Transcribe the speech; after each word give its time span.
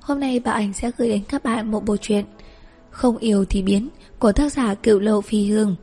Hôm 0.00 0.20
nay 0.20 0.40
bà 0.40 0.52
ảnh 0.52 0.72
sẽ 0.72 0.90
gửi 0.98 1.08
đến 1.08 1.22
các 1.28 1.44
bạn 1.44 1.70
một 1.70 1.84
bộ 1.84 1.96
truyện 1.96 2.24
Không 2.90 3.18
yêu 3.18 3.44
thì 3.44 3.62
biến 3.62 3.88
của 4.18 4.32
tác 4.32 4.52
giả 4.52 4.74
cựu 4.74 5.00
lộ 5.00 5.20
phi 5.20 5.46
hương. 5.50 5.76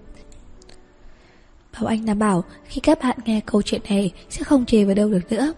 Bảo 1.73 1.85
Anh 1.85 2.05
đảm 2.05 2.19
bảo 2.19 2.43
khi 2.65 2.81
các 2.81 2.99
bạn 3.03 3.17
nghe 3.25 3.41
câu 3.45 3.61
chuyện 3.61 3.81
này 3.89 4.11
sẽ 4.29 4.43
không 4.43 4.65
chê 4.65 4.83
vào 4.83 4.95
đâu 4.95 5.09
được 5.09 5.31
nữa. 5.31 5.53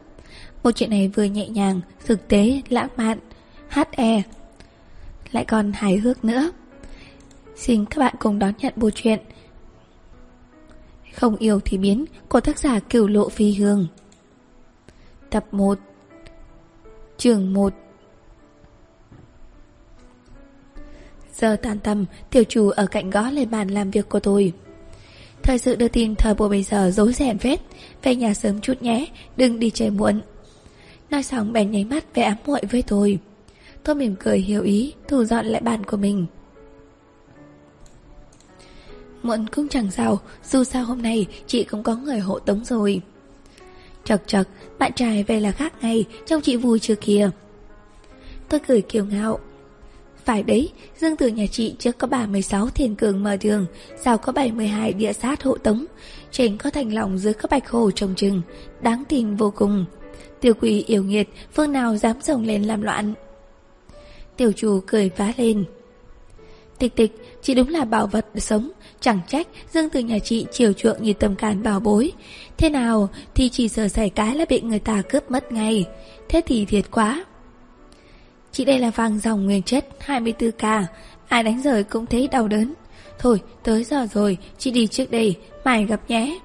Bộ 0.64 0.72
chuyện 0.72 0.90
này 0.90 1.08
vừa 1.08 1.24
nhẹ 1.24 1.50
nhàng, 1.50 1.82
thực 2.06 2.28
tế, 2.28 2.62
lãng 2.70 2.90
mạn, 2.98 3.20
HE, 3.70 4.22
lại 5.32 5.46
còn 5.46 5.72
hài 5.74 5.98
hước 5.98 6.26
nữa. 6.26 6.52
Xin 7.56 7.86
các 7.86 8.00
bạn 8.00 8.16
cùng 8.20 8.40
đón 8.40 8.54
nhận 8.58 8.74
bộ 8.76 8.90
truyện 8.90 9.20
Không 11.16 11.36
yêu 11.36 11.60
thì 11.66 11.78
biến 11.78 12.06
của 12.30 12.42
tác 12.42 12.60
giả 12.60 12.80
cửu 12.80 13.08
lộ 13.08 13.30
phi 13.30 13.54
hương. 13.54 13.88
Tập 15.30 15.46
1 15.52 15.80
Trường 17.18 17.54
1 17.54 17.74
Giờ 21.40 21.56
tan 21.62 21.80
tầm, 21.80 22.06
tiểu 22.30 22.44
chủ 22.44 22.70
ở 22.70 22.86
cạnh 22.86 23.10
gõ 23.10 23.30
lên 23.30 23.52
bàn 23.52 23.68
làm 23.68 23.92
việc 23.92 24.10
của 24.10 24.20
tôi. 24.20 24.54
Thời 25.44 25.58
sự 25.58 25.76
đưa 25.76 25.88
tin 25.88 26.16
thời 26.16 26.34
buổi 26.34 26.50
bây 26.50 26.64
giờ 26.64 26.92
dối 26.92 27.14
rèn 27.14 27.38
phết, 27.38 27.60
về 28.04 28.16
nhà 28.16 28.34
sớm 28.34 28.62
chút 28.62 28.82
nhé, 28.82 29.06
đừng 29.38 29.60
đi 29.60 29.70
chơi 29.70 29.90
muộn. 29.90 30.22
Nói 31.10 31.24
xong 31.24 31.54
bèn 31.54 31.72
nháy 31.72 31.86
mắt 31.86 32.16
về 32.16 32.24
ám 32.24 32.38
muội 32.46 32.62
với 32.72 32.82
tôi. 32.82 33.20
Tôi 33.84 33.96
mỉm 33.96 34.16
cười 34.20 34.40
hiểu 34.40 34.64
ý, 34.64 34.94
thu 35.08 35.24
dọn 35.24 35.46
lại 35.46 35.62
bàn 35.62 35.84
của 35.84 35.98
mình. 35.98 36.26
Muộn 39.24 39.48
cũng 39.48 39.68
chẳng 39.68 39.92
sao, 39.92 40.20
dù 40.44 40.64
sao 40.64 40.84
hôm 40.84 41.02
nay 41.02 41.28
chị 41.48 41.64
cũng 41.64 41.84
có 41.84 41.96
người 41.96 42.20
hộ 42.20 42.40
tống 42.40 42.66
rồi. 42.66 43.02
Chật 44.04 44.22
chật, 44.28 44.48
bạn 44.80 44.92
trai 44.96 45.24
về 45.24 45.40
là 45.40 45.52
khác 45.52 45.74
ngay, 45.82 46.06
trông 46.26 46.42
chị 46.42 46.56
vui 46.56 46.80
chưa 46.80 46.96
kìa. 46.96 47.30
Tôi 48.50 48.60
cười 48.60 48.82
kiều 48.82 49.06
ngạo. 49.06 49.40
Phải 50.26 50.44
đấy, 50.44 50.70
dương 50.98 51.16
tử 51.16 51.28
nhà 51.28 51.46
chị 51.52 51.76
trước 51.80 51.98
có 51.98 52.08
36 52.08 52.70
thiền 52.70 52.96
cường 52.96 53.24
mở 53.24 53.38
đường, 53.38 53.66
sau 54.02 54.18
có 54.18 54.32
72 54.32 54.94
địa 54.94 55.14
sát 55.14 55.44
hộ 55.44 55.58
tống, 55.58 55.86
tránh 56.32 56.58
có 56.58 56.70
thành 56.70 56.94
lòng 56.94 57.18
dưới 57.18 57.34
các 57.34 57.52
bạch 57.52 57.70
hồ 57.70 57.92
trồng 57.92 58.16
trừng, 58.16 58.42
đáng 58.82 59.04
tin 59.10 59.36
vô 59.36 59.54
cùng. 59.56 59.86
tiểu 60.42 60.54
quỷ 60.62 60.84
yêu 60.88 61.04
nghiệt, 61.04 61.30
phương 61.54 61.72
nào 61.72 61.96
dám 61.96 62.22
rồng 62.22 62.46
lên 62.46 62.64
làm 62.64 62.82
loạn. 62.82 63.14
Tiểu 64.38 64.52
chủ 64.52 64.80
cười 64.88 65.10
phá 65.10 65.34
lên. 65.38 65.66
Tịch 66.80 66.96
tịch, 66.96 67.12
chị 67.42 67.54
đúng 67.54 67.70
là 67.70 67.86
bảo 67.86 68.08
vật 68.08 68.26
sống, 68.36 68.72
chẳng 69.00 69.20
trách 69.28 69.48
Dương 69.74 69.90
từ 69.90 70.00
nhà 70.00 70.20
chị 70.20 70.46
chiều 70.52 70.74
chuộng 70.74 71.04
như 71.04 71.14
tầm 71.14 71.36
càn 71.36 71.64
bảo 71.64 71.80
bối. 71.80 72.12
Thế 72.58 72.70
nào 72.70 73.10
thì 73.36 73.50
chỉ 73.50 73.68
sợ 73.68 73.88
xảy 73.88 74.10
cái 74.10 74.36
là 74.36 74.46
bị 74.50 74.62
người 74.62 74.80
ta 74.80 75.02
cướp 75.10 75.32
mất 75.32 75.52
ngay. 75.52 75.86
Thế 76.30 76.42
thì 76.46 76.66
thiệt 76.66 76.92
quá. 76.92 77.26
Chị 78.52 78.66
đây 78.66 78.80
là 78.80 78.90
vàng 78.90 79.20
dòng 79.20 79.46
nguyên 79.46 79.64
chất 79.64 79.86
24k, 80.06 80.84
ai 81.28 81.44
đánh 81.44 81.62
rời 81.62 81.84
cũng 81.84 82.06
thấy 82.06 82.28
đau 82.28 82.48
đớn. 82.48 82.74
Thôi, 83.20 83.42
tới 83.64 83.84
giờ 83.84 84.08
rồi, 84.14 84.38
chị 84.58 84.72
đi 84.72 84.88
trước 84.88 85.12
đây, 85.12 85.36
mai 85.64 85.86
gặp 85.86 86.02
nhé. 86.08 86.40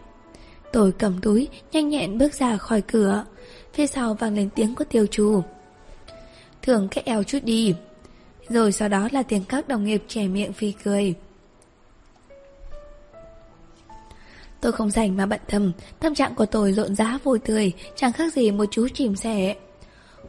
Tôi 0.73 0.93
cầm 0.93 1.21
túi, 1.21 1.49
nhanh 1.73 1.89
nhẹn 1.89 2.19
bước 2.19 2.35
ra 2.35 2.57
khỏi 2.57 2.81
cửa. 2.81 3.25
Phía 3.73 3.87
sau 3.87 4.15
vang 4.15 4.35
lên 4.35 4.49
tiếng 4.55 4.75
của 4.75 4.85
tiêu 4.85 5.07
chủ. 5.11 5.43
Thường 6.63 6.89
cái 6.91 7.05
eo 7.07 7.23
chút 7.23 7.39
đi. 7.45 7.75
Rồi 8.49 8.73
sau 8.73 8.89
đó 8.89 9.09
là 9.13 9.23
tiếng 9.23 9.45
các 9.45 9.69
đồng 9.69 9.85
nghiệp 9.85 10.03
trẻ 10.09 10.29
miệng 10.29 10.53
phi 10.53 10.73
cười. 10.85 11.15
Tôi 14.61 14.73
không 14.73 14.91
rảnh 14.91 15.17
mà 15.17 15.27
bận 15.27 15.41
tâm, 15.47 15.73
tâm 16.01 16.15
trạng 16.15 16.35
của 16.35 16.47
tôi 16.47 16.73
rộn 16.73 16.95
rã 16.95 17.19
vui 17.25 17.39
tươi, 17.39 17.73
chẳng 17.97 18.13
khác 18.13 18.33
gì 18.33 18.51
một 18.51 18.65
chú 18.71 18.89
chìm 18.95 19.17
sẻ. 19.17 19.55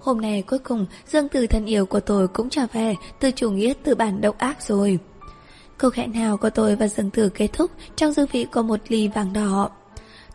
Hôm 0.05 0.21
nay 0.21 0.41
cuối 0.41 0.59
cùng 0.59 0.85
Dương 1.07 1.29
Từ 1.29 1.47
thân 1.47 1.65
yêu 1.65 1.85
của 1.85 1.99
tôi 1.99 2.27
cũng 2.27 2.49
trở 2.49 2.65
về 2.73 2.95
từ 3.19 3.31
chủ 3.31 3.51
nghĩa 3.51 3.73
từ 3.83 3.95
bản 3.95 4.21
độc 4.21 4.37
ác 4.37 4.61
rồi. 4.61 4.99
Câu 5.77 5.91
hẹn 5.93 6.13
hào 6.13 6.37
của 6.37 6.49
tôi 6.49 6.75
và 6.75 6.87
Dương 6.87 7.09
Từ 7.09 7.29
kết 7.29 7.47
thúc 7.53 7.71
trong 7.95 8.11
dư 8.11 8.25
vị 8.31 8.45
của 8.51 8.61
một 8.61 8.79
ly 8.87 9.07
vàng 9.07 9.33
đỏ. 9.33 9.69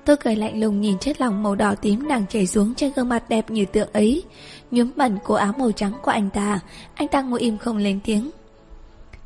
Tôi 0.05 0.17
cười 0.17 0.37
lạnh 0.37 0.61
lùng 0.61 0.81
nhìn 0.81 0.99
chất 0.99 1.21
lỏng 1.21 1.43
màu 1.43 1.55
đỏ 1.55 1.75
tím 1.75 2.09
đang 2.09 2.27
chảy 2.27 2.47
xuống 2.47 2.75
trên 2.75 2.93
gương 2.97 3.09
mặt 3.09 3.29
đẹp 3.29 3.51
như 3.51 3.65
tượng 3.65 3.93
ấy. 3.93 4.23
Nhuốm 4.71 4.91
bẩn 4.97 5.19
cổ 5.25 5.35
áo 5.35 5.53
màu 5.59 5.73
trắng 5.73 5.93
của 6.03 6.11
anh 6.11 6.31
ta, 6.31 6.61
anh 6.95 7.09
ta 7.09 7.23
ngồi 7.23 7.41
im 7.41 7.59
không 7.59 7.77
lên 7.77 8.01
tiếng. 8.05 8.31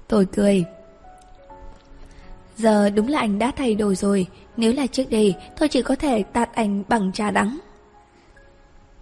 Tôi 0.09 0.27
cười. 0.27 0.65
Giờ 2.57 2.91
đúng 2.91 3.09
là 3.09 3.19
anh 3.19 3.39
đã 3.39 3.53
thay 3.57 3.75
đổi 3.75 3.95
rồi, 3.95 4.27
nếu 4.57 4.73
là 4.73 4.87
trước 4.87 5.11
đây 5.11 5.35
tôi 5.59 5.69
chỉ 5.69 5.83
có 5.83 5.97
thể 5.97 6.23
tạt 6.23 6.55
anh 6.55 6.83
bằng 6.89 7.13
trà 7.13 7.31
đắng. 7.31 7.59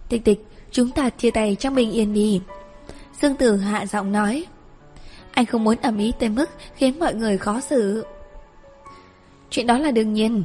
Tịch 0.09 0.23
tịch, 0.25 0.45
chúng 0.73 0.91
ta 0.91 1.09
chia 1.09 1.31
tay 1.31 1.55
trong 1.59 1.75
bình 1.75 1.91
yên 1.91 2.13
đi. 2.13 2.41
Dương 3.21 3.35
Tử 3.35 3.57
hạ 3.57 3.85
giọng 3.85 4.11
nói. 4.11 4.45
Anh 5.31 5.45
không 5.45 5.63
muốn 5.63 5.77
ẩm 5.81 5.97
ý 5.97 6.11
tới 6.19 6.29
mức 6.29 6.49
khiến 6.75 6.99
mọi 6.99 7.15
người 7.15 7.37
khó 7.37 7.61
xử. 7.61 8.05
Chuyện 9.49 9.67
đó 9.67 9.77
là 9.77 9.91
đương 9.91 10.13
nhiên. 10.13 10.43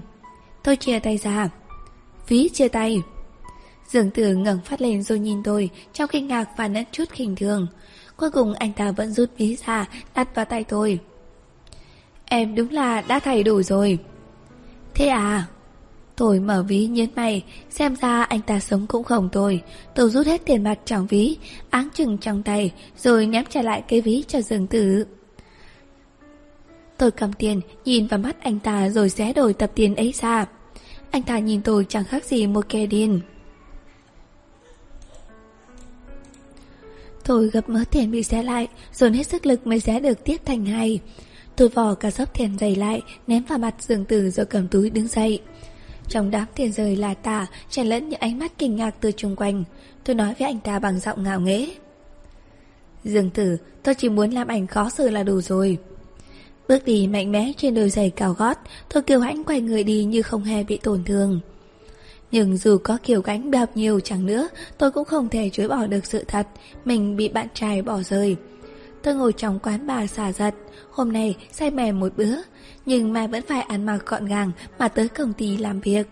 Tôi 0.63 0.77
chia 0.77 0.99
tay 0.99 1.17
ra. 1.17 1.49
Phí 2.27 2.49
chia 2.49 2.69
tay. 2.69 3.03
Dương 3.87 4.11
Tử 4.11 4.35
ngẩng 4.35 4.61
phát 4.65 4.81
lên 4.81 5.03
rồi 5.03 5.19
nhìn 5.19 5.43
tôi, 5.43 5.71
trong 5.93 6.09
kinh 6.09 6.27
ngạc 6.27 6.49
và 6.57 6.69
nét 6.69 6.85
chút 6.93 7.05
khinh 7.11 7.37
thường. 7.37 7.67
Cuối 8.17 8.31
cùng 8.31 8.55
anh 8.55 8.73
ta 8.73 8.93
vẫn 8.93 9.13
rút 9.13 9.31
ví 9.37 9.57
ra, 9.67 9.89
đặt 10.15 10.35
vào 10.35 10.45
tay 10.45 10.65
tôi. 10.65 10.99
Em 12.25 12.55
đúng 12.55 12.71
là 12.71 13.01
đã 13.01 13.21
thay 13.21 13.43
đủ 13.43 13.63
rồi. 13.63 13.99
Thế 14.95 15.09
à? 15.09 15.47
Tôi 16.19 16.41
mở 16.41 16.63
ví 16.69 16.87
nhớn 16.87 17.09
mày, 17.17 17.45
xem 17.71 17.97
ra 17.97 18.23
anh 18.23 18.41
ta 18.41 18.61
sống 18.61 18.87
cũng 18.87 19.05
không 19.05 19.29
tồi. 19.33 19.63
Tôi 19.95 20.11
rút 20.11 20.27
hết 20.27 20.43
tiền 20.45 20.63
mặt 20.63 20.79
trong 20.85 21.07
ví, 21.07 21.37
áng 21.71 21.89
chừng 21.95 22.19
trong 22.19 22.43
tay, 22.43 22.73
rồi 22.97 23.27
ném 23.27 23.45
trả 23.51 23.63
lại 23.63 23.83
cái 23.89 24.01
ví 24.01 24.25
cho 24.29 24.41
Dương 24.41 24.67
Tử. 24.67 25.07
Tôi 26.99 27.11
cầm 27.11 27.33
tiền, 27.33 27.61
nhìn 27.85 28.07
vào 28.07 28.19
mắt 28.19 28.43
anh 28.43 28.59
ta 28.59 28.89
rồi 28.89 29.11
xé 29.11 29.33
đổi 29.33 29.55
tập 29.55 29.71
tiền 29.75 29.97
ấy 29.97 30.15
ra. 30.21 30.47
Anh 31.11 31.23
ta 31.23 31.39
nhìn 31.39 31.63
tôi 31.63 31.87
chẳng 31.89 32.05
khác 32.05 32.25
gì 32.25 32.47
một 32.47 32.69
kẻ 32.69 32.87
điên. 32.87 33.21
Tôi 37.25 37.49
gập 37.49 37.69
mớ 37.69 37.81
tiền 37.91 38.11
bị 38.11 38.23
xé 38.23 38.43
lại, 38.43 38.69
dồn 38.93 39.13
hết 39.13 39.27
sức 39.27 39.47
lực 39.47 39.67
mới 39.67 39.81
xé 39.81 40.01
được 40.01 40.25
tiếp 40.25 40.37
thành 40.45 40.67
hai. 40.67 41.01
Tôi 41.57 41.69
vò 41.69 41.95
cả 41.95 42.11
sấp 42.11 42.39
tiền 42.39 42.59
dày 42.61 42.77
lại, 42.77 43.03
ném 43.27 43.45
vào 43.45 43.59
mặt 43.59 43.75
giường 43.79 44.05
tử 44.05 44.31
rồi 44.31 44.47
cầm 44.47 44.69
túi 44.69 44.91
đứng 44.91 45.09
dậy. 45.09 45.41
Trong 46.09 46.31
đám 46.31 46.47
tiền 46.55 46.73
rời 46.73 46.97
là 46.97 47.15
tả, 47.15 47.47
chen 47.71 47.87
lẫn 47.87 48.09
những 48.09 48.21
ánh 48.21 48.39
mắt 48.39 48.53
kinh 48.59 48.77
ngạc 48.77 48.95
từ 49.01 49.13
chung 49.13 49.37
quanh. 49.37 49.65
Tôi 50.05 50.17
nói 50.17 50.35
với 50.39 50.49
anh 50.49 50.61
ta 50.61 50.79
bằng 50.79 51.01
giọng 51.01 51.23
ngạo 51.23 51.41
nghễ. 51.41 51.69
Dương 53.05 53.31
tử, 53.31 53.57
tôi 53.83 53.95
chỉ 53.95 54.09
muốn 54.09 54.31
làm 54.31 54.49
ảnh 54.49 54.67
khó 54.67 54.91
xử 54.91 55.11
là 55.11 55.23
đủ 55.23 55.41
rồi. 55.41 55.79
Bước 56.69 56.85
đi 56.85 57.07
mạnh 57.07 57.33
mẽ 57.33 57.53
trên 57.57 57.75
đôi 57.75 57.91
giày 57.91 58.11
cao 58.11 58.33
gót, 58.33 58.59
tôi 58.89 59.03
kiều 59.03 59.21
hãnh 59.21 59.45
quay 59.45 59.61
người 59.61 59.85
đi 59.85 60.05
như 60.05 60.23
không 60.23 60.45
hề 60.45 60.65
bị 60.65 60.79
tổn 60.83 61.05
thương. 61.05 61.41
Nhưng 62.31 62.57
dù 62.57 62.79
có 62.85 62.99
kiều 63.03 63.21
gánh 63.21 63.51
bao 63.51 63.67
nhiêu 63.75 64.01
chẳng 64.01 64.27
nữa, 64.27 64.49
tôi 64.79 64.91
cũng 64.91 65.05
không 65.05 65.29
thể 65.29 65.51
chối 65.53 65.69
bỏ 65.69 65.87
được 65.87 66.07
sự 66.07 66.25
thật, 66.29 66.47
mình 66.85 67.17
bị 67.17 67.29
bạn 67.29 67.47
trai 67.55 67.83
bỏ 67.83 68.03
rơi. 68.03 68.37
Tôi 69.09 69.15
ngồi 69.15 69.33
trong 69.33 69.59
quán 69.59 69.87
bà 69.87 70.07
xả 70.07 70.33
giật, 70.33 70.55
hôm 70.91 71.13
nay 71.13 71.37
say 71.53 71.71
mè 71.71 71.93
một 71.93 72.13
bữa, 72.17 72.37
nhưng 72.87 73.13
mai 73.13 73.29
vẫn 73.29 73.43
phải 73.49 73.61
ăn 73.61 73.87
mặc 73.87 73.99
gọn 74.07 74.27
gàng 74.27 74.51
mà 74.79 74.89
tới 74.89 75.09
công 75.09 75.33
ty 75.33 75.57
làm 75.57 75.81
việc. 75.81 76.07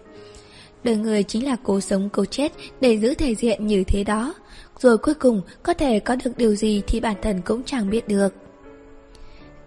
Đời 0.85 0.97
người 0.97 1.23
chính 1.23 1.45
là 1.45 1.57
cố 1.63 1.81
sống 1.81 2.09
cố 2.13 2.25
chết 2.25 2.53
để 2.81 2.99
giữ 2.99 3.15
thể 3.15 3.35
diện 3.35 3.67
như 3.67 3.85
thế 3.85 4.05
đó. 4.05 4.35
Rồi 4.79 4.99
cuối 4.99 5.15
cùng 5.15 5.43
có 5.63 5.75
thể 5.75 6.01
có 6.01 6.17
được 6.25 6.37
điều 6.37 6.55
gì 6.55 6.83
thì 6.87 7.01
bản 7.01 7.17
thân 7.23 7.41
cũng 7.45 7.63
chẳng 7.65 7.91
biết 7.91 8.09
được. 8.09 8.35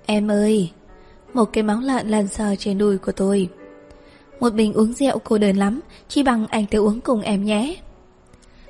Em 0.05 0.31
ơi! 0.31 0.71
Một 1.33 1.45
cái 1.53 1.63
móng 1.63 1.83
lợn 1.83 2.09
lần 2.09 2.27
sờ 2.27 2.55
trên 2.55 2.77
đùi 2.77 2.97
của 2.97 3.11
tôi. 3.11 3.49
Một 4.39 4.53
bình 4.53 4.73
uống 4.73 4.93
rượu 4.93 5.19
cô 5.19 5.37
đơn 5.37 5.57
lắm, 5.57 5.79
chỉ 6.07 6.23
bằng 6.23 6.47
anh 6.47 6.65
tới 6.71 6.81
uống 6.81 7.01
cùng 7.01 7.21
em 7.21 7.45
nhé. 7.45 7.75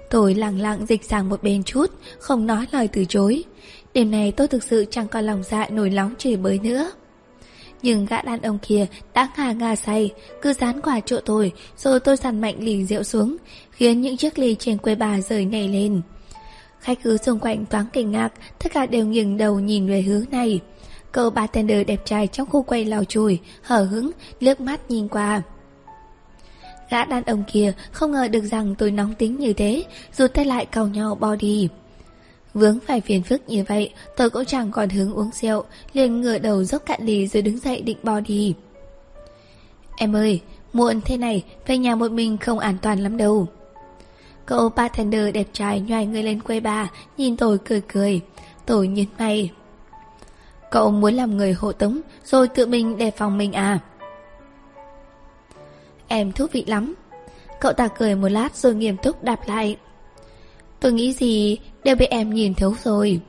Tôi 0.10 0.36
lặng 0.36 0.62
lặng 0.62 0.86
dịch 0.86 1.04
sang 1.04 1.30
một 1.30 1.44
bên 1.44 1.64
chút, 1.64 1.86
không 2.20 2.46
nói 2.46 2.66
lời 2.72 2.88
từ 2.88 3.06
chối. 3.06 3.44
Đêm 3.94 4.12
này 4.12 4.32
tôi 4.32 4.48
thực 4.48 4.64
sự 4.64 4.86
chẳng 4.92 5.08
còn 5.08 5.26
lòng 5.26 5.44
dạ 5.44 5.68
nổi 5.70 5.90
nóng 5.90 6.14
chửi 6.18 6.38
bới 6.38 6.60
nữa. 6.60 6.92
Nhưng 7.82 8.06
gã 8.06 8.22
đàn 8.22 8.42
ông 8.42 8.58
kia 8.62 8.86
đã 9.14 9.30
ngà 9.38 9.52
ngà 9.52 9.76
say, 9.76 10.12
cứ 10.42 10.54
dán 10.54 10.82
quả 10.82 11.00
chỗ 11.06 11.20
tôi, 11.26 11.52
rồi 11.78 12.00
tôi 12.00 12.18
dằn 12.18 12.42
mạnh 12.42 12.56
lì 12.60 12.86
rượu 12.86 13.04
xuống, 13.04 13.38
khiến 13.72 14.02
những 14.02 14.18
chiếc 14.18 14.40
ly 14.40 14.56
trên 14.60 14.78
quê 14.78 14.96
bà 14.96 15.22
rời 15.22 15.46
nhảy 15.46 15.68
lên. 15.68 16.02
Khách 16.80 17.04
cứ 17.04 17.18
xung 17.18 17.40
quanh 17.40 17.66
thoáng 17.66 17.86
kinh 17.94 18.12
ngạc, 18.12 18.30
tất 18.64 18.74
cả 18.74 18.86
đều 18.86 19.06
nghiêng 19.06 19.38
đầu 19.38 19.60
nhìn 19.60 19.88
về 19.88 20.02
hướng 20.02 20.26
này. 20.32 20.60
Cậu 21.12 21.30
bartender 21.30 21.88
đẹp 21.88 22.06
trai 22.06 22.28
trong 22.28 22.50
khu 22.50 22.62
quay 22.64 22.86
lào 22.86 23.04
chùi, 23.04 23.40
hở 23.62 23.84
hứng, 23.84 24.12
liếc 24.40 24.62
mắt 24.62 24.92
nhìn 24.92 25.08
qua. 25.08 25.42
Gã 26.90 27.06
đàn 27.06 27.24
ông 27.24 27.44
kia 27.54 27.74
không 27.92 28.12
ngờ 28.12 28.28
được 28.28 28.44
rằng 28.44 28.76
tôi 28.78 28.92
nóng 28.92 29.14
tính 29.14 29.40
như 29.40 29.54
thế, 29.54 29.84
rụt 30.14 30.34
tay 30.34 30.46
lại 30.46 30.66
cầu 30.66 30.88
nhau 30.88 31.16
bò 31.16 31.36
đi. 31.36 31.70
Vướng 32.54 32.80
phải 32.80 33.02
phiền 33.02 33.24
phức 33.24 33.50
như 33.50 33.64
vậy, 33.68 33.94
tôi 34.18 34.30
cũng 34.30 34.46
chẳng 34.46 34.72
còn 34.72 34.90
hứng 34.90 35.14
uống 35.14 35.30
rượu, 35.34 35.64
liền 35.94 36.22
ngửa 36.22 36.38
đầu 36.38 36.64
dốc 36.64 36.86
cạn 36.86 37.00
ly 37.04 37.28
rồi 37.28 37.42
đứng 37.42 37.60
dậy 37.60 37.82
định 37.82 37.98
bỏ 38.04 38.20
đi. 38.20 38.56
Em 39.98 40.16
ơi, 40.16 40.42
muộn 40.74 41.02
thế 41.02 41.18
này, 41.18 41.44
về 41.68 41.78
nhà 41.78 41.96
một 41.96 42.12
mình 42.12 42.38
không 42.38 42.60
an 42.60 42.78
toàn 42.82 43.00
lắm 43.00 43.18
đâu. 43.18 43.48
Cậu 44.46 44.70
bartender 44.70 45.34
đẹp 45.34 45.48
trai 45.54 45.80
nhoài 45.80 46.06
người 46.06 46.24
lên 46.24 46.42
quầy 46.42 46.60
bà, 46.60 46.90
nhìn 47.18 47.38
tôi 47.38 47.58
cười 47.58 47.82
cười. 47.82 48.22
Tôi 48.66 48.88
nhấn 48.88 49.06
mày. 49.20 49.52
Cậu 50.72 50.92
muốn 50.92 51.14
làm 51.14 51.38
người 51.38 51.54
hộ 51.54 51.72
tống, 51.72 52.02
rồi 52.26 52.48
tự 52.48 52.66
mình 52.66 52.98
đề 52.98 53.12
phòng 53.12 53.38
mình 53.38 53.54
à? 53.54 53.80
Em 56.08 56.32
thú 56.32 56.46
vị 56.52 56.64
lắm. 56.68 56.94
Cậu 57.60 57.74
ta 57.74 57.88
cười 57.88 58.16
một 58.16 58.30
lát 58.30 58.56
rồi 58.56 58.76
nghiêm 58.76 58.98
túc 58.98 59.24
đạp 59.24 59.40
lại. 59.48 59.78
Tôi 60.80 60.94
nghĩ 60.94 61.14
gì 61.14 61.58
đều 61.84 61.96
bị 61.96 62.06
em 62.06 62.34
nhìn 62.34 62.54
thấu 62.54 62.76
rồi. 62.84 63.20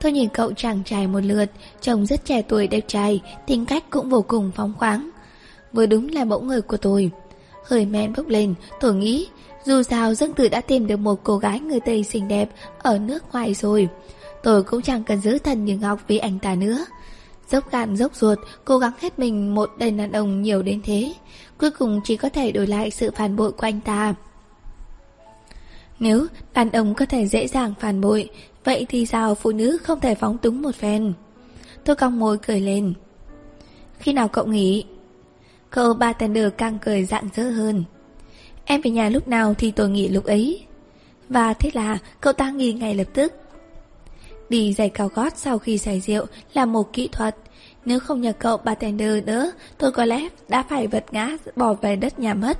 Tôi 0.00 0.12
nhìn 0.12 0.28
cậu 0.28 0.52
chàng 0.52 0.84
trai 0.84 1.06
một 1.06 1.20
lượt, 1.20 1.50
trông 1.80 2.06
rất 2.06 2.24
trẻ 2.24 2.42
tuổi 2.42 2.66
đẹp 2.66 2.84
trai, 2.86 3.20
tính 3.46 3.66
cách 3.66 3.84
cũng 3.90 4.10
vô 4.10 4.22
cùng 4.22 4.50
phóng 4.54 4.74
khoáng. 4.78 5.10
Vừa 5.72 5.86
đúng 5.86 6.08
là 6.08 6.24
mẫu 6.24 6.40
người 6.40 6.60
của 6.60 6.76
tôi. 6.76 7.10
Hơi 7.64 7.86
men 7.86 8.12
bốc 8.16 8.28
lên, 8.28 8.54
tôi 8.80 8.94
nghĩ, 8.94 9.28
dù 9.64 9.82
sao 9.82 10.14
Dương 10.14 10.32
Tử 10.32 10.48
đã 10.48 10.60
tìm 10.60 10.86
được 10.86 10.96
một 10.96 11.20
cô 11.24 11.38
gái 11.38 11.60
người 11.60 11.80
Tây 11.80 12.04
xinh 12.04 12.28
đẹp 12.28 12.48
ở 12.78 12.98
nước 12.98 13.24
ngoài 13.32 13.54
rồi. 13.54 13.88
Tôi 14.42 14.62
cũng 14.62 14.82
chẳng 14.82 15.04
cần 15.04 15.20
giữ 15.20 15.38
thần 15.38 15.64
như 15.64 15.78
ngọc 15.78 16.00
vì 16.08 16.18
anh 16.18 16.38
ta 16.38 16.54
nữa. 16.54 16.84
Dốc 17.50 17.70
gan 17.70 17.96
dốc 17.96 18.14
ruột, 18.14 18.38
cố 18.64 18.78
gắng 18.78 18.92
hết 19.00 19.18
mình 19.18 19.54
một 19.54 19.70
đầy 19.78 19.90
đàn 19.90 20.12
ông 20.12 20.42
nhiều 20.42 20.62
đến 20.62 20.80
thế. 20.84 21.12
Cuối 21.58 21.70
cùng 21.70 22.00
chỉ 22.04 22.16
có 22.16 22.28
thể 22.28 22.52
đổi 22.52 22.66
lại 22.66 22.90
sự 22.90 23.10
phản 23.16 23.36
bội 23.36 23.52
của 23.52 23.66
anh 23.66 23.80
ta. 23.80 24.14
Nếu 26.00 26.26
đàn 26.54 26.70
ông 26.70 26.94
có 26.94 27.06
thể 27.06 27.26
dễ 27.26 27.48
dàng 27.48 27.74
phản 27.80 28.00
bội, 28.00 28.30
vậy 28.64 28.86
thì 28.88 29.06
sao 29.06 29.34
phụ 29.34 29.52
nữ 29.52 29.78
không 29.82 30.00
thể 30.00 30.14
phóng 30.14 30.38
túng 30.38 30.62
một 30.62 30.74
phen? 30.74 31.12
Tôi 31.84 31.96
cong 31.96 32.18
môi 32.18 32.38
cười 32.38 32.60
lên. 32.60 32.94
Khi 33.98 34.12
nào 34.12 34.28
cậu 34.28 34.46
nghỉ? 34.46 34.84
Cậu 35.70 35.94
bartender 35.94 36.48
càng 36.58 36.78
cười 36.78 37.04
rạng 37.04 37.28
rỡ 37.34 37.50
hơn. 37.50 37.84
Em 38.64 38.80
về 38.80 38.90
nhà 38.90 39.08
lúc 39.08 39.28
nào 39.28 39.54
thì 39.54 39.70
tôi 39.70 39.88
nghỉ 39.88 40.08
lúc 40.08 40.24
ấy. 40.24 40.66
Và 41.28 41.54
thế 41.54 41.70
là 41.74 41.98
cậu 42.20 42.32
ta 42.32 42.50
nghỉ 42.50 42.72
ngay 42.72 42.94
lập 42.94 43.08
tức. 43.14 43.32
Đi 44.48 44.72
giày 44.72 44.88
cao 44.88 45.08
gót 45.14 45.32
sau 45.36 45.58
khi 45.58 45.78
giải 45.78 46.00
rượu 46.00 46.26
là 46.54 46.66
một 46.66 46.92
kỹ 46.92 47.08
thuật. 47.12 47.36
Nếu 47.84 48.00
không 48.00 48.20
nhờ 48.20 48.32
cậu 48.38 48.56
bartender 48.56 49.24
nữa, 49.24 49.52
tôi 49.78 49.92
có 49.92 50.04
lẽ 50.04 50.28
đã 50.48 50.62
phải 50.62 50.86
vật 50.86 51.04
ngã 51.10 51.36
bỏ 51.56 51.74
về 51.74 51.96
đất 51.96 52.18
nhà 52.18 52.34
mất. 52.34 52.58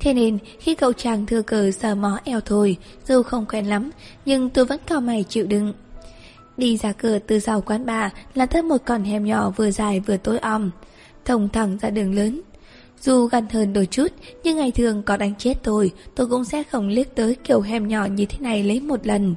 Thế 0.00 0.14
nên 0.14 0.38
khi 0.58 0.74
cậu 0.74 0.92
chàng 0.92 1.26
thừa 1.26 1.42
cờ 1.42 1.70
sờ 1.70 1.94
mó 1.94 2.18
eo 2.24 2.40
thôi, 2.40 2.76
dù 3.08 3.22
không 3.22 3.46
quen 3.46 3.66
lắm, 3.66 3.90
nhưng 4.24 4.50
tôi 4.50 4.64
vẫn 4.64 4.80
cao 4.86 5.00
mày 5.00 5.24
chịu 5.28 5.46
đựng. 5.46 5.72
Đi 6.56 6.76
ra 6.76 6.92
cửa 6.92 7.18
từ 7.18 7.38
sau 7.38 7.60
quán 7.60 7.86
bà 7.86 8.10
là 8.34 8.46
thêm 8.46 8.68
một 8.68 8.76
con 8.84 9.04
hẻm 9.04 9.24
nhỏ 9.24 9.50
vừa 9.50 9.70
dài 9.70 10.00
vừa 10.00 10.16
tối 10.16 10.38
om, 10.38 10.70
thông 11.24 11.48
thẳng 11.48 11.78
ra 11.80 11.90
đường 11.90 12.14
lớn. 12.14 12.40
Dù 13.00 13.26
gần 13.26 13.46
hơn 13.50 13.72
đôi 13.72 13.86
chút, 13.86 14.12
nhưng 14.44 14.56
ngày 14.56 14.70
thường 14.70 15.02
có 15.02 15.16
đánh 15.16 15.34
chết 15.38 15.54
tôi, 15.62 15.92
tôi 16.14 16.26
cũng 16.26 16.44
sẽ 16.44 16.62
không 16.62 16.88
liếc 16.88 17.14
tới 17.14 17.36
kiểu 17.44 17.60
hẻm 17.60 17.88
nhỏ 17.88 18.04
như 18.04 18.26
thế 18.26 18.38
này 18.40 18.64
lấy 18.64 18.80
một 18.80 19.06
lần. 19.06 19.34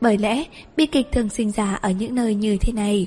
Bởi 0.00 0.18
lẽ, 0.18 0.44
bi 0.76 0.86
kịch 0.86 1.06
thường 1.12 1.28
sinh 1.28 1.50
ra 1.50 1.74
ở 1.74 1.90
những 1.90 2.14
nơi 2.14 2.34
như 2.34 2.56
thế 2.60 2.72
này. 2.72 3.06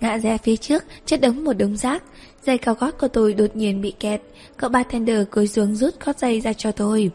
Ngã 0.00 0.18
ra 0.18 0.36
phía 0.36 0.56
trước, 0.56 0.84
chất 1.06 1.20
đống 1.20 1.44
một 1.44 1.52
đống 1.52 1.76
rác, 1.76 2.02
Giày 2.46 2.58
cao 2.58 2.74
gót 2.74 2.98
của 2.98 3.08
tôi 3.08 3.34
đột 3.34 3.56
nhiên 3.56 3.80
bị 3.80 3.90
kẹt 4.00 4.22
Cậu 4.56 4.70
bartender 4.70 5.28
cúi 5.30 5.46
xuống 5.46 5.74
rút 5.74 5.94
gót 6.04 6.18
giày 6.18 6.40
ra 6.40 6.52
cho 6.52 6.72
tôi. 6.72 7.10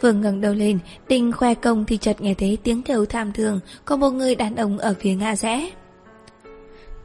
Vừa 0.00 0.12
ngẩng 0.12 0.40
đầu 0.40 0.54
lên 0.54 0.78
Định 1.08 1.32
khoe 1.32 1.54
công 1.54 1.84
thì 1.84 1.96
chợt 1.96 2.20
nghe 2.20 2.34
thấy 2.34 2.58
tiếng 2.62 2.82
kêu 2.82 3.04
thảm 3.04 3.32
thường 3.32 3.60
của 3.86 3.96
một 3.96 4.10
người 4.10 4.34
đàn 4.34 4.56
ông 4.56 4.78
ở 4.78 4.94
phía 5.00 5.14
ngã 5.14 5.36
rẽ. 5.36 5.70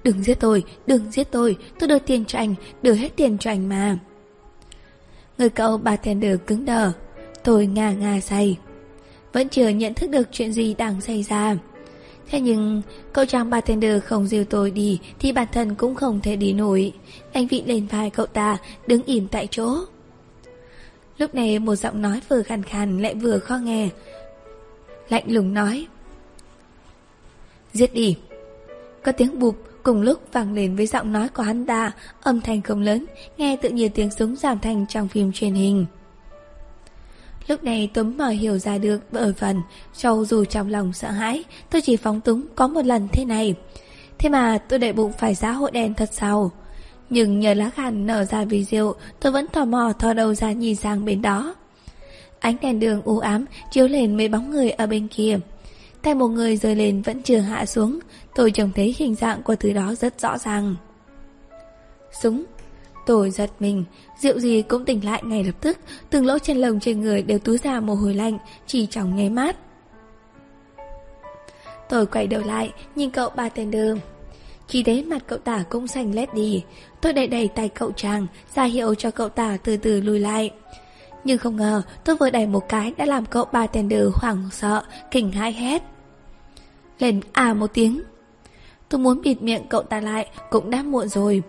Đừng 0.04 0.24
giết 0.24 0.40
tôi, 0.40 0.64
đừng 0.88 1.12
giết 1.12 1.32
tôi 1.32 1.58
Tôi 1.80 1.90
đưa 1.90 2.00
tiền 2.00 2.26
cho 2.26 2.40
anh, 2.40 2.56
đưa 2.82 2.94
hết 2.94 3.10
tiền 3.16 3.38
cho 3.38 3.52
anh 3.52 3.70
mà. 3.70 3.98
Người 5.38 5.50
cậu 5.50 5.78
bartender 5.78 6.38
cứng 6.48 6.66
đờ 6.66 6.92
Tôi 7.44 7.66
ngà 7.66 7.92
ngà 7.92 8.20
say. 8.20 8.58
Vẫn 9.34 9.50
chưa 9.50 9.68
nhận 9.70 9.94
thức 9.94 10.10
được 10.10 10.28
chuyện 10.32 10.54
gì 10.54 10.74
đang 10.74 11.02
xảy 11.02 11.24
ra. 11.24 11.56
Thế 12.30 12.40
nhưng, 12.42 12.82
cậu 13.14 13.26
chàng 13.26 13.50
bartender 13.50 14.04
không 14.04 14.28
dìu 14.28 14.44
tôi 14.44 14.72
đi 14.72 15.00
Thì 15.20 15.32
bản 15.32 15.48
thân 15.52 15.76
cũng 15.76 15.96
không 15.96 16.20
thể 16.20 16.36
đi 16.36 16.54
nổi. 16.54 16.94
Anh 17.34 17.48
vị 17.48 17.64
lên 17.66 17.88
vai 17.88 18.10
cậu 18.10 18.26
ta, 18.26 18.58
Đứng 18.88 19.04
im 19.04 19.28
tại 19.28 19.48
chỗ. 19.52 19.78
Lúc 21.18 21.36
này 21.36 21.60
một 21.60 21.76
giọng 21.76 22.02
nói 22.02 22.22
vừa 22.30 22.42
khàn 22.42 22.64
khàn 22.64 23.02
Lại 23.02 23.16
vừa 23.16 23.40
khó 23.40 23.58
nghe. 23.58 23.90
Lạnh 25.10 25.24
lùng 25.28 25.54
nói, 25.54 25.88
Giết 27.74 27.94
đi. 27.94 28.18
Có 29.04 29.12
tiếng 29.12 29.40
bụp 29.40 29.56
cùng 29.84 30.02
lúc 30.02 30.22
vang 30.32 30.54
lên 30.54 30.76
với 30.76 30.88
giọng 30.88 31.14
nói 31.14 31.30
của 31.30 31.44
hắn 31.44 31.66
ta, 31.66 31.92
Âm 32.22 32.42
thanh 32.42 32.62
không 32.62 32.82
lớn, 32.82 33.06
Nghe 33.38 33.58
tự 33.62 33.70
nhiên 33.70 33.92
tiếng 33.96 34.12
súng 34.12 34.36
giảm 34.36 34.60
thanh 34.60 34.86
trong 34.90 35.08
phim 35.08 35.32
truyền 35.32 35.54
hình. 35.54 35.86
Lúc 37.48 37.64
này 37.64 37.90
Tuấn 37.94 38.18
mở 38.18 38.28
hiểu 38.28 38.58
ra 38.58 38.78
được 38.78 39.02
bởi 39.12 39.34
phần, 39.34 39.62
Cho 39.98 40.24
dù 40.24 40.46
trong 40.46 40.70
lòng 40.70 40.94
sợ 40.94 41.12
hãi, 41.12 41.44
Tôi 41.70 41.82
chỉ 41.82 41.98
phóng 41.98 42.22
túng 42.22 42.46
có 42.56 42.68
một 42.68 42.86
lần 42.86 43.08
thế 43.12 43.26
này. 43.26 43.56
Thế 44.18 44.30
mà 44.30 44.58
tôi 44.58 44.80
đệ 44.80 44.94
bụng 44.94 45.12
phải 45.20 45.36
giá 45.36 45.52
hội 45.52 45.72
đen 45.72 45.94
thật 45.94 46.10
sao? 46.12 46.52
Nhưng 47.10 47.40
nhờ 47.40 47.54
lá 47.54 47.70
khăn 47.70 48.06
nở 48.06 48.26
ra 48.26 48.46
vì 48.46 48.64
rượu, 48.64 48.96
Tôi 49.20 49.32
vẫn 49.32 49.48
tò 49.48 49.66
mò 49.66 49.94
thò 50.00 50.14
đầu 50.14 50.34
ra 50.34 50.52
nhìn 50.52 50.76
sang 50.76 51.06
bên 51.06 51.22
đó. 51.22 51.56
Ánh 52.40 52.56
đèn 52.62 52.80
đường 52.80 53.02
u 53.02 53.20
ám 53.20 53.46
Chiếu 53.72 53.88
lên 53.88 54.18
mấy 54.18 54.28
bóng 54.28 54.52
người 54.52 54.70
ở 54.70 54.88
bên 54.88 55.08
kia. 55.08 55.40
Tay 56.02 56.16
một 56.16 56.28
người 56.28 56.58
rơi 56.58 56.76
lên 56.76 57.02
vẫn 57.02 57.22
chưa 57.22 57.40
hạ 57.40 57.66
xuống, 57.66 58.00
Tôi 58.36 58.52
trông 58.52 58.72
thấy 58.76 58.96
hình 58.98 59.16
dạng 59.16 59.44
của 59.44 59.56
thứ 59.56 59.74
đó 59.74 59.96
rất 59.96 60.22
rõ 60.22 60.38
ràng. 60.38 60.76
Súng 62.22 62.44
Tôi 63.06 63.32
giật 63.32 63.50
mình, 63.60 63.86
rượu 64.20 64.40
gì 64.40 64.62
cũng 64.62 64.86
tỉnh 64.86 65.06
lại 65.06 65.22
ngay 65.26 65.44
lập 65.44 65.56
tức, 65.62 65.78
từng 66.10 66.26
lỗ 66.26 66.40
chân 66.40 66.58
lồng 66.58 66.80
trên 66.80 67.02
người 67.02 67.22
đều 67.22 67.40
túa 67.40 67.58
ra 67.58 67.80
mồ 67.80 67.96
hôi 67.96 68.14
lạnh, 68.14 68.38
chỉ 68.68 68.86
trong 68.86 69.16
nháy 69.16 69.30
mắt. 69.30 69.58
Tôi 71.90 72.06
quay 72.06 72.28
đầu 72.28 72.42
lại, 72.42 72.74
nhìn 72.96 73.10
cậu 73.10 73.30
bartender. 73.30 73.98
Chỉ 74.68 74.84
thấy 74.84 75.04
mặt 75.04 75.24
cậu 75.28 75.40
ta 75.40 75.64
cũng 75.70 75.88
xanh 75.88 76.16
lét 76.16 76.34
đi, 76.34 76.64
tôi 77.02 77.14
đẩy 77.14 77.28
đẩy 77.28 77.48
tay 77.48 77.70
cậu 77.70 77.92
chàng, 77.92 78.28
ra 78.56 78.64
hiệu 78.64 78.96
cho 78.96 79.12
cậu 79.12 79.30
ta 79.30 79.58
từ 79.64 79.78
từ 79.78 80.02
lùi 80.02 80.20
lại. 80.20 80.52
Nhưng 81.24 81.38
không 81.38 81.56
ngờ, 81.56 81.82
tôi 82.06 82.16
vừa 82.16 82.30
đẩy 82.30 82.48
một 82.48 82.70
cái 82.70 82.94
đã 82.98 83.06
làm 83.06 83.26
cậu 83.26 83.46
bartender 83.52 84.08
hoảng 84.14 84.50
sợ, 84.52 84.84
kinh 85.12 85.32
hãi 85.32 85.54
hét. 85.54 85.84
Lên 87.00 87.22
à 87.34 87.54
một 87.54 87.74
tiếng. 87.74 88.02
Tôi 88.90 89.00
muốn 89.00 89.22
bịt 89.22 89.42
miệng 89.42 89.68
cậu 89.70 89.84
ta 89.84 90.02
lại, 90.02 90.30
cũng 90.50 90.70
đã 90.70 90.84
muộn 90.84 91.08
rồi. 91.08 91.44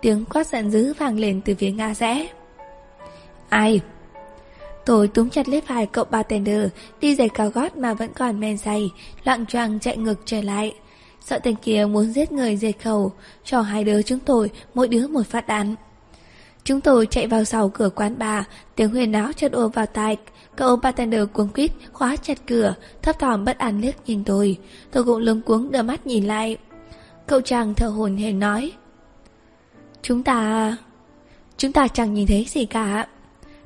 Tiếng 0.00 0.24
quát 0.24 0.46
giận 0.46 0.70
dữ 0.70 0.92
vang 0.98 1.18
lên 1.18 1.40
từ 1.44 1.54
phía 1.54 1.70
Nga 1.70 1.94
rẽ. 1.94 2.28
Ai? 3.48 3.80
Tôi 4.86 5.08
túm 5.08 5.30
chặt 5.30 5.48
lấy 5.48 5.60
vai 5.60 5.86
cậu 5.86 6.04
bartender, 6.04 6.68
Đi 7.00 7.14
giày 7.14 7.28
cao 7.28 7.50
gót 7.50 7.76
mà 7.76 7.94
vẫn 7.94 8.10
còn 8.14 8.40
men 8.40 8.56
say, 8.56 8.90
Loạn 9.24 9.46
choạng 9.46 9.80
chạy 9.80 9.96
ngược 9.96 10.14
trở 10.24 10.40
lại. 10.40 10.74
Sợ 11.20 11.38
tên 11.38 11.54
kia 11.54 11.86
muốn 11.86 12.12
giết 12.12 12.32
người 12.32 12.56
diệt 12.56 12.74
khẩu, 12.82 13.12
Cho 13.44 13.60
hai 13.60 13.84
đứa 13.84 14.02
chúng 14.02 14.18
tôi, 14.18 14.50
Mỗi 14.74 14.88
đứa 14.88 15.06
một 15.06 15.26
phát 15.26 15.46
đạn. 15.46 15.74
Chúng 16.64 16.80
tôi 16.80 17.06
chạy 17.06 17.26
vào 17.26 17.44
sau 17.44 17.68
cửa 17.68 17.88
quán 17.88 18.18
bà 18.18 18.44
Tiếng 18.76 18.90
huyền 18.90 19.12
náo 19.12 19.32
chợt 19.32 19.52
ồ 19.52 19.68
vào 19.68 19.86
tai. 19.86 20.16
Cậu 20.56 20.76
bartender 20.76 21.22
cuống 21.32 21.48
quýt, 21.48 21.70
khóa 21.92 22.16
chặt 22.16 22.38
cửa, 22.46 22.74
Thấp 23.02 23.18
thỏm 23.18 23.44
bất 23.44 23.58
an 23.58 23.80
liếc 23.80 23.94
nhìn 24.06 24.24
tôi. 24.24 24.58
Tôi 24.90 25.04
cũng 25.04 25.18
lúng 25.18 25.42
cuống 25.42 25.70
đưa 25.70 25.82
mắt 25.82 26.06
nhìn 26.06 26.24
lại. 26.24 26.56
Cậu 27.26 27.40
chàng 27.40 27.74
thở 27.74 27.88
hồn 27.88 28.16
hển 28.16 28.38
nói 28.38 28.72
Chúng 30.02 30.22
ta... 30.22 30.76
Chúng 31.56 31.72
ta 31.72 31.88
chẳng 31.88 32.14
nhìn 32.14 32.26
thấy 32.26 32.46
gì 32.48 32.66
cả. 32.66 33.06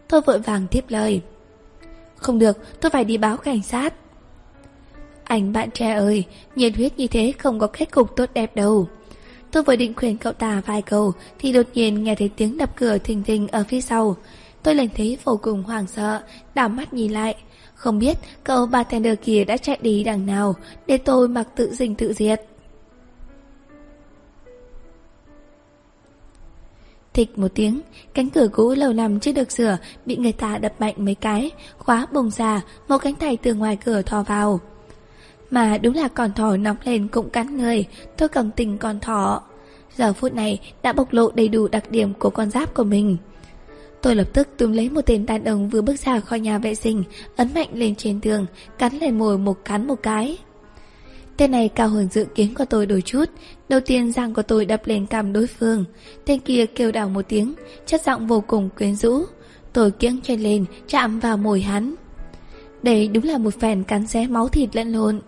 Tôi 0.09 0.21
vội 0.21 0.38
vàng 0.38 0.67
tiếp 0.71 0.85
lời. 0.88 1.21
Không 2.17 2.38
được, 2.38 2.81
tôi 2.81 2.91
phải 2.91 3.05
đi 3.05 3.17
báo 3.17 3.37
cảnh 3.37 3.62
sát. 3.62 3.95
Anh 5.25 5.53
bạn 5.53 5.71
trẻ 5.71 5.93
ơi, 5.93 6.25
nhiệt 6.57 6.76
huyết 6.76 6.99
như 6.99 7.07
thế 7.07 7.33
không 7.38 7.59
có 7.59 7.67
kết 7.67 7.91
cục 7.91 8.17
tốt 8.17 8.31
đẹp 8.35 8.57
đâu. 8.57 8.88
Tôi 9.50 9.62
vừa 9.62 9.76
định 9.76 9.95
khuyên 9.97 10.19
cậu 10.19 10.33
ta 10.33 10.62
vài 10.67 10.83
câu 10.83 11.12
thì 11.38 11.53
đột 11.53 11.67
nhiên 11.75 12.05
nghe 12.05 12.14
thấy 12.14 12.31
tiếng 12.37 12.59
đập 12.59 12.71
cửa 12.76 12.99
thình 12.99 13.23
thình 13.23 13.49
ở 13.49 13.64
phía 13.69 13.81
sau. 13.81 14.17
Tôi 14.62 14.75
lần 14.75 14.88
thấy 14.97 15.19
vô 15.25 15.38
cùng 15.43 15.62
hoảng 15.62 15.87
sợ, 15.87 16.23
đảo 16.55 16.69
mắt 16.69 16.95
nhìn 16.95 17.12
lại. 17.12 17.35
Không 17.75 17.99
biết 17.99 18.17
cậu 18.45 18.67
bartender 18.67 19.14
kia 19.23 19.45
đã 19.45 19.57
chạy 19.57 19.79
đi 19.83 20.05
đằng 20.05 20.26
nào 20.26 20.55
để 20.87 20.99
tôi 20.99 21.29
mặc 21.29 21.49
tự 21.57 21.75
dình 21.75 21.95
tự 21.95 22.12
diệt. 22.12 22.43
Thịch 27.14 27.38
một 27.38 27.49
tiếng, 27.54 27.80
cánh 28.14 28.30
cửa 28.30 28.49
cũ 28.52 28.75
lâu 28.75 28.92
năm 28.92 29.21
chưa 29.21 29.33
được 29.33 29.50
sửa, 29.50 29.78
bị 30.06 30.16
người 30.16 30.33
ta 30.33 30.59
đập 30.59 30.73
mạnh 30.78 30.94
mấy 30.99 31.14
cái, 31.14 31.50
khóa 31.78 32.06
bùng 32.12 32.30
ra, 32.30 32.61
một 32.88 32.99
cánh 32.99 33.14
tay 33.14 33.37
từ 33.37 33.54
ngoài 33.54 33.78
cửa 33.85 34.02
thò 34.02 34.23
vào. 34.23 34.61
Mà 35.50 35.78
đúng 35.78 35.94
là 35.94 36.09
con 36.09 36.33
thỏ 36.33 36.56
nóng 36.56 36.76
lên 36.85 37.09
cũng 37.09 37.30
cắn 37.30 37.56
người, 37.56 37.85
tôi 38.16 38.28
cầm 38.28 38.50
tình 38.50 38.78
con 38.78 39.00
thỏ. 39.00 39.42
Giờ 39.97 40.12
phút 40.12 40.35
này 40.35 40.61
đã 40.83 40.92
bộc 40.92 41.12
lộ 41.12 41.30
đầy 41.30 41.49
đủ 41.49 41.68
đặc 41.68 41.90
điểm 41.90 42.14
của 42.14 42.30
con 42.30 42.50
giáp 42.50 42.75
của 42.75 42.85
mình. 42.85 43.16
Tôi 44.02 44.14
lập 44.14 44.28
tức 44.33 44.49
túm 44.56 44.73
lấy 44.73 44.90
một 44.90 45.00
tên 45.06 45.26
đàn 45.26 45.44
ông 45.44 45.68
vừa 45.68 45.83
bước 45.83 45.97
ra 46.04 46.21
khỏi 46.21 46.40
nhà 46.40 46.59
vệ 46.59 46.75
sinh, 46.75 47.04
ấn 47.37 47.49
mạnh 47.54 47.68
lên 47.73 47.94
trên 47.94 48.21
tường, 48.21 48.47
cắn 48.78 48.99
lên 48.99 49.18
mồi 49.18 49.38
một 49.38 49.64
cắn 49.64 49.87
một 49.87 50.02
cái. 50.02 50.38
Tên 51.37 51.50
này 51.50 51.68
cao 51.68 51.88
hơn 51.88 52.09
dự 52.12 52.25
kiến 52.35 52.54
của 52.54 52.64
tôi 52.64 52.87
đôi 52.87 53.02
chút 53.02 53.25
Đầu 53.68 53.80
tiên 53.80 54.12
răng 54.12 54.35
của 54.35 54.42
tôi 54.42 54.64
đập 54.64 54.83
lên 54.85 55.06
cằm 55.06 55.33
đối 55.33 55.47
phương 55.47 55.85
Tên 56.25 56.40
kia 56.40 56.66
kêu 56.66 56.92
đảo 56.92 57.09
một 57.09 57.25
tiếng 57.28 57.54
Chất 57.87 58.02
giọng 58.02 58.26
vô 58.26 58.40
cùng 58.47 58.68
quyến 58.76 58.97
rũ 58.97 59.25
Tôi 59.75 59.90
kiếng 59.90 60.21
chân 60.21 60.40
lên, 60.40 60.64
chạm 60.88 61.21
vào 61.21 61.37
mồi 61.37 61.61
hắn. 61.61 61.94
Đây 62.83 63.09
đúng 63.09 63.25
là 63.25 63.38
một 63.38 63.61
phèn 63.61 63.85
cắn 63.85 64.06
xé 64.06 64.26
máu 64.26 64.49
thịt 64.49 64.76
lẫn 64.76 64.92
lộn. 64.92 65.21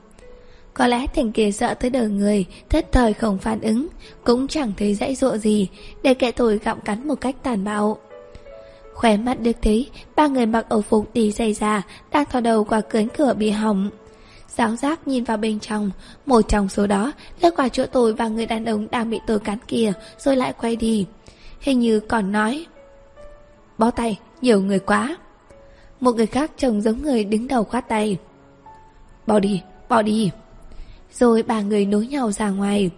Có 0.74 0.86
lẽ 0.86 1.06
thành 1.14 1.32
kia 1.32 1.50
sợ 1.52 1.74
tới 1.74 1.90
đời 1.90 2.08
người, 2.08 2.44
thất 2.68 2.92
thời 2.92 3.12
không 3.12 3.38
phản 3.38 3.60
ứng, 3.60 3.86
cũng 4.24 4.48
chẳng 4.48 4.72
thấy 4.76 4.94
dãy 4.94 5.14
dụa 5.14 5.36
gì, 5.36 5.68
để 6.02 6.14
kẻ 6.14 6.30
tôi 6.30 6.60
gặm 6.64 6.80
cắn 6.80 7.08
một 7.08 7.14
cách 7.14 7.36
tàn 7.42 7.64
bạo. 7.64 7.98
khỏe 8.94 9.16
mắt 9.16 9.40
được 9.40 9.56
thấy, 9.62 9.90
ba 10.16 10.26
người 10.26 10.46
mặc 10.46 10.66
ẩu 10.68 10.82
phục 10.82 11.14
đi 11.14 11.32
dày 11.32 11.54
già 11.54 11.82
đang 12.12 12.24
thò 12.24 12.40
đầu 12.40 12.64
qua 12.64 12.80
cánh 12.80 13.08
cửa 13.08 13.34
bị 13.38 13.50
hỏng. 13.50 13.90
Giáo 14.56 14.76
giác 14.76 15.08
nhìn 15.08 15.24
vào 15.24 15.36
bên 15.36 15.60
trong, 15.60 15.90
một 16.26 16.40
trong 16.48 16.68
số 16.68 16.86
đó 16.86 17.12
Kết 17.40 17.54
quả 17.56 17.68
chữa 17.68 17.86
tôi 17.86 18.12
và 18.12 18.28
người 18.28 18.46
đàn 18.46 18.64
ông 18.64 18.86
đang 18.90 19.10
bị 19.10 19.20
tôi 19.26 19.38
cắn 19.38 19.58
kia, 19.68 19.92
rồi 20.18 20.36
lại 20.36 20.52
quay 20.52 20.76
đi. 20.76 21.06
Hình 21.60 21.80
như 21.80 22.00
còn 22.00 22.32
nói 22.32 22.66
Bó 23.78 23.90
tay, 23.90 24.18
nhiều 24.42 24.60
người 24.60 24.78
quá. 24.78 25.16
Một 26.00 26.14
người 26.14 26.26
khác 26.26 26.50
trông 26.56 26.80
giống 26.80 27.02
người 27.02 27.24
đứng 27.24 27.48
đầu 27.48 27.64
khoát 27.64 27.88
tay. 27.88 28.16
Bỏ 29.26 29.38
đi, 29.38 29.62
bỏ 29.88 30.02
đi. 30.02 30.30
Rồi 31.12 31.42
ba 31.42 31.60
người 31.60 31.86
nối 31.86 32.06
nhau 32.06 32.32
ra 32.32 32.50
ngoài. 32.50 32.90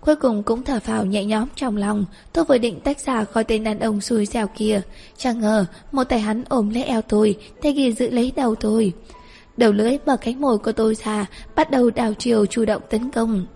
Cuối 0.00 0.16
cùng 0.16 0.42
cũng 0.42 0.62
thở 0.62 0.80
phào 0.80 1.04
nhẹ 1.04 1.24
nhõm 1.24 1.48
trong 1.56 1.76
lòng 1.76 2.04
Tôi 2.32 2.44
vừa 2.44 2.58
định 2.58 2.80
tách 2.80 3.00
ra 3.00 3.24
khỏi 3.24 3.44
tên 3.44 3.64
đàn 3.64 3.78
ông 3.78 4.00
xui 4.00 4.26
xẻo 4.26 4.46
kia. 4.46 4.80
Chẳng 5.16 5.40
ngờ 5.40 5.64
Một 5.92 6.04
tay 6.04 6.20
hắn 6.20 6.44
ôm 6.48 6.70
lấy 6.70 6.84
eo 6.84 7.02
tôi 7.02 7.36
Tay 7.62 7.74
kia 7.76 7.90
giữ 7.92 8.10
lấy 8.10 8.32
đầu 8.36 8.54
tôi. 8.54 8.92
Đầu 9.58 9.72
lưỡi 9.72 9.98
mở 10.06 10.16
cánh 10.16 10.40
mồi 10.40 10.58
của 10.58 10.72
tôi 10.72 10.94
ra 11.04 11.26
Bắt 11.56 11.70
đầu 11.70 11.90
đào 11.90 12.12
chiều 12.18 12.46
chủ 12.46 12.64
động 12.64 12.82
tấn 12.90 13.10
công. 13.10 13.46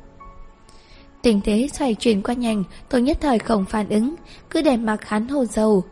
Tình 1.23 1.41
thế 1.41 1.69
xoay 1.73 1.95
chuyển 1.95 2.23
qua 2.23 2.35
nhanh, 2.35 2.65
Tôi 2.89 3.03
nhất 3.03 3.19
thời 3.21 3.39
không 3.39 3.65
phản 3.65 3.89
ứng, 3.89 4.15
Cứ 4.51 4.63
để 4.63 4.77
mặc 4.77 5.09
hắn 5.09 5.29
hồ 5.29 5.45
dầu. 5.45 5.85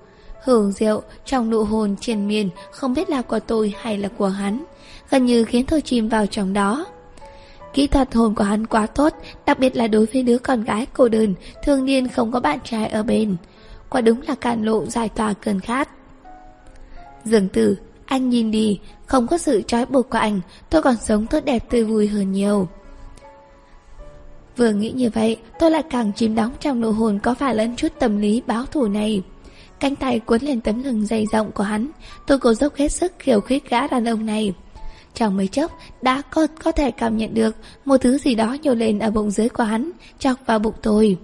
Hưởng 0.44 0.72
rượu 0.72 1.02
trong 1.24 1.50
nụ 1.50 1.64
hôn 1.64 1.96
triền 2.00 2.28
miên, 2.28 2.48
Không 2.72 2.94
biết 2.94 3.10
là 3.10 3.22
của 3.22 3.40
tôi 3.40 3.74
hay 3.80 3.98
là 3.98 4.08
của 4.08 4.28
hắn, 4.28 4.64
Gần 5.10 5.24
như 5.24 5.44
khiến 5.44 5.66
tôi 5.66 5.80
chìm 5.80 6.08
vào 6.08 6.26
trong 6.26 6.52
đó. 6.52 6.86
Kỹ 7.72 7.86
thuật 7.86 8.14
hồn 8.14 8.34
của 8.34 8.44
hắn 8.44 8.66
quá 8.66 8.86
tốt, 8.86 9.12
Đặc 9.46 9.58
biệt 9.58 9.76
là 9.76 9.88
đối 9.88 10.06
với 10.06 10.22
đứa 10.22 10.38
con 10.38 10.64
gái 10.64 10.86
cô 10.92 11.08
đơn, 11.08 11.34
Thường 11.64 11.84
niên 11.84 12.08
không 12.08 12.32
có 12.32 12.40
bạn 12.40 12.58
trai 12.64 12.86
ở 12.86 13.02
bên. 13.02 13.36
Quả 13.88 14.00
đúng 14.00 14.22
là 14.22 14.34
càn 14.34 14.64
lộ 14.64 14.86
giải 14.86 15.08
tỏa 15.08 15.32
cơn 15.32 15.60
khát. 15.60 15.88
Dường 17.24 17.48
tử 17.48 17.76
anh 18.10 18.28
nhìn 18.30 18.50
đi 18.50 18.80
Không 19.06 19.26
có 19.26 19.38
sự 19.38 19.62
trói 19.62 19.86
buộc 19.86 20.10
của 20.10 20.18
anh 20.18 20.40
Tôi 20.70 20.82
còn 20.82 20.96
sống 20.96 21.26
tốt 21.26 21.44
đẹp 21.44 21.64
tươi 21.70 21.84
vui 21.84 22.08
hơn 22.08 22.32
nhiều 22.32 22.68
Vừa 24.56 24.70
nghĩ 24.70 24.90
như 24.90 25.10
vậy, 25.10 25.36
tôi 25.58 25.70
lại 25.70 25.82
càng 25.90 26.12
chìm 26.16 26.34
đóng 26.34 26.52
trong 26.60 26.80
nụ 26.80 26.92
hồn 26.92 27.18
có 27.22 27.34
phải 27.34 27.54
lẫn 27.54 27.76
chút 27.76 27.88
tâm 27.98 28.18
lý 28.18 28.42
báo 28.46 28.66
thù 28.66 28.88
này. 28.88 29.22
Cánh 29.80 29.96
tay 29.96 30.18
cuốn 30.18 30.42
lên 30.42 30.60
tấm 30.60 30.82
lưng 30.82 31.06
dày 31.06 31.26
rộng 31.32 31.52
của 31.52 31.62
hắn, 31.62 31.90
tôi 32.26 32.38
cố 32.38 32.54
dốc 32.54 32.74
hết 32.74 32.88
sức 32.88 33.12
khiêu 33.18 33.40
khích 33.40 33.70
gã 33.70 33.86
đàn 33.86 34.08
ông 34.08 34.26
này. 34.26 34.54
Trong 35.14 35.36
mấy 35.36 35.48
chốc, 35.48 35.78
đã 36.02 36.22
có, 36.30 36.46
có 36.64 36.72
thể 36.72 36.90
cảm 36.90 37.16
nhận 37.16 37.34
được 37.34 37.56
một 37.84 37.96
thứ 37.96 38.18
gì 38.18 38.34
đó 38.34 38.56
nhô 38.62 38.74
lên 38.74 38.98
ở 38.98 39.10
bụng 39.10 39.30
dưới 39.30 39.48
của 39.48 39.64
hắn, 39.64 39.90
chọc 40.18 40.38
vào 40.46 40.58
bụng 40.58 40.74
tôi. 40.82 41.16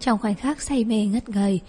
Trong 0.00 0.18
khoảnh 0.18 0.34
khắc 0.34 0.62
say 0.62 0.84
mê 0.84 1.06
ngất 1.06 1.28
ngời, 1.28 1.60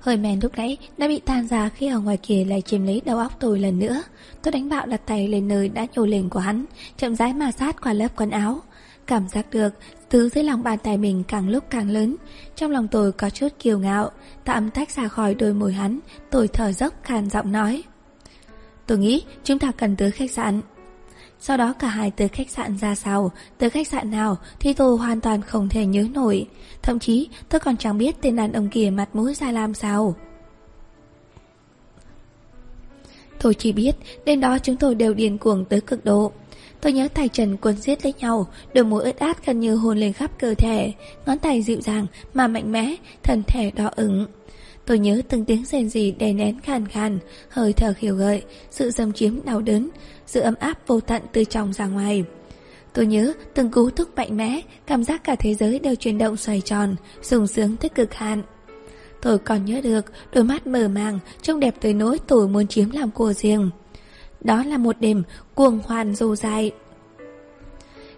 Hơi 0.00 0.16
men 0.16 0.40
lúc 0.42 0.52
nãy 0.56 0.76
đã 0.98 1.08
bị 1.08 1.20
tan 1.20 1.46
ra 1.46 1.68
khi 1.68 1.88
ở 1.88 2.00
ngoài 2.00 2.16
kia 2.16 2.44
lại 2.44 2.62
chiếm 2.62 2.86
lấy 2.86 3.02
đầu 3.04 3.18
óc 3.18 3.32
tôi 3.40 3.58
lần 3.58 3.78
nữa. 3.78 4.02
Tôi 4.42 4.52
đánh 4.52 4.68
bạo 4.68 4.86
đặt 4.86 5.00
tay 5.06 5.28
lên 5.28 5.48
nơi 5.48 5.68
đã 5.68 5.86
nhô 5.94 6.06
lên 6.06 6.28
của 6.28 6.40
hắn, 6.40 6.64
chậm 6.96 7.14
rãi 7.14 7.34
ma 7.34 7.52
sát 7.52 7.82
qua 7.82 7.92
lớp 7.92 8.08
quần 8.16 8.30
áo. 8.30 8.60
Cảm 9.06 9.28
giác 9.28 9.46
được, 9.50 9.68
thứ 10.10 10.28
dưới 10.28 10.44
lòng 10.44 10.62
bàn 10.62 10.78
tay 10.82 10.98
mình 10.98 11.22
càng 11.28 11.48
lúc 11.48 11.64
càng 11.70 11.90
lớn. 11.90 12.16
Trong 12.56 12.70
lòng 12.70 12.88
tôi 12.88 13.12
có 13.12 13.30
chút 13.30 13.48
kiêu 13.58 13.78
ngạo, 13.78 14.10
tạm 14.44 14.70
tách 14.70 14.90
ra 14.90 15.08
khỏi 15.08 15.34
đôi 15.34 15.54
môi 15.54 15.72
hắn, 15.72 15.98
tôi 16.30 16.48
thở 16.48 16.72
dốc 16.72 16.94
khàn 17.02 17.30
giọng 17.30 17.52
nói. 17.52 17.82
Tôi 18.86 18.98
nghĩ 18.98 19.22
chúng 19.44 19.58
ta 19.58 19.72
cần 19.72 19.96
tới 19.96 20.10
khách 20.10 20.30
sạn. 20.30 20.60
Sau 21.40 21.56
đó 21.56 21.72
cả 21.72 21.88
hai 21.88 22.10
tới 22.10 22.28
khách 22.28 22.50
sạn 22.50 22.78
ra 22.78 22.94
sao, 22.94 23.32
tới 23.58 23.70
khách 23.70 23.88
sạn 23.88 24.10
nào 24.10 24.36
thì 24.60 24.72
tôi 24.72 24.96
hoàn 24.96 25.20
toàn 25.20 25.42
không 25.42 25.68
thể 25.68 25.86
nhớ 25.86 26.06
nổi. 26.14 26.46
Thậm 26.82 26.98
chí 26.98 27.28
tôi 27.48 27.60
còn 27.60 27.76
chẳng 27.76 27.98
biết 27.98 28.16
tên 28.20 28.36
đàn 28.36 28.52
ông 28.52 28.68
kia 28.68 28.90
mặt 28.90 29.08
mũi 29.12 29.34
ra 29.34 29.52
làm 29.52 29.74
sao. 29.74 30.14
Tôi 33.40 33.54
chỉ 33.54 33.72
biết 33.72 33.96
đêm 34.24 34.40
đó 34.40 34.58
chúng 34.58 34.76
tôi 34.76 34.94
đều 34.94 35.14
điên 35.14 35.38
cuồng 35.38 35.64
tới 35.64 35.80
cực 35.80 36.04
độ. 36.04 36.32
Tôi 36.80 36.92
nhớ 36.92 37.08
tay 37.14 37.28
trần 37.28 37.56
cuốn 37.56 37.76
giết 37.76 38.04
lấy 38.04 38.14
nhau, 38.18 38.46
đôi 38.74 38.84
môi 38.84 39.04
ướt 39.04 39.18
át 39.18 39.46
gần 39.46 39.60
như 39.60 39.76
hôn 39.76 39.98
lên 39.98 40.12
khắp 40.12 40.30
cơ 40.38 40.54
thể, 40.54 40.92
ngón 41.26 41.38
tay 41.38 41.62
dịu 41.62 41.80
dàng 41.80 42.06
mà 42.34 42.48
mạnh 42.48 42.72
mẽ, 42.72 42.94
thân 43.22 43.42
thể 43.46 43.70
đỏ 43.70 43.90
ửng. 43.96 44.26
Tôi 44.86 44.98
nhớ 44.98 45.22
từng 45.28 45.44
tiếng 45.44 45.64
rèn 45.64 45.88
gì 45.88 46.10
đè 46.10 46.32
nén 46.32 46.60
khàn 46.60 46.88
khàn, 46.88 47.18
hơi 47.48 47.72
thở 47.72 47.94
khiêu 47.96 48.14
gợi, 48.14 48.42
sự 48.70 48.90
dâm 48.90 49.12
chiếm 49.12 49.44
đau 49.44 49.60
đớn, 49.60 49.88
sự 50.26 50.40
ấm 50.40 50.54
áp 50.60 50.86
vô 50.86 51.00
tận 51.00 51.22
từ 51.32 51.44
trong 51.44 51.72
ra 51.72 51.86
ngoài. 51.86 52.24
Tôi 52.92 53.06
nhớ 53.06 53.32
từng 53.54 53.70
cú 53.70 53.90
thúc 53.90 54.08
mạnh 54.16 54.36
mẽ, 54.36 54.60
cảm 54.86 55.04
giác 55.04 55.24
cả 55.24 55.34
thế 55.34 55.54
giới 55.54 55.78
đều 55.78 55.94
chuyển 55.94 56.18
động 56.18 56.36
xoay 56.36 56.60
tròn, 56.60 56.96
sung 57.22 57.46
sướng 57.46 57.76
tới 57.76 57.88
cực 57.88 58.14
hạn. 58.14 58.42
Tôi 59.22 59.38
còn 59.38 59.64
nhớ 59.64 59.80
được 59.80 60.04
đôi 60.32 60.44
mắt 60.44 60.66
mờ 60.66 60.88
màng, 60.88 61.18
trông 61.42 61.60
đẹp 61.60 61.74
tới 61.80 61.94
nỗi 61.94 62.18
tôi 62.26 62.48
muốn 62.48 62.66
chiếm 62.66 62.90
làm 62.90 63.10
của 63.10 63.32
riêng. 63.32 63.70
Đó 64.40 64.64
là 64.64 64.78
một 64.78 64.96
đêm 65.00 65.22
cuồng 65.54 65.78
hoan 65.84 66.14
dù 66.14 66.34
dài. 66.36 66.70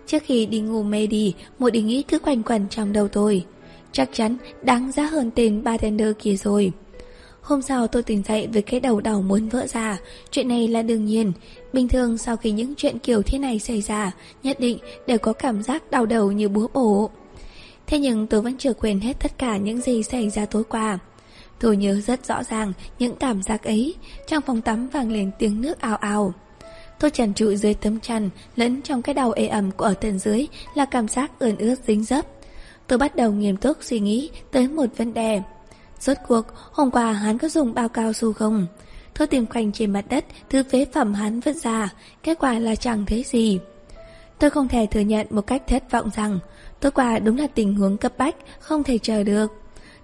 Trước 0.07 0.23
khi 0.27 0.47
đi 0.47 0.61
ngủ 0.61 0.83
mê 0.83 1.07
đi, 1.07 1.35
một 1.59 1.73
ý 1.73 1.83
nghĩ 1.83 2.03
cứ 2.03 2.19
quanh 2.19 2.43
quẩn 2.43 2.69
trong 2.69 2.93
đầu 2.93 3.09
tôi. 3.09 3.45
Chắc 3.93 4.09
chắn 4.13 4.37
đáng 4.63 4.93
giá 4.93 5.03
hơn 5.03 5.31
tên 5.35 5.65
bartender 5.65 6.13
kia 6.19 6.37
rồi. 6.37 6.73
Hôm 7.43 7.63
sau 7.63 7.87
tôi 7.87 8.03
tỉnh 8.03 8.23
dậy 8.23 8.49
với 8.53 8.63
cái 8.63 8.81
đầu 8.81 9.01
đau 9.01 9.23
muốn 9.23 9.49
vỡ 9.49 9.67
ra. 9.67 9.99
Chuyện 10.31 10.49
này 10.49 10.69
là 10.69 10.83
đương 10.83 11.05
nhiên. 11.05 11.33
Bình 11.73 11.89
thường 11.89 12.19
sau 12.19 12.37
khi 12.37 12.51
những 12.51 12.75
chuyện 12.77 12.99
kiểu 12.99 13.23
thế 13.23 13.39
này 13.39 13.59
xảy 13.59 13.81
ra, 13.81 14.13
Nhất 14.43 14.61
định 14.61 14.79
đều 15.07 15.19
có 15.19 15.33
cảm 15.33 15.63
giác 15.63 15.91
đau 15.91 16.07
đầu 16.07 16.33
như 16.33 16.49
búa 16.49 16.69
bổ. 16.75 17.11
Thế 17.87 17.99
nhưng 17.99 18.27
tôi 18.27 18.41
vẫn 18.41 18.57
chưa 18.59 18.73
quên 18.73 19.01
hết 19.01 19.21
tất 19.21 19.39
cả 19.39 19.57
những 19.57 19.81
gì 19.81 20.03
xảy 20.03 20.31
ra 20.31 20.47
tối 20.47 20.65
qua. 20.65 20.99
Tôi 21.61 21.77
nhớ 21.77 22.01
rất 22.01 22.27
rõ 22.27 22.43
ràng 22.43 22.73
những 22.99 23.17
cảm 23.17 23.43
giác 23.43 23.65
ấy 23.65 23.95
Trong 24.27 24.43
phòng 24.43 24.61
tắm 24.61 24.89
vang 24.89 25.13
lên 25.13 25.31
tiếng 25.39 25.61
nước 25.61 25.81
ào 25.81 25.97
ào. 25.97 26.35
Tôi 27.01 27.11
trần 27.11 27.35
trụi 27.35 27.57
dưới 27.57 27.75
tấm 27.75 28.01
chăn 28.01 28.31
Lẫn 28.57 28.83
trong 28.83 29.03
cái 29.03 29.15
đầu 29.15 29.33
ê 29.33 29.47
ẩm 29.47 29.71
của 29.71 29.85
ở 29.85 29.95
tầng 29.95 30.19
dưới 30.19 30.47
Là 30.75 30.85
cảm 30.85 31.09
giác 31.09 31.39
ươn 31.39 31.57
ướt 31.57 31.77
dính 31.87 32.05
dấp. 32.05 32.27
Tôi 32.87 32.99
bắt 32.99 33.17
đầu 33.17 33.33
nghiêm 33.33 33.57
túc 33.57 33.77
suy 33.81 34.01
nghĩ 34.01 34.31
tới 34.51 34.69
một 34.69 34.87
vấn 34.97 35.15
đề 35.15 35.43
Rốt 36.03 36.17
cuộc, 36.29 36.43
hôm 36.73 36.91
qua 36.91 37.13
hắn 37.13 37.39
có 37.39 37.49
dùng 37.49 37.75
bao 37.75 37.89
cao 37.89 38.13
su 38.13 38.33
không? 38.33 38.67
Tôi 39.19 39.27
tìm 39.27 39.47
quanh 39.47 39.73
trên 39.73 39.93
mặt 39.93 40.05
đất 40.09 40.25
thứ 40.51 40.63
phế 40.63 40.87
phẩm 40.93 41.15
hắn 41.15 41.41
vứt 41.41 41.57
ra, 41.57 41.89
kết 42.23 42.39
quả 42.39 42.59
là 42.59 42.75
chẳng 42.75 43.07
thấy 43.07 43.25
gì. 43.27 43.59
Tôi 44.39 44.51
không 44.51 44.69
thể 44.69 44.87
thừa 44.91 45.01
nhận 45.01 45.27
một 45.31 45.47
cách 45.47 45.63
thất 45.67 45.91
vọng 45.91 46.11
rằng 46.17 46.39
tối 46.81 46.93
qua 46.93 47.19
đúng 47.19 47.39
là 47.39 47.47
tình 47.47 47.75
huống 47.75 47.97
cấp 47.97 48.13
bách, 48.19 48.37
không 48.61 48.85
thể 48.85 48.99
chờ 48.99 49.23
được. 49.23 49.53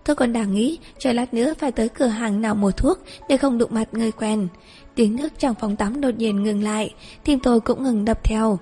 Tôi 0.04 0.16
còn 0.16 0.32
đang 0.32 0.54
nghĩ 0.54 0.78
chờ 0.98 1.12
lát 1.12 1.34
nữa 1.34 1.54
phải 1.58 1.72
tới 1.72 1.88
cửa 1.88 2.06
hàng 2.06 2.40
nào 2.40 2.54
mua 2.54 2.70
thuốc 2.70 2.98
để 3.28 3.36
không 3.36 3.58
đụng 3.58 3.74
mặt 3.74 3.88
người 3.92 4.12
quen. 4.12 4.48
Tiếng 4.94 5.16
nước 5.16 5.28
trong 5.38 5.54
phòng 5.60 5.76
tắm 5.76 6.00
đột 6.00 6.14
nhiên 6.16 6.42
ngừng 6.42 6.64
lại, 6.64 6.94
tim 7.24 7.38
tôi 7.40 7.60
cũng 7.60 7.82
ngừng 7.82 8.04
đập 8.04 8.24
theo. 8.24 8.58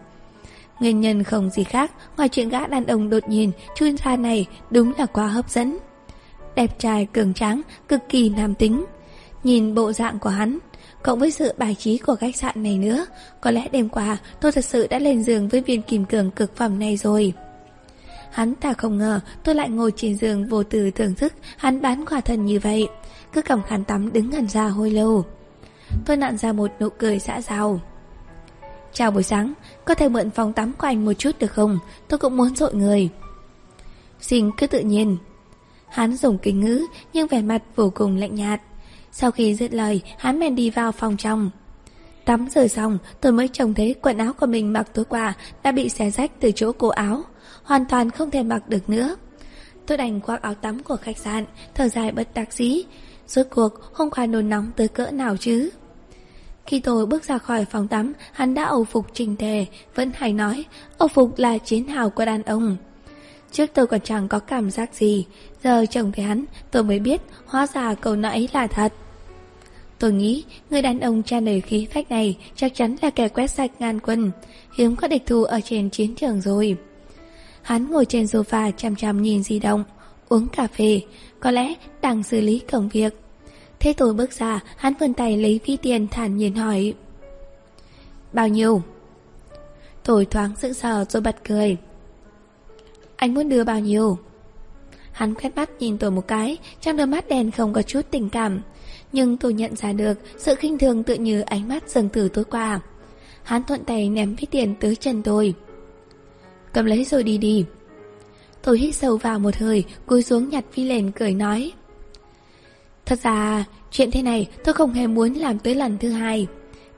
Nguyên 0.80 1.00
nhân 1.00 1.22
không 1.22 1.50
gì 1.50 1.64
khác 1.64 1.92
ngoài 2.16 2.28
chuyện 2.28 2.48
gã 2.48 2.66
đàn 2.66 2.86
ông 2.86 3.10
đột 3.10 3.28
nhiên 3.28 3.52
Chuyên 3.74 3.96
ra 3.96 4.16
này 4.16 4.46
đúng 4.70 4.92
là 4.98 5.06
quá 5.06 5.26
hấp 5.26 5.50
dẫn 5.50 5.78
đẹp 6.56 6.78
trai 6.78 7.06
cường 7.12 7.34
tráng, 7.34 7.62
cực 7.88 8.00
kỳ 8.08 8.28
nam 8.28 8.54
tính. 8.54 8.84
Nhìn 9.44 9.74
bộ 9.74 9.92
dạng 9.92 10.18
của 10.18 10.30
hắn, 10.30 10.58
cộng 11.02 11.18
với 11.18 11.30
sự 11.30 11.52
bài 11.58 11.74
trí 11.78 11.98
của 11.98 12.16
khách 12.16 12.36
sạn 12.36 12.62
này 12.62 12.78
nữa, 12.78 13.06
có 13.40 13.50
lẽ 13.50 13.68
đêm 13.72 13.88
qua 13.88 14.18
tôi 14.40 14.52
thật 14.52 14.64
sự 14.64 14.86
đã 14.86 14.98
lên 14.98 15.22
giường 15.22 15.48
với 15.48 15.60
viên 15.60 15.82
kim 15.82 16.04
cường 16.04 16.30
cực 16.30 16.56
phẩm 16.56 16.78
này 16.78 16.96
rồi. 16.96 17.32
Hắn 18.30 18.54
ta 18.54 18.72
không 18.72 18.98
ngờ 18.98 19.20
tôi 19.44 19.54
lại 19.54 19.68
ngồi 19.68 19.92
trên 19.96 20.16
giường 20.16 20.46
vô 20.46 20.62
tư 20.62 20.90
thưởng 20.90 21.14
thức 21.14 21.32
hắn 21.56 21.82
bán 21.82 22.04
quả 22.06 22.20
thần 22.20 22.46
như 22.46 22.58
vậy, 22.58 22.88
cứ 23.32 23.42
cầm 23.42 23.62
khăn 23.62 23.84
tắm 23.84 24.12
đứng 24.12 24.30
ngẩn 24.30 24.48
ra 24.48 24.68
hồi 24.68 24.90
lâu. 24.90 25.24
Tôi 26.06 26.16
nặn 26.16 26.36
ra 26.36 26.52
một 26.52 26.70
nụ 26.80 26.88
cười 26.88 27.18
xã 27.18 27.40
giao. 27.40 27.80
Chào 28.92 29.10
buổi 29.10 29.22
sáng, 29.22 29.52
có 29.86 29.94
thể 29.94 30.08
mượn 30.08 30.30
phòng 30.30 30.52
tắm 30.52 30.72
của 30.78 30.86
anh 30.86 31.04
một 31.04 31.12
chút 31.12 31.38
được 31.38 31.52
không? 31.52 31.78
Tôi 32.08 32.18
cũng 32.18 32.36
muốn 32.36 32.56
dội 32.56 32.74
người. 32.74 33.08
Xin 34.20 34.50
cứ 34.56 34.66
tự 34.66 34.80
nhiên, 34.80 35.16
Hắn 35.88 36.16
dùng 36.16 36.38
kính 36.38 36.60
ngữ 36.60 36.82
nhưng 37.12 37.26
vẻ 37.26 37.42
mặt 37.42 37.62
vô 37.76 37.92
cùng 37.94 38.16
lạnh 38.16 38.34
nhạt. 38.34 38.60
Sau 39.12 39.30
khi 39.30 39.54
dứt 39.54 39.74
lời, 39.74 40.02
hắn 40.18 40.40
bèn 40.40 40.54
đi 40.54 40.70
vào 40.70 40.92
phòng 40.92 41.16
trong. 41.16 41.50
Tắm 42.24 42.48
rửa 42.54 42.66
xong, 42.66 42.98
tôi 43.20 43.32
mới 43.32 43.48
trông 43.48 43.74
thấy 43.74 43.94
quần 44.02 44.18
áo 44.18 44.32
của 44.32 44.46
mình 44.46 44.72
mặc 44.72 44.88
tối 44.94 45.04
qua 45.04 45.34
đã 45.62 45.72
bị 45.72 45.88
xé 45.88 46.10
rách 46.10 46.40
từ 46.40 46.50
chỗ 46.54 46.72
cổ 46.72 46.88
áo, 46.88 47.22
hoàn 47.62 47.84
toàn 47.84 48.10
không 48.10 48.30
thể 48.30 48.42
mặc 48.42 48.68
được 48.68 48.90
nữa. 48.90 49.16
Tôi 49.86 49.98
đành 49.98 50.20
khoác 50.20 50.42
áo 50.42 50.54
tắm 50.54 50.82
của 50.82 50.96
khách 50.96 51.18
sạn, 51.18 51.44
thở 51.74 51.88
dài 51.88 52.12
bất 52.12 52.28
đắc 52.34 52.52
dĩ. 52.52 52.82
Rốt 53.26 53.46
cuộc, 53.50 53.72
hôm 53.92 54.10
qua 54.10 54.26
nôn 54.26 54.48
nóng 54.48 54.70
tới 54.76 54.88
cỡ 54.88 55.10
nào 55.10 55.36
chứ? 55.36 55.70
Khi 56.66 56.80
tôi 56.80 57.06
bước 57.06 57.24
ra 57.24 57.38
khỏi 57.38 57.64
phòng 57.64 57.88
tắm, 57.88 58.12
hắn 58.32 58.54
đã 58.54 58.64
âu 58.64 58.84
phục 58.84 59.06
trình 59.12 59.36
tề, 59.36 59.66
vẫn 59.94 60.10
hay 60.14 60.32
nói, 60.32 60.64
âu 60.98 61.08
phục 61.08 61.38
là 61.38 61.58
chiến 61.58 61.88
hào 61.88 62.10
của 62.10 62.24
đàn 62.24 62.42
ông. 62.42 62.76
Trước 63.52 63.70
tôi 63.74 63.86
còn 63.86 64.00
chẳng 64.00 64.28
có 64.28 64.38
cảm 64.38 64.70
giác 64.70 64.94
gì 64.94 65.26
Giờ 65.64 65.86
chồng 65.90 66.12
thấy 66.12 66.24
hắn 66.24 66.44
tôi 66.70 66.84
mới 66.84 66.98
biết 66.98 67.20
Hóa 67.46 67.66
ra 67.74 67.94
câu 67.94 68.16
nói 68.16 68.48
là 68.52 68.66
thật 68.66 68.92
Tôi 69.98 70.12
nghĩ 70.12 70.44
người 70.70 70.82
đàn 70.82 71.00
ông 71.00 71.22
tràn 71.22 71.44
đầy 71.44 71.60
khí 71.60 71.86
phách 71.94 72.10
này 72.10 72.36
chắc 72.56 72.74
chắn 72.74 72.96
là 73.02 73.10
kẻ 73.10 73.28
quét 73.28 73.50
sạch 73.50 73.70
ngàn 73.78 74.00
quân, 74.00 74.30
hiếm 74.76 74.96
có 74.96 75.08
địch 75.08 75.22
thù 75.26 75.44
ở 75.44 75.60
trên 75.60 75.90
chiến 75.90 76.14
trường 76.14 76.40
rồi. 76.40 76.76
Hắn 77.62 77.90
ngồi 77.90 78.04
trên 78.04 78.24
sofa 78.24 78.72
chăm 78.76 78.96
chăm 78.96 79.22
nhìn 79.22 79.42
di 79.42 79.58
động, 79.58 79.84
uống 80.28 80.48
cà 80.48 80.66
phê, 80.66 81.00
có 81.40 81.50
lẽ 81.50 81.74
đang 82.02 82.22
xử 82.22 82.40
lý 82.40 82.58
công 82.58 82.88
việc. 82.88 83.14
Thế 83.80 83.92
tôi 83.92 84.14
bước 84.14 84.32
ra, 84.32 84.60
hắn 84.76 84.94
vươn 85.00 85.14
tay 85.14 85.36
lấy 85.36 85.60
ví 85.66 85.76
tiền 85.76 86.08
thản 86.10 86.36
nhiên 86.36 86.54
hỏi. 86.54 86.94
Bao 88.32 88.48
nhiêu? 88.48 88.82
Tôi 90.02 90.24
thoáng 90.24 90.56
sững 90.56 90.74
sờ 90.74 91.04
rồi 91.08 91.20
bật 91.20 91.36
cười. 91.48 91.76
Anh 93.16 93.34
muốn 93.34 93.48
đưa 93.48 93.64
bao 93.64 93.80
nhiêu? 93.80 94.18
Hắn 95.12 95.34
quét 95.34 95.56
mắt 95.56 95.70
nhìn 95.78 95.98
tôi 95.98 96.10
một 96.10 96.28
cái, 96.28 96.58
trong 96.80 96.96
đôi 96.96 97.06
mắt 97.06 97.28
đen 97.28 97.50
không 97.50 97.72
có 97.72 97.82
chút 97.82 98.00
tình 98.10 98.28
cảm. 98.28 98.60
Nhưng 99.12 99.36
tôi 99.36 99.54
nhận 99.54 99.76
ra 99.76 99.92
được 99.92 100.18
sự 100.36 100.54
khinh 100.54 100.78
thường 100.78 101.02
tự 101.02 101.14
như 101.14 101.40
ánh 101.40 101.68
mắt 101.68 101.90
dần 101.90 102.08
từ 102.08 102.28
tối 102.28 102.44
qua. 102.44 102.80
Hắn 103.42 103.64
thuận 103.64 103.84
tay 103.84 104.08
ném 104.08 104.34
ví 104.34 104.46
tiền 104.50 104.74
tới 104.80 104.96
chân 104.96 105.22
tôi. 105.22 105.54
Cầm 106.72 106.84
lấy 106.84 107.04
rồi 107.04 107.22
đi 107.22 107.38
đi. 107.38 107.64
Tôi 108.62 108.78
hít 108.78 108.94
sâu 108.94 109.16
vào 109.16 109.38
một 109.38 109.56
hơi, 109.56 109.84
cúi 110.06 110.22
xuống 110.22 110.48
nhặt 110.48 110.64
ví 110.74 110.84
lên 110.84 111.10
cười 111.10 111.32
nói. 111.32 111.72
Thật 113.06 113.18
ra, 113.22 113.64
chuyện 113.90 114.10
thế 114.10 114.22
này 114.22 114.48
tôi 114.64 114.74
không 114.74 114.92
hề 114.92 115.06
muốn 115.06 115.34
làm 115.34 115.58
tới 115.58 115.74
lần 115.74 115.98
thứ 115.98 116.10
hai. 116.10 116.46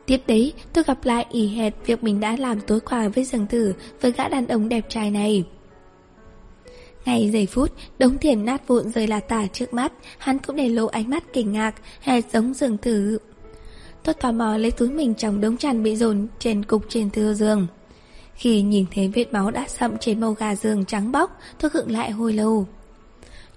Tiếp 0.07 0.21
đấy, 0.27 0.53
tôi 0.73 0.85
gặp 0.85 1.05
lại 1.05 1.27
y 1.31 1.49
hệt 1.49 1.73
việc 1.87 2.05
mình 2.05 2.21
đã 2.21 2.37
làm 2.37 2.61
tối 2.61 2.81
qua 2.81 3.09
với 3.09 3.25
rừng 3.25 3.47
tử 3.47 3.75
với 4.01 4.13
gã 4.13 4.29
đàn 4.29 4.47
ông 4.47 4.69
đẹp 4.69 4.85
trai 4.89 5.11
này. 5.11 5.45
Ngay 7.05 7.31
giây 7.31 7.47
phút, 7.47 7.73
đống 7.99 8.19
tiền 8.19 8.45
nát 8.45 8.69
vụn 8.69 8.91
rơi 8.91 9.07
là 9.07 9.21
tả 9.21 9.47
trước 9.47 9.75
mắt, 9.75 9.93
hắn 10.19 10.39
cũng 10.39 10.57
để 10.57 10.69
lộ 10.69 10.87
ánh 10.87 11.11
mắt 11.11 11.25
kinh 11.33 11.53
ngạc, 11.53 11.75
hệt 12.01 12.25
giống 12.33 12.55
dường 12.55 12.77
tử. 12.77 13.19
Tôi 14.03 14.15
tò 14.15 14.33
mò 14.33 14.57
lấy 14.57 14.71
túi 14.71 14.91
mình 14.91 15.15
trong 15.15 15.41
đống 15.41 15.57
chăn 15.57 15.83
bị 15.83 15.97
dồn 15.97 16.27
trên 16.39 16.65
cục 16.65 16.83
trên 16.89 17.11
thưa 17.11 17.35
giường. 17.35 17.67
Khi 18.35 18.63
nhìn 18.63 18.87
thấy 18.95 19.09
vết 19.09 19.33
máu 19.33 19.51
đã 19.51 19.65
sậm 19.69 19.99
trên 19.99 20.21
màu 20.21 20.33
gà 20.33 20.55
giường 20.55 20.85
trắng 20.85 21.13
bóc, 21.13 21.39
tôi 21.61 21.71
khựng 21.71 21.91
lại 21.91 22.11
hồi 22.11 22.33
lâu. 22.33 22.67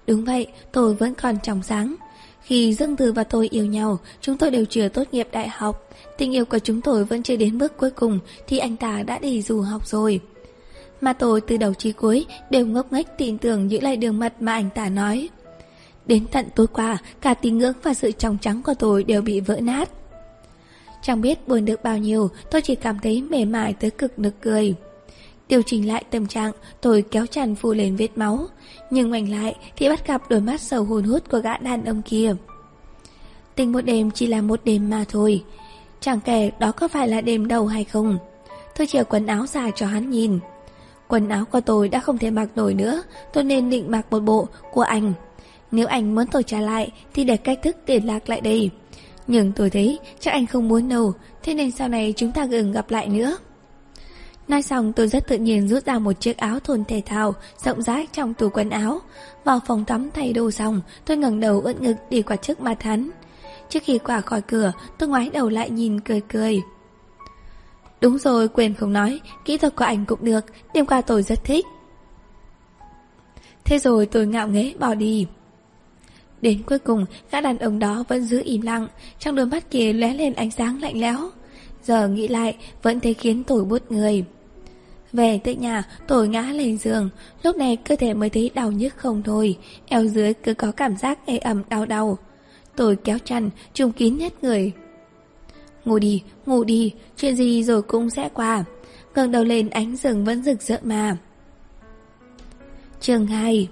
Đúng 0.06 0.24
vậy, 0.24 0.46
tôi 0.72 0.94
vẫn 0.94 1.14
còn 1.14 1.36
trong 1.42 1.62
sáng. 1.62 1.94
Khi 2.42 2.74
Dương 2.74 2.96
Từ 2.96 3.12
và 3.12 3.24
tôi 3.24 3.48
yêu 3.48 3.66
nhau, 3.66 3.98
chúng 4.20 4.36
tôi 4.36 4.50
đều 4.50 4.64
chưa 4.64 4.88
tốt 4.88 5.04
nghiệp 5.12 5.28
đại 5.32 5.48
học. 5.48 5.88
Tình 6.18 6.34
yêu 6.34 6.44
của 6.44 6.58
chúng 6.58 6.80
tôi 6.80 7.04
vẫn 7.04 7.22
chưa 7.22 7.36
đến 7.36 7.58
bước 7.58 7.76
cuối 7.76 7.90
cùng 7.90 8.18
thì 8.46 8.58
anh 8.58 8.76
ta 8.76 9.02
đã 9.06 9.18
đi 9.18 9.42
dù 9.42 9.60
học 9.60 9.86
rồi. 9.86 10.20
Mà 11.00 11.12
tôi 11.12 11.40
từ 11.40 11.56
đầu 11.56 11.74
chí 11.74 11.92
cuối 11.92 12.26
đều 12.50 12.66
ngốc 12.66 12.92
nghếch 12.92 13.18
tin 13.18 13.38
tưởng 13.38 13.66
những 13.66 13.82
lời 13.82 13.96
đường 13.96 14.18
mật 14.18 14.32
mà 14.40 14.52
anh 14.52 14.70
ta 14.74 14.88
nói. 14.88 15.28
Đến 16.06 16.26
tận 16.32 16.46
tối 16.54 16.66
qua, 16.66 16.98
cả 17.20 17.34
tín 17.34 17.58
ngưỡng 17.58 17.76
và 17.82 17.94
sự 17.94 18.10
trong 18.12 18.38
trắng 18.40 18.62
của 18.62 18.74
tôi 18.78 19.04
đều 19.04 19.22
bị 19.22 19.40
vỡ 19.40 19.60
nát. 19.60 19.90
Chẳng 21.02 21.20
biết 21.20 21.48
buồn 21.48 21.64
được 21.64 21.82
bao 21.82 21.98
nhiêu, 21.98 22.30
tôi 22.50 22.62
chỉ 22.62 22.74
cảm 22.74 22.98
thấy 22.98 23.22
mềm 23.22 23.52
mại 23.52 23.72
tới 23.72 23.90
cực 23.90 24.18
nực 24.18 24.34
cười. 24.40 24.74
Điều 25.48 25.62
chỉnh 25.62 25.88
lại 25.88 26.04
tâm 26.10 26.26
trạng, 26.26 26.52
tôi 26.80 27.04
kéo 27.10 27.26
chăn 27.26 27.54
phủ 27.54 27.72
lên 27.72 27.96
vết 27.96 28.18
máu. 28.18 28.46
Nhưng 28.90 29.10
ngoảnh 29.10 29.30
lại 29.30 29.54
thì 29.76 29.88
bắt 29.88 30.06
gặp 30.06 30.22
đôi 30.28 30.40
mắt 30.40 30.60
sầu 30.60 30.84
hồn 30.84 31.04
hút 31.04 31.30
của 31.30 31.38
gã 31.38 31.58
đàn 31.58 31.84
ông 31.84 32.02
kia. 32.02 32.34
Tình 33.54 33.72
một 33.72 33.80
đêm 33.80 34.10
chỉ 34.10 34.26
là 34.26 34.40
một 34.40 34.60
đêm 34.64 34.90
mà 34.90 35.04
thôi. 35.08 35.44
Chẳng 36.00 36.20
kể 36.20 36.50
đó 36.58 36.72
có 36.72 36.88
phải 36.88 37.08
là 37.08 37.20
đêm 37.20 37.48
đầu 37.48 37.66
hay 37.66 37.84
không. 37.84 38.18
Tôi 38.76 38.86
chìa 38.86 39.04
quần 39.04 39.26
áo 39.26 39.46
ra 39.46 39.70
cho 39.70 39.86
hắn 39.86 40.10
nhìn. 40.10 40.38
Quần 41.08 41.28
áo 41.28 41.44
của 41.44 41.60
tôi 41.60 41.88
đã 41.88 42.00
không 42.00 42.18
thể 42.18 42.30
mặc 42.30 42.48
nổi 42.56 42.74
nữa, 42.74 43.02
tôi 43.32 43.44
nên 43.44 43.70
định 43.70 43.90
mặc 43.90 44.06
một 44.10 44.20
bộ 44.20 44.48
của 44.72 44.82
anh. 44.82 45.12
Nếu 45.70 45.86
anh 45.86 46.14
muốn 46.14 46.26
tôi 46.26 46.42
trả 46.42 46.60
lại 46.60 46.92
thì 47.14 47.24
để 47.24 47.36
cách 47.36 47.58
thức 47.62 47.76
để 47.86 48.00
lạc 48.04 48.28
lại 48.28 48.40
đây. 48.40 48.70
Nhưng 49.26 49.52
tôi 49.52 49.70
thấy 49.70 49.98
chắc 50.20 50.30
anh 50.30 50.46
không 50.46 50.68
muốn 50.68 50.88
đâu, 50.88 51.12
thế 51.42 51.54
nên 51.54 51.70
sau 51.70 51.88
này 51.88 52.14
chúng 52.16 52.32
ta 52.32 52.46
đừng 52.46 52.72
gặp 52.72 52.90
lại 52.90 53.08
nữa. 53.08 53.36
Nói 54.48 54.62
xong 54.62 54.92
tôi 54.92 55.08
rất 55.08 55.28
tự 55.28 55.38
nhiên 55.38 55.68
rút 55.68 55.84
ra 55.84 55.98
một 55.98 56.12
chiếc 56.12 56.36
áo 56.36 56.60
thun 56.60 56.84
thể 56.84 57.02
thao 57.06 57.34
rộng 57.64 57.82
rãi 57.82 58.06
trong 58.12 58.34
tủ 58.34 58.48
quần 58.48 58.70
áo. 58.70 59.00
Vào 59.44 59.60
phòng 59.66 59.84
tắm 59.84 60.10
thay 60.14 60.32
đồ 60.32 60.50
xong, 60.50 60.80
tôi 61.04 61.16
ngẩng 61.16 61.40
đầu 61.40 61.60
ướt 61.60 61.82
ngực 61.82 61.96
đi 62.10 62.22
qua 62.22 62.36
trước 62.36 62.60
mặt 62.60 62.82
hắn. 62.82 63.10
Trước 63.68 63.82
khi 63.82 63.98
qua 63.98 64.20
khỏi 64.20 64.42
cửa, 64.42 64.72
tôi 64.98 65.08
ngoái 65.08 65.30
đầu 65.32 65.48
lại 65.48 65.70
nhìn 65.70 66.00
cười 66.00 66.20
cười. 66.20 66.62
Đúng 68.00 68.18
rồi, 68.18 68.48
quên 68.48 68.74
không 68.74 68.92
nói, 68.92 69.20
kỹ 69.44 69.58
thuật 69.58 69.76
của 69.76 69.84
ảnh 69.84 70.04
cũng 70.06 70.24
được, 70.24 70.44
đêm 70.74 70.86
qua 70.86 71.00
tôi 71.00 71.22
rất 71.22 71.44
thích. 71.44 71.66
Thế 73.64 73.78
rồi 73.78 74.06
tôi 74.06 74.26
ngạo 74.26 74.48
nghễ 74.48 74.74
bỏ 74.78 74.94
đi. 74.94 75.26
Đến 76.40 76.62
cuối 76.62 76.78
cùng, 76.78 77.06
gã 77.30 77.40
đàn 77.40 77.58
ông 77.58 77.78
đó 77.78 78.04
vẫn 78.08 78.24
giữ 78.24 78.42
im 78.44 78.60
lặng, 78.60 78.88
trong 79.18 79.34
đôi 79.34 79.46
mắt 79.46 79.70
kia 79.70 79.92
lóe 79.92 80.14
lên 80.14 80.34
ánh 80.34 80.50
sáng 80.50 80.80
lạnh 80.80 81.00
lẽo. 81.00 81.18
Giờ 81.84 82.08
nghĩ 82.08 82.28
lại, 82.28 82.56
vẫn 82.82 83.00
thấy 83.00 83.14
khiến 83.14 83.44
tôi 83.44 83.64
bút 83.64 83.92
người. 83.92 84.24
Về 85.12 85.40
tới 85.44 85.56
nhà, 85.56 85.82
tôi 86.06 86.28
ngã 86.28 86.42
lên 86.42 86.78
giường, 86.78 87.10
lúc 87.42 87.56
này 87.56 87.76
cơ 87.76 87.96
thể 87.96 88.14
mới 88.14 88.30
thấy 88.30 88.50
đau 88.54 88.72
nhức 88.72 88.96
không 88.96 89.22
thôi, 89.22 89.58
eo 89.86 90.04
dưới 90.04 90.34
cứ 90.34 90.54
có 90.54 90.72
cảm 90.72 90.96
giác 90.96 91.18
ê 91.26 91.38
ẩm 91.38 91.62
đau 91.68 91.86
đau. 91.86 92.18
Tôi 92.76 92.96
kéo 92.96 93.18
chăn, 93.24 93.50
trùng 93.74 93.92
kín 93.92 94.18
hết 94.18 94.44
người. 94.44 94.72
Ngủ 95.84 95.98
đi, 95.98 96.22
ngủ 96.46 96.64
đi, 96.64 96.92
chuyện 97.16 97.36
gì 97.36 97.62
rồi 97.62 97.82
cũng 97.82 98.10
sẽ 98.10 98.28
qua. 98.34 98.64
ngẩng 99.14 99.32
đầu 99.32 99.44
lên 99.44 99.70
ánh 99.70 99.96
rừng 99.96 100.24
vẫn 100.24 100.42
rực 100.42 100.62
rỡ 100.62 100.76
mà. 100.82 101.16
Trường 103.00 103.26
2 103.26 103.68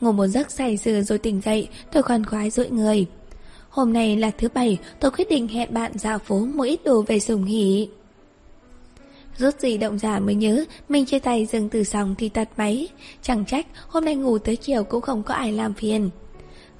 Ngủ 0.00 0.12
một 0.12 0.26
giấc 0.26 0.50
say 0.50 0.76
sưa 0.76 1.00
rồi 1.02 1.18
tỉnh 1.18 1.40
dậy, 1.40 1.68
tôi 1.92 2.02
khoan 2.02 2.24
khoái 2.24 2.50
rỗi 2.50 2.70
người. 2.70 3.06
Hôm 3.78 3.92
nay 3.92 4.16
là 4.16 4.30
thứ 4.30 4.48
bảy, 4.54 4.78
tôi 5.00 5.10
quyết 5.10 5.28
định 5.28 5.48
hẹn 5.48 5.74
bạn 5.74 5.92
dạo 5.98 6.18
phố 6.18 6.38
mua 6.54 6.62
ít 6.62 6.84
đồ 6.84 7.02
về 7.02 7.20
dùng 7.20 7.44
nghỉ. 7.44 7.88
Rút 9.36 9.60
gì 9.60 9.78
động 9.78 9.98
giả 9.98 10.18
mới 10.18 10.34
nhớ, 10.34 10.64
mình 10.88 11.06
chia 11.06 11.18
tay 11.18 11.46
dừng 11.46 11.68
từ 11.68 11.84
xong 11.84 12.14
thì 12.18 12.28
tắt 12.28 12.48
máy. 12.56 12.88
Chẳng 13.22 13.44
trách, 13.44 13.66
hôm 13.88 14.04
nay 14.04 14.14
ngủ 14.14 14.38
tới 14.38 14.56
chiều 14.56 14.84
cũng 14.84 15.00
không 15.00 15.22
có 15.22 15.34
ai 15.34 15.52
làm 15.52 15.74
phiền. 15.74 16.10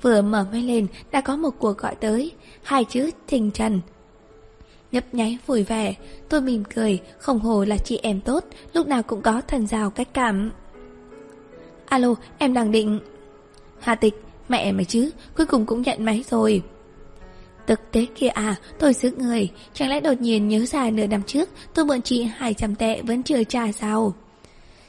Vừa 0.02 0.22
mở 0.22 0.46
máy 0.52 0.62
lên, 0.62 0.86
đã 1.10 1.20
có 1.20 1.36
một 1.36 1.50
cuộc 1.58 1.78
gọi 1.78 1.94
tới. 1.94 2.32
Hai 2.62 2.84
chữ 2.84 3.10
thình 3.26 3.50
trần. 3.50 3.80
Nhấp 4.92 5.14
nháy 5.14 5.38
vui 5.46 5.62
vẻ, 5.62 5.94
tôi 6.28 6.40
mỉm 6.40 6.64
cười, 6.74 6.98
không 7.18 7.38
hồ 7.38 7.64
là 7.64 7.76
chị 7.76 8.00
em 8.02 8.20
tốt, 8.20 8.44
lúc 8.72 8.86
nào 8.86 9.02
cũng 9.02 9.22
có 9.22 9.40
thần 9.40 9.66
rào 9.66 9.90
cách 9.90 10.08
cảm. 10.14 10.50
Alo, 11.86 12.14
em 12.38 12.54
đang 12.54 12.72
định... 12.72 13.00
Hà 13.80 13.94
tịch, 13.94 14.14
mẹ 14.48 14.72
mày 14.72 14.84
chứ, 14.84 15.10
cuối 15.36 15.46
cùng 15.46 15.66
cũng 15.66 15.82
nhận 15.82 16.04
máy 16.04 16.24
rồi. 16.30 16.62
Thực 17.68 17.92
tế 17.92 18.06
kia 18.14 18.28
à, 18.28 18.56
tôi 18.78 18.94
giữ 18.94 19.10
người, 19.18 19.48
chẳng 19.74 19.88
lẽ 19.88 20.00
đột 20.00 20.20
nhiên 20.20 20.48
nhớ 20.48 20.58
ra 20.66 20.90
nửa 20.90 21.06
năm 21.06 21.22
trước 21.26 21.48
tôi 21.74 21.84
mượn 21.84 22.02
chị 22.02 22.22
200 22.22 22.74
tệ 22.74 23.02
vẫn 23.02 23.22
chưa 23.22 23.44
trả 23.44 23.72
sao? 23.72 24.14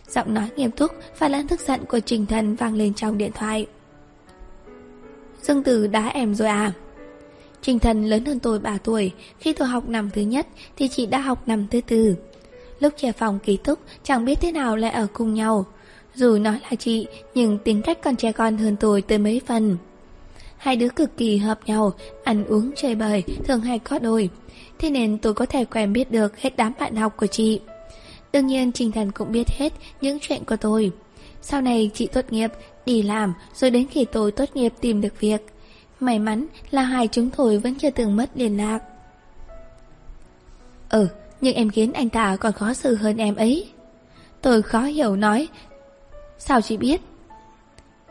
Giọng 0.10 0.34
nói 0.34 0.50
nghiêm 0.56 0.72
túc 0.72 0.92
và 1.18 1.30
lẫn 1.30 1.48
thức 1.48 1.60
giận 1.60 1.86
của 1.86 2.00
Trình 2.00 2.26
Thần 2.26 2.56
vang 2.56 2.76
lên 2.76 2.94
trong 2.94 3.18
điện 3.18 3.32
thoại. 3.36 3.68
Dương 5.42 5.64
Tử 5.64 5.88
đá 5.88 6.08
em 6.08 6.36
rồi 6.36 6.48
à? 6.48 6.72
Trình 7.62 7.80
Thần 7.80 8.06
lớn 8.06 8.26
hơn 8.26 8.40
tôi 8.40 8.60
3 8.60 8.78
tuổi, 8.78 9.12
khi 9.40 9.54
tôi 9.54 9.68
học 9.68 9.90
năm 9.90 10.10
thứ 10.14 10.22
nhất 10.22 10.48
thì 10.78 10.88
chị 10.88 11.06
đã 11.06 11.20
học 11.20 11.48
năm 11.48 11.68
thứ 11.72 11.82
tư. 11.82 12.16
Lúc 12.80 12.94
trẻ 12.98 13.12
phòng 13.12 13.40
ký 13.40 13.58
túc 13.58 13.80
chẳng 14.04 14.26
biết 14.26 14.42
thế 14.42 14.52
nào 14.52 14.76
lại 14.76 14.92
ở 14.92 15.08
cùng 15.14 15.34
nhau. 15.34 15.66
Dù 16.16 16.38
nói 16.38 16.60
là 16.64 16.76
chị, 16.76 17.08
nhưng 17.36 17.58
tính 17.58 17.82
cách 17.82 17.98
còn 18.02 18.16
trẻ 18.16 18.32
con 18.32 18.58
hơn 18.58 18.76
tôi 18.80 19.02
tới 19.02 19.18
mấy 19.18 19.42
phần. 19.46 19.78
Hai 20.60 20.76
đứa 20.76 20.90
cực 20.90 21.18
kỳ 21.18 21.38
hợp 21.38 21.60
nhau, 21.66 21.94
ăn 22.24 22.46
uống 22.46 22.72
chơi 22.76 22.96
bời, 22.96 23.24
thường 23.46 23.62
hay 23.62 23.80
có 23.80 24.00
đôi. 24.00 24.30
Thế 24.80 24.90
nên 24.90 25.18
tôi 25.18 25.34
có 25.34 25.46
thể 25.46 25.66
quen 25.66 25.94
biết 25.94 26.12
được 26.12 26.38
hết 26.38 26.58
đám 26.58 26.74
bạn 26.80 26.96
học 26.96 27.14
của 27.18 27.28
chị. 27.28 27.62
Đương 28.34 28.48
nhiên 28.48 28.72
Trình 28.72 28.92
Thần 28.92 29.12
cũng 29.12 29.32
biết 29.32 29.50
hết 29.50 29.74
những 30.02 30.18
chuyện 30.22 30.46
của 30.46 30.56
tôi. 30.56 30.92
Sau 31.42 31.62
này 31.62 31.92
chị 31.94 32.08
tốt 32.08 32.26
nghiệp, 32.30 32.52
đi 32.86 33.02
làm, 33.02 33.34
rồi 33.54 33.72
đến 33.72 33.88
khi 33.92 34.06
tôi 34.06 34.32
tốt 34.32 34.46
nghiệp 34.54 34.74
tìm 34.82 35.02
được 35.02 35.20
việc. 35.20 35.42
May 36.00 36.20
mắn 36.20 36.46
là 36.72 36.82
hai 36.82 37.08
chúng 37.08 37.30
tôi 37.30 37.58
vẫn 37.58 37.76
chưa 37.76 37.90
từng 37.90 38.16
mất 38.16 38.30
liên 38.36 38.58
lạc. 38.58 38.80
Ừ, 40.90 41.08
nhưng 41.42 41.56
em 41.56 41.70
khiến 41.70 41.94
anh 41.94 42.10
ta 42.10 42.36
còn 42.36 42.54
khó 42.54 42.74
xử 42.74 42.96
hơn 42.96 43.18
em 43.18 43.36
ấy. 43.36 43.70
Tôi 44.42 44.62
khó 44.62 44.82
hiểu 44.82 45.16
nói. 45.16 45.48
Sao 46.38 46.62
chị 46.62 46.78
biết? 46.78 47.02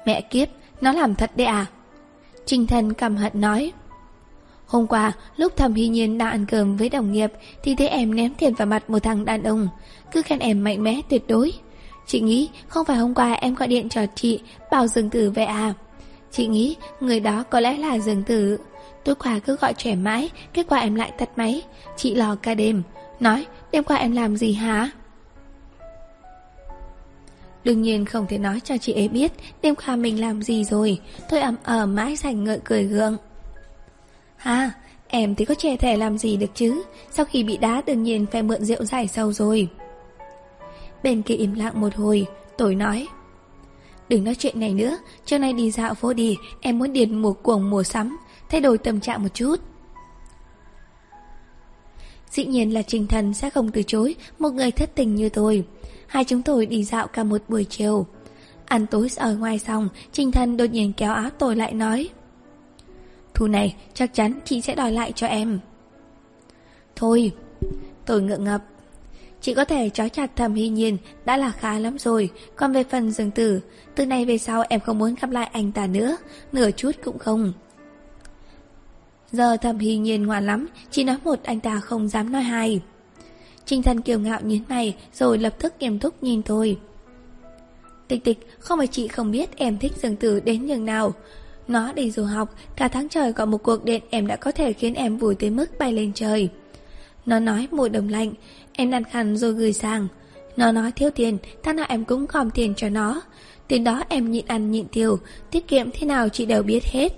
Mẹ 0.07 0.21
kiếp, 0.21 0.49
nó 0.81 0.93
làm 0.93 1.15
thật 1.15 1.31
đấy 1.37 1.47
à? 1.47 1.67
Trình 2.49 2.67
thần 2.67 2.93
cầm 2.93 3.17
hận 3.17 3.41
nói. 3.41 3.73
Hôm 4.67 4.87
qua, 4.87 5.13
lúc 5.37 5.53
thầm 5.57 5.75
hy 5.75 5.89
nhiên 5.89 6.19
đang 6.19 6.31
ăn 6.31 6.47
cơm 6.47 6.77
với 6.77 6.89
đồng 6.89 7.13
nghiệp 7.13 7.33
thì 7.63 7.75
thấy 7.75 7.89
em 7.89 8.15
ném 8.15 8.35
tiền 8.35 8.55
vào 8.55 8.67
mặt 8.67 8.91
một 8.91 8.99
thằng 8.99 9.25
đàn 9.25 9.43
ông, 9.43 9.69
cứ 10.13 10.23
khen 10.23 10.39
em 10.39 10.65
mạnh 10.65 10.83
mẽ 10.83 11.01
tuyệt 11.09 11.25
đối. 11.29 11.53
Chị 12.07 12.21
nghĩ 12.21 12.49
không 12.69 12.85
phải 12.85 12.97
hôm 12.97 13.15
qua 13.15 13.33
em 13.33 13.55
gọi 13.55 13.69
điện 13.69 13.89
cho 13.89 14.07
chị 14.15 14.41
bảo 14.71 14.87
dừng 14.87 15.11
tử 15.11 15.31
về 15.31 15.45
à? 15.45 15.75
Chị 16.31 16.47
nghĩ 16.47 16.77
người 17.01 17.21
đó 17.21 17.43
có 17.51 17.61
lẽ 17.61 17.77
là 17.77 17.99
dừng 17.99 18.23
tử. 18.23 18.59
Tối 19.05 19.15
qua 19.15 19.39
cứ 19.39 19.57
gọi 19.57 19.75
trẻ 19.75 19.95
mãi, 19.95 20.31
kết 20.55 20.67
quả 20.69 20.79
em 20.79 20.95
lại 20.95 21.13
tắt 21.19 21.29
máy. 21.37 21.63
Chị 21.97 22.15
lo 22.15 22.35
cả 22.35 22.55
đêm. 22.55 22.83
Nói, 23.21 23.47
đêm 23.73 23.85
qua 23.85 23.97
em 23.97 24.13
làm 24.13 24.37
gì 24.37 24.53
hả? 24.53 24.91
Đương 27.65 27.83
nhiên 27.83 28.05
không 28.05 28.27
thể 28.27 28.39
nói 28.39 28.61
cho 28.65 28.77
chị 28.79 28.93
ấy 28.93 29.09
biết 29.09 29.33
đêm 29.63 29.75
qua 29.75 29.97
mình 29.97 30.21
làm 30.21 30.43
gì 30.43 30.65
rồi. 30.65 31.01
Tôi 31.31 31.41
ẩm 31.41 31.57
ở 31.63 31.87
mãi 31.87 32.17
sành 32.17 32.45
ngợi 32.45 32.61
cười 32.65 32.85
gượng. 32.85 33.17
Ha, 34.37 34.71
em 35.09 35.35
thì 35.35 35.45
có 35.45 35.55
trẻ 35.55 35.77
thể 35.77 35.97
làm 35.97 36.19
gì 36.19 36.37
được 36.37 36.51
chứ. 36.55 36.83
Sau 37.11 37.25
khi 37.25 37.45
bị 37.45 37.57
đá 37.57 37.83
đương 37.87 38.03
nhiên 38.03 38.27
phải 38.33 38.43
mượn 38.43 38.65
rượu 38.65 38.85
giải 38.85 39.09
sâu 39.09 39.33
rồi. 39.33 39.69
Bên 41.03 41.23
kia 41.23 41.35
im 41.35 41.55
lặng 41.55 41.81
một 41.81 41.95
hồi, 41.95 42.27
tôi 42.59 42.75
nói. 42.75 43.07
Đừng 44.09 44.25
nói 44.25 44.35
chuyện 44.35 44.61
này 44.61 44.75
nữa, 44.75 44.99
chiều 45.25 45.39
nay 45.39 45.53
đi 45.53 45.71
dạo 45.71 45.95
phố 45.95 46.13
đi, 46.13 46.37
em 46.61 46.79
muốn 46.79 46.93
điền 46.93 47.23
mùa 47.23 47.33
cuồng 47.33 47.71
mùa 47.71 47.83
sắm, 47.83 48.19
thay 48.51 48.61
đổi 48.61 48.79
tâm 48.79 49.01
trạng 49.01 49.23
một 49.23 49.29
chút. 49.35 49.57
Dĩ 52.31 52.45
nhiên 52.45 52.75
là 52.75 52.83
Trình 52.83 53.07
Thần 53.07 53.35
sẽ 53.35 53.51
không 53.51 53.71
từ 53.71 53.83
chối 53.83 54.15
một 54.39 54.51
người 54.51 54.71
thất 54.71 54.95
tình 54.95 55.15
như 55.15 55.29
tôi. 55.29 55.65
Hai 56.09 56.25
chúng 56.25 56.43
tôi 56.43 56.67
đi 56.67 56.85
dạo 56.85 57.07
cả 57.07 57.25
một 57.25 57.43
buổi 57.49 57.65
chiều. 57.65 58.07
Ăn 58.65 58.87
tối 58.87 59.09
ở 59.17 59.37
ngoài 59.37 59.59
xong, 59.59 59.89
Trình 60.13 60.33
Thần 60.33 60.57
đột 60.57 60.71
nhiên 60.71 60.93
kéo 60.97 61.13
áo 61.13 61.31
tôi 61.39 61.57
lại 61.57 61.73
nói. 61.73 62.09
Thu 63.35 63.47
này, 63.47 63.77
chắc 63.95 64.15
chắn 64.15 64.39
chị 64.45 64.61
sẽ 64.61 64.75
đòi 64.75 64.93
lại 64.93 65.13
cho 65.13 65.27
em. 65.27 65.59
Thôi, 66.97 67.33
tôi 68.07 68.23
ngượng 68.23 68.45
ngập. 68.45 68.65
Chị 69.41 69.55
có 69.55 69.65
thể 69.65 69.91
trói 69.91 70.09
chặt 70.09 70.31
thầm 70.37 70.55
hy 70.55 70.69
nhiên 70.69 70.97
đã 71.25 71.37
là 71.37 71.51
khá 71.51 71.79
lắm 71.79 71.99
rồi 71.99 72.31
Còn 72.57 72.73
về 72.73 72.85
phần 72.85 73.11
dừng 73.11 73.31
tử 73.31 73.61
Từ 73.95 74.07
nay 74.07 74.25
về 74.25 74.39
sau 74.39 74.65
em 74.69 74.81
không 74.81 74.99
muốn 74.99 75.15
gặp 75.21 75.31
lại 75.31 75.51
anh 75.53 75.73
ta 75.73 75.87
nữa 75.87 76.17
Nửa 76.53 76.71
chút 76.71 76.91
cũng 77.05 77.19
không 77.19 77.53
Giờ 79.33 79.57
thầm 79.57 79.79
hy 79.79 79.97
nhiên 79.97 80.27
ngoan 80.27 80.47
lắm 80.47 80.67
Chỉ 80.91 81.05
nói 81.05 81.17
một 81.25 81.43
anh 81.43 81.61
ta 81.61 81.81
không 81.81 82.09
dám 82.09 82.33
nói 82.33 82.43
hai 82.43 82.81
Trinh 83.69 83.83
thần 83.83 84.01
kiều 84.01 84.19
ngạo 84.19 84.41
nhíu 84.43 84.61
mày 84.69 84.97
Rồi 85.13 85.39
lập 85.39 85.55
tức 85.59 85.75
nghiêm 85.81 85.99
túc 85.99 86.23
nhìn 86.23 86.43
tôi 86.43 86.79
Tịch 88.09 88.25
tịch, 88.25 88.39
Không 88.59 88.79
phải 88.79 88.87
chị 88.87 89.09
không 89.09 89.31
biết 89.31 89.57
em 89.57 89.79
thích 89.79 89.93
Dương 89.97 90.17
tử 90.17 90.41
đến 90.41 90.67
nhường 90.67 90.85
nào. 90.85 91.15
Nó 91.69 91.93
đi 91.93 92.11
du 92.11 92.25
học, 92.25 92.55
Cả 92.77 92.89
tháng 92.89 93.09
trời 93.09 93.33
có 93.33 93.47
một 93.47 93.63
cuộc 93.63 93.85
điện 93.85 94.03
Em 94.11 94.27
đã 94.27 94.37
có 94.37 94.53
thể 94.53 94.73
khiến 94.73 94.95
em 94.95 95.17
vui 95.17 95.35
tới 95.35 95.51
mức 95.51 95.79
bay 95.79 95.93
lên 95.93 96.13
trời. 96.15 96.49
Nó 97.27 97.39
nói 97.39 97.69
mùa 97.71 97.89
đông 97.89 98.09
lạnh, 98.09 98.33
Em 98.73 98.91
đặt 98.91 99.03
khăn 99.11 99.37
rồi 99.37 99.53
gửi 99.53 99.73
sang. 99.73 100.09
Nó 100.57 100.73
nói 100.73 100.93
thiếu 100.93 101.11
tiền 101.11 101.39
Tháng 101.63 101.77
nào 101.77 101.87
em 101.89 102.05
cũng 102.05 102.27
gom 102.29 102.51
tiền 102.51 102.75
cho 102.77 102.89
nó. 102.89 103.23
Tiền 103.69 103.85
đó 103.85 104.03
em 104.09 104.31
nhịn 104.31 104.47
ăn 104.47 104.71
nhịn 104.71 104.87
tiêu, 104.89 105.19
Tiết 105.51 105.69
kiệm 105.69 105.91
thế 105.91 106.07
nào 106.07 106.29
chị 106.29 106.47
đều 106.47 106.63
biết 106.63 106.85
hết. 106.85 107.13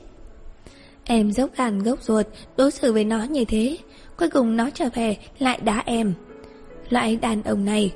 Em 1.04 1.32
dốc 1.32 1.50
gan 1.56 1.82
gốc 1.82 2.02
ruột 2.02 2.26
Đối 2.56 2.70
xử 2.70 2.92
với 2.92 3.04
nó 3.04 3.22
như 3.22 3.44
thế, 3.44 3.76
Cuối 4.16 4.30
cùng 4.30 4.56
nó 4.56 4.70
trở 4.70 4.88
về 4.94 5.16
lại 5.38 5.58
đá 5.62 5.82
em. 5.86 6.14
Loại 6.90 7.16
đàn 7.16 7.42
ông 7.42 7.64
này. 7.64 7.92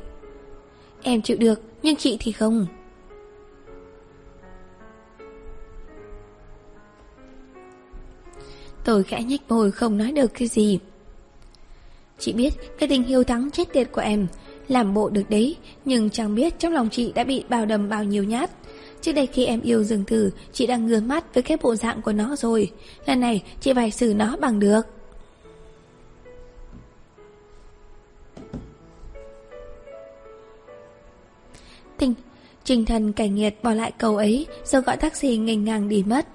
Em 1.03 1.23
chịu 1.23 1.37
được, 1.37 1.61
Nhưng 1.83 1.97
chị 1.97 2.17
thì 2.21 2.33
không. 2.33 2.67
Tôi 8.85 9.03
khẽ 9.03 9.23
nhếch 9.23 9.41
môi 9.49 9.71
không 9.71 9.99
nói 9.99 10.13
được 10.13 10.31
cái 10.35 10.49
gì. 10.49 10.79
Chị 12.19 12.33
biết 12.33 12.55
cái 12.79 12.89
tình 12.89 13.03
hiếu 13.03 13.25
thắng 13.25 13.51
chết 13.51 13.73
tiệt 13.73 13.93
của 13.93 14.01
em, 14.01 14.27
Làm 14.69 14.95
bộ 14.95 15.09
được 15.11 15.31
đấy, 15.31 15.57
Nhưng 15.85 16.11
chẳng 16.11 16.35
biết 16.35 16.59
trong 16.59 16.73
lòng 16.73 16.89
chị 16.91 17.13
đã 17.13 17.25
bị 17.25 17.45
bao 17.49 17.67
đầm 17.67 17.89
bao 17.89 18.05
nhiêu 18.05 18.25
nhát. 18.25 18.51
Trước 19.01 19.13
đây 19.13 19.27
khi 19.27 19.47
em 19.47 19.61
yêu 19.61 19.85
dừng 19.85 20.05
thử 20.05 20.31
Chị 20.53 20.67
đang 20.67 20.87
ngứa 20.87 21.01
mắt 21.01 21.35
với 21.35 21.43
cái 21.43 21.59
bộ 21.63 21.75
dạng 21.75 22.03
của 22.03 22.13
nó 22.13 22.37
rồi. 22.37 22.71
Lần 23.07 23.21
này, 23.21 23.43
chị 23.61 23.73
phải 23.75 23.91
xử 23.91 24.15
nó 24.15 24.37
bằng 24.41 24.61
được. 24.61 24.83
Tình 31.99 32.15
Trình 32.65 32.85
thần 32.85 33.13
cảnh 33.13 33.35
nghiệt 33.35 33.63
bỏ 33.63 33.71
lại 33.71 33.93
cầu 33.99 34.17
ấy 34.17 34.47
Rồi 34.65 34.83
gọi 34.83 34.97
taxi 34.97 35.37
nghênh 35.37 35.65
ngang 35.65 35.89
đi 35.89 36.05
mất 36.07 36.27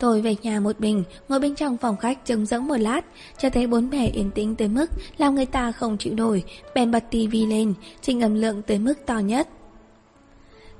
Tôi 0.00 0.20
về 0.20 0.36
nhà 0.42 0.60
một 0.60 0.80
mình, 0.80 1.04
ngồi 1.28 1.40
bên 1.40 1.54
trong 1.54 1.76
phòng 1.76 1.96
khách 1.96 2.26
trông 2.26 2.46
rỗng 2.46 2.66
một 2.66 2.76
lát, 2.76 3.00
cho 3.38 3.50
thấy 3.50 3.66
bốn 3.66 3.90
bề 3.90 4.06
yên 4.06 4.30
tĩnh 4.30 4.56
tới 4.56 4.68
mức 4.68 4.90
làm 5.16 5.34
người 5.34 5.46
ta 5.46 5.72
không 5.72 5.98
chịu 5.98 6.14
nổi, 6.14 6.44
bèn 6.74 6.90
bật 6.90 7.04
tivi 7.10 7.46
lên, 7.46 7.74
trình 8.02 8.20
âm 8.20 8.34
lượng 8.34 8.62
tới 8.62 8.78
mức 8.78 8.94
to 9.06 9.18
nhất. 9.18 9.48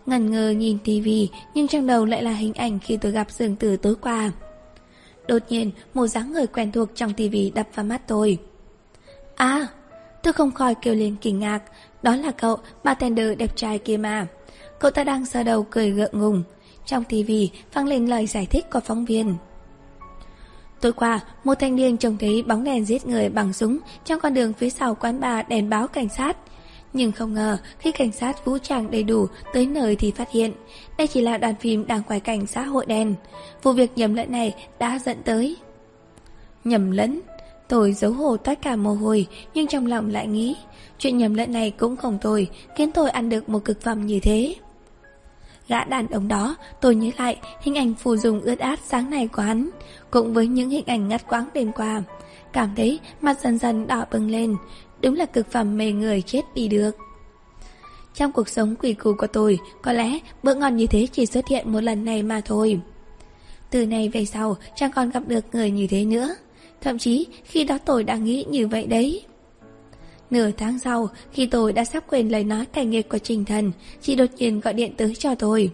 Ngần 0.06 0.30
ngờ 0.30 0.50
nhìn 0.50 0.78
tivi, 0.85 1.28
nhưng 1.54 1.68
trong 1.68 1.87
đầu 1.87 2.04
lại 2.04 2.22
là 2.22 2.33
hình 2.33 2.54
ảnh 2.54 2.78
khi 2.78 2.96
tôi 2.96 3.12
gặp 3.12 3.30
Dương 3.30 3.56
Tử 3.56 3.76
tối 3.76 3.94
qua. 4.00 4.33
Đột 5.28 5.42
nhiên, 5.48 5.70
một 5.94 6.06
dáng 6.06 6.33
người 6.33 6.46
quen 6.46 6.72
thuộc 6.72 6.88
trong 6.94 7.12
tivi 7.14 7.50
đập 7.54 7.68
vào 7.74 7.87
mắt 7.87 8.09
tôi. 8.09 8.38
À, 9.37 9.66
tôi 10.22 10.33
không 10.33 10.52
khỏi 10.52 10.74
kêu 10.83 10.94
lên 10.94 11.16
kinh 11.20 11.38
ngạc, 11.38 11.62
đó 12.03 12.17
là 12.17 12.31
cậu, 12.31 12.57
bartender 12.85 13.39
đẹp 13.39 13.57
trai 13.57 13.79
kia 13.79 13.97
mà. 13.97 14.27
Cậu 14.79 14.91
ta 14.91 15.05
đang 15.05 15.27
sờ 15.27 15.43
đầu 15.43 15.67
cười 15.71 15.91
gượng 15.91 16.21
ngùng, 16.21 16.43
trong 16.87 17.05
TV 17.05 17.33
vang 17.75 17.87
lên 17.87 18.07
lời 18.07 18.27
giải 18.27 18.47
thích 18.47 18.71
của 18.71 18.81
phóng 18.81 19.05
viên. 19.05 19.35
Tối 20.81 20.93
qua, 20.93 21.21
một 21.45 21.55
thanh 21.55 21.77
niên 21.77 21.97
trông 21.97 22.17
thấy 22.17 22.43
bóng 22.43 22.65
đèn 22.65 22.85
giết 22.85 23.07
người 23.07 23.29
bằng 23.29 23.53
súng 23.53 23.79
trong 24.05 24.21
con 24.21 24.35
đường 24.35 24.53
phía 24.53 24.71
sau 24.71 24.95
quán 24.95 25.21
bar 25.21 25.47
đèn 25.49 25.71
báo 25.71 25.89
cảnh 25.89 26.09
sát. 26.09 26.37
Nhưng 26.93 27.13
không 27.13 27.35
ngờ, 27.35 27.59
khi 27.79 27.93
cảnh 27.93 28.13
sát 28.13 28.45
vũ 28.45 28.59
trang 28.59 28.91
đầy 28.91 29.03
đủ 29.03 29.27
tới 29.53 29.67
nơi 29.67 29.97
thì 29.97 30.11
phát 30.11 30.31
hiện, 30.31 30.53
đây 30.99 31.07
chỉ 31.07 31.21
là 31.21 31.39
đoàn 31.39 31.55
phim 31.55 31.87
đang 31.87 32.03
quay 32.03 32.21
cảnh 32.21 32.47
xã 32.47 32.63
hội 32.63 32.87
đen. 32.87 33.15
Vụ 33.63 33.73
việc 33.73 33.91
nhầm 33.97 34.15
lẫn 34.15 34.33
này 34.33 34.55
đã 34.79 34.99
dẫn 35.05 35.23
tới. 35.25 35.57
Nhầm 36.65 36.91
lẫn? 36.91 37.21
Tôi 37.70 37.92
giấu 37.92 38.12
hồ 38.12 38.37
tất 38.37 38.62
cả 38.62 38.76
mồ 38.76 38.94
hôi, 38.94 39.26
nhưng 39.54 39.66
trong 39.66 39.87
lòng 39.87 40.11
lại 40.11 40.26
nghĩ, 40.26 40.56
chuyện 40.98 41.18
nhầm 41.18 41.35
lẫn 41.35 41.52
này 41.52 41.70
cũng 41.70 41.96
không 41.96 42.18
tồi, 42.18 42.48
khiến 42.76 42.92
tôi 42.92 43.11
ăn 43.11 43.28
được 43.28 43.48
một 43.48 43.64
cực 43.64 43.80
phẩm 43.80 44.06
như 44.06 44.20
thế. 44.20 44.54
Gã 45.68 45.85
đàn 45.85 46.06
ông 46.06 46.28
đó, 46.28 46.56
tôi 46.80 46.94
nhớ 46.94 47.11
lại 47.18 47.37
hình 47.62 47.74
ảnh 47.74 47.94
phù 47.94 48.16
dùng 48.16 48.40
ướt 48.40 48.59
át 48.59 48.80
sáng 48.85 49.11
nay 49.11 49.28
của 49.28 49.42
hắn, 49.42 49.70
cũng 50.11 50.35
với 50.35 50.46
những 50.46 50.70
hình 50.70 50.85
ảnh 50.87 51.09
ngắt 51.09 51.28
quãng 51.28 51.48
đêm 51.54 51.72
qua. 51.72 52.02
Cảm 52.52 52.70
thấy 52.76 52.98
mặt 53.20 53.40
dần 53.42 53.59
dần 53.59 53.87
đỏ 53.87 54.04
bừng 54.12 54.30
lên, 54.30 54.56
đúng 55.00 55.14
là 55.14 55.26
cực 55.26 55.50
phẩm 55.50 55.76
mê 55.76 55.92
người 55.92 56.22
chết 56.22 56.42
đi 56.54 56.68
được. 56.68 56.90
Trong 58.14 58.33
cuộc 58.33 58.48
sống 58.48 58.74
quỷ 58.76 58.94
cù 58.94 59.14
của 59.18 59.26
tôi, 59.26 59.59
có 59.83 59.92
lẽ 59.92 60.18
bữa 60.42 60.54
ngon 60.54 60.76
như 60.76 60.87
thế 60.87 61.06
chỉ 61.12 61.26
xuất 61.26 61.48
hiện 61.48 61.72
một 61.72 61.80
lần 61.80 62.04
này 62.04 62.22
mà 62.22 62.40
thôi. 62.44 62.80
Từ 63.70 63.87
này 63.87 64.09
về 64.09 64.24
sau, 64.24 64.56
chẳng 64.76 64.92
còn 64.92 65.11
gặp 65.11 65.22
được 65.26 65.44
người 65.52 65.70
như 65.70 65.87
thế 65.87 66.04
nữa. 66.04 66.35
Thậm 66.81 66.99
chí, 66.99 67.27
khi 67.45 67.64
đó 67.64 67.79
tôi 67.85 68.05
đã 68.05 68.16
nghĩ 68.16 68.45
như 68.49 68.66
vậy 68.69 68.87
đấy. 68.87 69.23
Nửa 70.31 70.51
tháng 70.51 70.79
sau, 70.79 71.09
khi 71.33 71.47
tôi 71.47 71.73
đã 71.73 71.85
sắp 71.85 72.05
quên 72.09 72.29
lời 72.29 72.45
nói 72.45 72.66
cảnh 72.73 72.90
nghiệt 72.90 73.09
của 73.09 73.19
Trình 73.19 73.45
Thần, 73.45 73.73
chị 74.01 74.14
đột 74.14 74.31
nhiên 74.37 74.61
gọi 74.61 74.75
điện 74.75 74.93
tới 74.97 75.14
cho 75.14 75.35
tôi. 75.35 75.71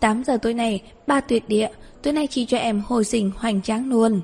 8 0.00 0.24
giờ 0.24 0.38
tối 0.42 0.54
nay, 0.54 0.82
ba 1.06 1.20
tuyệt 1.20 1.48
địa, 1.48 1.68
tối 2.02 2.12
nay 2.12 2.26
chị 2.30 2.46
cho 2.46 2.58
em 2.58 2.82
hồi 2.86 3.04
sinh 3.04 3.30
hoành 3.36 3.62
tráng 3.62 3.90
luôn. 3.90 4.20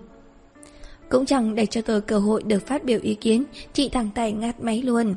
Cũng 1.08 1.26
chẳng 1.26 1.54
để 1.54 1.66
cho 1.66 1.80
tôi 1.80 2.00
cơ 2.00 2.18
hội 2.18 2.42
được 2.42 2.66
phát 2.66 2.84
biểu 2.84 3.00
ý 3.02 3.14
kiến, 3.14 3.44
chị 3.72 3.88
thẳng 3.88 4.10
tay 4.14 4.32
ngắt 4.32 4.60
máy 4.60 4.82
luôn. 4.82 5.14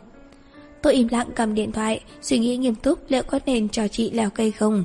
Tôi 0.82 0.94
im 0.94 1.08
lặng 1.08 1.28
cầm 1.36 1.56
điện 1.56 1.72
thoại, 1.72 2.00
suy 2.22 2.38
nghĩ 2.38 2.58
nghiêm 2.58 2.76
túc 2.76 3.00
liệu 3.08 3.24
có 3.24 3.40
nên 3.46 3.70
cho 3.70 3.88
chị 3.88 4.12
leo 4.12 4.30
cây 4.30 4.52
không. 4.52 4.84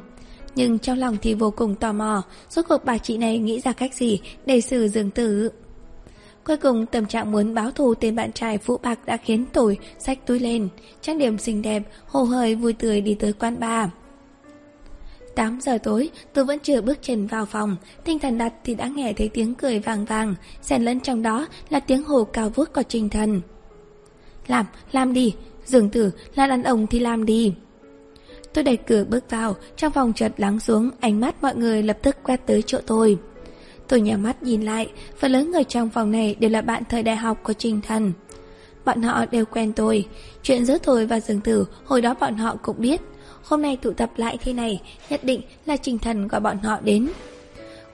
Nhưng 0.55 0.79
trong 0.79 0.99
lòng 0.99 1.17
thì 1.23 1.35
vô 1.35 1.51
cùng 1.51 1.75
tò 1.75 1.93
mò, 1.93 2.23
rốt 2.49 2.65
cuộc 2.69 2.85
bà 2.85 2.99
chị 2.99 3.19
này 3.19 3.39
nghĩ 3.39 3.61
ra 3.61 3.73
cách 3.73 3.95
gì 3.95 4.21
để 4.47 4.61
xử 4.61 4.89
Dương 4.89 5.11
tử. 5.11 5.51
Cuối 6.45 6.57
cùng 6.57 6.87
tâm 6.87 7.07
trạng 7.07 7.33
muốn 7.33 7.55
báo 7.55 7.71
thù 7.71 7.95
tên 7.95 8.17
bạn 8.17 8.33
trai 8.33 8.59
phụ 8.59 8.77
bạc 8.77 8.99
đã 9.07 9.17
khiến 9.17 9.45
tuổi 9.53 9.79
sách 9.99 10.27
túi 10.27 10.39
lên, 10.39 10.69
trang 11.01 11.19
điểm 11.19 11.39
xinh 11.39 11.63
đẹp, 11.63 11.83
hồ 12.07 12.23
hời 12.23 12.55
vui 12.55 12.73
tươi 12.73 13.01
đi 13.01 13.15
tới 13.15 13.33
quán 13.33 13.61
bar. 13.61 13.89
8 15.35 15.61
giờ 15.61 15.79
tối, 15.79 16.11
tôi 16.33 16.45
vẫn 16.45 16.59
chưa 16.59 16.81
bước 16.81 16.99
chân 17.03 17.27
vào 17.27 17.47
phòng, 17.47 17.77
tinh 18.05 18.19
thần 18.19 18.39
đặt 18.39 18.53
thì 18.65 18.75
đã 18.75 18.89
nghe 18.89 19.13
thấy 19.17 19.29
tiếng 19.29 19.55
cười 19.55 19.79
vàng 19.79 20.05
vàng, 20.05 20.35
xen 20.63 20.85
lẫn 20.85 21.01
trong 21.01 21.23
đó 21.23 21.47
là 21.69 21.81
tiếng 21.81 22.03
hồ 22.03 22.25
cao 22.25 22.51
vút 22.51 22.73
của 22.73 22.83
trình 22.89 23.09
thần. 23.09 23.41
Làm, 24.47 24.67
làm 24.93 25.13
đi, 25.13 25.35
dường 25.65 25.91
tử 25.91 26.11
là 26.35 26.47
đàn 26.47 26.63
ông 26.63 26.87
thì 26.87 26.99
làm 26.99 27.25
đi. 27.25 27.55
Tôi 28.55 28.65
đẩy 28.65 28.77
cửa 28.77 29.05
bước 29.05 29.31
vào, 29.31 29.57
trong 29.77 29.93
phòng 29.93 30.13
chợt 30.17 30.33
lắng 30.37 30.61
xuống, 30.61 30.91
ánh 31.01 31.21
mắt 31.21 31.43
mọi 31.43 31.55
người 31.55 31.83
lập 31.83 31.99
tức 32.03 32.17
quét 32.23 32.47
tới 32.47 32.63
chỗ 32.67 32.79
tôi. 32.87 33.19
Tôi 33.89 34.01
nhắm 34.01 34.23
mắt 34.23 34.43
nhìn 34.43 34.63
lại, 34.63 34.91
phần 35.19 35.33
lớn 35.33 35.51
người 35.51 35.65
trong 35.65 35.91
phòng 35.91 36.11
này 36.11 36.37
đều 36.39 36.51
là 36.51 36.63
bạn 36.63 36.83
thời 36.89 37.03
đại 37.03 37.17
học 37.17 37.39
của 37.43 37.53
Trình 37.53 37.81
Thần. 37.81 38.13
Bọn 38.85 39.03
họ 39.03 39.27
đều 39.27 39.45
quen 39.45 39.73
tôi, 39.73 40.09
chuyện 40.43 40.65
giữa 40.65 40.79
tôi 40.79 41.07
và 41.07 41.21
Dương 41.21 41.41
Tử 41.41 41.67
hồi 41.85 42.03
đó 42.03 42.15
bọn 42.21 42.35
họ 42.35 42.57
cũng 42.63 42.77
biết. 42.79 43.01
Hôm 43.45 43.63
nay 43.63 43.77
tụ 43.77 43.93
tập 43.93 44.11
lại 44.17 44.39
thế 44.45 44.53
này, 44.53 44.83
nhất 45.11 45.25
định 45.25 45.41
là 45.67 45.77
Trình 45.77 45.99
Thần 45.99 46.29
gọi 46.29 46.41
bọn 46.41 46.59
họ 46.59 46.79
đến. 46.81 47.09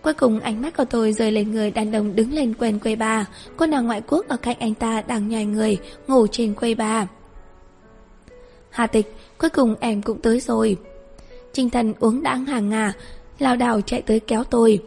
Cuối 0.03 0.15
cùng 0.15 0.41
ánh 0.41 0.63
mắt 0.63 0.77
của 0.77 0.85
tôi 0.85 1.13
rời 1.13 1.33
lên 1.33 1.51
người 1.51 1.71
đàn 1.71 1.93
ông 1.93 2.17
đứng 2.17 2.33
lên 2.33 2.55
quên 2.55 2.79
quầy 2.79 2.97
bà 2.97 3.27
cô 3.57 3.67
nàng 3.67 3.87
ngoại 3.87 4.03
quốc 4.07 4.29
ở 4.29 4.37
cạnh 4.37 4.57
anh 4.61 4.75
ta 4.75 5.03
đang 5.03 5.29
nhòi 5.29 5.45
người, 5.45 5.79
ngủ 6.07 6.27
trên 6.27 6.55
quầy 6.55 6.75
bà 6.75 7.07
Hà 8.71 8.87
tịch, 8.87 9.16
cuối 9.39 9.51
cùng 9.51 9.75
em 9.81 10.03
cũng 10.03 10.21
tới 10.21 10.41
rồi. 10.41 10.77
Trình 11.53 11.71
thần 11.71 11.95
uống 12.01 12.23
đãng 12.23 12.45
hàng 12.45 12.69
ngà, 12.69 12.93
lao 13.39 13.57
đảo 13.57 13.81
chạy 13.81 14.03
tới 14.03 14.21
kéo 14.21 14.45
tôi. 14.45 14.83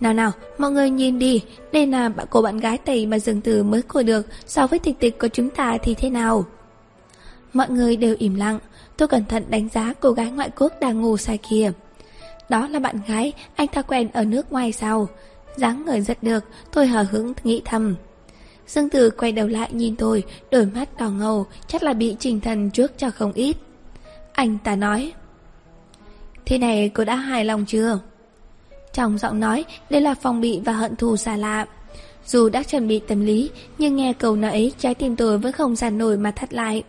Nào 0.00 0.14
nào, 0.14 0.32
mọi 0.58 0.70
người 0.70 0.90
nhìn 0.90 1.18
đi, 1.18 1.42
đây 1.72 1.86
là 1.86 2.08
bạn 2.08 2.26
cô 2.30 2.42
bạn 2.42 2.58
gái 2.58 2.78
tẩy 2.78 3.06
mà 3.06 3.18
dường 3.18 3.40
từ 3.40 3.62
mới 3.62 3.82
cô 3.82 4.02
được 4.02 4.26
so 4.46 4.66
với 4.66 4.78
tịch 4.78 4.96
tịch 5.00 5.18
của 5.18 5.28
chúng 5.28 5.50
ta 5.50 5.78
thì 5.82 5.94
thế 5.94 6.10
nào? 6.10 6.44
mọi 7.52 7.70
người 7.70 7.96
đều 7.96 8.16
im 8.18 8.34
lặng. 8.34 8.58
Tôi 8.96 9.08
cẩn 9.08 9.24
thận 9.24 9.44
đánh 9.48 9.68
giá 9.68 9.94
cô 10.00 10.10
gái 10.10 10.30
ngoại 10.30 10.50
quốc 10.58 10.72
đang 10.80 11.00
ngủ 11.00 11.16
say 11.16 11.38
kia. 11.50 11.72
Đó 12.48 12.68
là 12.68 12.78
bạn 12.78 13.00
gái 13.08 13.32
anh 13.54 13.68
ta 13.68 13.82
quen 13.82 14.08
ở 14.12 14.24
nước 14.24 14.52
ngoài 14.52 14.72
sao? 14.72 15.08
dáng 15.56 15.84
người 15.86 16.00
rất 16.00 16.22
được, 16.22 16.44
tôi 16.72 16.86
hờ 16.86 17.02
hững 17.02 17.32
nghĩ 17.44 17.62
thầm. 17.64 17.94
Dương 18.68 18.88
Tử 18.88 19.10
quay 19.10 19.32
đầu 19.32 19.48
lại 19.48 19.68
nhìn 19.72 19.96
tôi, 19.96 20.22
đôi 20.50 20.66
mắt 20.66 20.98
đỏ 20.98 21.10
ngầu, 21.10 21.46
chắc 21.66 21.82
là 21.82 21.92
bị 21.92 22.16
trình 22.18 22.40
thần 22.40 22.70
trước 22.70 22.92
cho 22.98 23.10
không 23.10 23.32
ít. 23.32 23.56
Anh 24.32 24.58
ta 24.64 24.76
nói. 24.76 25.12
Thế 26.46 26.58
này 26.58 26.90
cô 26.94 27.04
đã 27.04 27.16
hài 27.16 27.44
lòng 27.44 27.64
chưa? 27.66 27.98
Trong 28.92 29.18
giọng 29.18 29.40
nói, 29.40 29.64
đây 29.90 30.00
là 30.00 30.14
phòng 30.14 30.40
bị 30.40 30.60
và 30.64 30.72
hận 30.72 30.96
thù 30.96 31.16
xa 31.16 31.36
lạ. 31.36 31.66
Dù 32.26 32.48
đã 32.48 32.62
chuẩn 32.62 32.88
bị 32.88 32.98
tâm 32.98 33.26
lý, 33.26 33.50
nhưng 33.78 33.96
nghe 33.96 34.12
câu 34.12 34.36
nói 34.36 34.50
ấy, 34.50 34.72
trái 34.78 34.94
tim 34.94 35.16
tôi 35.16 35.38
vẫn 35.38 35.52
không 35.52 35.76
giàn 35.76 35.98
nổi 35.98 36.16
mà 36.16 36.30
thắt 36.30 36.54
lại. 36.54 36.82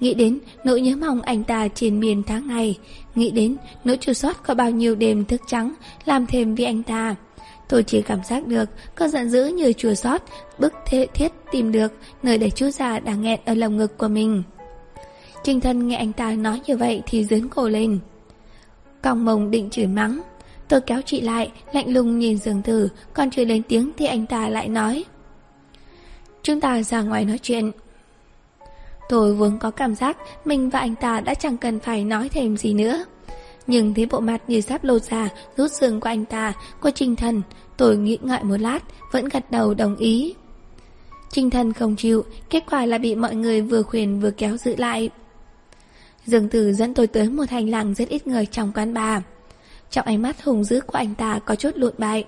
Nghĩ 0.00 0.14
đến 0.14 0.38
nỗi 0.64 0.80
nhớ 0.80 0.96
mong 0.96 1.22
anh 1.22 1.44
ta 1.44 1.68
trên 1.68 2.00
miền 2.00 2.22
tháng 2.22 2.48
ngày, 2.48 2.78
nghĩ 3.14 3.30
đến 3.30 3.56
nỗi 3.84 3.96
chua 4.00 4.12
sót 4.12 4.42
có 4.46 4.54
bao 4.54 4.70
nhiêu 4.70 4.94
đêm 4.94 5.24
thức 5.24 5.40
trắng, 5.46 5.74
làm 6.04 6.26
thêm 6.26 6.54
vì 6.54 6.64
anh 6.64 6.82
ta. 6.82 7.16
Tôi 7.68 7.82
chỉ 7.82 8.02
cảm 8.02 8.24
giác 8.24 8.46
được 8.46 8.64
cơn 8.94 9.10
giận 9.10 9.30
dữ 9.30 9.44
như 9.44 9.72
chùa 9.72 9.94
sót, 9.94 10.22
bức 10.58 10.72
thế 10.86 11.06
thiết 11.14 11.32
tìm 11.52 11.72
được 11.72 11.92
nơi 12.22 12.38
để 12.38 12.50
chú 12.50 12.70
già 12.70 12.98
đang 12.98 13.22
nghẹn 13.22 13.40
ở 13.44 13.54
lồng 13.54 13.76
ngực 13.76 13.98
của 13.98 14.08
mình. 14.08 14.42
Trinh 15.42 15.60
thân 15.60 15.88
nghe 15.88 15.96
anh 15.96 16.12
ta 16.12 16.32
nói 16.32 16.60
như 16.66 16.76
vậy 16.76 17.02
thì 17.06 17.24
dướn 17.24 17.48
cổ 17.48 17.68
lên. 17.68 17.98
Còng 19.02 19.24
mông 19.24 19.50
định 19.50 19.70
chửi 19.70 19.86
mắng. 19.86 20.20
Tôi 20.68 20.80
kéo 20.80 21.00
chị 21.04 21.20
lại, 21.20 21.52
lạnh 21.72 21.94
lùng 21.94 22.18
nhìn 22.18 22.38
giường 22.38 22.62
tử, 22.62 22.88
còn 23.14 23.30
chưa 23.30 23.44
lên 23.44 23.62
tiếng 23.68 23.92
thì 23.96 24.06
anh 24.06 24.26
ta 24.26 24.48
lại 24.48 24.68
nói. 24.68 25.04
Chúng 26.42 26.60
ta 26.60 26.82
ra 26.82 27.02
ngoài 27.02 27.24
nói 27.24 27.38
chuyện. 27.42 27.70
Tôi 29.08 29.34
vốn 29.34 29.58
có 29.58 29.70
cảm 29.70 29.94
giác 29.94 30.16
mình 30.44 30.70
và 30.70 30.78
anh 30.78 30.94
ta 30.94 31.20
đã 31.20 31.34
chẳng 31.34 31.56
cần 31.56 31.80
phải 31.80 32.04
nói 32.04 32.28
thêm 32.28 32.56
gì 32.56 32.74
nữa. 32.74 33.04
Nhưng 33.66 33.94
thấy 33.94 34.06
bộ 34.06 34.20
mặt 34.20 34.42
như 34.48 34.60
sắp 34.60 34.84
lột 34.84 35.02
ra, 35.02 35.28
rút 35.56 35.72
xương 35.72 36.00
của 36.00 36.08
anh 36.08 36.24
ta, 36.24 36.52
của 36.80 36.90
Trinh 36.90 37.16
Thần, 37.16 37.42
tôi 37.76 37.96
nghĩ 37.96 38.18
ngợi 38.22 38.44
một 38.44 38.56
lát, 38.56 38.80
vẫn 39.12 39.28
gật 39.28 39.50
đầu 39.50 39.74
đồng 39.74 39.96
ý. 39.96 40.34
Trinh 41.30 41.50
Thần 41.50 41.72
không 41.72 41.96
chịu, 41.96 42.24
kết 42.50 42.64
quả 42.70 42.86
là 42.86 42.98
bị 42.98 43.14
mọi 43.14 43.34
người 43.34 43.60
vừa 43.60 43.82
khuyên 43.82 44.20
vừa 44.20 44.30
kéo 44.30 44.56
giữ 44.56 44.76
lại. 44.76 45.10
Dương 46.26 46.48
Tử 46.48 46.72
dẫn 46.72 46.94
tôi 46.94 47.06
tới 47.06 47.30
một 47.30 47.50
hành 47.50 47.70
lang 47.70 47.94
rất 47.94 48.08
ít 48.08 48.26
người 48.26 48.46
trong 48.46 48.72
quán 48.74 48.94
bà. 48.94 49.22
Trong 49.90 50.06
ánh 50.06 50.22
mắt 50.22 50.44
hùng 50.44 50.64
dữ 50.64 50.80
của 50.80 50.98
anh 50.98 51.14
ta 51.14 51.38
có 51.38 51.54
chút 51.54 51.70
lụn 51.74 51.92
bại. 51.98 52.24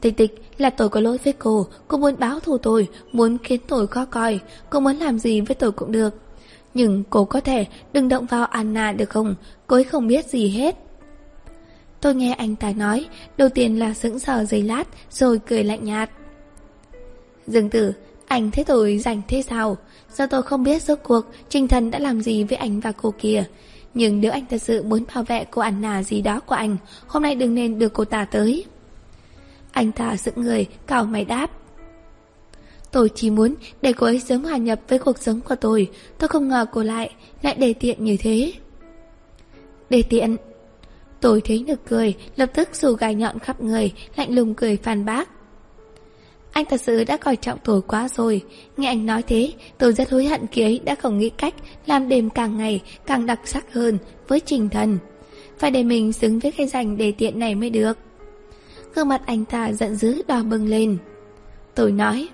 Tịch 0.00 0.16
tịch 0.16 0.42
là 0.58 0.70
tôi 0.70 0.88
có 0.88 1.00
lỗi 1.00 1.18
với 1.24 1.32
cô, 1.32 1.66
cô 1.88 1.98
muốn 1.98 2.14
báo 2.18 2.40
thù 2.40 2.58
tôi, 2.58 2.88
muốn 3.12 3.38
khiến 3.38 3.60
tôi 3.68 3.86
khó 3.86 4.04
coi, 4.04 4.40
cô 4.70 4.80
muốn 4.80 4.96
làm 4.96 5.18
gì 5.18 5.40
với 5.40 5.54
tôi 5.54 5.72
cũng 5.72 5.92
được. 5.92 6.21
Nhưng 6.74 7.02
cô 7.10 7.24
có 7.24 7.40
thể 7.40 7.66
đừng 7.92 8.08
động 8.08 8.26
vào 8.26 8.44
Anna 8.46 8.92
được 8.92 9.10
không, 9.10 9.34
cô 9.66 9.76
ấy 9.76 9.84
không 9.84 10.06
biết 10.06 10.26
gì 10.26 10.48
hết. 10.48 10.76
Tôi 12.00 12.14
nghe 12.14 12.32
anh 12.32 12.56
ta 12.56 12.72
nói, 12.72 13.06
đầu 13.36 13.48
tiên 13.48 13.78
là 13.78 13.94
sững 13.94 14.18
sờ 14.18 14.44
giây 14.44 14.62
lát, 14.62 14.84
rồi 15.10 15.40
cười 15.46 15.64
lạnh 15.64 15.84
nhạt. 15.84 16.10
Dương 17.46 17.70
tử, 17.70 17.92
anh 18.26 18.50
thế 18.50 18.64
tôi 18.64 18.98
rảnh 18.98 19.22
thế 19.28 19.42
sao? 19.42 19.76
Do 20.14 20.26
tôi 20.26 20.42
không 20.42 20.64
biết 20.64 20.82
rốt 20.82 20.98
cuộc 21.02 21.26
Trinh 21.48 21.68
Thần 21.68 21.90
đã 21.90 21.98
làm 21.98 22.20
gì 22.20 22.44
với 22.44 22.58
anh 22.58 22.80
và 22.80 22.92
cô 22.92 23.14
kia. 23.18 23.44
Nhưng 23.94 24.20
nếu 24.20 24.32
anh 24.32 24.44
thật 24.50 24.62
sự 24.62 24.82
muốn 24.82 25.04
bảo 25.14 25.24
vệ 25.24 25.44
cô 25.50 25.62
Anna 25.62 26.02
gì 26.02 26.22
đó 26.22 26.40
của 26.40 26.54
anh, 26.54 26.76
hôm 27.06 27.22
nay 27.22 27.34
đừng 27.34 27.54
nên 27.54 27.78
đưa 27.78 27.88
cô 27.88 28.04
ta 28.04 28.24
tới. 28.24 28.64
Anh 29.72 29.92
ta 29.92 30.16
dựng 30.16 30.34
người, 30.42 30.66
cào 30.86 31.04
mày 31.04 31.24
đáp. 31.24 31.50
Tôi 32.92 33.08
chỉ 33.14 33.30
muốn 33.30 33.54
để 33.82 33.92
cô 33.92 34.06
ấy 34.06 34.20
sớm 34.20 34.44
hòa 34.44 34.56
nhập 34.56 34.80
với 34.88 34.98
cuộc 34.98 35.18
sống 35.18 35.40
của 35.40 35.54
tôi. 35.54 35.90
Tôi 36.18 36.28
không 36.28 36.48
ngờ 36.48 36.66
cô 36.72 36.82
lại, 36.82 37.10
lại 37.42 37.54
đề 37.54 37.72
tiện 37.72 38.04
như 38.04 38.16
thế. 38.20 38.52
Đề 39.90 40.02
tiện. 40.02 40.36
Tôi 41.20 41.40
thấy 41.40 41.64
nực 41.66 41.80
cười, 41.88 42.14
lập 42.36 42.50
tức 42.54 42.68
dù 42.72 42.92
gai 42.92 43.14
nhọn 43.14 43.38
khắp 43.38 43.60
người, 43.60 43.92
lạnh 44.16 44.34
lùng 44.34 44.54
cười 44.54 44.76
phản 44.76 45.04
bác. 45.04 45.28
Anh 46.52 46.64
thật 46.64 46.80
sự 46.80 47.04
đã 47.04 47.16
coi 47.16 47.36
trọng 47.36 47.58
tôi 47.64 47.82
quá 47.82 48.08
rồi. 48.08 48.42
Nghe 48.76 48.88
anh 48.88 49.06
nói 49.06 49.22
thế, 49.22 49.52
tôi 49.78 49.92
rất 49.92 50.10
hối 50.10 50.26
hận 50.26 50.46
khi 50.46 50.62
ấy 50.62 50.80
đã 50.84 50.94
không 50.94 51.18
nghĩ 51.18 51.30
cách 51.30 51.54
làm 51.86 52.08
đêm 52.08 52.30
càng 52.30 52.56
ngày 52.56 52.80
càng 53.06 53.26
đặc 53.26 53.40
sắc 53.44 53.72
hơn 53.72 53.98
với 54.28 54.40
trình 54.40 54.68
thần. 54.68 54.98
Phải 55.58 55.70
để 55.70 55.82
mình 55.82 56.12
xứng 56.12 56.38
với 56.38 56.52
cái 56.52 56.66
danh 56.66 56.96
đề 56.96 57.12
tiện 57.12 57.38
này 57.38 57.54
mới 57.54 57.70
được. 57.70 57.98
Gương 58.94 59.08
mặt 59.08 59.22
anh 59.26 59.44
ta 59.44 59.72
giận 59.72 59.94
dữ 59.94 60.22
đỏ 60.28 60.42
bừng 60.42 60.68
lên. 60.68 60.98
Tôi 61.74 61.92
nói... 61.92 62.28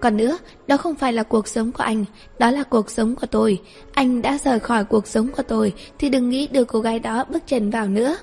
Còn 0.00 0.16
nữa, 0.16 0.38
đó 0.66 0.76
không 0.76 0.94
phải 0.94 1.12
là 1.12 1.22
cuộc 1.22 1.48
sống 1.48 1.72
của 1.72 1.82
anh, 1.82 2.04
đó 2.38 2.50
là 2.50 2.62
cuộc 2.62 2.90
sống 2.90 3.16
của 3.16 3.26
tôi. 3.26 3.60
Anh 3.92 4.22
đã 4.22 4.38
rời 4.44 4.60
khỏi 4.60 4.84
cuộc 4.84 5.06
sống 5.06 5.28
của 5.36 5.42
tôi, 5.42 5.72
thì 5.98 6.08
đừng 6.08 6.30
nghĩ 6.30 6.46
đưa 6.46 6.64
cô 6.64 6.80
gái 6.80 6.98
đó 6.98 7.24
bước 7.28 7.42
chân 7.46 7.70
vào 7.70 7.88
nữa. 7.88 8.16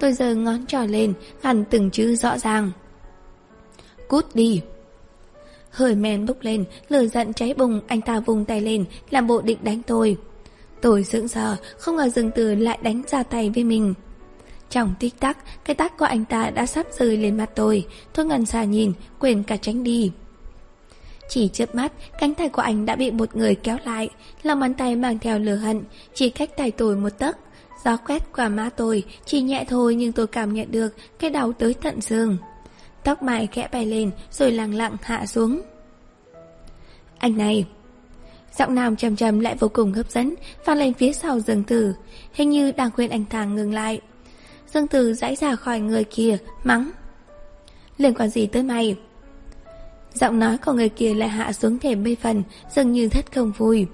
Tôi 0.00 0.12
giờ 0.12 0.34
ngón 0.34 0.66
trỏ 0.66 0.80
lên, 0.80 1.12
hẳn 1.42 1.64
từng 1.70 1.90
chữ 1.90 2.14
rõ 2.14 2.38
ràng. 2.38 2.70
Cút 4.08 4.34
đi. 4.34 4.62
Hơi 5.70 5.94
men 5.94 6.26
bốc 6.26 6.36
lên, 6.40 6.64
lửa 6.88 7.06
giận 7.06 7.32
cháy 7.32 7.54
bùng, 7.54 7.80
anh 7.86 8.00
ta 8.00 8.20
vùng 8.20 8.44
tay 8.44 8.60
lên, 8.60 8.84
làm 9.10 9.26
bộ 9.26 9.40
định 9.40 9.58
đánh 9.62 9.82
tôi. 9.86 10.16
Tôi 10.80 11.04
sững 11.04 11.28
sờ, 11.28 11.56
không 11.78 11.96
ngờ 11.96 12.08
dừng 12.08 12.30
từ 12.30 12.54
lại 12.54 12.78
đánh 12.82 13.02
ra 13.10 13.22
tay 13.22 13.50
với 13.54 13.64
mình. 13.64 13.94
Trong 14.70 14.94
tích 15.00 15.20
tắc, 15.20 15.64
cái 15.64 15.74
tát 15.74 15.98
của 15.98 16.04
anh 16.04 16.24
ta 16.24 16.50
đã 16.50 16.66
sắp 16.66 16.86
rơi 16.98 17.16
lên 17.16 17.36
mặt 17.36 17.50
tôi. 17.54 17.86
Tôi 18.14 18.26
ngần 18.26 18.46
xa 18.46 18.64
nhìn, 18.64 18.92
quên 19.18 19.42
cả 19.42 19.56
tránh 19.56 19.82
đi. 19.84 20.12
Chỉ 21.28 21.48
chớp 21.52 21.74
mắt, 21.74 21.92
cánh 22.18 22.34
tay 22.34 22.48
của 22.48 22.62
anh 22.62 22.86
đã 22.86 22.96
bị 22.96 23.10
một 23.10 23.36
người 23.36 23.54
kéo 23.54 23.76
lại, 23.84 24.08
lòng 24.42 24.60
bàn 24.60 24.74
tay 24.74 24.96
mang 24.96 25.18
theo 25.18 25.38
lửa 25.38 25.54
hận, 25.54 25.82
chỉ 26.14 26.30
cách 26.30 26.50
tay 26.56 26.70
tôi 26.70 26.96
một 26.96 27.18
tấc. 27.18 27.38
Gió 27.84 27.96
quét 27.96 28.22
qua 28.36 28.48
má 28.48 28.70
tôi, 28.76 29.04
chỉ 29.24 29.40
nhẹ 29.40 29.64
thôi 29.68 29.94
nhưng 29.94 30.12
tôi 30.12 30.26
cảm 30.26 30.54
nhận 30.54 30.70
được 30.70 30.94
cái 31.18 31.30
đau 31.30 31.52
tới 31.52 31.74
tận 31.74 32.00
xương. 32.00 32.36
Tóc 33.04 33.22
mày 33.22 33.46
khẽ 33.46 33.68
bay 33.72 33.86
lên 33.86 34.10
rồi 34.30 34.52
lặng 34.52 34.74
lặng 34.74 34.96
hạ 35.02 35.26
xuống. 35.26 35.60
Anh 37.18 37.36
này! 37.36 37.64
Giọng 38.58 38.74
nam 38.74 38.96
trầm 38.96 39.16
trầm 39.16 39.40
lại 39.40 39.56
vô 39.60 39.68
cùng 39.68 39.92
hấp 39.92 40.10
dẫn, 40.10 40.34
vang 40.64 40.78
lên 40.78 40.94
phía 40.94 41.12
sau 41.12 41.40
Dương 41.40 41.64
Tử, 41.64 41.94
hình 42.32 42.50
như 42.50 42.72
đang 42.72 42.90
khuyên 42.90 43.10
anh 43.10 43.24
thằng 43.30 43.54
ngừng 43.54 43.74
lại. 43.74 44.00
Dương 44.66 44.86
Tử 44.86 45.14
dãy 45.14 45.36
ra 45.36 45.56
khỏi 45.56 45.80
người 45.80 46.04
kia, 46.04 46.38
mắng. 46.64 46.90
Liên 47.98 48.14
quan 48.14 48.28
gì 48.28 48.46
tới 48.46 48.62
mày? 48.62 48.96
Giọng 50.20 50.38
nói 50.38 50.58
của 50.58 50.72
người 50.72 50.88
kia 50.88 51.14
lại 51.14 51.28
hạ 51.28 51.52
xuống 51.52 51.78
thêm 51.78 52.04
mấy 52.04 52.16
phần, 52.22 52.42
dường 52.74 52.92
như 52.92 53.08
thất 53.08 53.34
không 53.34 53.52
vui. 53.58 53.86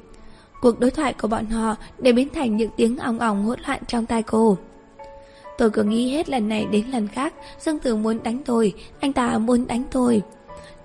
Cuộc 0.60 0.80
đối 0.80 0.90
thoại 0.90 1.12
của 1.12 1.28
bọn 1.28 1.46
họ 1.46 1.76
đều 1.98 2.14
biến 2.14 2.28
thành 2.34 2.56
những 2.56 2.70
tiếng 2.76 2.98
ong 2.98 3.18
ong 3.18 3.44
hỗn 3.44 3.58
loạn 3.66 3.80
trong 3.86 4.06
tai 4.06 4.22
cô. 4.22 4.58
Tôi 5.58 5.70
cứ 5.70 5.82
nghĩ 5.82 6.10
hết 6.10 6.28
lần 6.28 6.48
này 6.48 6.66
đến 6.70 6.86
lần 6.86 7.08
khác, 7.08 7.34
Dương 7.58 7.78
Tử 7.78 7.96
muốn 7.96 8.22
đánh 8.22 8.42
tôi, 8.44 8.72
anh 9.00 9.12
ta 9.12 9.38
muốn 9.38 9.66
đánh 9.66 9.84
tôi. 9.90 10.22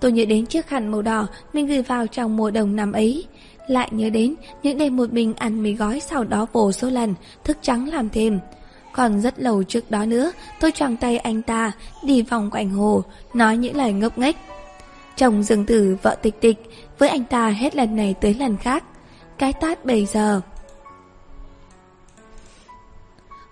Tôi 0.00 0.12
nhớ 0.12 0.24
đến 0.24 0.46
chiếc 0.46 0.66
khăn 0.66 0.88
màu 0.88 1.02
đỏ 1.02 1.26
mình 1.52 1.66
gửi 1.66 1.82
vào 1.82 2.06
trong 2.06 2.36
mùa 2.36 2.50
đồng 2.50 2.76
năm 2.76 2.92
ấy. 2.92 3.24
Lại 3.68 3.88
nhớ 3.92 4.10
đến 4.10 4.34
những 4.62 4.78
đêm 4.78 4.96
một 4.96 5.12
mình 5.12 5.34
ăn 5.34 5.62
mì 5.62 5.74
gói 5.74 6.00
sau 6.00 6.24
đó 6.24 6.46
vô 6.52 6.72
số 6.72 6.90
lần, 6.90 7.14
thức 7.44 7.58
trắng 7.62 7.88
làm 7.88 8.08
thêm. 8.08 8.38
Còn 8.92 9.20
rất 9.20 9.40
lâu 9.40 9.62
trước 9.62 9.90
đó 9.90 10.04
nữa, 10.04 10.32
tôi 10.60 10.72
choàng 10.72 10.96
tay 10.96 11.18
anh 11.18 11.42
ta, 11.42 11.72
đi 12.04 12.22
vòng 12.22 12.50
quanh 12.50 12.70
hồ, 12.70 13.02
nói 13.34 13.56
những 13.56 13.76
lời 13.76 13.92
ngốc 13.92 14.18
nghếch. 14.18 14.36
Chồng 15.20 15.42
Dương 15.42 15.66
Tử 15.66 15.96
vợ 16.02 16.16
tịch 16.22 16.40
tịch, 16.40 16.56
với 16.98 17.08
anh 17.08 17.24
ta 17.24 17.48
hết 17.48 17.76
lần 17.76 17.96
này 17.96 18.14
tới 18.20 18.34
lần 18.34 18.56
khác. 18.56 18.84
Cái 19.38 19.52
tát 19.52 19.84
bây 19.84 20.06
giờ. 20.06 20.40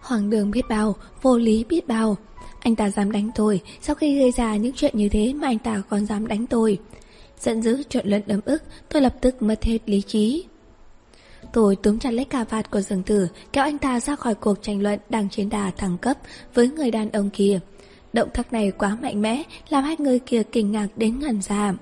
Hoàng 0.01 0.31
đường 0.31 0.51
biết 0.51 0.63
bao, 0.69 0.97
vô 1.23 1.39
lý 1.39 1.65
biết 1.65 1.89
bao. 1.89 2.17
Anh 2.61 2.77
ta 2.77 2.91
dám 2.91 3.13
đánh 3.13 3.31
tôi, 3.35 3.61
sau 3.81 3.95
khi 3.95 4.19
gây 4.19 4.31
ra 4.31 4.57
những 4.57 4.73
chuyện 4.77 4.97
như 4.97 5.09
thế 5.09 5.33
mà 5.33 5.49
anh 5.49 5.59
ta 5.59 5.83
còn 5.89 6.07
dám 6.07 6.27
đánh 6.27 6.47
tôi. 6.47 6.79
Giận 7.41 7.63
dữ 7.63 7.83
trộn 7.89 8.07
lẫn 8.07 8.23
ấm 8.29 8.41
ức, 8.45 8.63
tôi 8.89 9.03
lập 9.03 9.15
tức 9.21 9.43
mất 9.43 9.65
hết 9.65 9.79
lý 9.87 10.03
trí. 10.03 10.45
Tôi 11.53 11.77
túm 11.77 11.99
chặt 11.99 12.11
lấy 12.11 12.25
cà 12.25 12.45
vạt 12.45 12.71
của 12.71 12.81
rừng 12.81 13.03
tử, 13.03 13.29
kéo 13.53 13.65
anh 13.65 13.79
ta 13.79 14.01
ra 14.01 14.17
khỏi 14.17 14.35
cuộc 14.35 14.63
tranh 14.63 14.83
luận 14.83 15.01
đang 15.09 15.29
trên 15.31 15.49
đà 15.49 15.71
thăng 15.71 15.99
cấp 15.99 16.17
với 16.55 16.69
người 16.69 16.91
đàn 16.91 17.11
ông 17.11 17.31
kia. 17.31 17.61
Động 18.19 18.31
tác 18.31 18.53
này 18.53 18.71
quá 18.71 18.97
mạnh 19.03 19.23
mẽ, 19.23 19.43
làm 19.69 19.85
hai 19.85 19.97
người 19.99 20.19
kia 20.19 20.43
kinh 20.53 20.73
ngạc 20.73 20.89
đến 20.97 21.19
ngẩn 21.19 21.43
ra. 21.43 21.75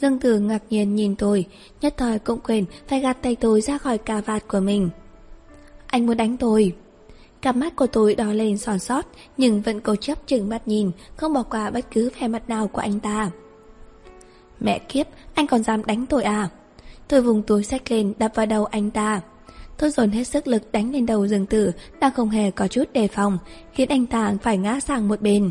Dương 0.00 0.18
Tử 0.18 0.38
ngạc 0.38 0.62
nhiên 0.70 0.94
nhìn 0.94 1.16
tôi, 1.16 1.46
nhất 1.80 1.94
thời 1.96 2.18
cũng 2.18 2.40
quên 2.40 2.64
phải 2.88 3.00
gạt 3.00 3.16
tay 3.22 3.36
tôi 3.36 3.60
ra 3.60 3.78
khỏi 3.78 3.98
cà 3.98 4.20
vạt 4.20 4.48
của 4.48 4.60
mình. 4.60 4.90
Anh 5.86 6.06
muốn 6.06 6.16
đánh 6.16 6.36
tôi. 6.36 6.72
Cặp 7.42 7.56
mắt 7.56 7.76
của 7.76 7.86
tôi 7.86 8.14
đỏ 8.14 8.24
lên 8.24 8.58
sòn 8.58 8.78
sót 8.78 9.06
Nhưng 9.36 9.62
vẫn 9.62 9.80
cố 9.80 9.96
chấp 9.96 10.26
chừng 10.26 10.48
mắt 10.48 10.68
nhìn 10.68 10.90
Không 11.16 11.32
bỏ 11.32 11.42
qua 11.42 11.70
bất 11.70 11.84
cứ 11.90 12.10
vẻ 12.20 12.28
mặt 12.28 12.48
nào 12.48 12.68
của 12.68 12.80
anh 12.80 13.00
ta 13.00 13.30
Mẹ 14.60 14.78
kiếp 14.78 15.06
Anh 15.34 15.46
còn 15.46 15.62
dám 15.62 15.84
đánh 15.84 16.06
tôi 16.06 16.22
à 16.22 16.48
Tôi 17.08 17.22
vùng 17.22 17.42
túi 17.42 17.64
sách 17.64 17.90
lên 17.90 18.12
đập 18.18 18.32
vào 18.34 18.46
đầu 18.46 18.64
anh 18.64 18.90
ta 18.90 19.20
Tôi 19.78 19.90
dồn 19.90 20.10
hết 20.10 20.24
sức 20.24 20.46
lực 20.46 20.72
đánh 20.72 20.92
lên 20.92 21.06
đầu 21.06 21.26
rừng 21.26 21.46
tử 21.46 21.72
Đang 22.00 22.12
không 22.12 22.30
hề 22.30 22.50
có 22.50 22.68
chút 22.68 22.92
đề 22.92 23.08
phòng 23.08 23.38
Khiến 23.72 23.88
anh 23.88 24.06
ta 24.06 24.34
phải 24.42 24.58
ngã 24.58 24.80
sang 24.80 25.08
một 25.08 25.20
bên 25.20 25.50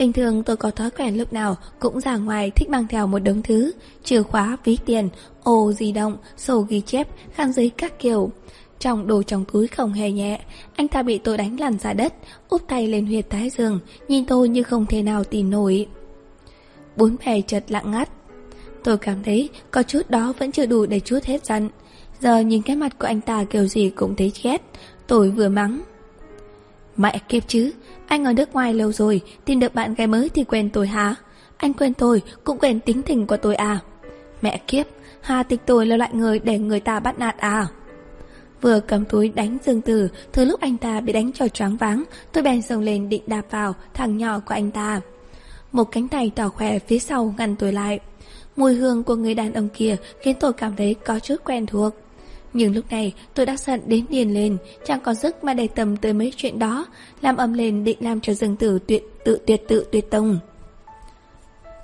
Bình 0.00 0.12
thường 0.12 0.42
tôi 0.42 0.56
có 0.56 0.70
thói 0.70 0.90
quen 0.90 1.18
lúc 1.18 1.32
nào 1.32 1.56
cũng 1.78 2.00
ra 2.00 2.16
ngoài 2.16 2.50
thích 2.50 2.70
mang 2.70 2.86
theo 2.88 3.06
một 3.06 3.18
đống 3.18 3.42
thứ, 3.42 3.72
chìa 4.04 4.22
khóa, 4.22 4.56
ví 4.64 4.78
tiền, 4.86 5.08
ô 5.42 5.72
di 5.72 5.92
động, 5.92 6.16
sổ 6.36 6.60
ghi 6.68 6.80
chép, 6.80 7.08
khăn 7.34 7.52
giấy 7.52 7.70
các 7.76 7.98
kiểu. 7.98 8.30
Trong 8.78 9.06
đồ 9.06 9.22
trong 9.22 9.44
túi 9.52 9.66
không 9.66 9.92
hề 9.92 10.10
nhẹ, 10.10 10.40
anh 10.76 10.88
ta 10.88 11.02
bị 11.02 11.18
tôi 11.18 11.36
đánh 11.36 11.60
lăn 11.60 11.78
ra 11.78 11.92
đất, 11.92 12.14
úp 12.48 12.68
tay 12.68 12.88
lên 12.88 13.06
huyệt 13.06 13.30
thái 13.30 13.50
giường 13.50 13.80
nhìn 14.08 14.26
tôi 14.26 14.48
như 14.48 14.62
không 14.62 14.86
thể 14.86 15.02
nào 15.02 15.24
tìm 15.24 15.50
nổi. 15.50 15.86
Bốn 16.96 17.16
bề 17.26 17.42
chợt 17.46 17.64
lặng 17.68 17.90
ngắt. 17.90 18.10
Tôi 18.84 18.98
cảm 18.98 19.22
thấy 19.22 19.48
có 19.70 19.82
chút 19.82 20.10
đó 20.10 20.32
vẫn 20.38 20.52
chưa 20.52 20.66
đủ 20.66 20.86
để 20.86 21.00
chút 21.00 21.24
hết 21.24 21.46
giận. 21.46 21.68
Giờ 22.20 22.38
nhìn 22.38 22.62
cái 22.62 22.76
mặt 22.76 22.98
của 22.98 23.06
anh 23.06 23.20
ta 23.20 23.44
kiểu 23.44 23.66
gì 23.66 23.90
cũng 23.90 24.16
thấy 24.16 24.32
ghét. 24.42 24.62
Tôi 25.06 25.30
vừa 25.30 25.48
mắng. 25.48 25.80
Mẹ 26.96 27.18
kiếp 27.28 27.42
chứ, 27.48 27.72
anh 28.06 28.24
ở 28.24 28.32
nước 28.32 28.52
ngoài 28.52 28.74
lâu 28.74 28.92
rồi, 28.92 29.20
tìm 29.44 29.60
được 29.60 29.74
bạn 29.74 29.94
gái 29.94 30.06
mới 30.06 30.28
thì 30.28 30.44
quen 30.44 30.70
tôi 30.70 30.86
hả? 30.86 31.14
Anh 31.56 31.72
quen 31.72 31.94
tôi, 31.94 32.22
cũng 32.44 32.58
quen 32.58 32.80
tính 32.80 33.02
tình 33.02 33.26
của 33.26 33.36
tôi 33.36 33.54
à? 33.54 33.78
Mẹ 34.42 34.60
kiếp, 34.66 34.86
Hà 35.20 35.42
tịch 35.42 35.60
tôi 35.66 35.86
là 35.86 35.96
loại 35.96 36.10
người 36.14 36.38
để 36.38 36.58
người 36.58 36.80
ta 36.80 37.00
bắt 37.00 37.18
nạt 37.18 37.36
à? 37.38 37.66
Vừa 38.60 38.80
cầm 38.80 39.04
túi 39.04 39.28
đánh 39.28 39.58
Dương 39.66 39.80
Tử, 39.80 40.08
từ 40.32 40.44
lúc 40.44 40.60
anh 40.60 40.76
ta 40.76 41.00
bị 41.00 41.12
đánh 41.12 41.32
cho 41.32 41.48
choáng 41.48 41.76
váng, 41.76 42.04
tôi 42.32 42.42
bèn 42.42 42.62
sông 42.62 42.80
lên 42.80 43.08
định 43.08 43.22
đạp 43.26 43.42
vào 43.50 43.74
thằng 43.94 44.16
nhỏ 44.16 44.38
của 44.38 44.54
anh 44.54 44.70
ta. 44.70 45.00
Một 45.72 45.84
cánh 45.84 46.08
tay 46.08 46.32
tỏ 46.34 46.48
khỏe 46.48 46.78
phía 46.78 46.98
sau 46.98 47.34
ngăn 47.38 47.56
tôi 47.56 47.72
lại. 47.72 48.00
Mùi 48.56 48.74
hương 48.74 49.02
của 49.04 49.16
người 49.16 49.34
đàn 49.34 49.52
ông 49.52 49.68
kia 49.68 49.96
khiến 50.20 50.36
tôi 50.40 50.52
cảm 50.52 50.76
thấy 50.76 50.94
có 50.94 51.18
chút 51.18 51.36
quen 51.44 51.66
thuộc. 51.66 51.94
Nhưng 52.52 52.74
lúc 52.74 52.84
này 52.90 53.14
tôi 53.34 53.46
đã 53.46 53.56
giận 53.56 53.80
đến 53.86 54.04
điền 54.08 54.30
lên 54.30 54.56
Chẳng 54.84 55.00
còn 55.00 55.14
sức 55.14 55.44
mà 55.44 55.54
để 55.54 55.68
tầm 55.68 55.96
tới 55.96 56.12
mấy 56.12 56.32
chuyện 56.36 56.58
đó 56.58 56.86
Làm 57.20 57.36
âm 57.36 57.52
lên 57.52 57.84
định 57.84 57.98
làm 58.00 58.20
cho 58.20 58.34
dương 58.34 58.56
tử 58.56 58.78
tuyệt 58.86 59.02
tự 59.24 59.38
tuyệt 59.46 59.62
tự 59.68 59.86
tuyệt 59.92 60.10
tông. 60.10 60.38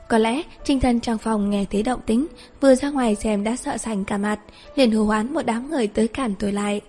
Có 0.08 0.18
lẽ 0.18 0.42
trinh 0.64 0.80
thần 0.80 1.00
trong 1.00 1.18
phòng 1.18 1.50
nghe 1.50 1.64
thấy 1.70 1.82
động 1.82 2.00
tính 2.06 2.26
Vừa 2.60 2.74
ra 2.74 2.90
ngoài 2.90 3.14
xem 3.14 3.44
đã 3.44 3.56
sợ 3.56 3.76
sành 3.76 4.04
cả 4.04 4.18
mặt 4.18 4.40
liền 4.74 4.90
hô 4.90 5.04
hoán 5.04 5.34
một 5.34 5.46
đám 5.46 5.70
người 5.70 5.86
tới 5.86 6.08
cản 6.08 6.34
tôi 6.38 6.52
lại. 6.52 6.80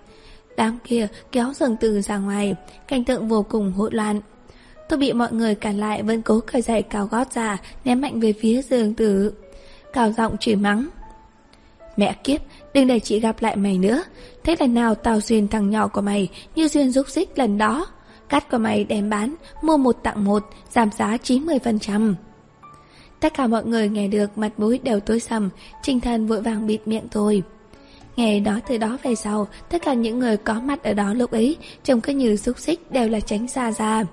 Đám 0.56 0.78
kia 0.84 1.08
kéo 1.32 1.52
dương 1.54 1.76
tử 1.76 2.00
ra 2.00 2.18
ngoài 2.18 2.54
Cảnh 2.88 3.04
tượng 3.04 3.28
vô 3.28 3.46
cùng 3.48 3.72
hỗn 3.72 3.94
loạn. 3.94 4.20
Tôi 4.88 4.98
bị 4.98 5.12
mọi 5.12 5.32
người 5.32 5.54
cản 5.54 5.78
lại 5.78 6.02
vẫn 6.02 6.22
cố 6.22 6.40
cởi 6.40 6.62
giày 6.62 6.82
cao 6.82 7.06
gót 7.06 7.32
ra 7.32 7.58
Ném 7.84 8.00
mạnh 8.00 8.20
về 8.20 8.32
phía 8.32 8.62
dương 8.62 8.94
tử. 8.94 9.32
Cao 9.92 10.12
giọng 10.12 10.36
chửi 10.36 10.56
mắng 10.56 10.88
Mẹ 11.96 12.16
kiếp, 12.24 12.40
đừng 12.74 12.86
để 12.86 13.00
chị 13.00 13.20
gặp 13.20 13.42
lại 13.42 13.56
mày 13.56 13.78
nữa. 13.78 14.02
Thế 14.44 14.56
lần 14.60 14.74
nào 14.74 14.94
tao 14.94 15.20
duyên 15.20 15.48
thằng 15.48 15.70
nhỏ 15.70 15.88
của 15.88 16.00
mày 16.00 16.28
như 16.54 16.68
duyên 16.68 16.90
rúc 16.90 17.08
xích 17.08 17.38
lần 17.38 17.58
đó. 17.58 17.86
Cắt 18.28 18.50
của 18.50 18.58
mày 18.58 18.84
đem 18.84 19.10
bán, 19.10 19.34
mua 19.62 19.76
một 19.76 19.96
tặng 20.02 20.24
một, 20.24 20.44
giảm 20.70 20.90
giá 20.98 21.16
90%. 21.16 22.14
Tất 23.20 23.34
cả 23.34 23.46
mọi 23.46 23.64
người 23.64 23.88
nghe 23.88 24.08
được 24.08 24.38
mặt 24.38 24.52
mũi 24.56 24.78
đều 24.78 25.00
tối 25.00 25.20
sầm, 25.20 25.50
Trình 25.82 26.00
Thần 26.00 26.26
vội 26.26 26.42
vàng 26.42 26.66
bịt 26.66 26.80
miệng 26.86 27.08
thôi. 27.10 27.42
Nghe 28.16 28.40
nói 28.40 28.60
từ 28.68 28.78
đó 28.78 28.98
về 29.02 29.14
sau, 29.14 29.48
tất 29.68 29.82
cả 29.82 29.94
những 29.94 30.18
người 30.18 30.36
có 30.36 30.60
mặt 30.60 30.82
ở 30.82 30.94
đó 30.94 31.14
lúc 31.14 31.30
ấy, 31.30 31.56
trông 31.84 32.00
cứ 32.00 32.12
như 32.12 32.36
xúc 32.36 32.58
xích 32.58 32.92
đều 32.92 33.08
là 33.08 33.20
tránh 33.20 33.48
xa 33.48 33.72
ra. 33.72 34.04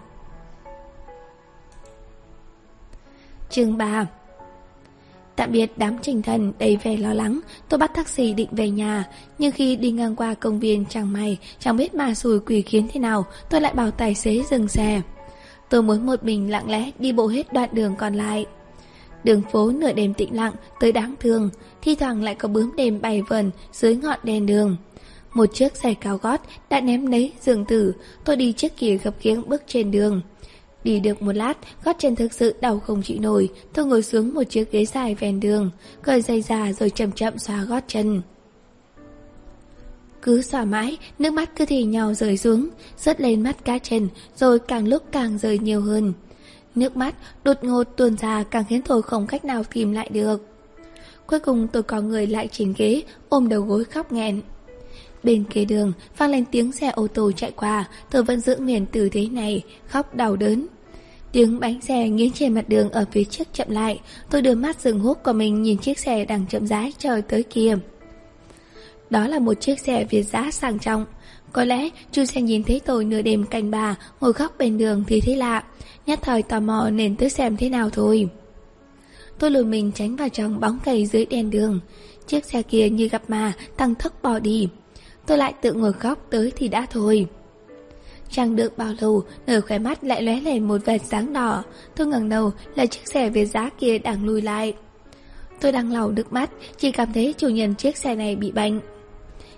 Chương 3.50 3.78
3 3.78 4.06
Tạm 5.36 5.52
biệt 5.52 5.72
đám 5.78 5.98
trình 6.02 6.22
thần 6.22 6.54
đầy 6.60 6.78
vẻ 6.84 6.98
lo 6.98 7.14
lắng, 7.14 7.40
tôi 7.70 7.78
bắt 7.78 7.92
taxi 7.96 8.34
định 8.34 8.50
về 8.52 8.70
nhà. 8.70 9.04
Nhưng 9.38 9.52
khi 9.52 9.76
đi 9.76 9.92
ngang 9.92 10.16
qua 10.16 10.34
công 10.34 10.60
viên 10.60 10.86
chẳng 10.90 11.14
may, 11.14 11.38
chẳng 11.60 11.78
biết 11.78 11.96
mà 11.96 12.14
sùi 12.14 12.40
quỷ 12.40 12.62
khiến 12.62 12.88
thế 12.94 13.00
nào, 13.00 13.26
tôi 13.50 13.62
lại 13.62 13.74
bảo 13.74 13.92
tài 13.92 14.16
xế 14.16 14.44
dừng 14.50 14.68
xe. 14.68 15.02
Tôi 15.70 15.84
muốn 15.84 16.06
một 16.06 16.24
mình 16.24 16.52
lặng 16.52 16.70
lẽ 16.70 16.92
đi 17.00 17.12
bộ 17.12 17.28
hết 17.28 17.54
đoạn 17.54 17.70
đường 17.74 17.96
còn 17.96 18.14
lại. 18.14 18.46
Đường 19.24 19.42
phố 19.52 19.72
nửa 19.72 19.94
đêm 19.94 20.14
tĩnh 20.14 20.36
lặng, 20.36 20.54
tới 20.80 20.92
đáng 20.92 21.16
thương, 21.20 21.50
thi 21.82 21.96
thoảng 21.96 22.24
lại 22.24 22.36
có 22.36 22.48
bướm 22.48 22.76
đêm 22.76 23.02
bay 23.02 23.22
vần 23.22 23.52
dưới 23.72 23.96
ngọn 23.96 24.20
đèn 24.24 24.46
đường. 24.46 24.78
Một 25.34 25.46
chiếc 25.54 25.76
xe 25.76 25.94
cao 25.94 26.18
gót 26.18 26.42
đã 26.70 26.82
ném 26.82 27.06
lấy 27.06 27.32
giường 27.42 27.66
tử, 27.66 27.94
tôi 28.24 28.36
đi 28.36 28.54
trước 28.54 28.78
kia 28.78 28.98
gập 29.04 29.22
kiếng 29.22 29.50
bước 29.50 29.64
trên 29.68 29.92
đường. 29.92 30.22
Đi 30.86 31.00
được 31.00 31.22
một 31.22 31.32
lát, 31.36 31.58
gót 31.84 31.96
chân 32.00 32.16
thực 32.16 32.34
sự 32.34 32.56
đau 32.62 32.80
không 32.80 33.02
chịu 33.02 33.18
nổi, 33.22 33.50
tôi 33.74 33.86
ngồi 33.86 34.04
xuống 34.04 34.34
một 34.34 34.44
chiếc 34.44 34.72
ghế 34.72 34.86
dài 34.86 35.16
ven 35.16 35.40
đường, 35.40 35.72
cởi 36.02 36.22
dây 36.22 36.42
ra 36.42 36.74
rồi 36.74 36.90
chậm 36.90 37.12
chậm 37.12 37.38
xóa 37.38 37.64
gót 37.64 37.84
chân. 37.88 38.22
Cứ 40.22 40.42
xòa 40.42 40.66
mãi, 40.66 40.98
nước 41.20 41.34
mắt 41.34 41.50
cứ 41.56 41.66
thì 41.66 41.84
nhau 41.84 42.14
rơi 42.14 42.38
xuống, 42.38 42.70
rớt 42.98 43.22
lên 43.22 43.44
mắt 43.44 43.66
cá 43.66 43.78
chân, 43.78 44.10
rồi 44.36 44.60
càng 44.60 44.88
lúc 44.88 45.04
càng 45.12 45.38
rơi 45.38 45.60
nhiều 45.60 45.82
hơn. 45.82 46.14
Nước 46.76 46.98
mắt 46.98 47.16
đột 47.44 47.64
ngột 47.64 47.84
tuôn 47.84 48.18
ra 48.18 48.44
càng 48.44 48.64
khiến 48.70 48.82
tôi 48.82 49.02
không 49.02 49.28
cách 49.28 49.46
nào 49.46 49.64
kìm 49.64 49.92
lại 49.92 50.10
được. 50.10 50.48
Cuối 51.28 51.40
cùng 51.40 51.68
tôi 51.68 51.84
có 51.84 52.02
người 52.02 52.28
lại 52.28 52.50
trên 52.52 52.74
ghế, 52.78 53.04
ôm 53.30 53.50
đầu 53.50 53.62
gối 53.62 53.84
khóc 53.84 54.12
nghẹn. 54.12 54.42
Bên 55.24 55.44
kia 55.44 55.66
đường, 55.66 55.94
vang 56.18 56.32
lên 56.32 56.46
tiếng 56.52 56.72
xe 56.72 56.90
ô 56.90 57.08
tô 57.08 57.32
chạy 57.32 57.52
qua, 57.52 57.86
tôi 58.12 58.24
vẫn 58.24 58.42
giữ 58.42 58.56
nguyên 58.56 58.86
tư 58.86 59.10
thế 59.10 59.28
này, 59.28 59.64
khóc 59.88 60.16
đau 60.16 60.36
đớn. 60.36 60.68
Tiếng 61.36 61.60
bánh 61.60 61.82
xe 61.82 62.10
nghiến 62.10 62.32
trên 62.32 62.54
mặt 62.54 62.70
đường 62.70 62.90
ở 62.90 63.06
phía 63.12 63.24
trước 63.24 63.48
chậm 63.54 63.70
lại, 63.70 64.00
tôi 64.30 64.42
đưa 64.42 64.56
mắt 64.56 64.82
dừng 64.82 65.00
hút 65.00 65.24
của 65.24 65.34
mình 65.34 65.62
nhìn 65.62 65.78
chiếc 65.78 66.00
xe 66.00 66.26
đang 66.26 66.46
chậm 66.48 66.68
rãi 66.68 66.94
chờ 66.98 67.22
tới 67.30 67.44
kia. 67.44 67.78
Đó 69.10 69.28
là 69.28 69.40
một 69.40 69.54
chiếc 69.54 69.80
xe 69.80 70.06
Việt 70.10 70.24
giá 70.24 70.52
sang 70.52 70.80
trọng. 70.80 71.06
Có 71.54 71.64
lẽ 71.64 71.90
chú 72.12 72.26
xe 72.26 72.42
nhìn 72.42 72.64
thấy 72.64 72.82
tôi 72.86 73.06
nửa 73.06 73.22
đêm 73.22 73.46
canh 73.46 73.72
bà 73.72 73.96
ngồi 74.22 74.34
khóc 74.34 74.56
bên 74.58 74.78
đường 74.78 75.04
thì 75.08 75.22
thấy 75.22 75.36
lạ, 75.36 75.64
nhất 76.06 76.20
thời 76.22 76.44
tò 76.44 76.60
mò 76.60 76.90
nên 76.90 77.16
tới 77.16 77.30
xem 77.30 77.58
thế 77.58 77.70
nào 77.70 77.90
thôi. 77.90 78.30
Tôi 79.40 79.52
lùi 79.52 79.66
mình 79.66 79.92
tránh 79.96 80.16
vào 80.16 80.30
trong 80.30 80.60
bóng 80.60 80.80
cây 80.86 81.06
dưới 81.06 81.26
đèn 81.26 81.50
đường. 81.50 81.80
Chiếc 82.28 82.46
xe 82.46 82.62
kia 82.62 82.90
như 82.90 83.08
gặp 83.08 83.22
mà, 83.28 83.54
tăng 83.78 83.96
thốc 83.96 84.24
bỏ 84.24 84.40
đi. 84.40 84.68
Tôi 85.26 85.38
lại 85.38 85.54
tự 85.62 85.74
ngồi 85.74 85.94
khóc 85.94 86.28
tới 86.30 86.52
thì 86.56 86.68
đã 86.68 86.86
thôi. 86.90 87.28
Chẳng 88.30 88.56
được 88.56 88.78
bao 88.78 88.94
lâu, 89.00 89.24
nửa 89.48 89.60
khóe 89.60 89.80
mắt 89.80 90.04
lại 90.04 90.22
lóe 90.22 90.42
lên 90.42 90.68
một 90.68 90.86
vệt 90.86 91.02
sáng 91.06 91.34
đỏ. 91.34 91.64
Tôi 91.96 92.08
ngẩng 92.08 92.30
đầu 92.30 92.52
là 92.76 92.86
chiếc 92.86 93.08
xe 93.08 93.30
về 93.30 93.46
giá 93.46 93.70
kia 93.80 93.98
đang 93.98 94.26
lùi 94.26 94.42
lại. 94.42 94.74
Tôi 95.62 95.72
đang 95.72 95.92
lau 95.92 96.12
nước 96.12 96.34
mắt, 96.34 96.50
chỉ 96.78 96.92
cảm 96.92 97.14
thấy 97.14 97.34
chủ 97.38 97.48
nhân 97.48 97.76
chiếc 97.76 97.98
xe 97.98 98.16
này 98.16 98.36
bị 98.36 98.52
bệnh. 98.52 98.80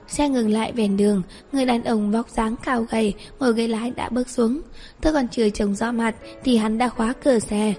Xe 0.07 0.29
ngừng 0.29 0.49
lại 0.49 0.71
ven 0.71 0.97
đường, 0.97 1.21
người 1.51 1.65
đàn 1.65 1.83
ông 1.83 2.11
vóc 2.11 2.29
dáng 2.29 2.55
cao 2.65 2.85
gầy, 2.89 3.13
ngồi 3.39 3.53
ghế 3.53 3.67
lái 3.67 3.91
đã 3.91 4.09
bước 4.09 4.29
xuống. 4.29 4.61
Tôi 5.01 5.13
còn 5.13 5.27
chưa 5.27 5.49
trông 5.49 5.75
rõ 5.75 5.91
mặt 5.91 6.15
thì 6.43 6.57
hắn 6.57 6.77
đã 6.77 6.89
khóa 6.89 7.13
cửa 7.23 7.39
xe. 7.39 7.73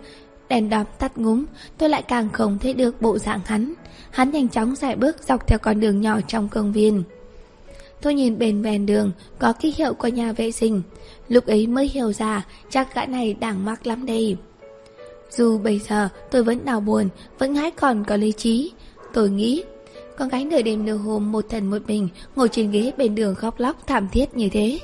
Đèn 0.48 0.70
đóm 0.70 0.86
tắt 0.98 1.18
ngúm, 1.18 1.44
tôi 1.78 1.88
lại 1.88 2.02
càng 2.02 2.28
không 2.32 2.58
thấy 2.58 2.74
được 2.74 3.02
bộ 3.02 3.18
dạng 3.18 3.40
hắn. 3.44 3.74
Hắn 4.10 4.30
nhanh 4.30 4.48
chóng 4.48 4.76
giải 4.76 4.96
bước 4.96 5.16
dọc 5.28 5.46
theo 5.46 5.58
con 5.58 5.80
đường 5.80 6.00
nhỏ 6.00 6.20
trong 6.28 6.48
công 6.48 6.72
viên. 6.72 7.02
Tôi 8.02 8.14
nhìn 8.14 8.38
bên 8.38 8.62
ven 8.62 8.86
đường, 8.86 9.12
Có 9.38 9.52
ký 9.52 9.74
hiệu 9.76 9.94
của 9.94 10.08
nhà 10.08 10.32
vệ 10.32 10.52
sinh. 10.52 10.82
Lúc 11.28 11.46
ấy 11.46 11.66
mới 11.66 11.88
hiểu 11.88 12.12
ra, 12.12 12.46
Chắc 12.70 12.94
gã 12.94 13.06
này 13.06 13.34
đang 13.34 13.64
mắc 13.64 13.86
lắm 13.86 14.06
đây. 14.06 14.36
Dù 15.30 15.58
bây 15.58 15.78
giờ 15.78 16.08
tôi 16.30 16.42
vẫn 16.42 16.64
đau 16.64 16.80
buồn, 16.80 17.08
Vẫn 17.38 17.52
ngái 17.52 17.70
còn 17.70 18.04
có 18.04 18.16
lý 18.16 18.32
trí. 18.32 18.72
Tôi 19.14 19.30
nghĩ, 19.30 19.64
Con 20.16 20.28
gái 20.28 20.44
nửa 20.44 20.62
đêm 20.62 20.84
nửa 20.84 20.96
hôm 20.96 21.32
một 21.32 21.44
thần 21.48 21.70
một 21.70 21.82
mình 21.86 22.08
Ngồi 22.36 22.48
trên 22.48 22.70
ghế 22.70 22.92
bên 22.96 23.14
đường 23.14 23.34
khóc 23.34 23.60
lóc 23.60 23.86
thảm 23.86 24.08
thiết 24.12 24.36
như 24.36 24.48
thế. 24.48 24.78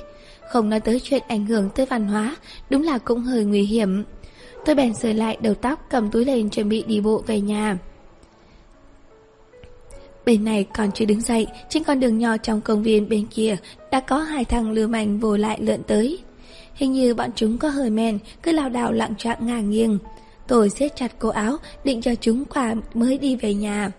Không 0.51 0.69
nói 0.69 0.79
tới 0.79 0.99
chuyện 1.03 1.23
ảnh 1.27 1.45
hưởng 1.45 1.69
tới 1.75 1.85
văn 1.85 2.07
hóa, 2.07 2.35
Đúng 2.69 2.83
là 2.83 2.97
cũng 2.97 3.21
hơi 3.21 3.45
nguy 3.45 3.61
hiểm. 3.61 4.03
Tôi 4.65 4.75
bèn 4.75 4.93
sửa 4.93 5.13
lại 5.13 5.37
đầu 5.41 5.53
tóc 5.53 5.85
Cầm 5.89 6.11
túi 6.11 6.25
lên 6.25 6.49
chuẩn 6.49 6.69
bị 6.69 6.83
đi 6.87 7.01
bộ 7.01 7.23
về 7.27 7.41
nhà. 7.41 7.77
Bên 10.25 10.43
này 10.43 10.65
còn 10.73 10.91
chưa 10.91 11.05
đứng 11.05 11.21
dậy, 11.21 11.47
trên 11.69 11.83
con 11.83 11.99
đường 11.99 12.17
nhỏ 12.17 12.37
trong 12.37 12.61
công 12.61 12.83
viên 12.83 13.09
bên 13.09 13.25
kia 13.27 13.57
đã 13.91 13.99
có 13.99 14.17
hai 14.17 14.45
thằng 14.45 14.71
lưu 14.71 14.87
manh 14.87 15.19
vồ 15.19 15.37
lại 15.37 15.59
lượn 15.61 15.83
tới. 15.87 16.19
Hình 16.73 16.93
như 16.93 17.13
bọn 17.13 17.29
chúng 17.35 17.57
có 17.57 17.69
hơi 17.69 17.89
men, 17.89 18.19
cứ 18.43 18.51
lao 18.51 18.69
đảo 18.69 18.91
lặng 18.91 19.13
trạng 19.17 19.47
ngả 19.47 19.59
nghiêng. 19.59 19.97
Tôi 20.47 20.69
siết 20.69 20.95
chặt 20.95 21.19
cổ 21.19 21.29
áo, 21.29 21.57
định 21.83 22.01
cho 22.01 22.15
chúng 22.15 22.45
quả 22.45 22.73
mới 22.93 23.17
đi 23.17 23.35
về 23.35 23.53
nhà. 23.53 23.91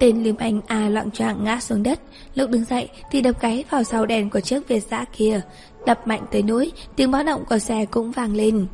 Tên 0.00 0.24
lưu 0.24 0.34
manh 0.38 0.60
à 0.66 0.88
loạn 0.88 1.10
trạng 1.10 1.44
ngã 1.44 1.60
xuống 1.60 1.82
đất, 1.82 2.00
lúc 2.34 2.50
đứng 2.50 2.64
dậy 2.64 2.88
thì 3.10 3.20
đập 3.20 3.40
gáy 3.40 3.64
vào 3.70 3.82
sau 3.82 4.06
đèn 4.06 4.30
của 4.30 4.40
chiếc 4.40 4.68
Việt 4.68 4.82
giã 4.90 5.04
kia. 5.04 5.40
Đập 5.86 6.06
mạnh 6.06 6.24
tới 6.30 6.42
nỗi, 6.42 6.72
tiếng 6.96 7.10
báo 7.10 7.22
động 7.22 7.44
của 7.48 7.58
xe 7.58 7.84
cũng 7.90 8.10
vang 8.10 8.34
lên. 8.34 8.66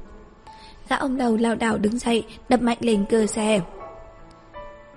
Gã 0.89 0.97
ông 0.97 1.16
đầu 1.16 1.37
lao 1.37 1.55
đảo 1.55 1.79
đứng 1.79 1.99
dậy, 1.99 2.25
đập 2.49 2.62
mạnh 2.62 2.79
lên 2.81 3.05
cơ 3.11 3.27
xe. 3.27 3.61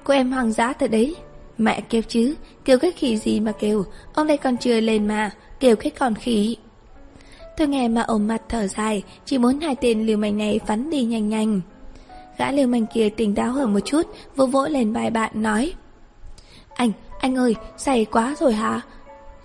Cô 0.09 0.15
em 0.15 0.31
hoang 0.31 0.51
dã 0.51 0.73
thật 0.73 0.91
đấy. 0.91 1.15
Mẹ 1.57 1.81
kêu 1.81 2.01
chứ 2.01 2.35
Kêu 2.65 2.79
cái 2.79 2.91
khỉ 2.91 3.17
gì 3.17 3.39
mà 3.39 3.51
kêu. 3.51 3.85
Ông 4.13 4.27
đây 4.27 4.37
còn 4.37 4.57
chưa 4.57 4.79
lên 4.79 5.07
mà 5.07 5.31
Kêu 5.59 5.75
cái 5.75 5.91
con 5.91 6.15
khỉ. 6.15 6.57
Tôi 7.57 7.67
nghe 7.67 7.87
mà 7.87 8.01
ôm 8.01 8.27
mặt 8.27 8.41
thở 8.49 8.67
dài 8.67 9.03
Chỉ 9.25 9.37
muốn 9.37 9.59
hai 9.59 9.75
tên 9.75 10.05
liều 10.05 10.17
manh 10.17 10.37
này 10.37 10.59
phắn 10.67 10.89
đi 10.89 11.03
nhanh 11.03 11.29
nhanh. 11.29 11.61
Gã 12.37 12.51
liều 12.51 12.67
manh 12.67 12.85
kia 12.93 13.09
tỉnh 13.09 13.35
táo 13.35 13.51
hơn 13.51 13.73
một 13.73 13.79
chút 13.79 14.01
Vỗ 14.35 14.45
vỗ 14.45 14.67
lên 14.67 14.93
bài 14.93 15.09
bạn 15.09 15.31
nói. 15.33 15.73
Anh, 16.75 16.91
anh 17.19 17.35
ơi 17.35 17.55
Say 17.77 18.05
quá 18.05 18.35
rồi 18.39 18.53
hả? 18.53 18.81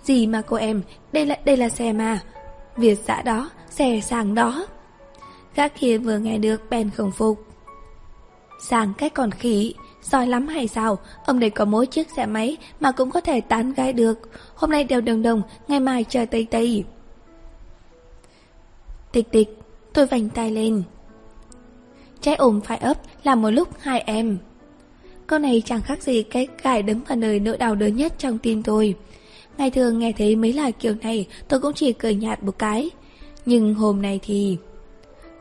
Gì 0.03 0.27
mà 0.27 0.41
cô 0.41 0.57
em 0.57 0.81
Đây 1.11 1.25
là 1.25 1.37
đây 1.45 1.57
là 1.57 1.69
xe 1.69 1.93
mà. 1.93 2.19
Việt 2.77 2.97
dã 3.05 3.21
đó 3.21 3.49
Xe 3.69 3.99
sàng 4.03 4.35
đó. 4.35 4.67
Gã 5.55 5.67
kia 5.67 5.97
vừa 5.97 6.17
nghe 6.17 6.37
được 6.37 6.69
bèn 6.69 6.89
khổng 6.89 7.11
phục. 7.11 7.45
Sàng 8.59 8.93
cái 8.97 9.09
còn 9.09 9.31
khỉ, 9.31 9.73
giỏi 10.11 10.27
lắm 10.27 10.47
hay 10.47 10.67
sao? 10.67 10.97
Ông 11.25 11.39
đây 11.39 11.49
có 11.49 11.65
mỗi 11.65 11.85
chiếc 11.85 12.07
xe 12.15 12.25
máy 12.25 12.57
mà 12.79 12.91
cũng 12.91 13.11
có 13.11 13.21
thể 13.21 13.41
tán 13.41 13.73
gái 13.73 13.93
được. 13.93 14.19
Hôm 14.55 14.71
nay 14.71 14.83
đều 14.83 15.01
đồng 15.01 15.21
đồng, 15.21 15.41
ngày 15.67 15.79
mai 15.79 16.05
chờ 16.09 16.25
tây 16.31 16.47
tây. 16.51 16.83
Tịch 19.11 19.31
tịch, 19.31 19.59
tôi 19.93 20.05
vành 20.05 20.29
tay 20.29 20.51
lên. 20.51 20.83
Trái 22.21 22.35
ôm 22.35 22.61
phải 22.61 22.77
ấp 22.77 22.97
là 23.23 23.35
một 23.35 23.49
lúc 23.49 23.67
hai 23.79 23.99
em. 23.99 24.37
Câu 25.27 25.39
này 25.39 25.63
chẳng 25.65 25.81
khác 25.81 26.03
gì 26.03 26.23
cái 26.23 26.47
gài 26.63 26.83
đấm 26.83 27.03
vào 27.07 27.17
nơi 27.17 27.39
nỗi 27.39 27.57
đau 27.57 27.75
đớn 27.75 27.95
nhất 27.95 28.13
trong 28.17 28.37
tim 28.37 28.63
tôi. 28.63 28.95
Ngày 29.57 29.71
thường 29.71 29.99
nghe 29.99 30.11
thấy 30.11 30.35
mấy 30.35 30.53
lời 30.53 30.71
kiểu 30.71 30.95
này 31.01 31.27
tôi 31.47 31.59
cũng 31.59 31.73
chỉ 31.73 31.93
cười 31.93 32.15
nhạt 32.15 32.43
một 32.43 32.59
cái. 32.59 32.89
Nhưng 33.45 33.73
hôm 33.73 34.01
nay 34.01 34.19
thì... 34.23 34.57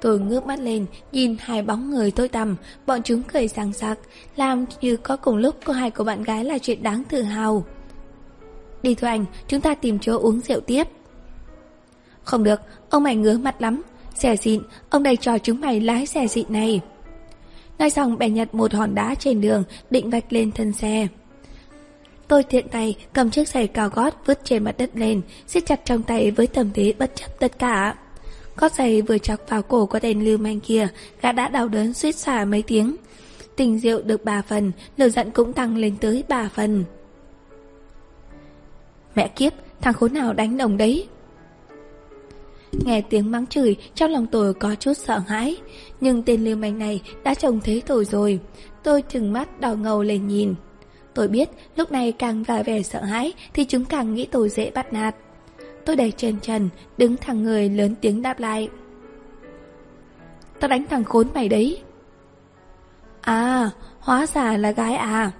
Tôi 0.05 0.21
ngước 0.21 0.47
mắt 0.47 0.61
lên, 0.61 0.87
nhìn 1.13 1.37
hai 1.41 1.63
bóng 1.63 1.91
người 1.91 2.11
tôi 2.11 2.29
tầm, 2.29 2.57
bọn 2.87 3.03
chúng 3.03 3.23
cười 3.23 3.49
sáng 3.49 3.73
sặc, 3.73 3.99
làm 4.37 4.65
như 4.81 4.97
có 4.97 5.17
cùng 5.17 5.37
lúc 5.37 5.57
có 5.65 5.73
hai 5.73 5.91
cô 5.91 6.05
bạn 6.05 6.23
gái 6.23 6.45
là 6.45 6.59
chuyện 6.59 6.83
đáng 6.83 7.05
tự 7.09 7.23
hào. 7.23 7.65
Đi 8.83 8.95
thôi 8.95 9.11
anh, 9.11 9.25
chúng 9.49 9.61
ta 9.61 9.75
tìm 9.75 9.99
chỗ 9.99 10.19
uống 10.19 10.41
rượu 10.41 10.61
tiếp. 10.61 10.85
Không 12.23 12.45
được, 12.45 12.61
ông 12.91 13.03
mày 13.03 13.17
ngứa 13.17 13.39
mặt 13.39 13.63
lắm. 13.63 13.83
Xe 14.15 14.37
xịn, 14.37 14.63
ông 14.91 15.03
đây 15.03 15.17
cho 15.17 15.39
chúng 15.39 15.61
mày 15.61 15.81
lái 15.81 16.07
xe 16.07 16.27
xịn 16.27 16.47
này. 16.49 16.81
Ngay 17.79 17.91
xong 17.91 18.19
bèn 18.19 18.35
nhặt 18.35 18.55
một 18.55 18.75
hòn 18.75 18.95
đá 18.95 19.15
trên 19.15 19.41
đường, 19.41 19.65
định 19.91 20.11
vạch 20.11 20.33
lên 20.33 20.53
thân 20.53 20.73
xe. 20.73 21.09
Tôi 22.29 22.43
tiện 22.43 22.69
tay 22.69 22.97
cầm 23.13 23.31
chiếc 23.31 23.49
giày 23.49 23.67
cao 23.67 23.89
gót 23.89 24.15
vứt 24.27 24.41
trên 24.45 24.65
mặt 24.65 24.75
đất 24.79 24.91
lên, 24.95 25.23
siết 25.47 25.67
chặt 25.67 25.81
trong 25.85 26.03
tay 26.03 26.31
với 26.31 26.47
tâm 26.47 26.71
thế 26.75 26.95
bất 26.99 27.11
chấp 27.15 27.39
tất 27.41 27.59
cả. 27.59 27.95
Gót 28.57 28.73
giày 28.73 29.03
vừa 29.03 29.19
chọc 29.19 29.41
vào 29.49 29.63
cổ 29.63 29.87
của 29.87 29.99
tên 29.99 30.25
lưu 30.25 30.39
manh 30.39 30.61
kia, 30.61 30.89
gã 31.21 31.33
đã 31.33 31.49
đau 31.49 31.69
đớn 31.69 31.95
suýt 31.95 32.13
xả 32.13 32.45
mấy 32.45 32.63
tiếng. 32.63 32.97
Tình 33.57 33.79
rượu 33.79 34.03
được 34.03 34.25
ba 34.25 34.43
phần, 34.43 34.73
lửa 34.97 35.09
giận 35.09 35.31
cũng 35.31 35.53
tăng 35.53 35.77
lên 35.77 35.97
tới 36.01 36.25
ba 36.29 36.49
phần. 36.55 36.85
Mẹ 39.15 39.29
kiếp, 39.29 39.53
thằng 39.81 39.95
khốn 39.95 40.15
nào 40.15 40.33
đánh 40.33 40.57
đồng 40.57 40.77
đấy? 40.77 41.09
Nghe 42.85 43.01
tiếng 43.01 43.31
mắng 43.31 43.47
chửi, 43.47 43.77
trong 43.95 44.11
lòng 44.11 44.27
tôi 44.27 44.55
có 44.55 44.75
chút 44.75 44.93
sợ 44.95 45.19
hãi. 45.19 45.57
Nhưng 46.01 46.23
tên 46.23 46.45
lưu 46.45 46.57
manh 46.57 46.79
này 46.79 47.01
đã 47.25 47.35
trông 47.35 47.61
thấy 47.61 47.83
tôi 47.87 48.05
rồi. 48.05 48.41
Tôi 48.83 49.03
trừng 49.03 49.33
mắt 49.33 49.61
đỏ 49.61 49.75
ngầu 49.75 50.03
lên 50.03 50.29
nhìn. 50.29 50.55
Tôi 51.15 51.29
biết 51.29 51.49
lúc 51.77 51.93
này 51.93 52.13
càng 52.13 52.43
ra 52.43 52.63
vẻ 52.63 52.83
sợ 52.83 53.03
hãi 53.03 53.33
thì 53.55 53.65
chúng 53.65 53.85
càng 53.85 54.15
nghĩ 54.15 54.27
tôi 54.27 54.49
dễ 54.49 54.71
bắt 54.71 54.93
nạt. 54.93 55.17
Tôi 55.87 55.97
đẩy 55.97 56.11
trần 56.11 56.41
trần, 56.41 56.69
đứng 56.99 57.17
thẳng 57.17 57.43
người 57.43 57.69
lớn 57.69 57.95
tiếng 58.01 58.23
đáp 58.23 58.41
lại. 58.41 58.69
Tao 60.61 60.69
đánh 60.69 60.87
thằng 60.91 61.05
khốn 61.05 61.29
mày 61.35 61.49
đấy. 61.49 61.83
À, 63.21 63.71
hóa 63.99 64.27
ra 64.27 64.57
là 64.57 64.71
gái 64.71 64.95
à. 64.95 65.33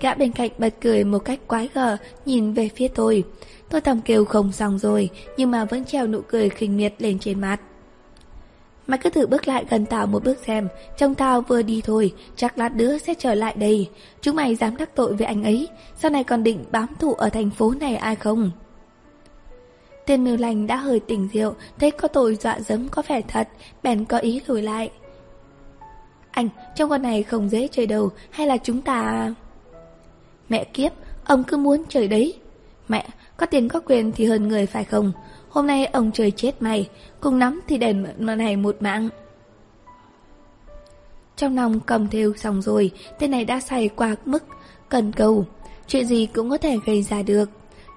Gã 0.00 0.14
bên 0.14 0.32
cạnh 0.32 0.50
bật 0.58 0.74
cười 0.80 1.04
một 1.04 1.18
cách 1.18 1.40
quái 1.46 1.68
gở, 1.74 1.96
nhìn 2.24 2.52
về 2.52 2.68
phía 2.76 2.88
tôi. 2.88 3.24
Tôi 3.68 3.80
thầm 3.80 4.00
kêu 4.00 4.24
không 4.24 4.52
xong 4.52 4.78
rồi, 4.78 5.10
nhưng 5.36 5.50
mà 5.50 5.64
vẫn 5.64 5.84
treo 5.84 6.06
nụ 6.06 6.20
cười 6.28 6.48
khinh 6.48 6.76
miệt 6.76 6.94
lên 6.98 7.18
trên 7.18 7.40
mặt. 7.40 7.60
Mày 8.86 8.98
cứ 8.98 9.10
thử 9.10 9.26
bước 9.26 9.48
lại 9.48 9.64
gần 9.70 9.86
tao 9.86 10.06
một 10.06 10.24
bước 10.24 10.38
xem, 10.46 10.68
trông 10.96 11.14
tao 11.14 11.40
vừa 11.40 11.62
đi 11.62 11.80
thôi, 11.84 12.14
chắc 12.36 12.58
lát 12.58 12.76
nữa 12.76 12.98
sẽ 12.98 13.14
trở 13.18 13.34
lại 13.34 13.54
đây. 13.56 13.88
Chúng 14.20 14.36
mày 14.36 14.54
dám 14.54 14.76
đắc 14.76 14.90
tội 14.94 15.16
với 15.16 15.26
anh 15.26 15.42
ấy, 15.42 15.68
sau 15.96 16.10
này 16.10 16.24
còn 16.24 16.42
định 16.42 16.64
bám 16.70 16.86
trụ 17.00 17.12
ở 17.12 17.28
thành 17.28 17.50
phố 17.50 17.74
này 17.80 17.96
ai 17.96 18.16
không? 18.16 18.50
Tên 20.10 20.24
mưu 20.24 20.36
lành 20.36 20.66
đã 20.66 20.76
hơi 20.76 21.00
tỉnh 21.00 21.28
rượu, 21.32 21.54
thấy 21.78 21.90
có 21.90 22.08
tội 22.08 22.36
dọa 22.36 22.60
dẫm 22.60 22.88
có 22.88 23.02
vẻ 23.08 23.22
thật, 23.28 23.48
bèn 23.82 24.04
có 24.04 24.18
ý 24.18 24.40
lùi 24.46 24.62
lại. 24.62 24.90
Anh, 26.30 26.48
trong 26.76 26.90
con 26.90 27.02
này 27.02 27.22
không 27.22 27.48
dễ 27.48 27.68
chơi 27.68 27.86
đâu, 27.86 28.10
hay 28.30 28.46
là 28.46 28.56
chúng 28.56 28.82
ta... 28.82 29.00
À? 29.00 29.34
Mẹ 30.48 30.64
kiếp, 30.64 30.92
ông 31.24 31.44
cứ 31.44 31.56
muốn 31.56 31.82
chơi 31.88 32.08
đấy. 32.08 32.34
Mẹ, 32.88 33.08
có 33.36 33.46
tiền 33.46 33.68
có 33.68 33.80
quyền 33.80 34.12
thì 34.12 34.24
hơn 34.24 34.48
người 34.48 34.66
phải 34.66 34.84
không? 34.84 35.12
Hôm 35.48 35.66
nay 35.66 35.86
ông 35.86 36.10
trời 36.12 36.30
chết 36.30 36.62
mày, 36.62 36.88
cùng 37.20 37.38
nắm 37.38 37.60
thì 37.68 37.78
đền 37.78 38.06
mà 38.18 38.34
này 38.34 38.56
một 38.56 38.76
mạng. 38.80 39.08
Trong 41.36 41.56
lòng 41.56 41.80
cầm 41.80 42.08
theo 42.08 42.32
xong 42.36 42.62
rồi, 42.62 42.90
tên 43.18 43.30
này 43.30 43.44
đã 43.44 43.60
say 43.60 43.88
qua 43.88 44.16
mức, 44.24 44.44
cần 44.88 45.12
cầu. 45.12 45.46
Chuyện 45.86 46.06
gì 46.06 46.26
cũng 46.26 46.50
có 46.50 46.58
thể 46.58 46.76
gây 46.86 47.02
ra 47.02 47.22
được. 47.22 47.50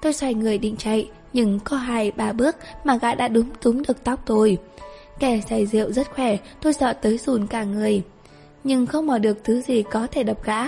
Tôi 0.04 0.14
xoay 0.14 0.34
người 0.34 0.58
định 0.58 0.76
chạy, 0.78 1.10
nhưng 1.34 1.60
có 1.60 1.78
hai 1.78 2.12
ba 2.12 2.32
bước 2.32 2.56
mà 2.84 2.98
gã 2.98 3.16
đã 3.16 3.28
đúng 3.28 3.50
túm 3.62 3.82
được 3.88 4.04
tóc 4.04 4.20
tôi. 4.26 4.58
Kẻ 5.20 5.42
say 5.50 5.66
rượu 5.66 5.92
rất 5.92 6.12
khỏe, 6.16 6.38
tôi 6.62 6.74
sợ 6.74 6.94
tới 6.94 7.18
sùn 7.18 7.48
cả 7.48 7.64
người. 7.64 8.02
Nhưng 8.64 8.86
không 8.86 9.08
mò 9.08 9.18
được 9.18 9.38
thứ 9.44 9.62
gì 9.62 9.84
có 9.92 10.08
thể 10.12 10.24
đập 10.24 10.44
gã. 10.46 10.62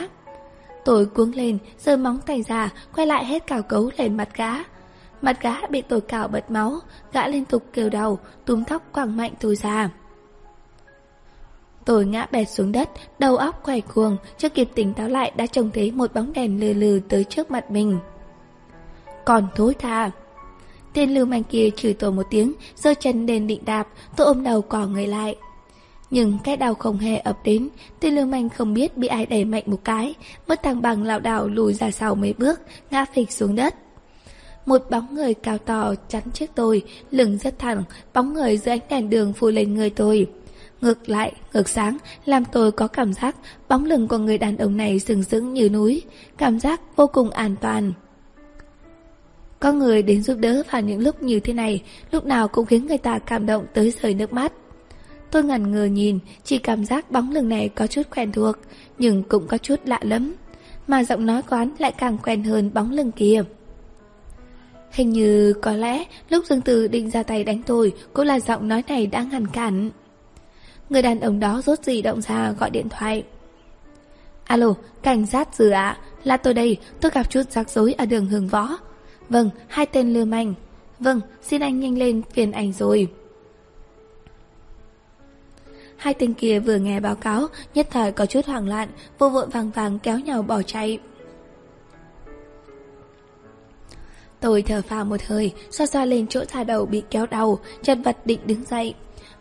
Tôi 0.86 1.06
cuống 1.06 1.32
lên, 1.36 1.58
giơ 1.80 1.98
móng 1.98 2.20
tay 2.26 2.44
ra, 2.48 2.70
quay 2.96 3.08
lại 3.08 3.26
hết 3.26 3.48
cào 3.48 3.62
cấu 3.62 3.92
lên 3.98 4.18
mặt 4.18 4.30
gã. 4.36 4.52
Mặt 5.22 5.38
gã 5.42 5.68
bị 5.68 5.82
tôi 5.82 6.02
cào 6.02 6.28
bật 6.28 6.52
máu, 6.52 6.80
gã 7.14 7.28
liên 7.28 7.46
tục 7.46 7.64
kêu 7.74 7.90
đau, 7.90 8.20
túm 8.46 8.64
tóc 8.64 8.84
quẳng 8.92 9.18
mạnh 9.18 9.34
tôi 9.40 9.56
ra. 9.56 9.90
Tôi 11.86 12.06
ngã 12.06 12.28
bẹt 12.32 12.50
xuống 12.50 12.72
đất, 12.72 12.90
đầu 13.20 13.38
óc 13.38 13.62
quay 13.64 13.82
cuồng, 13.82 14.18
chưa 14.38 14.50
kịp 14.50 14.70
tỉnh 14.76 14.94
táo 14.94 15.08
lại 15.08 15.32
đã 15.36 15.48
trông 15.48 15.72
thấy 15.74 15.92
một 15.92 16.14
bóng 16.14 16.34
đèn 16.34 16.60
lừ 16.60 16.74
lừ 16.74 17.00
tới 17.10 17.24
trước 17.24 17.52
mặt 17.52 17.72
mình. 17.72 18.00
Còn 19.26 19.48
thối 19.56 19.74
tha. 19.74 20.12
Tên 20.94 21.14
lưu 21.14 21.26
manh 21.26 21.44
kia 21.44 21.70
chửi 21.76 21.94
tôi 21.94 22.12
một 22.12 22.26
tiếng, 22.30 22.54
giơ 22.76 22.94
chân 22.94 23.26
lên 23.26 23.48
định 23.48 23.62
đạp, 23.66 23.88
tôi 24.16 24.28
ôm 24.28 24.44
đầu 24.44 24.62
cỏ 24.62 24.88
người 24.88 25.08
lại. 25.08 25.36
Nhưng 26.10 26.38
cái 26.44 26.58
đau 26.58 26.74
không 26.74 26.98
hề 26.98 27.18
ập 27.18 27.38
đến, 27.44 27.70
tên 28.00 28.16
lưu 28.16 28.26
manh 28.26 28.50
không 28.50 28.74
biết 28.74 28.98
bị 28.98 29.08
ai 29.08 29.26
đẩy 29.26 29.46
mạnh 29.46 29.64
một 29.66 29.84
cái, 29.84 30.16
mất 30.48 30.64
thăng 30.64 30.82
bằng 30.82 31.04
lảo 31.04 31.20
đảo 31.20 31.48
lùi 31.48 31.74
ra 31.74 31.92
sau 31.92 32.16
mấy 32.16 32.34
bước, 32.34 32.60
ngã 32.92 33.06
phịch 33.14 33.32
xuống 33.32 33.56
đất. 33.56 33.76
Một 34.66 34.82
bóng 34.90 35.16
người 35.16 35.34
cao 35.34 35.58
to 35.58 35.94
chắn 36.10 36.24
trước 36.34 36.50
tôi, 36.56 36.84
lưng 37.12 37.38
rất 37.38 37.60
thẳng, 37.60 37.84
bóng 38.14 38.34
người 38.34 38.58
dưới 38.58 38.76
ánh 38.76 38.88
đèn 38.90 39.10
đường 39.10 39.34
phủ 39.34 39.50
lên 39.50 39.74
người 39.74 39.90
tôi. 39.90 40.28
Ngược 40.82 41.10
lại, 41.10 41.34
ngược 41.54 41.70
sáng, 41.70 41.98
làm 42.26 42.46
tôi 42.46 42.72
có 42.72 42.88
cảm 42.88 43.14
giác 43.14 43.36
bóng 43.70 43.86
lưng 43.86 44.08
của 44.08 44.18
người 44.18 44.38
đàn 44.38 44.58
ông 44.58 44.78
này 44.78 45.00
sừng 45.00 45.24
sững 45.24 45.54
như 45.54 45.70
núi, 45.70 46.02
cảm 46.38 46.60
giác 46.60 46.82
vô 46.96 47.08
cùng 47.08 47.30
an 47.30 47.56
toàn. 47.62 47.94
Có 49.60 49.72
người 49.72 50.04
đến 50.04 50.24
giúp 50.24 50.38
đỡ 50.40 50.64
vào 50.72 50.82
những 50.82 51.02
lúc 51.02 51.24
như 51.24 51.40
thế 51.40 51.54
này, 51.54 51.84
lúc 52.12 52.26
nào 52.26 52.48
cũng 52.48 52.66
khiến 52.66 52.88
người 52.88 52.98
ta 52.98 53.20
cảm 53.20 53.46
động 53.46 53.66
tới 53.74 53.94
rơi 54.02 54.14
nước 54.14 54.34
mắt. 54.34 54.54
Tôi 55.32 55.44
ngẩn 55.44 55.72
ngờ 55.72 55.86
nhìn, 55.86 56.20
chỉ 56.44 56.58
cảm 56.58 56.86
giác 56.86 57.12
bóng 57.12 57.32
lưng 57.32 57.50
này 57.50 57.70
có 57.70 57.88
chút 57.88 58.02
quen 58.16 58.32
thuộc, 58.32 58.56
nhưng 59.00 59.24
cũng 59.24 59.48
có 59.48 59.58
chút 59.58 59.80
lạ 59.86 60.00
lắm. 60.02 60.36
Mà 60.88 61.04
giọng 61.04 61.26
nói 61.26 61.42
quán 61.50 61.72
lại 61.80 61.92
càng 61.98 62.18
quen 62.18 62.44
hơn 62.44 62.74
bóng 62.74 62.92
lưng 62.92 63.12
kia. 63.12 63.44
Hình 64.92 65.10
như 65.10 65.54
có 65.62 65.72
lẽ 65.72 66.04
lúc 66.30 66.46
Dương 66.46 66.62
Tử 66.62 66.88
định 66.88 67.10
ra 67.10 67.24
tay 67.24 67.44
đánh 67.44 67.62
tôi 67.64 67.94
cũng 68.14 68.26
là 68.26 68.40
giọng 68.40 68.68
nói 68.68 68.84
này 68.88 69.08
đang 69.08 69.30
ngăn 69.30 69.48
cản. 69.48 69.92
Người 70.90 71.02
đàn 71.02 71.20
ông 71.20 71.40
đó 71.40 71.62
rốt 71.62 71.84
gì 71.84 72.02
động 72.02 72.22
ra 72.22 72.52
gọi 72.52 72.70
điện 72.70 72.90
thoại. 72.90 73.24
Alo, 74.44 74.74
cảnh 75.04 75.26
sát 75.26 75.56
dừa 75.56 75.72
ạ, 75.72 75.98
là 76.24 76.38
tôi 76.38 76.54
đây, 76.54 76.78
tôi 77.02 77.12
gặp 77.12 77.30
chút 77.30 77.52
rắc 77.52 77.70
rối 77.70 77.94
ở 77.94 78.06
đường 78.06 78.26
Hương 78.26 78.48
Võ. 78.48 78.78
Vâng, 79.30 79.50
hai 79.68 79.86
tên 79.86 80.14
lừa 80.14 80.26
manh. 80.26 80.54
Vâng, 81.00 81.22
xin 81.42 81.62
anh 81.62 81.80
nhanh 81.80 81.98
lên, 81.98 82.22
phiền 82.34 82.52
ảnh 82.52 82.74
rồi. 82.74 83.08
Hai 85.98 86.14
tên 86.14 86.34
kia 86.34 86.60
vừa 86.60 86.76
nghe 86.76 87.00
báo 87.00 87.16
cáo, 87.16 87.48
nhất 87.74 87.88
thời 87.92 88.12
có 88.12 88.26
chút 88.26 88.46
hoảng 88.46 88.68
loạn, 88.68 88.90
vô 89.20 89.30
vội 89.30 89.48
vàng 89.48 89.72
vàng 89.72 90.00
kéo 90.00 90.20
nhau 90.20 90.42
bỏ 90.42 90.62
chạy. 90.62 91.00
Tôi 94.40 94.62
thở 94.62 94.82
phào 94.82 95.06
một 95.06 95.22
hơi, 95.24 95.54
xoa 95.72 95.88
xoa 95.88 96.06
lên 96.06 96.28
chỗ 96.28 96.46
da 96.46 96.64
đầu 96.64 96.86
bị 96.86 97.04
kéo 97.10 97.26
đầu 97.26 97.60
chật 97.82 97.98
vật 98.04 98.18
định 98.26 98.40
đứng 98.46 98.64
dậy. 98.66 98.94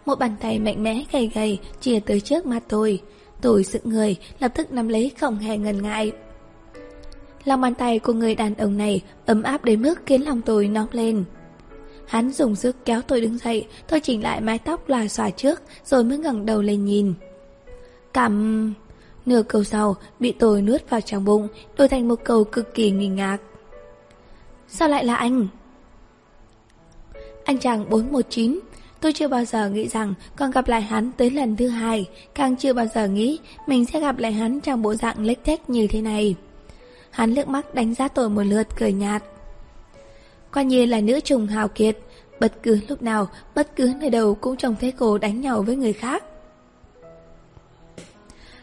Một 0.06 0.18
bàn 0.18 0.34
tay 0.40 0.58
mạnh 0.58 0.82
mẽ 0.82 1.04
gầy 1.12 1.30
gầy 1.34 1.58
chìa 1.80 2.00
tới 2.00 2.20
trước 2.20 2.46
mặt 2.46 2.62
tôi. 2.68 3.02
Tôi 3.40 3.64
dựng 3.64 3.82
người, 3.84 4.16
lập 4.40 4.52
tức 4.54 4.72
nắm 4.72 4.88
lấy 4.88 5.10
không 5.20 5.38
hề 5.38 5.56
ngần 5.56 5.82
ngại. 5.82 6.12
Lòng 7.44 7.60
bàn 7.60 7.74
tay 7.74 7.98
của 7.98 8.12
người 8.12 8.34
đàn 8.34 8.54
ông 8.54 8.76
này 8.76 9.02
ấm 9.26 9.42
áp 9.42 9.64
đến 9.64 9.82
mức 9.82 9.94
khiến 10.06 10.22
lòng 10.22 10.40
tôi 10.42 10.68
nóng 10.68 10.88
lên. 10.92 11.24
Hắn 12.06 12.32
dùng 12.32 12.54
sức 12.54 12.76
kéo 12.84 13.02
tôi 13.02 13.20
đứng 13.20 13.38
dậy, 13.38 13.66
tôi 13.88 14.00
chỉnh 14.00 14.22
lại 14.22 14.40
mái 14.40 14.58
tóc 14.58 14.88
là 14.88 15.08
xòa 15.08 15.30
trước, 15.30 15.62
rồi 15.84 16.04
mới 16.04 16.18
ngẩng 16.18 16.46
đầu 16.46 16.62
lên 16.62 16.84
nhìn. 16.84 17.14
Cảm 18.12 18.74
Nửa 19.26 19.42
câu 19.42 19.64
sau, 19.64 19.96
bị 20.20 20.32
tôi 20.32 20.62
nuốt 20.62 20.90
vào 20.90 21.00
trong 21.00 21.24
bụng, 21.24 21.48
đổi 21.78 21.88
thành 21.88 22.08
một 22.08 22.24
câu 22.24 22.44
cực 22.44 22.74
kỳ 22.74 22.90
nghi 22.90 23.08
ngạc. 23.08 23.38
Sao 24.68 24.88
lại 24.88 25.04
là 25.04 25.14
anh? 25.14 25.48
Anh 27.44 27.58
chàng 27.58 27.90
419 27.90 28.60
Tôi 29.00 29.12
chưa 29.12 29.28
bao 29.28 29.44
giờ 29.44 29.68
nghĩ 29.68 29.88
rằng 29.88 30.14
còn 30.36 30.50
gặp 30.50 30.68
lại 30.68 30.82
hắn 30.82 31.10
tới 31.16 31.30
lần 31.30 31.56
thứ 31.56 31.68
hai 31.68 32.08
Càng 32.34 32.56
chưa 32.56 32.72
bao 32.72 32.86
giờ 32.94 33.08
nghĩ 33.08 33.38
mình 33.66 33.84
sẽ 33.84 34.00
gặp 34.00 34.18
lại 34.18 34.32
hắn 34.32 34.60
trong 34.60 34.82
bộ 34.82 34.94
dạng 34.94 35.26
lếch 35.26 35.44
thếch 35.44 35.70
như 35.70 35.86
thế 35.86 36.00
này 36.02 36.34
Hắn 37.14 37.34
lướt 37.34 37.48
mắt 37.48 37.74
đánh 37.74 37.94
giá 37.94 38.08
tôi 38.08 38.30
một 38.30 38.42
lượt 38.42 38.66
cười 38.78 38.92
nhạt 38.92 39.22
Coi 40.50 40.64
như 40.64 40.86
là 40.86 41.00
nữ 41.00 41.20
trùng 41.20 41.46
hào 41.46 41.68
kiệt 41.68 41.98
Bất 42.40 42.62
cứ 42.62 42.80
lúc 42.88 43.02
nào, 43.02 43.28
bất 43.54 43.76
cứ 43.76 43.92
nơi 44.00 44.10
đâu 44.10 44.34
cũng 44.34 44.56
trông 44.56 44.76
thấy 44.80 44.92
cô 44.92 45.18
đánh 45.18 45.40
nhau 45.40 45.62
với 45.62 45.76
người 45.76 45.92
khác. 45.92 46.24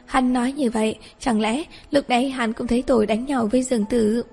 Hắn 0.05 0.33
nói 0.33 0.51
như 0.51 0.69
vậy, 0.69 0.95
chẳng 1.19 1.41
lẽ 1.41 1.63
lúc 1.91 2.09
đấy 2.09 2.29
hắn 2.29 2.53
cũng 2.53 2.67
thấy 2.67 2.83
tôi 2.87 3.05
đánh 3.05 3.25
nhau 3.25 3.47
với 3.51 3.63
Dương 3.63 3.85
Tử? 3.85 4.23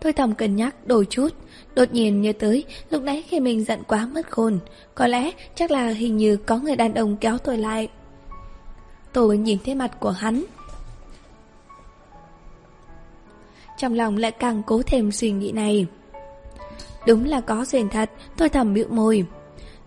Tôi 0.00 0.12
thầm 0.12 0.34
cân 0.34 0.56
nhắc 0.56 0.86
đôi 0.86 1.06
chút, 1.10 1.28
đột 1.74 1.92
nhiên 1.92 2.22
nhớ 2.22 2.32
tới 2.38 2.64
lúc 2.90 3.02
nãy 3.02 3.24
khi 3.28 3.40
mình 3.40 3.64
giận 3.64 3.82
quá 3.88 4.08
mất 4.14 4.30
khôn, 4.30 4.58
có 4.94 5.06
lẽ 5.06 5.30
chắc 5.54 5.70
là 5.70 5.88
hình 5.88 6.16
như 6.16 6.36
có 6.36 6.58
người 6.58 6.76
đàn 6.76 6.94
ông 6.94 7.16
kéo 7.16 7.38
tôi 7.38 7.58
lại. 7.58 7.88
Tôi 9.12 9.38
nhìn 9.38 9.58
thấy 9.64 9.74
mặt 9.74 10.00
của 10.00 10.10
hắn. 10.10 10.44
Trong 13.76 13.94
lòng 13.94 14.16
lại 14.16 14.30
càng 14.30 14.62
cố 14.66 14.82
thêm 14.82 15.12
suy 15.12 15.30
nghĩ 15.30 15.52
này. 15.52 15.86
Đúng 17.06 17.24
là 17.24 17.40
có 17.40 17.64
duyên 17.64 17.88
thật, 17.88 18.10
tôi 18.36 18.48
thầm 18.48 18.74
bĩu 18.74 18.86
môi. 18.88 19.24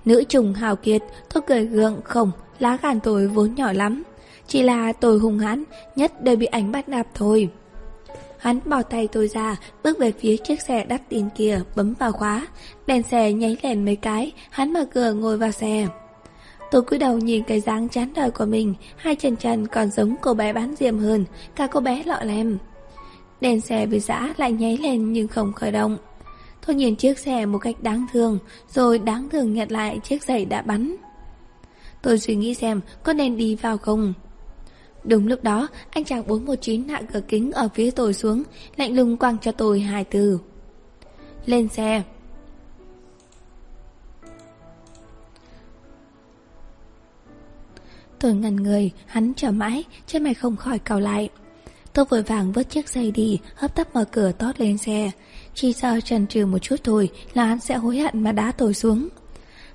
Nữ 0.05 0.23
trùng 0.29 0.53
hào 0.53 0.75
kiệt, 0.75 1.01
tôi 1.33 1.43
cười 1.47 1.65
gượng 1.65 2.01
không, 2.03 2.31
lá 2.59 2.77
gan 2.81 2.99
tôi 2.99 3.27
vốn 3.27 3.55
nhỏ 3.55 3.73
lắm. 3.73 4.03
Chỉ 4.47 4.63
là 4.63 4.93
tôi 4.93 5.19
hung 5.19 5.39
hãn, 5.39 5.63
nhất 5.95 6.23
đều 6.23 6.35
bị 6.35 6.45
ảnh 6.45 6.71
bắt 6.71 6.89
nạp 6.89 7.07
thôi. 7.13 7.49
Hắn 8.37 8.59
bỏ 8.65 8.81
tay 8.81 9.07
tôi 9.07 9.27
ra, 9.27 9.55
bước 9.83 9.99
về 9.99 10.11
phía 10.11 10.37
chiếc 10.37 10.61
xe 10.61 10.85
đắt 10.85 11.01
tiền 11.09 11.29
kia, 11.35 11.61
bấm 11.75 11.93
vào 11.93 12.11
khóa. 12.11 12.47
Đèn 12.87 13.03
xe 13.03 13.33
nháy 13.33 13.57
lên 13.63 13.85
mấy 13.85 13.95
cái, 13.95 14.31
hắn 14.49 14.73
mở 14.73 14.85
cửa 14.93 15.13
ngồi 15.13 15.37
vào 15.37 15.51
xe. 15.51 15.87
Tôi 16.71 16.81
cúi 16.81 16.99
đầu 16.99 17.17
nhìn 17.17 17.43
cái 17.43 17.59
dáng 17.59 17.89
chán 17.89 18.13
đời 18.15 18.31
của 18.31 18.45
mình, 18.45 18.73
hai 18.97 19.15
chân 19.15 19.35
chân 19.35 19.67
còn 19.67 19.91
giống 19.91 20.15
cô 20.21 20.33
bé 20.33 20.53
bán 20.53 20.75
diêm 20.75 20.97
hơn, 20.97 21.25
cả 21.55 21.67
cô 21.67 21.79
bé 21.79 22.03
lọ 22.05 22.19
lem. 22.23 22.57
Đèn 23.41 23.61
xe 23.61 23.85
với 23.85 23.99
giã 23.99 24.33
lại 24.37 24.51
nháy 24.51 24.77
lên 24.77 25.13
nhưng 25.13 25.27
không 25.27 25.53
khởi 25.53 25.71
động. 25.71 25.97
Tôi 26.65 26.75
nhìn 26.75 26.95
chiếc 26.95 27.19
xe 27.19 27.45
một 27.45 27.57
cách 27.57 27.75
đáng 27.81 28.05
thương, 28.13 28.39
rồi 28.69 28.99
đáng 28.99 29.29
thương 29.29 29.53
nhặt 29.53 29.71
lại 29.71 29.99
chiếc 30.03 30.23
giày 30.23 30.45
đã 30.45 30.61
bắn. 30.61 30.95
Tôi 32.01 32.19
suy 32.19 32.35
nghĩ 32.35 32.53
xem 32.53 32.81
có 33.03 33.13
nên 33.13 33.37
đi 33.37 33.55
vào 33.55 33.77
không. 33.77 34.13
Đúng 35.03 35.27
lúc 35.27 35.43
đó, 35.43 35.67
anh 35.91 36.03
chàng 36.03 36.27
419 36.27 36.87
hạ 36.87 37.01
cửa 37.13 37.21
kính 37.27 37.51
ở 37.51 37.69
phía 37.73 37.91
tôi 37.91 38.13
xuống, 38.13 38.43
lạnh 38.75 38.95
lùng 38.95 39.17
quăng 39.17 39.37
cho 39.37 39.51
tôi 39.51 39.79
hai 39.79 40.03
từ. 40.03 40.39
Lên 41.45 41.67
xe. 41.67 42.03
Tôi 48.19 48.33
ngần 48.33 48.55
người, 48.55 48.91
hắn 49.05 49.33
chờ 49.35 49.51
mãi, 49.51 49.83
chân 50.07 50.23
mày 50.23 50.33
không 50.33 50.55
khỏi 50.55 50.79
cào 50.79 50.99
lại. 50.99 51.29
Tôi 51.99 52.05
vội 52.09 52.23
vàng 52.23 52.51
vớt 52.51 52.69
chiếc 52.69 52.89
giày 52.89 53.11
đi, 53.11 53.39
hấp 53.55 53.75
tấp 53.75 53.95
mở 53.95 54.05
cửa 54.11 54.31
tót 54.31 54.59
lên 54.59 54.77
xe. 54.77 55.11
Chỉ 55.53 55.73
sợ 55.73 55.99
trần 55.99 56.27
trừ 56.27 56.45
một 56.45 56.57
chút 56.57 56.75
thôi 56.83 57.09
là 57.33 57.45
hắn 57.45 57.59
sẽ 57.59 57.75
hối 57.75 57.97
hận 57.99 58.23
mà 58.23 58.31
đá 58.31 58.51
tôi 58.51 58.73
xuống. 58.73 59.09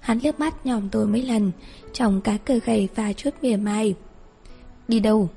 Hắn 0.01 0.19
liếc 0.19 0.41
mắt 0.41 0.67
nhòm 0.67 0.89
tôi 0.89 1.07
mấy 1.07 1.23
lần, 1.23 1.53
trong 1.93 2.21
cái 2.21 2.39
cười 2.47 2.61
gầy 2.61 2.89
và 2.95 3.13
chút 3.13 3.31
mỉa 3.43 3.57
mai. 3.57 3.95
Đi 4.89 5.01
đâu? 5.01 5.29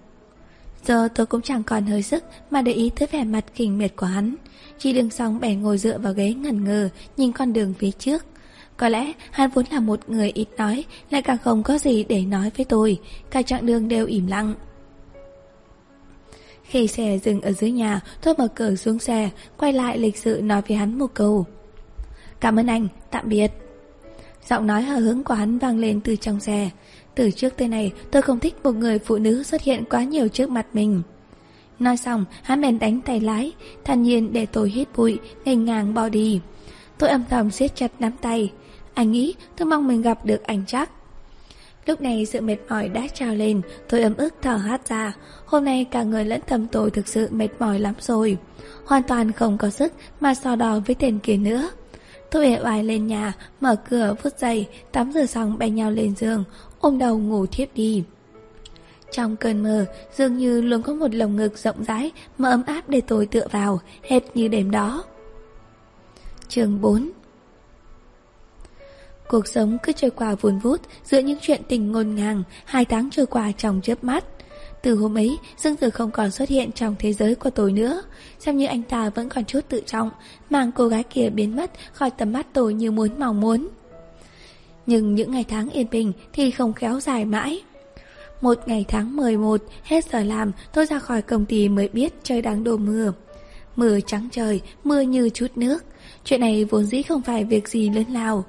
Giờ 0.85 1.07
tôi 1.15 1.25
cũng 1.25 1.41
chẳng 1.41 1.63
còn 1.63 1.85
hơi 1.85 2.03
sức 2.03 2.23
mà 2.51 2.61
để 2.61 2.71
ý 2.71 2.91
tới 2.95 3.07
vẻ 3.11 3.23
mặt 3.23 3.45
kinh 3.55 3.77
miệt 3.77 3.95
của 3.95 4.05
hắn. 4.05 4.35
Chỉ 4.79 4.93
đường 4.93 5.09
xong 5.09 5.39
bèn 5.39 5.61
ngồi 5.61 5.77
dựa 5.77 5.97
vào 5.97 6.13
ghế 6.13 6.33
ngẩn 6.33 6.63
ngơ, 6.63 6.89
nhìn 7.17 7.31
con 7.31 7.53
đường 7.53 7.73
phía 7.79 7.91
trước. 7.91 8.25
Có 8.77 8.89
lẽ 8.89 9.13
hắn 9.31 9.49
vốn 9.49 9.65
là 9.71 9.79
một 9.79 10.09
người 10.09 10.31
ít 10.35 10.47
nói, 10.57 10.83
lại 11.09 11.21
càng 11.21 11.37
không 11.43 11.63
có 11.63 11.77
gì 11.77 12.03
để 12.03 12.21
nói 12.21 12.51
với 12.57 12.65
tôi. 12.65 12.99
Cả 13.29 13.41
chặng 13.41 13.65
đường 13.65 13.87
đều 13.87 14.05
im 14.05 14.27
lặng. 14.27 14.55
Khi 16.67 16.87
xe 16.87 17.19
dừng 17.23 17.41
ở 17.41 17.51
dưới 17.51 17.71
nhà, 17.71 18.01
tôi 18.21 18.33
mở 18.37 18.47
cửa 18.47 18.75
xuống 18.75 18.99
xe, 18.99 19.29
quay 19.57 19.73
lại 19.73 19.97
lịch 19.97 20.17
sự 20.17 20.41
nói 20.43 20.61
với 20.67 20.77
hắn 20.77 20.99
một 20.99 21.13
câu. 21.13 21.45
Cảm 22.39 22.59
ơn 22.59 22.67
anh, 22.67 22.87
tạm 23.11 23.29
biệt. 23.29 23.51
Giọng 24.49 24.67
nói 24.67 24.81
hờ 24.81 24.95
hứng 24.95 25.23
của 25.23 25.33
hắn 25.33 25.57
vang 25.57 25.79
lên 25.79 26.01
từ 26.01 26.15
trong 26.15 26.39
xe. 26.39 26.69
Từ 27.17 27.31
trước 27.31 27.57
tới 27.57 27.67
nay 27.67 27.91
tôi 28.11 28.21
không 28.21 28.39
thích 28.39 28.55
một 28.63 28.71
người 28.71 28.99
phụ 28.99 29.17
nữ 29.17 29.43
xuất 29.43 29.61
hiện 29.61 29.83
quá 29.89 30.03
nhiều 30.03 30.27
trước 30.27 30.49
mặt 30.49 30.65
mình 30.73 31.01
Nói 31.79 31.97
xong 31.97 32.25
hắn 32.43 32.61
bèn 32.61 32.79
đánh 32.79 33.01
tay 33.01 33.19
lái 33.19 33.51
Thản 33.83 34.03
nhiên 34.03 34.33
để 34.33 34.45
tôi 34.45 34.69
hít 34.69 34.87
bụi 34.95 35.19
Ngành 35.45 35.65
ngang 35.65 35.93
bỏ 35.93 36.09
đi 36.09 36.41
Tôi 36.97 37.09
âm 37.09 37.23
thầm 37.29 37.51
siết 37.51 37.75
chặt 37.75 37.91
nắm 37.99 38.11
tay 38.21 38.51
Anh 38.93 39.11
nghĩ 39.11 39.35
tôi 39.57 39.65
mong 39.65 39.87
mình 39.87 40.01
gặp 40.01 40.25
được 40.25 40.43
anh 40.43 40.63
chắc 40.67 40.89
Lúc 41.87 42.01
này 42.01 42.25
sự 42.25 42.41
mệt 42.41 42.57
mỏi 42.69 42.89
đã 42.89 43.07
trào 43.13 43.35
lên 43.35 43.61
Tôi 43.89 44.01
ấm 44.01 44.13
ức 44.17 44.33
thở 44.41 44.55
hát 44.55 44.89
ra 44.89 45.13
Hôm 45.45 45.65
nay 45.65 45.85
cả 45.91 46.03
người 46.03 46.25
lẫn 46.25 46.41
tâm 46.47 46.67
tôi 46.67 46.91
thực 46.91 47.07
sự 47.07 47.27
mệt 47.31 47.49
mỏi 47.59 47.79
lắm 47.79 47.93
rồi 47.99 48.37
Hoàn 48.85 49.03
toàn 49.03 49.31
không 49.31 49.57
có 49.57 49.69
sức 49.69 49.93
Mà 50.19 50.33
so 50.33 50.55
đo 50.55 50.79
với 50.79 50.95
tên 50.99 51.19
kia 51.19 51.37
nữa 51.37 51.69
Tôi 52.31 52.45
ệ 52.45 52.59
oài 52.63 52.83
lên 52.83 53.07
nhà 53.07 53.33
Mở 53.61 53.75
cửa 53.89 54.15
vứt 54.23 54.39
giày 54.39 54.67
Tắm 54.91 55.11
rửa 55.11 55.25
xong 55.25 55.57
bè 55.57 55.69
nhau 55.69 55.91
lên 55.91 56.15
giường 56.15 56.43
ôm 56.79 56.97
đầu 56.97 57.17
ngủ 57.17 57.45
thiếp 57.45 57.75
đi. 57.75 58.03
Trong 59.11 59.35
cơn 59.35 59.63
mơ, 59.63 59.85
dường 60.17 60.37
như 60.37 60.61
luôn 60.61 60.81
có 60.81 60.93
một 60.93 61.15
lồng 61.15 61.35
ngực 61.35 61.57
rộng 61.57 61.83
rãi 61.83 62.11
mà 62.37 62.49
ấm 62.49 62.63
áp 62.65 62.89
để 62.89 63.01
tôi 63.01 63.25
tựa 63.25 63.47
vào, 63.51 63.79
hệt 64.03 64.23
như 64.33 64.47
đêm 64.47 64.71
đó. 64.71 65.03
Chương 66.47 66.81
4 66.81 67.11
Cuộc 69.29 69.47
sống 69.47 69.77
cứ 69.83 69.91
trôi 69.93 70.11
qua 70.11 70.35
vùn 70.35 70.59
vút 70.59 70.81
giữa 71.03 71.19
những 71.19 71.37
chuyện 71.41 71.61
tình 71.67 71.91
ngôn 71.91 72.15
ngang, 72.15 72.43
hai 72.65 72.85
tháng 72.85 73.09
trôi 73.09 73.25
qua 73.25 73.51
trong 73.51 73.81
chớp 73.83 74.03
mắt. 74.03 74.25
Từ 74.81 74.95
hôm 74.95 75.17
ấy, 75.17 75.37
Dương 75.57 75.75
Tử 75.75 75.89
không 75.89 76.11
còn 76.11 76.31
xuất 76.31 76.49
hiện 76.49 76.71
trong 76.71 76.95
thế 76.99 77.13
giới 77.13 77.35
của 77.35 77.49
tôi 77.49 77.71
nữa. 77.71 78.01
Xem 78.39 78.57
như 78.57 78.65
anh 78.65 78.83
ta 78.83 79.09
vẫn 79.09 79.29
còn 79.29 79.45
chút 79.45 79.59
tự 79.69 79.81
trọng, 79.85 80.09
mang 80.49 80.71
cô 80.71 80.87
gái 80.87 81.03
kia 81.03 81.29
biến 81.29 81.55
mất 81.55 81.71
khỏi 81.93 82.09
tầm 82.09 82.31
mắt 82.31 82.47
tôi 82.53 82.73
như 82.73 82.91
muốn 82.91 83.09
mong 83.19 83.41
muốn. 83.41 83.67
Nhưng 84.85 85.15
những 85.15 85.31
ngày 85.31 85.45
tháng 85.47 85.69
yên 85.69 85.87
bình 85.91 86.13
thì 86.33 86.51
không 86.51 86.73
kéo 86.73 86.99
dài 86.99 87.25
mãi. 87.25 87.61
Một 88.41 88.57
ngày 88.65 88.85
tháng 88.87 89.15
11, 89.15 89.61
hết 89.83 90.05
giờ 90.11 90.23
làm, 90.23 90.51
tôi 90.73 90.85
ra 90.85 90.99
khỏi 90.99 91.21
công 91.21 91.45
ty 91.45 91.69
mới 91.69 91.87
biết 91.87 92.13
trời 92.23 92.41
đang 92.41 92.63
đổ 92.63 92.77
mưa. 92.77 93.13
Mưa 93.75 93.99
trắng 93.99 94.29
trời, 94.31 94.61
mưa 94.83 95.01
như 95.01 95.29
chút 95.29 95.47
nước. 95.55 95.83
Chuyện 96.23 96.41
này 96.41 96.65
vốn 96.65 96.85
dĩ 96.85 97.03
không 97.03 97.21
phải 97.21 97.43
việc 97.43 97.67
gì 97.67 97.89
lớn 97.89 98.05
lao. 98.09 98.45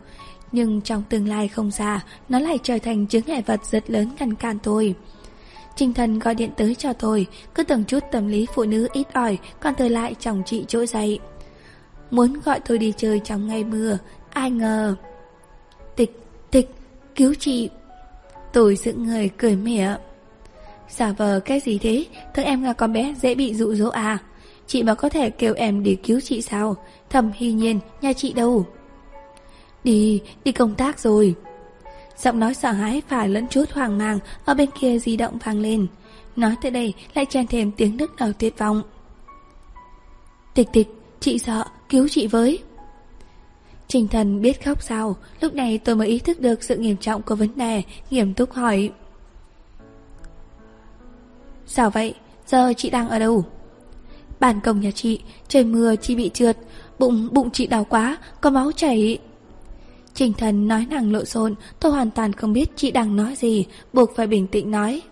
Nhưng 0.52 0.80
trong 0.80 1.02
tương 1.08 1.28
lai 1.28 1.48
không 1.48 1.70
xa, 1.70 2.00
nó 2.28 2.38
lại 2.38 2.58
trở 2.62 2.78
thành 2.78 3.06
chứng 3.06 3.26
ngại 3.26 3.42
vật 3.46 3.60
rất 3.64 3.90
lớn 3.90 4.10
ngăn 4.18 4.34
cản 4.34 4.58
tôi. 4.62 4.94
Trình 5.76 5.94
thần 5.94 6.18
gọi 6.18 6.34
điện 6.34 6.50
tới 6.56 6.74
cho 6.74 6.92
tôi, 6.92 7.26
cứ 7.54 7.64
tưởng 7.64 7.84
chút 7.84 8.04
tâm 8.12 8.28
lý 8.28 8.46
phụ 8.54 8.64
nữ 8.64 8.88
ít 8.92 9.06
ỏi, 9.12 9.38
còn 9.60 9.74
tôi 9.74 9.90
lại 9.90 10.14
chồng 10.20 10.42
chị 10.46 10.64
trỗi 10.68 10.86
dậy. 10.86 11.18
Muốn 12.10 12.40
gọi 12.44 12.60
tôi 12.60 12.78
đi 12.78 12.92
chơi 12.96 13.20
trong 13.24 13.46
ngày 13.46 13.64
mưa, 13.64 13.98
ai 14.30 14.50
ngờ... 14.50 14.94
Tịch 15.96 16.20
Tịch, 16.50 16.70
cứu 17.14 17.34
chị. 17.38 17.70
Tôi 18.52 18.76
dựng 18.76 19.04
người 19.04 19.30
cười 19.36 19.56
mỉa. 19.56 19.94
Giả 20.88 21.12
vờ 21.12 21.40
cái 21.40 21.60
gì 21.60 21.78
thế? 21.78 22.04
Các 22.34 22.44
em 22.44 22.62
là 22.62 22.72
con 22.72 22.92
bé 22.92 23.14
dễ 23.22 23.34
bị 23.34 23.54
dụ 23.54 23.74
dỗ 23.74 23.88
à? 23.88 24.18
Chị 24.66 24.82
mà 24.82 24.94
có 24.94 25.08
thể 25.08 25.30
kêu 25.30 25.54
em 25.54 25.82
đi 25.82 25.94
cứu 25.94 26.20
chị 26.20 26.42
sao? 26.42 26.76
Thầm 27.10 27.30
hy 27.34 27.52
nhiên, 27.52 27.80
nhà 28.00 28.12
chị 28.12 28.32
đâu? 28.32 28.66
Đi, 29.88 30.22
đi 30.44 30.52
công 30.52 30.74
tác 30.74 31.00
rồi. 31.00 31.34
Giọng 32.18 32.40
nói 32.40 32.54
sợ 32.54 32.72
hãi 32.72 33.02
phải 33.08 33.28
lẫn 33.28 33.48
chút 33.48 33.64
hoang 33.72 33.98
mang 33.98 34.18
ở 34.44 34.54
bên 34.54 34.70
kia 34.80 34.98
di 34.98 35.16
động 35.16 35.38
vang 35.44 35.60
lên. 35.60 35.86
Nói 36.36 36.54
tới 36.62 36.70
đây 36.70 36.94
lại 37.14 37.26
chen 37.30 37.46
thêm 37.46 37.72
tiếng 37.72 37.96
nức 37.96 38.10
nở 38.18 38.32
tuyệt 38.38 38.58
vọng. 38.58 38.82
Tịch 40.54 40.68
tịch, 40.72 40.88
chị 41.20 41.38
sợ, 41.38 41.64
cứu 41.88 42.08
chị 42.08 42.26
với. 42.26 42.58
Trình 43.88 44.08
thần 44.08 44.40
biết 44.40 44.64
khóc 44.64 44.82
sao 44.82 45.16
Lúc 45.40 45.54
này 45.54 45.78
tôi 45.78 45.96
mới 45.96 46.08
ý 46.08 46.18
thức 46.18 46.40
được 46.40 46.62
sự 46.62 46.76
nghiêm 46.76 46.96
trọng 46.96 47.22
của 47.22 47.34
vấn 47.34 47.48
đề 47.56 47.82
Nghiêm 48.10 48.34
túc 48.34 48.52
hỏi 48.52 48.90
Sao 51.66 51.90
vậy 51.90 52.14
Giờ 52.46 52.72
chị 52.76 52.90
đang 52.90 53.08
ở 53.08 53.18
đâu 53.18 53.44
Bàn 54.40 54.60
công 54.60 54.80
nhà 54.80 54.90
chị 54.90 55.20
Trời 55.48 55.64
mưa 55.64 55.96
chị 55.96 56.14
bị 56.14 56.30
trượt 56.34 56.56
Bụng 56.98 57.28
bụng 57.32 57.50
chị 57.50 57.66
đau 57.66 57.84
quá 57.84 58.16
Có 58.40 58.50
máu 58.50 58.72
chảy 58.72 59.18
Trình 60.18 60.32
thần 60.32 60.68
nói 60.68 60.86
nàng 60.90 61.12
lộn 61.12 61.26
xộn 61.26 61.54
Tôi 61.80 61.92
hoàn 61.92 62.10
toàn 62.10 62.32
không 62.32 62.52
biết 62.52 62.70
chị 62.76 62.90
đang 62.90 63.16
nói 63.16 63.34
gì 63.36 63.66
Buộc 63.92 64.16
phải 64.16 64.26
bình 64.26 64.46
tĩnh 64.46 64.70
nói. 64.70 65.02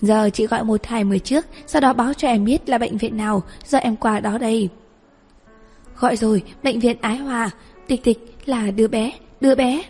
Giờ 0.00 0.30
chị 0.32 0.46
gọi 0.46 0.64
một 0.64 0.86
hai 0.86 1.04
mười 1.04 1.18
trước 1.18 1.46
Sau 1.66 1.80
đó 1.80 1.92
báo 1.92 2.14
cho 2.14 2.28
em 2.28 2.44
biết 2.44 2.68
là 2.68 2.78
bệnh 2.78 2.96
viện 2.96 3.16
nào 3.16 3.42
Giờ 3.64 3.78
em 3.78 3.96
qua 3.96 4.20
đó 4.20 4.38
đây. 4.38 4.68
Gọi 5.98 6.16
rồi, 6.16 6.42
bệnh 6.62 6.80
viện 6.80 6.96
Ái 7.00 7.16
Hòa 7.16 7.50
Tịch 7.86 8.04
tịch 8.04 8.18
là 8.46 8.70
đứa 8.70 8.88
bé, 8.88 9.12
đứa 9.40 9.54
bé. 9.54 9.82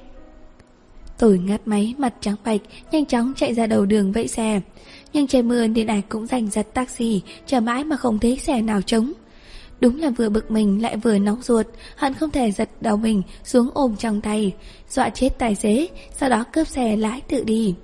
Tôi 1.18 1.38
ngắt 1.38 1.60
máy 1.64 1.94
mặt 1.98 2.14
trắng 2.20 2.36
bạch 2.44 2.60
Nhanh 2.92 3.06
chóng 3.06 3.32
chạy 3.36 3.54
ra 3.54 3.66
đầu 3.66 3.86
đường 3.86 4.12
vẫy 4.12 4.28
xe. 4.28 4.60
Nhưng 5.12 5.26
trời 5.26 5.42
mưa 5.42 5.66
nên 5.66 5.86
ai 5.86 6.02
cũng 6.08 6.26
giành 6.26 6.50
giật 6.50 6.74
taxi 6.74 7.22
Chờ 7.46 7.60
mãi 7.60 7.84
mà 7.84 7.96
không 7.96 8.18
thấy 8.18 8.36
xe 8.36 8.62
nào 8.62 8.82
trống. 8.82 9.12
Đúng 9.80 10.00
là 10.00 10.10
vừa 10.10 10.28
bực 10.28 10.50
mình 10.50 10.82
lại 10.82 10.96
vừa 10.96 11.18
nóng 11.18 11.42
ruột, 11.42 11.66
hắn 11.96 12.14
không 12.14 12.30
thể 12.30 12.52
giật 12.52 12.68
đầu 12.80 12.96
mình 12.96 13.22
xuống 13.44 13.70
ôm 13.74 13.96
trong 13.96 14.20
tay 14.20 14.54
Dọa 14.90 15.08
chết 15.10 15.38
tài 15.38 15.54
xế, 15.54 15.88
Sau 16.16 16.28
đó 16.28 16.44
cướp 16.52 16.68
xe 16.68 16.96
lái 16.96 17.20
tự 17.20 17.44
đi 17.44 17.74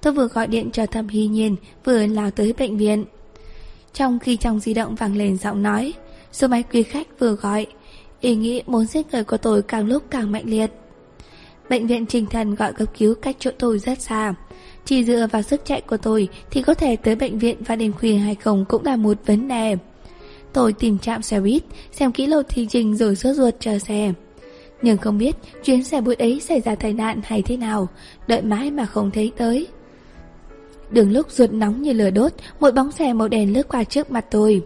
Tôi 0.00 0.12
vừa 0.12 0.28
gọi 0.28 0.46
điện 0.46 0.70
cho 0.72 0.86
thầm 0.86 1.08
hy 1.08 1.26
nhiên, 1.26 1.56
Vừa 1.84 2.06
lao 2.06 2.30
tới 2.30 2.54
bệnh 2.58 2.76
viện 2.76 3.04
Trong 3.92 4.18
khi 4.18 4.36
trong 4.36 4.60
di 4.60 4.74
động 4.74 4.94
vang 4.94 5.16
lên 5.16 5.38
giọng 5.38 5.62
nói, 5.62 5.92
Số 6.32 6.48
máy 6.48 6.62
quý 6.72 6.82
khách 6.82 7.18
vừa 7.18 7.32
gọi 7.32 7.66
ý 8.22 8.34
nghĩ 8.34 8.62
muốn 8.66 8.86
giết 8.86 9.06
người 9.12 9.24
của 9.24 9.36
tôi 9.36 9.62
càng 9.62 9.86
lúc 9.86 10.02
càng 10.10 10.32
mạnh 10.32 10.44
liệt. 10.46 10.70
Bệnh 11.68 11.86
viện 11.86 12.06
Trình 12.06 12.26
Thần 12.26 12.54
gọi 12.54 12.72
cấp 12.72 12.88
cứu 12.98 13.14
cách 13.14 13.36
chỗ 13.38 13.50
tôi 13.58 13.78
rất 13.78 14.00
xa. 14.00 14.34
Chỉ 14.84 15.04
dựa 15.04 15.26
vào 15.32 15.42
sức 15.42 15.60
chạy 15.64 15.80
của 15.80 15.96
tôi 15.96 16.28
thì 16.50 16.62
có 16.62 16.74
thể 16.74 16.96
tới 16.96 17.16
bệnh 17.16 17.38
viện 17.38 17.62
vào 17.62 17.76
đêm 17.76 17.92
khuya 17.92 18.14
hay 18.14 18.34
không 18.34 18.64
cũng 18.68 18.84
là 18.84 18.96
một 18.96 19.18
vấn 19.26 19.48
đề. 19.48 19.76
Tôi 20.52 20.72
tìm 20.72 20.98
trạm 20.98 21.22
xe 21.22 21.40
buýt, 21.40 21.62
xem 21.92 22.12
kỹ 22.12 22.26
lộ 22.26 22.42
thị 22.42 22.66
trình 22.70 22.96
rồi 22.96 23.16
sốt 23.16 23.36
ruột 23.36 23.54
chờ 23.60 23.78
xe. 23.78 24.12
Nhưng 24.82 24.98
không 24.98 25.18
biết 25.18 25.36
chuyến 25.64 25.84
xe 25.84 26.00
buýt 26.00 26.18
ấy 26.18 26.40
xảy 26.40 26.60
ra 26.60 26.74
tai 26.74 26.92
nạn 26.92 27.20
hay 27.24 27.42
thế 27.42 27.56
nào, 27.56 27.88
đợi 28.26 28.42
mãi 28.42 28.70
mà 28.70 28.86
không 28.86 29.10
thấy 29.10 29.32
tới. 29.36 29.66
Đường 30.90 31.12
lúc 31.12 31.30
ruột 31.30 31.50
nóng 31.52 31.82
như 31.82 31.92
lửa 31.92 32.10
đốt, 32.10 32.32
một 32.60 32.74
bóng 32.74 32.92
xe 32.92 33.12
màu 33.12 33.28
đen 33.28 33.52
lướt 33.52 33.68
qua 33.68 33.84
trước 33.84 34.10
mặt 34.10 34.24
tôi. 34.30 34.62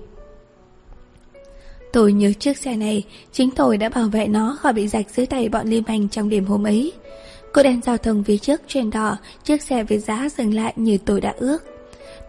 Tôi 1.93 2.13
nhớ 2.13 2.33
chiếc 2.39 2.59
xe 2.59 2.77
này, 2.77 3.05
chính 3.33 3.51
tôi 3.51 3.77
đã 3.77 3.89
bảo 3.89 4.09
vệ 4.09 4.27
nó 4.27 4.57
khỏi 4.61 4.73
bị 4.73 4.89
rạch 4.89 5.11
dưới 5.11 5.27
tay 5.27 5.49
bọn 5.49 5.69
Liêm 5.69 5.85
Hành 5.87 6.09
trong 6.09 6.29
đêm 6.29 6.45
hôm 6.45 6.67
ấy. 6.67 6.93
Cô 7.53 7.63
đèn 7.63 7.81
giao 7.83 7.97
thông 7.97 8.25
phía 8.25 8.39
trước 8.39 8.61
trên 8.69 8.91
đỏ, 8.91 9.17
chiếc 9.45 9.63
xe 9.63 9.85
với 9.85 9.99
giá 9.99 10.29
dừng 10.39 10.55
lại 10.55 10.73
như 10.77 10.99
tôi 11.05 11.21
đã 11.21 11.35
ước. 11.39 11.76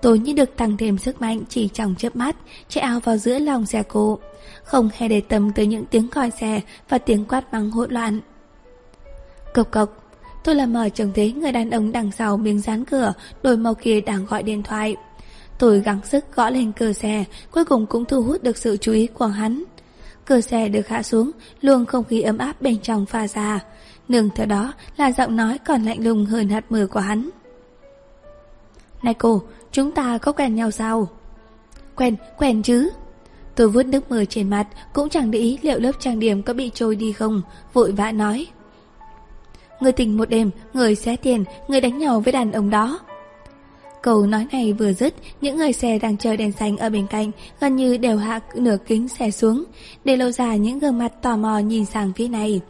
Tôi 0.02 0.20
như 0.20 0.34
được 0.34 0.56
tăng 0.58 0.78
thêm 0.78 0.98
sức 0.98 1.22
mạnh 1.22 1.42
chỉ 1.50 1.68
trong 1.68 1.96
chớp 1.96 2.16
mắt, 2.16 2.36
chạy 2.70 2.82
áo 2.82 3.00
vào 3.00 3.18
giữa 3.18 3.40
lòng 3.40 3.66
xe 3.66 3.84
cộ. 3.84 4.20
Không 4.64 4.90
hề 4.98 5.08
để 5.08 5.22
tâm 5.22 5.52
tới 5.56 5.68
những 5.68 5.86
tiếng 5.86 6.08
còi 6.08 6.32
xe 6.32 6.62
và 6.90 6.98
tiếng 6.98 7.26
quát 7.26 7.54
mắng 7.54 7.72
hỗn 7.72 7.92
loạn. 7.92 8.20
Cộc 9.54 9.72
cộc, 9.72 10.04
tôi 10.44 10.56
là 10.56 10.66
mở 10.66 10.90
trông 10.90 11.12
thấy 11.16 11.32
người 11.32 11.52
đàn 11.52 11.70
ông 11.70 11.92
đằng 11.92 12.12
sau 12.12 12.38
miếng 12.38 12.60
dán 12.60 12.86
cửa, 12.86 13.14
đôi 13.44 13.58
màu 13.58 13.74
kia 13.74 14.02
đang 14.02 14.26
gọi 14.26 14.44
điện 14.44 14.64
thoại. 14.64 14.96
Tôi 15.60 15.80
gắng 15.80 16.00
sức 16.06 16.26
gõ 16.36 16.50
lên 16.50 16.72
cửa 16.72 16.94
xe, 16.94 17.24
cuối 17.52 17.66
cùng 17.66 17.86
cũng 17.86 18.06
thu 18.06 18.22
hút 18.22 18.44
được 18.44 18.58
sự 18.58 18.78
chú 18.78 18.92
ý 18.92 19.08
của 19.08 19.28
hắn. 19.28 19.64
Cửa 20.26 20.42
xe 20.42 20.68
được 20.68 20.88
hạ 20.88 21.04
xuống, 21.04 21.32
luồng 21.62 21.86
không 21.86 22.04
khí 22.04 22.22
ấm 22.22 22.38
áp 22.38 22.62
bên 22.62 22.80
trong 22.82 23.06
pha 23.06 23.28
ra. 23.28 23.60
Nương 24.08 24.30
theo 24.36 24.46
đó 24.46 24.74
là 24.98 25.12
giọng 25.12 25.36
nói 25.36 25.58
còn 25.66 25.84
lạnh 25.84 26.04
lùng 26.04 26.26
hơn 26.26 26.50
hạt 26.50 26.66
mưa 26.70 26.88
của 26.88 27.00
hắn. 27.00 27.30
Này 29.04 29.14
cô, 29.14 29.42
chúng 29.72 29.92
ta 29.92 30.18
có 30.18 30.32
quen 30.32 30.56
nhau 30.56 30.72
sao? 30.72 31.08
Quen, 31.96 32.16
quen 32.38 32.64
chứ. 32.64 32.90
Tôi 33.56 33.70
vuốt 33.70 33.84
nước 33.84 34.12
mờ 34.12 34.26
trên 34.26 34.50
mặt, 34.50 34.68
cũng 34.94 35.10
chẳng 35.10 35.32
để 35.32 35.40
ý 35.40 35.60
liệu 35.62 35.80
lớp 35.80 35.92
trang 36.00 36.20
điểm 36.20 36.44
có 36.44 36.54
bị 36.54 36.72
trôi 36.74 36.96
đi 36.96 37.12
không, 37.12 37.42
vội 37.74 37.92
vã 37.92 38.12
nói. 38.12 38.48
Người 39.80 39.92
tình 39.92 40.18
một 40.18 40.30
đêm, 40.30 40.52
người 40.74 40.96
xé 40.96 41.16
tiền, 41.16 41.44
người 41.68 41.82
đánh 41.82 41.98
nhau 41.98 42.20
với 42.20 42.34
đàn 42.34 42.52
ông 42.52 42.70
đó. 42.70 43.00
Câu 44.02 44.26
nói 44.28 44.48
này 44.52 44.74
vừa 44.74 44.94
dứt, 44.94 45.14
những 45.42 45.58
người 45.58 45.74
xe 45.74 46.00
đang 46.00 46.18
chờ 46.18 46.36
đèn 46.36 46.52
xanh 46.52 46.78
ở 46.78 46.90
bên 46.90 47.08
cạnh 47.08 47.32
gần 47.60 47.76
như 47.76 47.98
đều 47.98 48.18
hạ 48.18 48.40
nửa 48.56 48.78
kính 48.88 49.08
xe 49.08 49.32
xuống, 49.32 49.64
để 50.04 50.18
lâu 50.18 50.32
ra 50.32 50.56
những 50.56 50.80
gương 50.80 50.98
mặt 50.98 51.12
tò 51.22 51.38
mò 51.38 51.58
nhìn 51.58 51.86
sang 51.86 52.14
phía 52.14 52.28
này. 52.28 52.62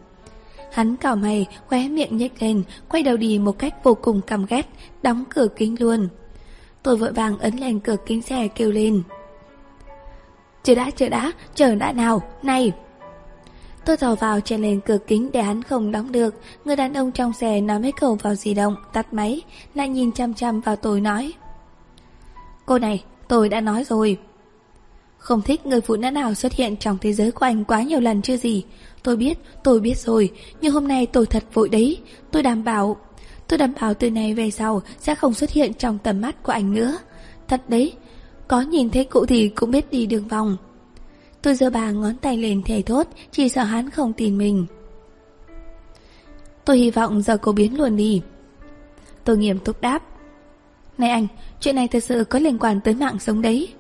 Hắn 0.72 0.96
cào 0.98 1.16
mày, 1.16 1.46
khóe 1.68 1.88
miệng 1.88 2.18
nhếch 2.18 2.42
lên, 2.42 2.64
quay 2.90 3.04
đầu 3.04 3.18
đi 3.18 3.40
một 3.40 3.60
cách 3.60 3.84
vô 3.84 3.94
cùng 3.94 4.22
căm 4.22 4.46
ghét, 4.46 4.70
đóng 5.02 5.24
cửa 5.30 5.48
kính 5.56 5.76
luôn. 5.80 6.08
Tôi 6.88 6.98
vội 6.98 7.12
vàng 7.12 7.38
ấn 7.38 7.56
lên 7.56 7.80
cửa 7.80 7.96
kính 8.06 8.22
xe 8.22 8.48
kêu 8.48 8.72
lên. 8.72 9.04
Chờ 10.64 10.76
đã, 10.76 10.92
chờ 10.96 11.10
đã, 11.10 11.32
chờ 11.56 11.76
đã 11.76 11.92
nào, 11.92 12.22
này! 12.44 12.72
Tôi 13.86 13.98
thò 13.98 14.16
vào 14.16 14.40
chen 14.40 14.62
lên 14.62 14.82
cửa 14.86 14.98
kính 15.08 15.30
để 15.34 15.42
hắn 15.42 15.64
không 15.64 15.92
đóng 15.92 16.12
được. 16.12 16.36
Người 16.66 16.76
đàn 16.76 16.94
ông 16.94 17.12
trong 17.12 17.34
xe 17.34 17.62
nói 17.62 17.80
mấy 17.80 17.92
câu 17.92 18.16
vào 18.16 18.36
di 18.36 18.54
động, 18.54 18.76
tắt 18.94 19.14
máy, 19.14 19.42
lại 19.74 19.90
nhìn 19.90 20.12
chăm 20.12 20.34
chăm 20.34 20.62
vào 20.62 20.76
tôi 20.76 21.02
nói. 21.02 21.34
Cô 22.66 22.80
này, 22.80 23.04
tôi 23.28 23.50
đã 23.50 23.62
nói 23.62 23.84
rồi. 23.84 24.18
Không 25.18 25.42
thích 25.42 25.66
người 25.66 25.82
phụ 25.82 25.96
nữ 25.96 26.12
nào 26.12 26.34
xuất 26.34 26.54
hiện 26.54 26.78
trong 26.78 26.98
thế 27.02 27.14
giới 27.14 27.32
của 27.32 27.46
anh 27.46 27.64
quá 27.64 27.82
nhiều 27.82 28.00
lần 28.00 28.22
chưa 28.22 28.38
gì. 28.38 28.64
Tôi 29.04 29.16
biết, 29.16 29.38
tôi 29.64 29.80
biết 29.80 29.98
rồi, 29.98 30.32
nhưng 30.62 30.74
hôm 30.74 30.88
nay 30.88 31.06
tôi 31.06 31.26
thật 31.26 31.44
vội 31.54 31.70
đấy. 31.70 31.98
Tôi 32.32 32.44
đảm 32.44 32.64
bảo, 32.64 32.98
tôi 33.48 33.58
đảm 33.58 33.74
bảo 33.82 33.94
từ 33.94 34.12
nay 34.12 34.34
về 34.34 34.52
sau 34.52 34.82
sẽ 35.00 35.16
không 35.16 35.34
xuất 35.34 35.50
hiện 35.50 35.74
trong 35.74 35.98
tầm 35.98 36.22
mắt 36.22 36.44
của 36.44 36.52
anh 36.52 36.74
nữa. 36.74 36.98
Thật 37.48 37.62
đấy, 37.68 37.94
có 38.48 38.62
nhìn 38.62 38.90
thấy 38.90 39.04
cụ 39.06 39.26
thì 39.26 39.50
cũng 39.50 39.72
biết 39.72 39.92
đi 39.92 40.06
đường 40.06 40.28
vòng. 40.28 40.58
Tôi 41.42 41.56
giơ 41.56 41.70
bà 41.70 41.92
ngón 41.92 42.16
tay 42.16 42.38
lên 42.38 42.64
thề 42.64 42.82
thốt, 42.82 43.08
chỉ 43.32 43.50
sợ 43.50 43.64
hắn 43.64 43.90
không 43.90 44.14
tin 44.14 44.38
mình. 44.38 44.66
Tôi 46.66 46.78
hy 46.78 46.92
vọng 46.92 47.22
giờ 47.22 47.38
cô 47.38 47.52
biến 47.52 47.78
luôn 47.78 47.98
đi. 47.98 48.22
Tôi 49.24 49.38
nghiêm 49.38 49.60
túc 49.60 49.82
đáp. 49.82 50.04
Này 50.98 51.10
anh, 51.10 51.28
chuyện 51.60 51.76
này 51.76 51.88
thật 51.88 52.04
sự 52.04 52.24
có 52.24 52.40
liên 52.40 52.58
quan 52.60 52.82
tới 52.82 52.94
mạng 52.94 53.20
sống 53.20 53.42
đấy. 53.42 53.74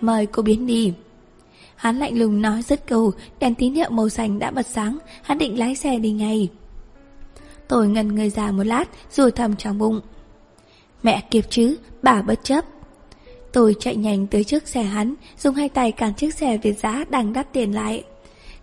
Mời 0.00 0.26
cô 0.26 0.42
biến 0.42 0.66
đi. 0.66 0.92
Hắn 1.76 1.98
lạnh 1.98 2.18
lùng 2.18 2.42
nói 2.42 2.62
rất 2.62 2.86
câu, 2.86 3.12
đèn 3.40 3.54
tín 3.54 3.74
hiệu 3.74 3.90
màu 3.90 4.08
xanh 4.08 4.38
đã 4.38 4.50
bật 4.50 4.66
sáng, 4.66 4.98
hắn 5.22 5.38
định 5.38 5.58
lái 5.58 5.74
xe 5.74 5.98
đi 5.98 6.10
ngay. 6.10 6.48
Tôi 7.70 7.88
ngần 7.88 8.08
người 8.08 8.30
ra 8.30 8.50
một 8.50 8.62
lát, 8.62 8.84
rồi 9.12 9.32
thầm 9.32 9.56
trong 9.56 9.78
bụng. 9.78 10.00
Mẹ 11.02 11.22
kịp 11.30 11.44
chứ, 11.50 11.76
bà 12.02 12.22
bất 12.22 12.44
chấp. 12.44 12.64
Tôi 13.52 13.74
chạy 13.80 13.96
nhanh 13.96 14.26
tới 14.26 14.44
trước 14.44 14.68
xe 14.68 14.82
hắn, 14.82 15.14
dùng 15.38 15.54
hai 15.54 15.68
tay 15.68 15.92
cản 15.92 16.14
chiếc 16.14 16.34
xe 16.34 16.58
Việt 16.58 16.78
giá 16.78 17.04
đang 17.10 17.32
đắt 17.32 17.52
tiền 17.52 17.74
lại. 17.74 18.04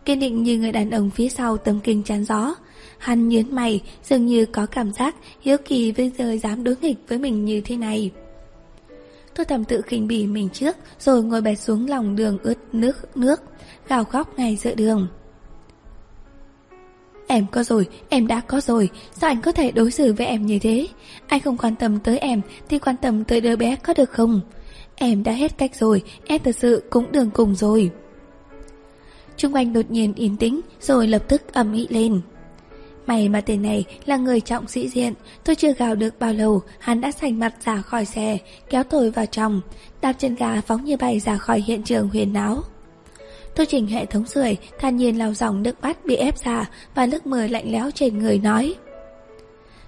Kiên 0.05 0.19
định 0.19 0.43
như 0.43 0.57
người 0.57 0.71
đàn 0.71 0.91
ông 0.91 1.09
phía 1.09 1.29
sau 1.29 1.57
tấm 1.57 1.79
kinh 1.79 2.03
chắn 2.03 2.25
gió. 2.25 2.55
Hắn 2.97 3.29
nhớn 3.29 3.55
mày, 3.55 3.81
dường 4.03 4.25
như 4.25 4.45
có 4.45 4.65
cảm 4.65 4.91
giác 4.93 5.15
hiếu 5.41 5.57
kỳ 5.65 5.91
bây 5.91 6.11
giờ 6.17 6.37
dám 6.43 6.63
đối 6.63 6.75
nghịch 6.81 6.97
với 7.07 7.17
mình 7.17 7.45
như 7.45 7.61
thế 7.61 7.77
này. 7.77 8.11
Tôi 9.35 9.45
thầm 9.45 9.63
tự 9.63 9.81
khinh 9.81 10.07
bỉ 10.07 10.27
mình 10.27 10.49
trước, 10.49 10.75
rồi 10.99 11.23
ngồi 11.23 11.41
bệt 11.41 11.55
xuống 11.55 11.89
lòng 11.89 12.15
đường 12.15 12.37
ướt 12.43 12.57
nước 12.73 13.17
nước, 13.17 13.41
gào 13.87 14.03
khóc 14.03 14.33
ngay 14.37 14.55
giữa 14.55 14.75
đường. 14.75 15.07
Em 17.27 17.45
có 17.51 17.63
rồi, 17.63 17.87
em 18.09 18.27
đã 18.27 18.41
có 18.41 18.61
rồi, 18.61 18.89
sao 19.11 19.29
anh 19.29 19.41
có 19.41 19.51
thể 19.51 19.71
đối 19.71 19.91
xử 19.91 20.13
với 20.13 20.27
em 20.27 20.45
như 20.45 20.59
thế? 20.59 20.87
Anh 21.27 21.39
không 21.39 21.57
quan 21.57 21.75
tâm 21.75 21.99
tới 21.99 22.17
em 22.17 22.41
thì 22.69 22.79
quan 22.79 22.97
tâm 22.97 23.23
tới 23.23 23.41
đứa 23.41 23.55
bé 23.55 23.75
có 23.75 23.93
được 23.93 24.11
không? 24.11 24.41
Em 24.95 25.23
đã 25.23 25.31
hết 25.31 25.57
cách 25.57 25.75
rồi, 25.75 26.03
em 26.25 26.41
thật 26.43 26.55
sự 26.55 26.83
cũng 26.89 27.11
đường 27.11 27.29
cùng 27.33 27.55
rồi. 27.55 27.91
Trung 29.37 29.55
quanh 29.55 29.73
đột 29.73 29.91
nhiên 29.91 30.13
yên 30.13 30.37
tĩnh 30.37 30.61
rồi 30.81 31.07
lập 31.07 31.23
tức 31.27 31.53
ầm 31.53 31.73
ĩ 31.73 31.87
lên. 31.89 32.21
May 33.05 33.29
mà 33.29 33.41
tên 33.41 33.61
này 33.61 33.85
là 34.05 34.17
người 34.17 34.41
trọng 34.41 34.67
sĩ 34.67 34.89
diện, 34.89 35.13
tôi 35.43 35.55
chưa 35.55 35.73
gào 35.73 35.95
được 35.95 36.19
bao 36.19 36.33
lâu, 36.33 36.61
hắn 36.79 37.01
đã 37.01 37.11
sành 37.11 37.39
mặt 37.39 37.53
ra 37.65 37.81
khỏi 37.81 38.05
xe, 38.05 38.37
kéo 38.69 38.83
tôi 38.83 39.11
vào 39.11 39.25
trong, 39.25 39.61
đạp 40.01 40.13
chân 40.13 40.35
gà 40.35 40.61
phóng 40.61 40.83
như 40.83 40.97
bay 40.97 41.19
ra 41.19 41.37
khỏi 41.37 41.61
hiện 41.61 41.83
trường 41.83 42.09
huyền 42.09 42.33
náo. 42.33 42.63
Tôi 43.57 43.65
chỉnh 43.65 43.87
hệ 43.87 44.05
thống 44.05 44.25
sưởi, 44.25 44.57
thản 44.79 44.97
nhiên 44.97 45.17
lau 45.17 45.33
dòng 45.33 45.63
nước 45.63 45.81
mắt 45.81 46.05
bị 46.05 46.15
ép 46.15 46.37
ra 46.37 46.65
và 46.95 47.05
nước 47.05 47.25
mưa 47.27 47.47
lạnh 47.47 47.71
lẽo 47.71 47.91
trên 47.91 48.19
người 48.19 48.39
nói. 48.39 48.75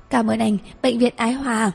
Cảm 0.09 0.27
ơn 0.27 0.39
anh, 0.39 0.57
bệnh 0.81 0.99
viện 0.99 1.13
Ái 1.15 1.33
Hòa. 1.33 1.71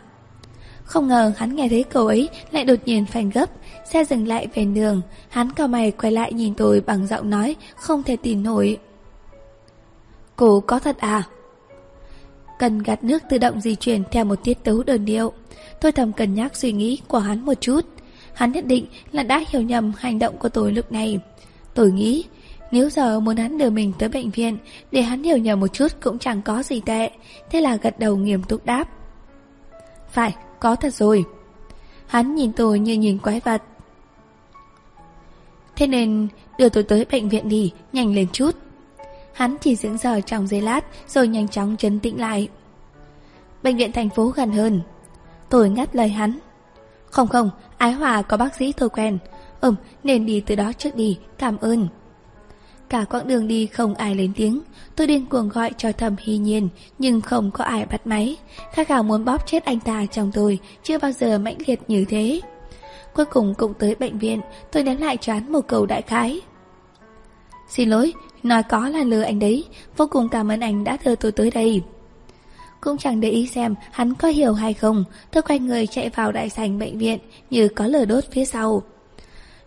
Không 0.84 1.08
ngờ 1.08 1.32
hắn 1.36 1.56
nghe 1.56 1.68
thấy 1.68 1.82
câu 1.82 2.06
ấy 2.06 2.28
lại 2.50 2.64
đột 2.64 2.78
nhiên 2.84 3.06
phanh 3.06 3.30
gấp, 3.30 3.50
xe 3.84 4.04
dừng 4.04 4.28
lại 4.28 4.48
về 4.54 4.64
đường, 4.64 5.00
hắn 5.28 5.52
cao 5.52 5.68
mày 5.68 5.90
quay 5.90 6.12
lại 6.12 6.32
nhìn 6.32 6.54
tôi 6.54 6.80
bằng 6.80 7.06
giọng 7.06 7.30
nói 7.30 7.56
không 7.76 8.02
thể 8.02 8.16
tin 8.16 8.42
nổi. 8.42 8.78
Cô 10.36 10.60
có 10.60 10.78
thật 10.78 10.98
à? 10.98 11.22
Cần 12.58 12.82
gạt 12.82 13.04
nước 13.04 13.22
tự 13.30 13.38
động 13.38 13.60
di 13.60 13.74
chuyển 13.74 14.02
theo 14.10 14.24
một 14.24 14.44
tiết 14.44 14.64
tấu 14.64 14.82
đơn 14.82 15.04
điệu. 15.04 15.32
Tôi 15.80 15.92
thầm 15.92 16.12
cân 16.12 16.34
nhắc 16.34 16.56
suy 16.56 16.72
nghĩ 16.72 17.00
của 17.08 17.18
hắn 17.18 17.44
một 17.44 17.60
chút. 17.60 17.80
Hắn 18.34 18.52
nhất 18.52 18.66
định 18.66 18.86
là 19.12 19.22
đã 19.22 19.44
hiểu 19.48 19.62
nhầm 19.62 19.92
hành 19.98 20.18
động 20.18 20.36
của 20.38 20.48
tôi 20.48 20.72
lúc 20.72 20.92
này. 20.92 21.20
Tôi 21.74 21.92
nghĩ, 21.92 22.24
nếu 22.70 22.90
giờ 22.90 23.20
muốn 23.20 23.36
hắn 23.36 23.58
đưa 23.58 23.70
mình 23.70 23.92
tới 23.98 24.08
bệnh 24.08 24.30
viện, 24.30 24.58
để 24.90 25.02
hắn 25.02 25.22
hiểu 25.22 25.36
nhầm 25.36 25.60
một 25.60 25.66
chút 25.72 25.92
cũng 26.02 26.18
chẳng 26.18 26.42
có 26.42 26.62
gì 26.62 26.80
tệ. 26.86 27.10
Thế 27.50 27.60
là 27.60 27.76
gật 27.76 27.98
đầu 27.98 28.16
nghiêm 28.16 28.42
túc 28.42 28.66
đáp. 28.66 28.88
Phải, 30.10 30.34
có 30.60 30.76
thật 30.76 30.94
rồi. 30.94 31.24
Hắn 32.06 32.34
nhìn 32.34 32.52
tôi 32.52 32.78
như 32.78 32.94
nhìn 32.94 33.18
quái 33.18 33.40
vật. 33.40 33.62
Thế 35.76 35.86
nên 35.86 36.28
đưa 36.58 36.68
tôi 36.68 36.82
tới 36.82 37.06
bệnh 37.12 37.28
viện 37.28 37.48
đi, 37.48 37.72
nhanh 37.92 38.14
lên 38.14 38.26
chút. 38.32 38.50
Hắn 39.32 39.56
chỉ 39.60 39.76
dưỡng 39.76 39.98
giờ 39.98 40.20
trong 40.20 40.46
giây 40.46 40.60
lát 40.60 40.84
rồi 41.08 41.28
nhanh 41.28 41.48
chóng 41.48 41.76
chấn 41.76 42.00
tĩnh 42.00 42.20
lại. 42.20 42.48
Bệnh 43.62 43.76
viện 43.76 43.92
thành 43.92 44.10
phố 44.10 44.26
gần 44.26 44.52
hơn. 44.52 44.80
Tôi 45.48 45.70
ngắt 45.70 45.96
lời 45.96 46.08
hắn. 46.08 46.38
Không 47.10 47.28
không, 47.28 47.50
Ái 47.78 47.92
Hòa 47.92 48.22
có 48.22 48.36
bác 48.36 48.54
sĩ 48.54 48.72
tôi 48.72 48.88
quen. 48.88 49.18
Ừm, 49.64 49.74
nên 50.04 50.26
đi 50.26 50.40
từ 50.46 50.54
đó 50.54 50.72
trước 50.78 50.96
đi, 50.96 51.18
cảm 51.38 51.56
ơn. 51.56 51.88
Cả 52.88 53.04
quãng 53.10 53.28
đường 53.28 53.48
đi 53.48 53.66
không 53.66 53.94
ai 53.94 54.14
lên 54.14 54.32
tiếng. 54.36 54.60
Tôi 54.96 55.06
điên 55.06 55.26
cuồng 55.26 55.48
gọi 55.48 55.70
cho 55.76 55.92
thầm 55.92 56.16
hy 56.18 56.38
nhiên 56.38 56.68
Nhưng 56.98 57.20
không 57.20 57.50
có 57.50 57.64
ai 57.64 57.86
bắt 57.86 58.06
máy. 58.06 58.36
Khát 58.72 58.88
khảo 58.88 59.02
muốn 59.02 59.24
bóp 59.24 59.46
chết 59.46 59.64
anh 59.64 59.80
ta 59.80 60.06
trong 60.06 60.30
tôi 60.34 60.58
Chưa 60.82 60.98
bao 60.98 61.12
giờ 61.12 61.38
mãnh 61.38 61.56
liệt 61.66 61.80
như 61.88 62.04
thế. 62.08 62.40
Cuối 63.14 63.24
cùng 63.24 63.54
cũng 63.54 63.74
tới 63.74 63.94
bệnh 63.94 64.18
viện 64.18 64.40
Tôi 64.72 64.82
ném 64.82 64.96
lại 64.96 65.16
choán 65.16 65.52
một 65.52 65.68
câu 65.68 65.86
đại 65.86 66.02
khái. 66.02 66.40
Xin 67.68 67.90
lỗi 67.90 68.12
Nói 68.42 68.62
có 68.62 68.88
là 68.88 69.04
lừa 69.04 69.22
anh 69.22 69.38
đấy. 69.38 69.64
Vô 69.96 70.06
cùng 70.10 70.28
cảm 70.28 70.50
ơn 70.50 70.60
anh 70.60 70.84
đã 70.84 70.98
đưa 71.04 71.14
tôi 71.14 71.32
tới 71.32 71.50
đây. 71.50 71.82
Cũng 72.80 72.98
chẳng 72.98 73.20
để 73.20 73.30
ý 73.30 73.46
xem 73.46 73.74
hắn 73.92 74.14
có 74.14 74.28
hiểu 74.28 74.52
hay 74.52 74.74
không. 74.74 75.04
Tôi 75.30 75.42
quay 75.42 75.58
người 75.58 75.86
chạy 75.86 76.08
vào 76.08 76.32
đại 76.32 76.50
sảnh 76.50 76.78
bệnh 76.78 76.98
viện 76.98 77.18
Như 77.50 77.68
có 77.68 77.86
lửa 77.86 78.04
đốt 78.04 78.24
phía 78.32 78.44
sau. 78.44 78.82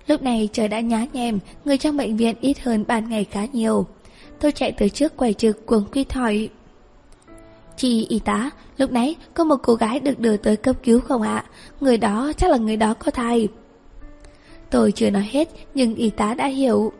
Lúc 0.08 0.22
này 0.22 0.50
trời 0.54 0.68
đã 0.68 0.80
nhá 0.80 1.06
nhem, 1.14 1.40
người 1.66 1.78
trong 1.78 1.98
bệnh 1.98 2.18
viện 2.18 2.36
ít 2.42 2.60
hơn 2.60 2.84
ban 2.88 3.10
ngày 3.10 3.26
khá 3.32 3.46
nhiều. 3.54 3.86
Tôi 4.40 4.52
chạy 4.52 4.72
tới 4.72 4.90
trước 4.90 5.18
quầy 5.18 5.34
trực 5.34 5.66
cuồng 5.66 5.86
quy 5.92 6.04
thỏi. 6.04 6.50
Chị 7.78 8.06
y 8.10 8.20
tá, 8.20 8.50
lúc 8.78 8.92
nãy 8.92 9.16
có 9.34 9.44
một 9.44 9.56
cô 9.64 9.76
gái 9.76 10.00
được 10.00 10.20
đưa 10.20 10.38
tới 10.38 10.56
cấp 10.56 10.76
cứu 10.84 11.00
không 11.00 11.22
ạ? 11.22 11.46
Người 11.82 11.98
đó 11.98 12.32
chắc 12.38 12.52
là 12.52 12.58
người 12.58 12.78
đó 12.78 12.94
có 12.94 13.12
thai. 13.12 13.48
Tôi 14.70 14.92
chưa 14.92 15.10
nói 15.10 15.30
hết 15.32 15.50
nhưng 15.74 15.96
y 15.96 16.10
tá 16.10 16.34
đã 16.34 16.46
hiểu. 16.46 16.92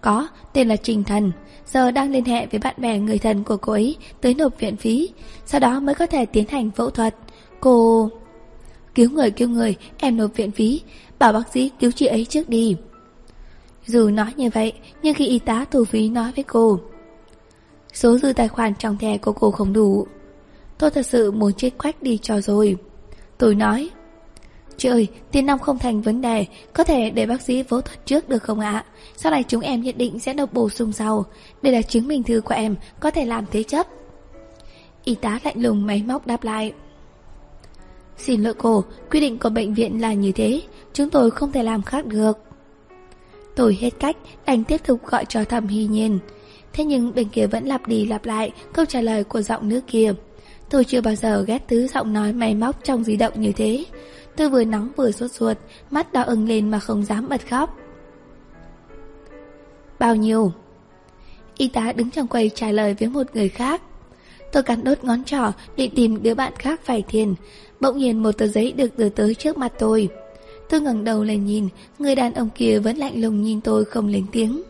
Có, 0.00 0.28
tên 0.52 0.68
là 0.68 0.76
Trình 0.76 1.04
Thần. 1.04 1.32
Giờ 1.66 1.90
đang 1.90 2.10
liên 2.10 2.24
hệ 2.24 2.46
với 2.46 2.60
bạn 2.60 2.74
bè 2.78 2.98
người 2.98 3.18
thân 3.18 3.44
của 3.44 3.56
cô 3.56 3.72
ấy 3.72 3.96
tới 4.20 4.34
nộp 4.34 4.60
viện 4.60 4.76
phí. 4.76 5.08
Sau 5.46 5.60
đó 5.60 5.80
mới 5.80 5.94
có 5.94 6.06
thể 6.06 6.26
tiến 6.26 6.48
hành 6.48 6.70
phẫu 6.70 6.90
thuật. 6.90 7.14
Cô... 7.60 8.10
Cứu 8.94 9.10
người 9.10 9.30
cứu 9.30 9.48
người, 9.48 9.76
em 9.98 10.16
nộp 10.16 10.36
viện 10.36 10.50
phí. 10.50 10.80
Bảo 11.20 11.32
bác 11.32 11.48
sĩ 11.52 11.70
cứu 11.80 11.90
chị 11.90 12.06
ấy 12.06 12.24
trước 12.24 12.48
đi. 12.48 12.76
Dù 13.86 14.10
nói 14.10 14.32
như 14.36 14.50
vậy, 14.54 14.72
nhưng 15.02 15.14
khi 15.14 15.26
y 15.26 15.38
tá 15.38 15.64
thu 15.70 15.84
phí 15.84 16.08
nói 16.08 16.32
với 16.36 16.44
cô 16.44 16.80
Số 17.92 18.18
dư 18.18 18.32
tài 18.32 18.48
khoản 18.48 18.74
trong 18.74 18.98
thẻ 18.98 19.18
của 19.18 19.32
cô 19.32 19.50
không 19.50 19.72
đủ. 19.72 20.06
Tôi 20.78 20.90
thật 20.90 21.06
sự 21.06 21.30
muốn 21.30 21.52
chết 21.52 21.70
quách 21.78 22.02
đi 22.02 22.18
cho 22.22 22.40
rồi. 22.40 22.76
Tôi 23.38 23.54
nói 23.54 23.90
Chị 24.76 24.88
ơi, 24.88 25.08
tiền 25.32 25.46
nong 25.46 25.58
không 25.58 25.78
thành 25.78 26.02
vấn 26.02 26.20
đề 26.20 26.46
Có 26.72 26.84
thể 26.84 27.10
để 27.10 27.26
bác 27.26 27.42
sĩ 27.42 27.62
phẫu 27.62 27.80
thuật 27.80 28.06
trước 28.06 28.28
được 28.28 28.42
không 28.42 28.60
ạ? 28.60 28.84
Sau 29.16 29.32
này 29.32 29.44
chúng 29.48 29.60
em 29.60 29.80
nhất 29.82 29.96
định 29.96 30.18
sẽ 30.18 30.34
nộp 30.34 30.52
bổ 30.52 30.68
sung 30.68 30.92
sau. 30.92 31.24
Đây 31.62 31.72
là 31.72 31.82
chứng 31.82 32.08
minh 32.08 32.22
thư 32.22 32.40
của 32.40 32.54
em 32.54 32.76
Có 33.00 33.10
thể 33.10 33.24
làm 33.24 33.44
thế 33.50 33.62
chấp. 33.62 33.86
Y 35.04 35.14
tá 35.14 35.38
lạnh 35.44 35.62
lùng 35.62 35.86
máy 35.86 36.02
móc 36.06 36.26
đáp 36.26 36.44
lại 36.44 36.72
Xin 38.16 38.42
lỗi 38.42 38.54
cô 38.54 38.84
Quy 39.10 39.20
định 39.20 39.38
của 39.38 39.48
bệnh 39.50 39.74
viện 39.74 40.00
là 40.00 40.12
như 40.12 40.32
thế. 40.32 40.60
Chúng 40.92 41.10
tôi 41.10 41.30
không 41.30 41.52
thể 41.52 41.62
làm 41.62 41.82
khác 41.82 42.06
được. 42.06 42.38
Tôi 43.56 43.78
hết 43.80 43.90
cách, 43.98 44.16
Đành 44.46 44.64
tiếp 44.64 44.80
tục 44.86 45.06
gọi 45.06 45.24
cho 45.24 45.44
thẩm 45.44 45.66
hy 45.66 45.86
nhiên. 45.86 46.18
Thế 46.72 46.84
nhưng 46.84 47.14
bên 47.14 47.28
kia 47.28 47.46
vẫn 47.46 47.64
lặp 47.64 47.88
đi 47.88 48.06
lặp 48.06 48.24
lại 48.24 48.52
Câu 48.72 48.84
trả 48.84 49.00
lời 49.00 49.24
của 49.24 49.42
giọng 49.42 49.68
nữ 49.68 49.80
kia. 49.86 50.12
Tôi 50.70 50.84
chưa 50.84 51.00
bao 51.00 51.14
giờ 51.14 51.44
ghét 51.46 51.64
thứ 51.68 51.86
giọng 51.86 52.12
nói 52.12 52.32
máy 52.32 52.54
móc 52.54 52.84
trong 52.84 53.04
di 53.04 53.16
động 53.16 53.40
như 53.40 53.52
thế. 53.52 53.84
Tôi 54.36 54.50
vừa 54.50 54.64
nóng 54.64 54.88
vừa 54.96 55.10
sốt 55.10 55.30
ruột, 55.30 55.56
Mắt 55.90 56.12
đỏ 56.12 56.22
ửng 56.22 56.48
lên 56.48 56.70
mà 56.70 56.78
không 56.78 57.04
dám 57.04 57.28
bật 57.28 57.48
khóc. 57.50 57.76
Bao 59.98 60.16
nhiêu? 60.16 60.52
Y 61.56 61.68
tá 61.68 61.92
đứng 61.92 62.10
trong 62.10 62.26
quầy 62.26 62.50
trả 62.54 62.72
lời 62.72 62.94
với 62.98 63.08
một 63.08 63.26
người 63.34 63.48
khác. 63.48 63.82
Tôi 64.52 64.62
cắn 64.62 64.84
đốt 64.84 65.04
ngón 65.04 65.24
trỏ, 65.24 65.52
định 65.76 65.94
tìm 65.94 66.22
đứa 66.22 66.34
bạn 66.34 66.52
khác 66.58 66.80
phải 66.84 67.02
thiền. 67.08 67.34
Bỗng 67.80 67.98
nhiên 67.98 68.22
một 68.22 68.32
tờ 68.32 68.46
giấy 68.46 68.72
được 68.72 68.98
đưa 68.98 69.08
tới 69.08 69.34
trước 69.34 69.58
mặt 69.58 69.72
tôi. 69.78 70.08
Tôi 70.70 70.80
ngẩng 70.80 71.04
đầu 71.04 71.24
lên 71.24 71.44
nhìn, 71.44 71.68
Người 71.98 72.14
đàn 72.14 72.34
ông 72.34 72.48
kia 72.54 72.78
vẫn 72.78 72.96
lạnh 72.96 73.20
lùng 73.20 73.42
nhìn 73.42 73.60
tôi 73.60 73.84
không 73.84 74.06
lên 74.06 74.26
tiếng. 74.32 74.62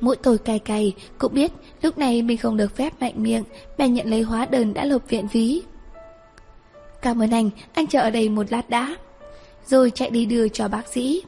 Mũi 0.00 0.16
tôi 0.16 0.38
cay 0.38 0.58
cay, 0.58 0.94
Cũng 1.18 1.34
biết 1.34 1.52
lúc 1.82 1.98
này 1.98 2.22
mình 2.22 2.36
không 2.36 2.56
được 2.56 2.76
phép 2.76 2.92
mạnh 3.00 3.14
miệng, 3.16 3.44
Bèn 3.78 3.94
nhận 3.94 4.06
lấy 4.10 4.22
hóa 4.22 4.46
đơn 4.46 4.74
đã 4.74 4.84
lộp 4.84 5.08
viện 5.08 5.28
phí. 5.28 5.62
Cảm 7.02 7.22
ơn 7.22 7.30
anh 7.30 7.50
Anh 7.72 7.86
chờ 7.86 8.00
ở 8.00 8.10
đây 8.10 8.28
một 8.28 8.52
lát 8.52 8.70
đã. 8.70 8.96
Rồi 9.66 9.90
chạy 9.90 10.10
đi 10.10 10.26
đưa 10.26 10.48
cho 10.48 10.68
bác 10.68 10.88
sĩ. 10.88 11.22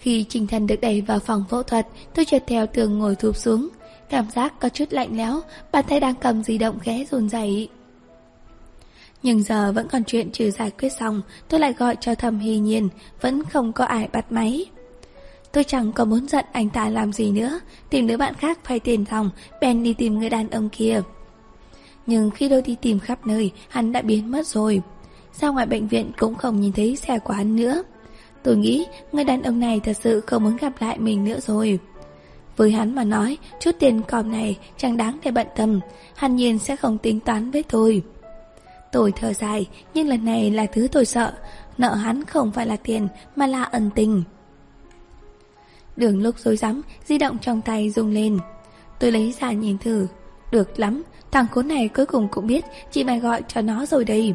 Khi 0.00 0.24
Trình 0.28 0.46
Thần 0.46 0.66
được 0.66 0.80
đẩy 0.80 1.00
vào 1.00 1.18
phòng 1.18 1.44
phẫu 1.50 1.62
thuật, 1.62 1.86
Tôi 2.14 2.24
chợt 2.24 2.44
theo 2.46 2.66
tường 2.66 2.98
ngồi 2.98 3.14
thụp 3.16 3.36
xuống. 3.36 3.68
Cảm 4.10 4.30
giác 4.34 4.60
có 4.60 4.68
chút 4.68 4.84
lạnh 4.90 5.16
lẽo, 5.16 5.40
Bàn 5.72 5.84
tay 5.88 6.00
đang 6.00 6.14
cầm 6.14 6.42
di 6.42 6.58
động 6.58 6.78
ghé 6.84 7.04
rồn 7.10 7.28
rẩy 7.28 7.68
nhưng 9.22 9.42
giờ 9.42 9.72
vẫn 9.72 9.88
còn 9.88 10.04
chuyện 10.04 10.30
chưa 10.32 10.50
giải 10.50 10.70
quyết 10.70 10.88
xong, 10.88 11.22
Tôi 11.48 11.60
lại 11.60 11.72
gọi 11.72 11.96
cho 12.00 12.14
thầm 12.14 12.38
hy 12.38 12.58
nhiên, 12.58 12.88
Vẫn 13.20 13.44
không 13.44 13.72
có 13.72 13.84
ai 13.84 14.08
bắt 14.12 14.32
máy. 14.32 14.66
Tôi 15.52 15.64
chẳng 15.64 15.92
có 15.92 16.04
muốn 16.04 16.28
giận 16.28 16.44
anh 16.52 16.68
ta 16.70 16.88
làm 16.88 17.12
gì 17.12 17.30
nữa, 17.30 17.60
Tìm 17.90 18.06
đứa 18.06 18.16
bạn 18.16 18.34
khác 18.34 18.58
phải 18.64 18.80
tiền 18.80 19.04
phòng 19.04 19.30
ben 19.60 19.82
đi 19.82 19.94
tìm 19.94 20.18
người 20.18 20.30
đàn 20.30 20.50
ông 20.50 20.68
kia. 20.68 21.02
Nhưng 22.06 22.30
khi 22.30 22.48
tôi 22.48 22.62
đi 22.62 22.76
tìm 22.82 23.00
khắp 23.00 23.26
nơi, 23.26 23.52
Hắn 23.68 23.92
đã 23.92 24.02
biến 24.02 24.30
mất 24.30 24.46
rồi. 24.46 24.82
Ra 25.40 25.48
ngoài 25.48 25.66
bệnh 25.66 25.88
viện 25.88 26.10
cũng 26.18 26.34
không 26.34 26.60
nhìn 26.60 26.72
thấy 26.72 26.96
xe 26.96 27.18
của 27.18 27.32
hắn 27.32 27.56
nữa. 27.56 27.82
Tôi 28.42 28.56
nghĩ 28.56 28.86
người 29.12 29.24
đàn 29.24 29.42
ông 29.42 29.60
này 29.60 29.80
thật 29.80 29.96
sự 30.02 30.20
không 30.20 30.44
muốn 30.44 30.56
gặp 30.56 30.72
lại 30.80 30.98
mình 30.98 31.24
nữa 31.24 31.40
rồi. 31.40 31.78
Với 32.56 32.70
hắn 32.70 32.94
mà 32.94 33.04
nói, 33.04 33.38
Chút 33.60 33.70
tiền 33.78 34.02
còm 34.08 34.32
này 34.32 34.58
chẳng 34.76 34.96
đáng 34.96 35.18
để 35.24 35.30
bận 35.30 35.46
tâm, 35.56 35.80
Hắn 36.16 36.36
nhiên 36.36 36.58
sẽ 36.58 36.76
không 36.76 36.98
tính 36.98 37.20
toán 37.20 37.50
với 37.50 37.62
tôi. 37.62 38.02
Tôi 38.92 39.12
thở 39.16 39.32
dài, 39.32 39.68
nhưng 39.94 40.08
lần 40.08 40.24
này 40.24 40.50
là 40.50 40.66
thứ 40.66 40.88
tôi 40.92 41.04
sợ. 41.04 41.32
Nợ 41.78 41.94
hắn 41.94 42.24
không 42.24 42.52
phải 42.52 42.66
là 42.66 42.76
tiền, 42.76 43.08
mà 43.36 43.46
là 43.46 43.62
ẩn 43.62 43.90
tình. 43.94 44.22
Đường 45.96 46.22
lúc 46.22 46.38
rối 46.38 46.56
rắm 46.56 46.82
di 47.06 47.18
động 47.18 47.38
trong 47.38 47.62
tay 47.62 47.90
rung 47.90 48.10
lên. 48.10 48.38
Tôi 48.98 49.12
lấy 49.12 49.34
ra 49.40 49.52
nhìn 49.52 49.78
thử. 49.78 50.06
Được 50.50 50.78
lắm, 50.78 51.02
thằng 51.30 51.46
khốn 51.48 51.68
này 51.68 51.88
cuối 51.88 52.06
cùng 52.06 52.28
cũng 52.28 52.46
biết 52.46 52.64
chị 52.90 53.04
mày 53.04 53.20
gọi 53.20 53.42
cho 53.48 53.60
nó 53.60 53.86
rồi 53.86 54.04
đây. 54.04 54.34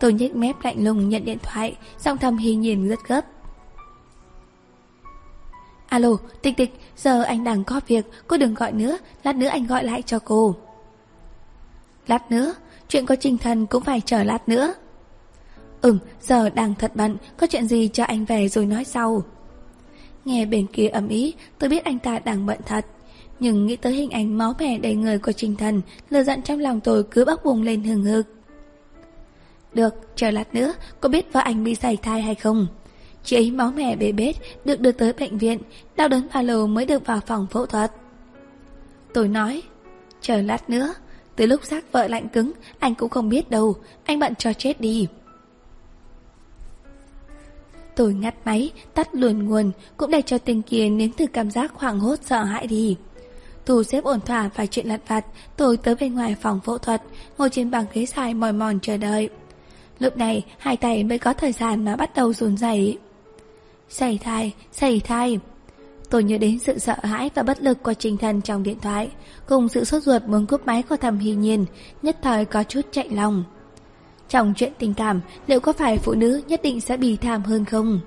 Tôi 0.00 0.12
nhếch 0.12 0.36
mép 0.36 0.64
lạnh 0.64 0.84
lùng 0.84 1.08
nhận 1.08 1.24
điện 1.24 1.38
thoại, 1.42 1.76
giọng 1.98 2.18
thầm 2.18 2.36
hi 2.36 2.54
nhìn 2.54 2.88
rất 2.88 2.98
gấp. 3.08 3.20
Alo, 5.88 6.16
tịch 6.42 6.56
tịch, 6.56 6.80
giờ 6.96 7.22
anh 7.22 7.44
đang 7.44 7.64
có 7.64 7.80
việc, 7.86 8.06
cô 8.26 8.36
đừng 8.36 8.54
gọi 8.54 8.72
nữa, 8.72 8.98
lát 9.24 9.36
nữa 9.36 9.46
anh 9.46 9.66
gọi 9.66 9.84
lại 9.84 10.02
cho 10.02 10.18
cô. 10.18 10.56
Lát 12.06 12.30
nữa, 12.30 12.54
Chuyện 12.88 13.06
có 13.06 13.16
trình 13.16 13.38
thần 13.38 13.66
cũng 13.66 13.84
phải 13.84 14.00
chờ 14.00 14.22
lát 14.22 14.48
nữa. 14.48 14.74
Ừm, 15.82 15.98
giờ 16.20 16.50
đang 16.50 16.74
thật 16.74 16.92
bận 16.94 17.16
Có 17.36 17.46
chuyện 17.46 17.66
gì 17.66 17.88
cho 17.92 18.04
anh 18.04 18.24
về 18.24 18.48
rồi 18.48 18.66
nói 18.66 18.84
sau. 18.84 19.22
Nghe 20.24 20.46
bên 20.46 20.66
kia 20.66 20.88
ầm 20.88 21.08
ý 21.08 21.34
Tôi 21.58 21.70
biết 21.70 21.84
anh 21.84 21.98
ta 21.98 22.18
đang 22.18 22.46
bận 22.46 22.58
thật. 22.66 22.86
Nhưng 23.40 23.66
nghĩ 23.66 23.76
tới 23.76 23.92
hình 23.92 24.10
ảnh 24.10 24.38
máu 24.38 24.54
mẻ 24.58 24.78
đầy 24.78 24.94
người 24.94 25.18
của 25.18 25.32
trình 25.32 25.56
thần 25.56 25.80
Lừa 26.10 26.22
giận 26.22 26.42
trong 26.42 26.58
lòng 26.58 26.80
tôi 26.80 27.04
cứ 27.10 27.24
bốc 27.24 27.44
bùng 27.44 27.62
lên 27.62 27.82
hừng 27.82 28.04
hực. 28.04 28.26
Được, 29.74 29.94
chờ 30.16 30.30
lát 30.30 30.54
nữa 30.54 30.72
Có 31.00 31.08
biết 31.08 31.32
vợ 31.32 31.40
anh 31.40 31.64
bị 31.64 31.74
sảy 31.74 31.96
thai 31.96 32.22
hay 32.22 32.34
không? 32.34 32.66
Chị 33.24 33.36
ấy 33.36 33.50
máu 33.50 33.72
mẻ 33.76 33.96
bê 33.96 34.12
bết 34.12 34.36
Được 34.64 34.80
đưa 34.80 34.92
tới 34.92 35.12
bệnh 35.12 35.38
viện 35.38 35.58
Đau 35.96 36.08
đớn 36.08 36.28
ba 36.34 36.42
lồ 36.42 36.66
mới 36.66 36.86
được 36.86 37.06
vào 37.06 37.20
phòng 37.26 37.46
phẫu 37.50 37.66
thuật. 37.66 37.92
Tôi 39.14 39.28
nói 39.28 39.62
Chờ 40.20 40.42
lát 40.42 40.70
nữa 40.70 40.94
từ 41.38 41.46
lúc 41.46 41.64
xác 41.64 41.92
vợ 41.92 42.08
lạnh 42.08 42.28
cứng 42.28 42.52
Anh 42.78 42.94
cũng 42.94 43.08
không 43.08 43.28
biết 43.28 43.50
đâu. 43.50 43.76
Anh 44.04 44.18
bận 44.18 44.34
cho 44.34 44.52
chết 44.52 44.80
đi. 44.80 45.06
Tôi 47.96 48.14
ngắt 48.14 48.34
máy 48.44 48.70
Tắt 48.94 49.08
luồn 49.12 49.38
nguồn 49.38 49.70
Cũng 49.96 50.10
để 50.10 50.22
cho 50.22 50.38
tình 50.38 50.62
kia 50.62 50.88
nếm 50.88 51.12
thử 51.12 51.26
cảm 51.26 51.50
giác 51.50 51.72
hoảng 51.74 52.00
hốt 52.00 52.16
sợ 52.22 52.44
hãi 52.44 52.66
đi. 52.66 52.96
Thu 53.66 53.82
xếp 53.82 54.04
ổn 54.04 54.20
thỏa 54.20 54.50
vài 54.54 54.66
chuyện 54.66 54.86
lặt 54.86 55.00
vặt 55.08 55.24
Tôi 55.56 55.76
tới 55.76 55.94
bên 55.94 56.14
ngoài 56.14 56.36
phòng 56.40 56.60
phẫu 56.64 56.78
thuật 56.78 57.02
Ngồi 57.38 57.50
trên 57.50 57.70
bàn 57.70 57.84
ghế 57.92 58.06
dài 58.06 58.34
mỏi 58.34 58.52
mòn 58.52 58.80
chờ 58.80 58.96
đợi. 58.96 59.28
Lúc 59.98 60.16
này 60.16 60.44
hai 60.58 60.76
tay 60.76 61.04
mới 61.04 61.18
có 61.18 61.32
thời 61.32 61.52
gian 61.52 61.84
mà 61.84 61.96
bắt 61.96 62.10
đầu 62.14 62.32
run 62.32 62.56
rẩy. 62.56 62.98
Xảy 63.88 64.18
thai, 64.18 64.54
xảy 64.72 65.00
thai. 65.00 65.38
Tôi 66.10 66.24
nhớ 66.24 66.38
đến 66.38 66.58
sự 66.58 66.78
sợ 66.78 66.94
hãi 67.02 67.30
và 67.34 67.42
bất 67.42 67.62
lực 67.62 67.82
của 67.82 67.94
trình 67.94 68.16
thần 68.16 68.40
trong 68.40 68.62
điện 68.62 68.78
thoại, 68.80 69.10
cùng 69.46 69.68
sự 69.68 69.84
sốt 69.84 70.02
ruột 70.02 70.22
muốn 70.22 70.46
cúp 70.46 70.66
máy 70.66 70.82
của 70.82 70.96
thầm 70.96 71.18
hy 71.18 71.34
nhiên, 71.34 71.66
nhất 72.02 72.16
thời 72.22 72.44
có 72.44 72.62
chút 72.62 72.80
chạy 72.90 73.08
lòng. 73.10 73.44
Trong 74.28 74.54
chuyện 74.56 74.72
tình 74.78 74.94
cảm, 74.94 75.20
liệu 75.46 75.60
có 75.60 75.72
phải 75.72 75.98
phụ 75.98 76.14
nữ 76.14 76.42
nhất 76.48 76.60
định 76.62 76.80
sẽ 76.80 76.96
bị 76.96 77.16
thảm 77.16 77.42
hơn 77.42 77.64
không? 77.64 78.00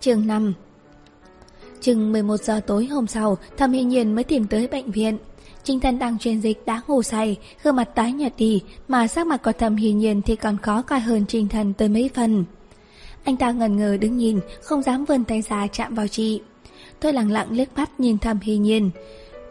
Chương 0.00 0.26
5 0.26 0.54
Chừng 1.80 2.12
11 2.12 2.36
giờ 2.36 2.60
tối 2.66 2.86
hôm 2.86 3.06
sau, 3.06 3.38
Thẩm 3.56 3.72
Hy 3.72 3.82
Nhiên 3.82 4.14
mới 4.14 4.24
tìm 4.24 4.46
tới 4.46 4.68
bệnh 4.68 4.90
viện. 4.90 5.18
Trinh 5.66 5.80
thần 5.80 5.98
đang 5.98 6.18
truyền 6.18 6.40
dịch 6.40 6.66
đã 6.66 6.80
ngủ 6.86 7.02
say, 7.02 7.36
gương 7.62 7.76
mặt 7.76 7.88
tái 7.94 8.12
nhợt 8.12 8.32
đi, 8.38 8.62
mà 8.88 9.06
sắc 9.06 9.26
mặt 9.26 9.42
của 9.42 9.52
thầm 9.52 9.76
hiền 9.76 9.98
nhiên 9.98 10.22
thì 10.22 10.36
còn 10.36 10.58
khó 10.58 10.82
coi 10.82 11.00
hơn 11.00 11.24
Trinh 11.28 11.48
thần 11.48 11.72
tới 11.72 11.88
mấy 11.88 12.10
phần. 12.14 12.44
Anh 13.24 13.36
ta 13.36 13.50
ngần 13.50 13.76
ngờ 13.76 13.96
đứng 14.00 14.16
nhìn, 14.16 14.40
không 14.62 14.82
dám 14.82 15.04
vươn 15.04 15.24
tay 15.24 15.42
ra 15.42 15.66
chạm 15.66 15.94
vào 15.94 16.08
chị. 16.08 16.40
Tôi 17.00 17.12
lặng 17.12 17.30
lặng 17.30 17.48
liếc 17.50 17.76
mắt 17.76 18.00
nhìn 18.00 18.18
thầm 18.18 18.38
hiền 18.42 18.62
nhiên, 18.62 18.90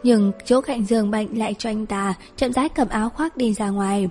nhưng 0.02 0.32
chỗ 0.44 0.60
cạnh 0.60 0.86
giường 0.86 1.10
bệnh 1.10 1.38
lại 1.38 1.54
cho 1.58 1.70
anh 1.70 1.86
ta 1.86 2.14
chậm 2.36 2.52
rãi 2.52 2.68
cầm 2.68 2.88
áo 2.88 3.08
khoác 3.08 3.36
đi 3.36 3.52
ra 3.52 3.70
ngoài. 3.70 4.08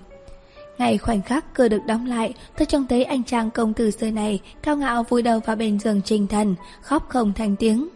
Ngày 0.78 0.98
khoảnh 0.98 1.22
khắc 1.22 1.54
cửa 1.54 1.68
được 1.68 1.82
đóng 1.88 2.06
lại, 2.06 2.34
tôi 2.58 2.66
trông 2.66 2.88
thấy 2.88 3.04
anh 3.04 3.24
chàng 3.24 3.52
công 3.52 3.74
tử 3.74 3.92
xưa 3.92 4.12
này 4.12 4.40
cao 4.64 4.78
ngạo 4.78 5.04
vùi 5.04 5.22
đầu 5.22 5.40
vào 5.40 5.56
bên 5.56 5.80
giường 5.80 6.02
trình 6.06 6.28
thần, 6.28 6.56
khóc 6.82 7.10
không 7.10 7.34
thành 7.34 7.56
tiếng. 7.56 7.88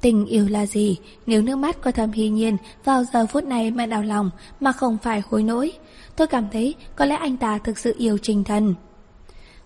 Tình 0.00 0.26
yêu 0.26 0.48
là 0.48 0.66
gì 0.66 0.98
nếu 1.26 1.42
nước 1.42 1.56
mắt 1.56 1.82
của 1.82 1.90
thầm 1.90 2.12
hy 2.12 2.28
nhiên 2.28 2.56
vào 2.84 3.04
giờ 3.04 3.26
phút 3.26 3.44
này 3.44 3.70
mà 3.70 3.86
đau 3.86 4.02
lòng 4.02 4.30
mà 4.60 4.72
không 4.72 4.98
phải 5.02 5.22
hối 5.30 5.42
nỗi? 5.42 5.72
Tôi 6.16 6.26
cảm 6.26 6.44
thấy 6.52 6.74
có 6.96 7.04
lẽ 7.04 7.16
anh 7.16 7.36
ta 7.36 7.58
thực 7.58 7.78
sự 7.78 7.94
yêu 7.98 8.18
trình 8.18 8.44
thần. 8.44 8.74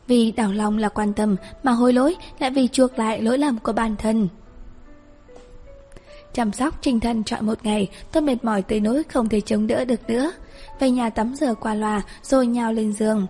Vì 0.06 0.32
đau 0.32 0.52
lòng 0.52 0.78
là 0.78 0.88
quan 0.88 1.12
tâm 1.12 1.36
mà 1.62 1.72
hối 1.72 1.92
lỗi 1.92 2.16
lại 2.38 2.50
vì 2.50 2.68
chuộc 2.68 2.98
lại 2.98 3.22
lỗi 3.22 3.38
lầm 3.38 3.58
của 3.58 3.72
bản 3.72 3.96
thân. 3.96 4.28
chăm 6.32 6.52
sóc 6.52 6.78
trình 6.80 7.00
thân 7.00 7.24
trọn 7.24 7.46
một 7.46 7.58
ngày, 7.62 7.88
tôi 8.12 8.22
mệt 8.22 8.44
mỏi 8.44 8.62
tới 8.62 8.80
nỗi 8.80 9.02
không 9.02 9.28
thể 9.28 9.40
chống 9.40 9.66
đỡ 9.66 9.84
được 9.84 10.10
nữa. 10.10 10.32
Về 10.80 10.90
nhà 10.90 11.10
tắm 11.10 11.34
rửa 11.34 11.54
qua 11.54 11.74
loa 11.74 12.02
rồi 12.22 12.46
nhào 12.46 12.72
lên 12.72 12.92
giường. 12.92 13.26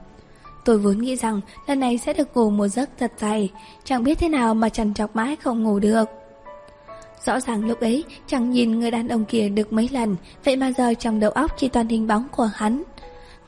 Tôi 0.64 0.78
vốn 0.78 0.98
nghĩ 0.98 1.16
rằng 1.16 1.40
lần 1.66 1.80
này 1.80 1.98
sẽ 1.98 2.12
được 2.12 2.36
ngủ 2.36 2.50
một 2.50 2.68
giấc 2.68 2.90
thật 2.98 3.12
dài, 3.18 3.50
chẳng 3.84 4.04
biết 4.04 4.18
thế 4.18 4.28
nào 4.28 4.54
mà 4.54 4.68
trằn 4.68 4.94
trọc 4.94 5.16
mãi 5.16 5.36
không 5.36 5.62
ngủ 5.62 5.78
được. 5.78 6.04
Rõ 7.26 7.40
ràng 7.40 7.64
lúc 7.64 7.80
ấy 7.80 8.04
chẳng 8.26 8.50
nhìn 8.50 8.80
người 8.80 8.90
đàn 8.90 9.08
ông 9.08 9.24
kia 9.24 9.48
được 9.48 9.72
mấy 9.72 9.88
lần, 9.92 10.16
vậy 10.44 10.56
mà 10.56 10.72
giờ 10.78 10.94
trong 10.94 11.20
đầu 11.20 11.30
óc 11.30 11.50
chỉ 11.58 11.68
toàn 11.68 11.88
hình 11.88 12.06
bóng 12.06 12.28
của 12.32 12.50
hắn. 12.54 12.82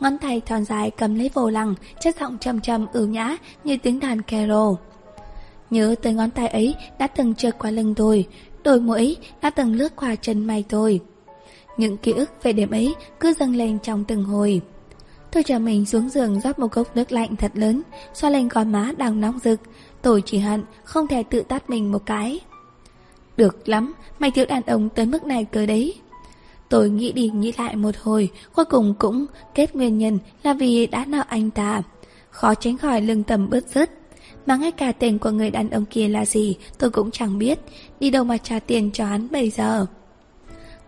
Ngón 0.01 0.19
tay 0.19 0.41
thon 0.41 0.65
dài 0.65 0.91
cầm 0.91 1.15
lấy 1.15 1.31
vô 1.35 1.51
lăng, 1.51 1.75
chất 2.01 2.17
giọng 2.21 2.39
trầm 2.41 2.61
trầm 2.61 2.87
ưu 2.93 3.07
nhã 3.07 3.37
như 3.65 3.77
tiếng 3.83 4.01
đàn 4.01 4.23
carol. 4.23 4.75
Nhớ 5.71 5.95
tới 6.03 6.15
ngón 6.15 6.31
tay 6.31 6.49
ấy 6.49 6.75
đã 6.99 7.07
từng 7.07 7.35
trượt 7.35 7.59
qua 7.59 7.71
lưng 7.71 7.95
tôi, 7.95 8.27
đôi 8.65 8.81
môi 8.81 9.17
đã 9.43 9.51
từng 9.51 9.75
lướt 9.75 9.97
qua 9.97 10.15
chân 10.15 10.45
mày 10.45 10.65
tôi. 10.69 11.01
Những 11.77 11.97
ký 11.97 12.13
ức 12.13 12.31
về 12.43 12.53
đêm 12.53 12.71
ấy 12.71 12.95
cứ 13.21 13.33
dâng 13.33 13.57
lên 13.57 13.79
trong 13.79 14.05
từng 14.05 14.25
hồi. 14.25 14.61
Tôi 15.33 15.43
cho 15.43 15.59
mình 15.59 15.87
xuống 15.87 16.09
giường 16.09 16.41
rót 16.41 16.59
một 16.59 16.69
cốc 16.69 16.97
nước 16.97 17.13
lạnh 17.13 17.37
thật 17.37 17.53
lớn, 17.55 17.83
xoa 18.15 18.31
lên 18.31 18.49
gò 18.49 18.65
má 18.65 18.93
đang 18.97 19.21
nóng 19.21 19.39
rực. 19.45 19.61
Tôi 20.03 20.23
chỉ 20.27 20.39
hận 20.39 20.63
không 20.85 21.07
thể 21.07 21.23
tự 21.23 21.43
tắt 21.43 21.71
mình 21.71 21.93
một 21.93 22.07
cái. 22.07 22.41
Được 23.37 23.69
lắm, 23.69 23.95
mày 24.19 24.31
thiếu 24.31 24.47
đàn 24.47 24.63
ông 24.63 24.89
tới 24.89 25.07
mức 25.07 25.25
này 25.25 25.45
cơ 25.45 25.67
đấy. 25.67 25.95
Tôi 26.69 26.91
nghĩ 26.91 27.13
đi 27.13 27.29
nghĩ 27.29 27.53
lại 27.59 27.77
một 27.77 27.97
hồi, 28.03 28.31
cuối 28.55 28.65
cùng 28.65 28.95
cũng 28.99 29.27
kết 29.55 29.77
nguyên 29.77 29.99
nhân 29.99 30.19
là 30.43 30.55
vì 30.55 30.87
đã 30.87 31.05
nợ 31.05 31.23
anh 31.29 31.51
ta. 31.51 31.83
Khó 32.31 32.55
tránh 32.55 32.79
khỏi 32.79 33.01
lưng 33.01 33.23
tầm 33.23 33.51
bớt 33.51 33.69
rứt. 33.69 33.91
Mà 34.47 34.57
ngay 34.57 34.73
cả 34.73 34.93
tên 34.93 35.19
của 35.19 35.31
người 35.31 35.51
đàn 35.51 35.71
ông 35.71 35.85
kia 35.85 36.09
là 36.09 36.25
gì 36.27 36.57
tôi 36.79 36.91
cũng 36.91 37.11
chẳng 37.11 37.39
biết, 37.39 37.59
đi 38.01 38.11
đâu 38.11 38.25
mà 38.25 38.37
trả 38.37 38.59
tiền 38.59 38.91
cho 38.93 39.07
hắn 39.07 39.29
bây 39.31 39.51
giờ. 39.51 39.87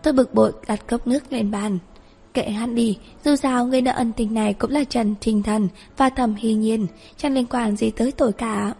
Tôi 0.03 0.13
bực 0.13 0.33
bội 0.33 0.51
đặt 0.67 0.87
cốc 0.87 1.07
nước 1.07 1.23
lên 1.29 1.51
bàn. 1.51 1.79
Kệ 2.33 2.49
hắn 2.49 2.75
đi, 2.75 2.97
dù 3.25 3.35
sao 3.35 3.65
người 3.65 3.81
nợ 3.81 3.91
ân 3.91 4.11
tình 4.11 4.33
này 4.33 4.53
cũng 4.53 4.71
là 4.71 4.83
Trần 4.83 5.15
Trình 5.21 5.43
Thần 5.43 5.67
và 5.97 6.09
Thẩm 6.09 6.35
Hy 6.35 6.53
Nhiên, 6.53 6.87
chẳng 7.17 7.33
liên 7.33 7.45
quan 7.45 7.75
gì 7.75 7.91
tới 7.91 8.11
tôi 8.11 8.33
cả. 8.33 8.73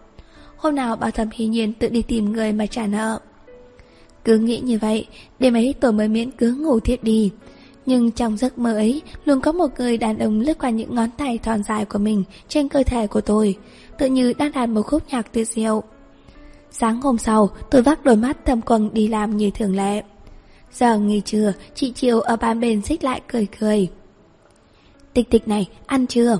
Hôm 0.57 0.75
nào 0.75 0.95
bảo 0.95 1.11
Thẩm 1.11 1.29
Hy 1.33 1.45
Nhiên 1.45 1.73
tự 1.73 1.89
đi 1.89 2.01
tìm 2.01 2.33
người 2.33 2.51
mà 2.51 2.65
trả 2.65 2.87
nợ. 2.87 3.19
Cứ 4.25 4.37
nghĩ 4.37 4.59
như 4.59 4.79
vậy, 4.81 5.07
đêm 5.39 5.53
ấy 5.53 5.75
tôi 5.79 5.93
mới 5.93 6.07
miễn 6.07 6.31
cưỡng 6.31 6.63
ngủ 6.63 6.79
thiếp 6.79 7.03
đi. 7.03 7.31
Nhưng 7.85 8.11
trong 8.11 8.37
giấc 8.37 8.57
mơ 8.57 8.73
ấy, 8.73 9.01
luôn 9.25 9.41
có 9.41 9.51
một 9.51 9.67
người 9.77 9.97
đàn 9.97 10.19
ông 10.19 10.39
lướt 10.39 10.57
qua 10.59 10.69
những 10.69 10.95
ngón 10.95 11.09
tay 11.17 11.37
thon 11.37 11.63
dài 11.63 11.85
của 11.85 11.99
mình 11.99 12.23
trên 12.47 12.69
cơ 12.69 12.83
thể 12.83 13.07
của 13.07 13.21
tôi, 13.21 13.55
tự 13.97 14.05
như 14.05 14.33
đang 14.33 14.51
đàn 14.51 14.73
một 14.73 14.81
khúc 14.81 15.03
nhạc 15.09 15.33
tuyệt 15.33 15.47
diệu. 15.47 15.83
Sáng 16.71 17.01
hôm 17.01 17.17
sau, 17.17 17.49
tôi 17.71 17.81
vác 17.81 18.03
đôi 18.03 18.15
mắt 18.15 18.45
thâm 18.45 18.61
quầng 18.61 18.93
đi 18.93 19.07
làm 19.07 19.37
như 19.37 19.51
thường 19.51 19.75
lệ. 19.75 20.01
Giờ 20.71 20.97
nghỉ 20.97 21.21
trưa, 21.21 21.53
chị 21.75 21.91
Triều 21.91 22.19
ở 22.19 22.35
bàn 22.35 22.59
bên 22.59 22.81
xích 22.81 23.03
lại 23.03 23.21
cười 23.27 23.47
cười. 23.59 23.87
Tịch 25.13 25.29
tịch 25.29 25.47
này, 25.47 25.69
ăn 25.85 26.07
chưa? 26.07 26.37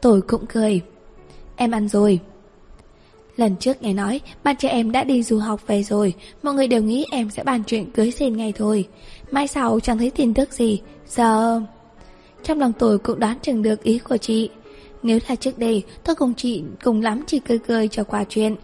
Tôi 0.00 0.20
cũng 0.20 0.46
cười. 0.46 0.80
Em 1.56 1.70
ăn 1.70 1.88
rồi. 1.88 2.20
Lần 3.38 3.56
trước 3.56 3.82
nghe 3.82 3.92
nói, 3.92 4.20
bạn 4.44 4.56
trẻ 4.56 4.68
em 4.68 4.92
đã 4.92 5.04
đi 5.04 5.22
du 5.22 5.38
học 5.38 5.66
về 5.66 5.82
rồi, 5.82 6.14
mọi 6.42 6.54
người 6.54 6.68
đều 6.68 6.82
nghĩ 6.82 7.06
em 7.12 7.30
sẽ 7.30 7.44
bàn 7.44 7.62
chuyện 7.66 7.90
cưới 7.90 8.10
xin 8.10 8.36
ngay 8.36 8.52
thôi. 8.56 8.88
Mai 9.30 9.48
sau 9.48 9.80
chẳng 9.80 9.98
thấy 9.98 10.10
tin 10.10 10.34
tức 10.34 10.52
gì, 10.52 10.80
giờ... 11.06 11.60
Trong 12.42 12.58
lòng 12.58 12.72
tôi 12.78 12.98
cũng 12.98 13.18
đoán 13.18 13.38
chừng 13.42 13.62
được 13.62 13.82
ý 13.82 13.98
của 13.98 14.16
chị. 14.16 14.50
Nếu 15.02 15.18
là 15.28 15.34
trước 15.34 15.58
đây, 15.58 15.82
tôi 16.04 16.14
cùng 16.14 16.34
chị 16.34 16.62
cùng 16.84 17.02
lắm 17.02 17.24
chỉ 17.26 17.38
cười 17.38 17.58
cười 17.58 17.88
cho 17.88 18.04
qua 18.04 18.24
chuyện. 18.28 18.56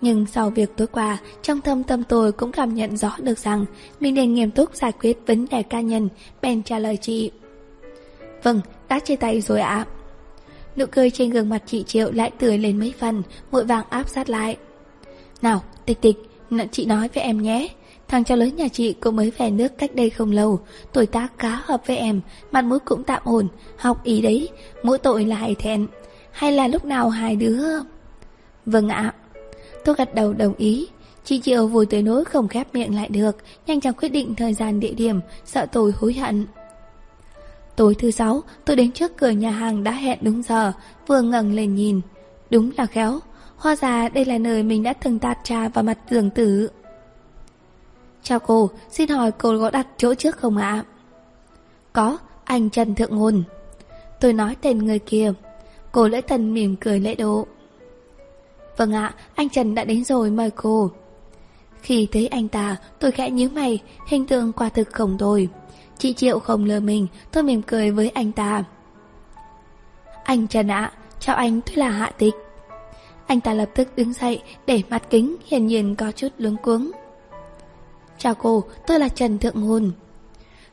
Nhưng 0.00 0.26
sau 0.26 0.50
việc 0.50 0.70
tối 0.76 0.86
qua, 0.86 1.18
trong 1.42 1.60
thâm 1.60 1.82
tâm 1.82 2.02
tôi 2.04 2.32
cũng 2.32 2.52
cảm 2.52 2.74
nhận 2.74 2.96
rõ 2.96 3.16
được 3.22 3.38
rằng 3.38 3.64
mình 4.00 4.14
nên 4.14 4.34
nghiêm 4.34 4.50
túc 4.50 4.74
giải 4.74 4.92
quyết 4.92 5.18
vấn 5.26 5.46
đề 5.50 5.62
cá 5.62 5.80
nhân, 5.80 6.08
bèn 6.42 6.62
trả 6.62 6.78
lời 6.78 6.96
chị. 6.96 7.30
Vâng, 8.42 8.60
đã 8.88 8.98
chia 8.98 9.16
tay 9.16 9.40
rồi 9.40 9.60
ạ. 9.60 9.86
Nụ 10.76 10.84
cười 10.90 11.10
trên 11.10 11.30
gương 11.30 11.48
mặt 11.48 11.62
chị 11.66 11.82
Triệu 11.82 12.12
lại 12.12 12.30
tươi 12.38 12.58
lên 12.58 12.78
mấy 12.78 12.94
phần, 12.98 13.22
vội 13.50 13.64
vàng 13.64 13.84
áp 13.90 14.08
sát 14.08 14.30
lại. 14.30 14.56
Nào, 15.42 15.62
tịch 15.86 16.00
tịch, 16.00 16.16
chị 16.70 16.84
nói 16.84 17.08
với 17.14 17.24
em 17.24 17.42
nhé. 17.42 17.68
Thằng 18.08 18.24
cháu 18.24 18.36
lớn 18.36 18.56
nhà 18.56 18.68
chị 18.68 18.92
cũng 18.92 19.16
mới 19.16 19.32
về 19.38 19.50
nước 19.50 19.78
cách 19.78 19.94
đây 19.94 20.10
không 20.10 20.32
lâu, 20.32 20.60
tuổi 20.92 21.06
tác 21.06 21.28
khá 21.38 21.60
hợp 21.64 21.82
với 21.86 21.96
em, 21.96 22.20
mặt 22.52 22.64
mũi 22.64 22.78
cũng 22.78 23.04
tạm 23.04 23.22
ổn, 23.24 23.48
học 23.76 24.04
ý 24.04 24.20
đấy, 24.20 24.48
mỗi 24.82 24.98
tội 24.98 25.24
là 25.24 25.36
hài 25.36 25.54
thẹn. 25.54 25.86
Hay 26.30 26.52
là 26.52 26.68
lúc 26.68 26.84
nào 26.84 27.08
hai 27.08 27.36
đứa... 27.36 27.64
Vâng 28.66 28.88
ạ. 28.88 29.14
Tôi 29.84 29.94
gật 29.98 30.14
đầu 30.14 30.32
đồng 30.32 30.54
ý. 30.54 30.88
Chị 31.24 31.40
Triệu 31.40 31.66
vui 31.66 31.86
tới 31.86 32.02
nỗi 32.02 32.24
không 32.24 32.48
khép 32.48 32.74
miệng 32.74 32.94
lại 32.94 33.08
được, 33.08 33.36
nhanh 33.66 33.80
chóng 33.80 33.94
quyết 33.94 34.08
định 34.08 34.34
thời 34.34 34.54
gian 34.54 34.80
địa 34.80 34.92
điểm, 34.92 35.20
sợ 35.44 35.66
tôi 35.72 35.92
hối 35.96 36.12
hận. 36.14 36.46
Tối 37.76 37.94
thứ 37.94 38.10
sáu, 38.10 38.42
tôi 38.64 38.76
đến 38.76 38.92
trước 38.92 39.16
cửa 39.16 39.30
nhà 39.30 39.50
hàng 39.50 39.84
đã 39.84 39.92
hẹn 39.92 40.18
đúng 40.22 40.42
giờ, 40.42 40.72
vừa 41.06 41.22
ngẩng 41.22 41.54
lên 41.54 41.74
nhìn. 41.74 42.00
Đúng 42.50 42.70
là 42.76 42.86
khéo, 42.86 43.18
hoa 43.56 43.76
ra 43.76 44.08
đây 44.08 44.24
là 44.24 44.38
nơi 44.38 44.62
mình 44.62 44.82
đã 44.82 44.92
từng 44.92 45.18
tạt 45.18 45.38
trà 45.44 45.68
vào 45.68 45.84
mặt 45.84 45.98
tưởng 46.08 46.30
tử. 46.30 46.70
Chào 48.22 48.38
cô, 48.38 48.70
xin 48.90 49.08
hỏi 49.08 49.32
cô 49.32 49.58
có 49.60 49.70
đặt 49.70 49.86
chỗ 49.96 50.14
trước 50.14 50.36
không 50.36 50.56
ạ? 50.56 50.84
Có, 51.92 52.18
anh 52.44 52.70
Trần 52.70 52.94
Thượng 52.94 53.16
Ngôn. 53.16 53.42
Tôi 54.20 54.32
nói 54.32 54.56
tên 54.60 54.78
người 54.78 54.98
kia. 54.98 55.32
Cô 55.92 56.08
lễ 56.08 56.20
thần 56.20 56.54
mỉm 56.54 56.76
cười 56.76 57.00
lễ 57.00 57.14
độ. 57.14 57.46
Vâng 58.76 58.92
ạ, 58.92 59.14
anh 59.34 59.48
Trần 59.48 59.74
đã 59.74 59.84
đến 59.84 60.04
rồi 60.04 60.30
mời 60.30 60.50
cô. 60.50 60.90
Khi 61.82 62.08
thấy 62.12 62.26
anh 62.26 62.48
ta, 62.48 62.76
tôi 62.98 63.10
khẽ 63.10 63.30
nhíu 63.30 63.48
mày, 63.50 63.78
hình 64.06 64.26
tượng 64.26 64.52
quả 64.52 64.68
thực 64.68 64.88
không 64.92 65.18
tồi. 65.18 65.48
Chị 66.00 66.12
Triệu 66.12 66.38
không 66.38 66.64
lừa 66.64 66.80
mình, 66.80 67.06
tôi 67.32 67.42
mỉm 67.42 67.62
cười 67.62 67.90
với 67.90 68.08
anh 68.08 68.32
ta. 68.32 68.64
Anh 70.24 70.46
Trần 70.46 70.70
ạ, 70.70 70.92
chào 71.18 71.36
anh, 71.36 71.60
tôi 71.60 71.76
là 71.76 71.90
Hạ 71.90 72.12
Tịch. 72.18 72.34
Anh 73.26 73.40
ta 73.40 73.54
lập 73.54 73.70
tức 73.74 73.88
đứng 73.96 74.12
dậy, 74.12 74.42
để 74.66 74.82
mặt 74.90 75.02
kính, 75.10 75.36
hiển 75.46 75.66
nhiên 75.66 75.96
có 75.96 76.12
chút 76.12 76.28
luống 76.38 76.56
cuống. 76.56 76.90
Chào 78.18 78.34
cô, 78.34 78.64
tôi 78.86 78.98
là 78.98 79.08
Trần 79.08 79.38
Thượng 79.38 79.60
Ngôn. 79.60 79.92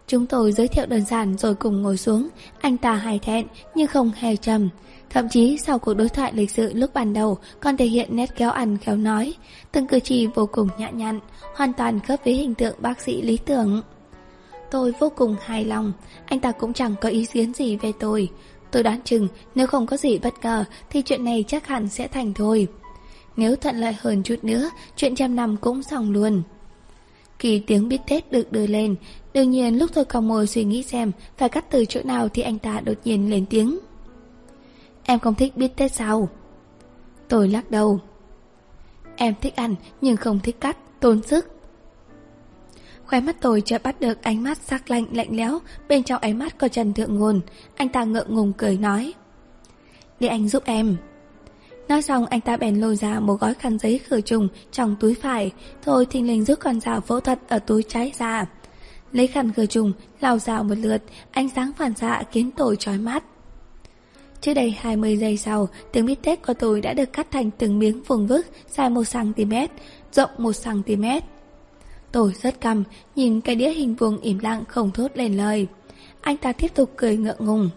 Chúng 0.07 0.25
tôi 0.25 0.51
giới 0.51 0.67
thiệu 0.67 0.85
đơn 0.85 1.05
giản 1.05 1.37
rồi 1.37 1.55
cùng 1.55 1.81
ngồi 1.81 1.97
xuống, 1.97 2.27
anh 2.61 2.77
ta 2.77 2.93
hài 2.93 3.19
thẹn 3.19 3.47
nhưng 3.75 3.87
không 3.87 4.11
hề 4.15 4.35
trầm. 4.35 4.69
Thậm 5.09 5.29
chí 5.29 5.57
sau 5.57 5.79
cuộc 5.79 5.93
đối 5.93 6.09
thoại 6.09 6.31
lịch 6.35 6.51
sự 6.51 6.73
lúc 6.73 6.93
ban 6.93 7.13
đầu 7.13 7.37
còn 7.59 7.77
thể 7.77 7.85
hiện 7.85 8.15
nét 8.15 8.35
kéo 8.35 8.51
ăn 8.51 8.77
khéo 8.77 8.95
nói, 8.95 9.33
từng 9.71 9.87
cử 9.87 9.99
chỉ 9.99 10.27
vô 10.27 10.49
cùng 10.51 10.69
nhã 10.77 10.89
nhặn, 10.89 11.19
hoàn 11.55 11.73
toàn 11.73 11.99
khớp 11.99 12.19
với 12.25 12.33
hình 12.33 12.55
tượng 12.55 12.75
bác 12.79 13.01
sĩ 13.01 13.21
lý 13.21 13.37
tưởng. 13.37 13.81
Tôi 14.71 14.93
vô 14.99 15.11
cùng 15.15 15.35
hài 15.41 15.65
lòng, 15.65 15.93
anh 16.25 16.39
ta 16.39 16.51
cũng 16.51 16.73
chẳng 16.73 16.95
có 17.01 17.09
ý 17.09 17.25
kiến 17.25 17.53
gì 17.53 17.77
về 17.77 17.91
tôi. 17.99 18.29
Tôi 18.71 18.83
đoán 18.83 19.01
chừng 19.03 19.27
nếu 19.55 19.67
không 19.67 19.87
có 19.87 19.97
gì 19.97 20.19
bất 20.19 20.33
ngờ 20.43 20.65
thì 20.89 21.01
chuyện 21.01 21.23
này 21.23 21.43
chắc 21.47 21.67
hẳn 21.67 21.89
sẽ 21.89 22.07
thành 22.07 22.33
thôi. 22.33 22.67
Nếu 23.37 23.55
thuận 23.55 23.75
lợi 23.75 23.95
hơn 23.99 24.23
chút 24.23 24.35
nữa, 24.41 24.69
chuyện 24.95 25.15
trăm 25.15 25.35
năm 25.35 25.57
cũng 25.57 25.83
xong 25.83 26.11
luôn. 26.11 26.43
Khi 27.39 27.63
tiếng 27.67 27.87
biết 27.87 28.01
Tết 28.07 28.31
được 28.31 28.51
đưa 28.51 28.67
lên, 28.67 28.95
đương 29.33 29.51
nhiên 29.51 29.79
lúc 29.79 29.89
tôi 29.93 30.05
còn 30.05 30.27
ngồi 30.27 30.47
suy 30.47 30.63
nghĩ 30.63 30.83
xem 30.83 31.11
phải 31.37 31.49
cắt 31.49 31.65
từ 31.69 31.85
chỗ 31.85 32.01
nào 32.03 32.29
thì 32.29 32.41
anh 32.41 32.59
ta 32.59 32.79
đột 32.79 32.97
nhiên 33.03 33.29
lên 33.29 33.45
tiếng. 33.45 33.79
Em 35.03 35.19
không 35.19 35.35
thích 35.35 35.57
biết 35.57 35.75
Tết 35.77 35.93
sao? 35.93 36.29
Tôi 37.27 37.49
lắc 37.49 37.71
đầu. 37.71 37.99
Em 39.15 39.33
thích 39.41 39.55
ăn 39.55 39.75
nhưng 40.01 40.17
không 40.17 40.39
thích 40.39 40.55
cắt, 40.59 40.77
tốn 40.99 41.23
sức. 41.23 41.56
Khóe 43.07 43.19
mắt 43.19 43.35
tôi 43.41 43.61
chợt 43.61 43.83
bắt 43.83 43.99
được 43.99 44.23
ánh 44.23 44.43
mắt 44.43 44.57
sắc 44.57 44.91
lạnh 44.91 45.05
lạnh 45.11 45.35
lẽo 45.35 45.59
bên 45.87 46.03
trong 46.03 46.21
ánh 46.21 46.39
mắt 46.39 46.57
có 46.57 46.67
Trần 46.67 46.93
Thượng 46.93 47.15
Ngôn. 47.15 47.41
Anh 47.75 47.89
ta 47.89 48.03
ngượng 48.03 48.35
ngùng 48.35 48.53
cười 48.53 48.77
nói. 48.77 49.13
Để 50.19 50.27
anh 50.27 50.49
giúp 50.49 50.63
em. 50.65 50.97
Nói 51.87 52.01
xong 52.01 52.25
anh 52.25 52.41
ta 52.41 52.57
bèn 52.57 52.75
lôi 52.75 52.95
ra 52.95 53.19
một 53.19 53.39
gói 53.39 53.53
khăn 53.53 53.79
giấy 53.79 53.99
khử 54.07 54.21
trùng 54.21 54.47
trong 54.71 54.95
túi 54.99 55.13
phải, 55.13 55.51
thôi 55.83 56.05
thình 56.05 56.27
lình 56.27 56.45
rút 56.45 56.59
con 56.59 56.79
dao 56.79 57.01
phẫu 57.01 57.19
thuật 57.19 57.39
ở 57.47 57.59
túi 57.59 57.83
trái 57.83 58.11
ra. 58.17 58.45
Lấy 59.11 59.27
khăn 59.27 59.53
khử 59.53 59.65
trùng, 59.65 59.93
lao 60.21 60.39
dao 60.39 60.63
một 60.63 60.75
lượt, 60.77 61.03
ánh 61.31 61.49
sáng 61.49 61.71
phản 61.77 61.93
xạ 61.93 62.23
khiến 62.31 62.51
tôi 62.57 62.75
chói 62.75 62.97
mắt. 62.97 63.23
Trước 64.41 64.53
đây 64.53 64.75
20 64.79 65.17
giây 65.17 65.37
sau, 65.37 65.69
tiếng 65.91 66.05
bít 66.05 66.21
tết 66.23 66.45
của 66.47 66.53
tôi 66.53 66.81
đã 66.81 66.93
được 66.93 67.13
cắt 67.13 67.27
thành 67.31 67.51
từng 67.51 67.79
miếng 67.79 68.03
vuông 68.03 68.27
vức 68.27 68.45
dài 68.69 68.89
1cm, 68.89 69.67
rộng 70.11 70.29
1cm. 70.37 71.21
Tôi 72.17 72.33
rất 72.41 72.61
căm, 72.61 72.83
nhìn 73.15 73.41
cái 73.41 73.55
đĩa 73.55 73.69
hình 73.69 73.95
vuông 73.95 74.17
im 74.21 74.39
lặng 74.39 74.63
không 74.67 74.91
thốt 74.91 75.11
lên 75.15 75.37
lời. 75.37 75.67
Anh 76.21 76.37
ta 76.37 76.51
tiếp 76.51 76.67
tục 76.75 76.91
cười 76.95 77.17
ngượng 77.17 77.45
ngùng. 77.45 77.69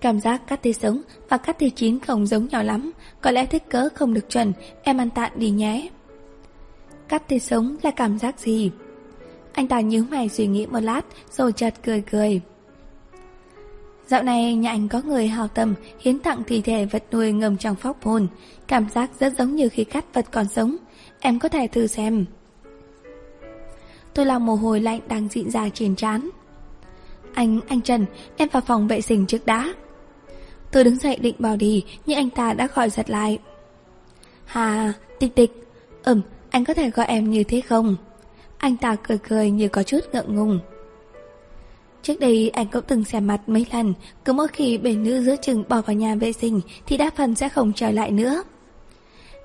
Cảm 0.00 0.20
giác 0.20 0.46
cắt 0.46 0.62
tê 0.62 0.72
sống 0.72 1.02
và 1.28 1.36
cắt 1.36 1.58
tê 1.58 1.70
chín 1.70 2.00
không 2.00 2.26
giống 2.26 2.48
nhau 2.48 2.62
lắm, 2.62 2.92
có 3.20 3.30
lẽ 3.30 3.46
thích 3.46 3.62
cỡ 3.68 3.88
không 3.94 4.14
được 4.14 4.30
chuẩn, 4.30 4.52
em 4.82 4.98
ăn 4.98 5.10
tạm 5.10 5.32
đi 5.36 5.50
nhé. 5.50 5.88
Cắt 7.08 7.28
tê 7.28 7.38
sống 7.38 7.76
là 7.82 7.90
cảm 7.90 8.18
giác 8.18 8.40
gì? 8.40 8.70
Anh 9.52 9.68
ta 9.68 9.80
nhíu 9.80 10.04
mày 10.10 10.28
suy 10.28 10.46
nghĩ 10.46 10.66
một 10.66 10.80
lát 10.80 11.02
rồi 11.30 11.52
chợt 11.52 11.74
cười 11.84 12.00
cười. 12.00 12.40
Dạo 14.06 14.22
này 14.22 14.54
nhà 14.54 14.70
anh 14.70 14.88
có 14.88 15.02
người 15.02 15.28
hào 15.28 15.48
tâm 15.48 15.74
hiến 16.00 16.18
tặng 16.18 16.42
thi 16.46 16.60
thể 16.60 16.86
vật 16.86 17.04
nuôi 17.12 17.32
ngầm 17.32 17.56
trong 17.56 17.76
phóc 17.76 18.04
hồn, 18.04 18.26
cảm 18.66 18.88
giác 18.88 19.10
rất 19.20 19.32
giống 19.38 19.56
như 19.56 19.68
khi 19.68 19.84
cắt 19.84 20.14
vật 20.14 20.26
còn 20.30 20.48
sống. 20.48 20.76
Em 21.20 21.38
có 21.38 21.48
thể 21.48 21.66
thử 21.66 21.86
xem 21.86 22.26
tôi 24.16 24.26
làm 24.26 24.46
mồ 24.46 24.54
hôi 24.54 24.80
lạnh 24.80 25.00
đang 25.08 25.28
dịn 25.28 25.50
ra 25.50 25.68
trên 25.74 25.96
trán. 25.96 26.28
Anh, 27.34 27.60
anh 27.68 27.80
Trần, 27.80 28.06
em 28.36 28.48
vào 28.52 28.62
phòng 28.66 28.88
vệ 28.88 29.00
sinh 29.00 29.26
trước 29.26 29.46
đã. 29.46 29.74
Tôi 30.72 30.84
đứng 30.84 30.96
dậy 30.98 31.16
định 31.20 31.34
bảo 31.38 31.56
đi, 31.56 31.84
nhưng 32.06 32.16
anh 32.16 32.30
ta 32.30 32.52
đã 32.52 32.68
gọi 32.74 32.90
giật 32.90 33.10
lại. 33.10 33.38
Hà, 34.44 34.92
tịch 35.18 35.34
tịch, 35.34 35.52
ừm, 36.04 36.20
anh 36.50 36.64
có 36.64 36.74
thể 36.74 36.90
gọi 36.90 37.06
em 37.06 37.30
như 37.30 37.44
thế 37.44 37.60
không? 37.60 37.96
Anh 38.58 38.76
ta 38.76 38.96
cười 39.08 39.18
cười 39.18 39.50
như 39.50 39.68
có 39.68 39.82
chút 39.82 40.00
ngượng 40.12 40.34
ngùng. 40.34 40.60
Trước 42.02 42.20
đây 42.20 42.48
anh 42.48 42.66
cũng 42.72 42.84
từng 42.88 43.04
xem 43.04 43.26
mặt 43.26 43.40
mấy 43.46 43.66
lần, 43.72 43.94
cứ 44.24 44.32
mỗi 44.32 44.48
khi 44.48 44.78
bể 44.78 44.92
nữ 44.92 45.22
giữa 45.22 45.36
chừng 45.36 45.64
bỏ 45.68 45.82
vào 45.82 45.96
nhà 45.96 46.14
vệ 46.14 46.32
sinh 46.32 46.60
thì 46.86 46.96
đa 46.96 47.10
phần 47.16 47.34
sẽ 47.34 47.48
không 47.48 47.72
trở 47.72 47.90
lại 47.90 48.10
nữa. 48.10 48.42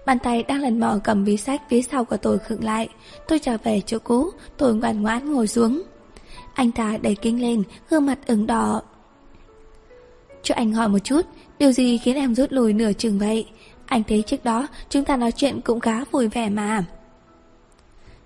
Bàn 0.05 0.19
tay 0.19 0.43
đang 0.43 0.61
lần 0.61 0.79
mò 0.79 0.97
cầm 1.03 1.23
ví 1.23 1.37
sách 1.37 1.61
phía 1.69 1.81
sau 1.81 2.05
của 2.05 2.17
tôi 2.17 2.39
khựng 2.39 2.63
lại. 2.63 2.89
Tôi 3.27 3.39
trở 3.39 3.57
về 3.63 3.81
chỗ 3.85 3.99
cũ, 3.99 4.29
tôi 4.57 4.75
ngoan 4.75 5.01
ngoãn 5.01 5.33
ngồi 5.33 5.47
xuống. 5.47 5.81
Anh 6.53 6.71
ta 6.71 6.97
đẩy 7.01 7.15
kinh 7.15 7.41
lên, 7.41 7.63
gương 7.89 8.05
mặt 8.05 8.19
ửng 8.27 8.47
đỏ. 8.47 8.81
Cho 10.43 10.55
anh 10.55 10.73
hỏi 10.73 10.87
một 10.87 10.99
chút, 10.99 11.21
điều 11.59 11.71
gì 11.71 11.97
khiến 11.97 12.15
em 12.15 12.35
rút 12.35 12.51
lùi 12.51 12.73
nửa 12.73 12.93
chừng 12.93 13.19
vậy? 13.19 13.45
Anh 13.85 14.03
thấy 14.03 14.23
trước 14.27 14.43
đó 14.43 14.67
chúng 14.89 15.05
ta 15.05 15.17
nói 15.17 15.31
chuyện 15.31 15.61
cũng 15.61 15.79
khá 15.79 16.03
vui 16.11 16.27
vẻ 16.27 16.49
mà. 16.49 16.83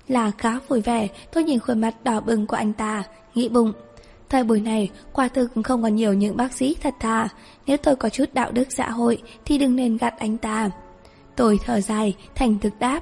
Là 0.08 0.32
khá 0.38 0.60
vui 0.68 0.82
vẻ, 0.82 1.08
tôi 1.34 1.44
nhìn 1.44 1.60
khuôn 1.60 1.82
mặt 1.82 2.04
đỏ 2.04 2.20
bừng 2.20 2.48
của 2.48 2.56
anh 2.56 2.74
ta, 2.74 3.04
nghĩ 3.36 3.50
bụng. 3.50 3.74
Thời 4.30 4.44
buổi 4.44 4.62
này, 4.62 4.90
quả 5.14 5.28
thực 5.28 5.52
không 5.64 5.84
còn 5.84 5.96
nhiều 5.96 6.14
những 6.14 6.38
bác 6.38 6.54
sĩ 6.54 6.76
thật 6.82 6.94
thà. 7.00 7.28
Nếu 7.68 7.78
tôi 7.78 7.96
có 7.96 8.10
chút 8.10 8.26
đạo 8.34 8.52
đức 8.52 8.72
xã 8.72 8.90
hội 8.90 9.22
thì 9.46 9.58
đừng 9.58 9.76
nên 9.76 9.98
gạt 9.98 10.14
anh 10.18 10.38
ta. 10.38 10.70
Tôi 11.36 11.60
thở 11.66 11.82
dài, 11.82 12.16
thành 12.36 12.60
thực 12.60 12.80
đáp. 12.80 13.02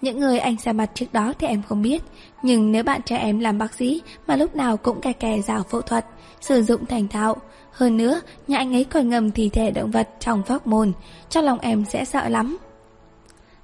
Những 0.00 0.20
người 0.20 0.38
anh 0.38 0.56
ra 0.64 0.72
mặt 0.72 0.90
trước 0.94 1.12
đó 1.12 1.32
thì 1.38 1.46
em 1.46 1.62
không 1.68 1.82
biết 1.82 2.02
Nhưng 2.42 2.72
nếu 2.72 2.84
bạn 2.84 3.00
trai 3.02 3.18
em 3.18 3.40
làm 3.40 3.58
bác 3.58 3.74
sĩ 3.74 4.02
Mà 4.26 4.36
lúc 4.36 4.56
nào 4.56 4.76
cũng 4.76 5.00
kè 5.00 5.12
kè 5.12 5.40
rào 5.40 5.62
phẫu 5.62 5.80
thuật 5.80 6.06
Sử 6.40 6.62
dụng 6.62 6.86
thành 6.86 7.08
thạo 7.08 7.36
Hơn 7.72 7.96
nữa, 7.96 8.20
nhà 8.48 8.58
anh 8.58 8.74
ấy 8.74 8.84
còn 8.84 9.08
ngầm 9.08 9.30
thi 9.30 9.48
thể 9.48 9.70
động 9.70 9.90
vật 9.90 10.08
trong 10.20 10.42
phóc 10.42 10.66
môn 10.66 10.92
Trong 11.28 11.44
lòng 11.44 11.58
em 11.58 11.84
sẽ 11.84 12.04
sợ 12.04 12.28
lắm. 12.28 12.58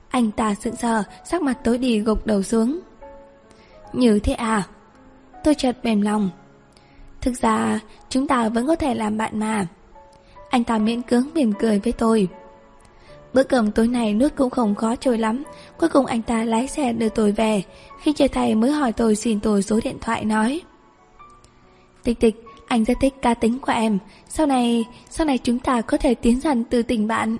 Anh 0.08 0.30
ta 0.30 0.54
sững 0.54 0.76
sờ 0.76 1.02
Sắc 1.24 1.42
mặt 1.42 1.58
tối 1.64 1.78
đi 1.78 2.00
gục 2.00 2.26
đầu 2.26 2.42
xuống. 2.42 2.80
Như 3.92 4.18
thế 4.18 4.32
à? 4.32 4.62
Tôi 5.44 5.54
chợt 5.54 5.76
mềm 5.82 6.00
lòng. 6.00 6.30
Thực 7.20 7.32
ra, 7.42 7.80
chúng 8.08 8.26
ta 8.26 8.48
vẫn 8.48 8.66
có 8.66 8.76
thể 8.76 8.94
làm 8.94 9.16
bạn 9.16 9.38
mà. 9.40 9.66
Anh 10.50 10.64
ta 10.64 10.78
miễn 10.78 11.02
cưỡng 11.02 11.28
mỉm 11.34 11.52
cười 11.58 11.78
với 11.78 11.92
tôi. 11.92 12.28
Bữa 13.34 13.42
cơm 13.42 13.70
tối 13.70 13.88
nay 13.88 14.14
nước 14.14 14.36
cũng 14.36 14.50
không 14.50 14.74
khó 14.74 14.96
trôi 14.96 15.18
lắm. 15.18 15.42
Cuối 15.78 15.88
cùng 15.88 16.06
anh 16.06 16.22
ta 16.22 16.44
lái 16.44 16.68
xe 16.68 16.92
đưa 16.92 17.08
tôi 17.08 17.32
về. 17.32 17.62
Khi 18.02 18.12
chơi 18.12 18.28
thầy 18.28 18.54
mới 18.54 18.70
hỏi 18.70 18.92
tôi 18.92 19.16
xin 19.16 19.40
tôi 19.40 19.62
số 19.62 19.80
điện 19.84 19.96
thoại 20.00 20.24
nói. 20.24 20.60
Tịch 22.04 22.20
tịch, 22.20 22.44
anh 22.66 22.84
rất 22.84 22.96
thích 23.00 23.14
cá 23.22 23.34
tính 23.34 23.58
của 23.58 23.72
em. 23.72 23.98
Sau 24.28 24.46
này, 24.46 24.84
sau 25.10 25.26
này 25.26 25.38
chúng 25.38 25.58
ta 25.58 25.80
có 25.80 25.96
thể 25.96 26.14
tiến 26.14 26.40
dần 26.40 26.64
từ 26.64 26.82
tình 26.82 27.06
bạn. 27.06 27.36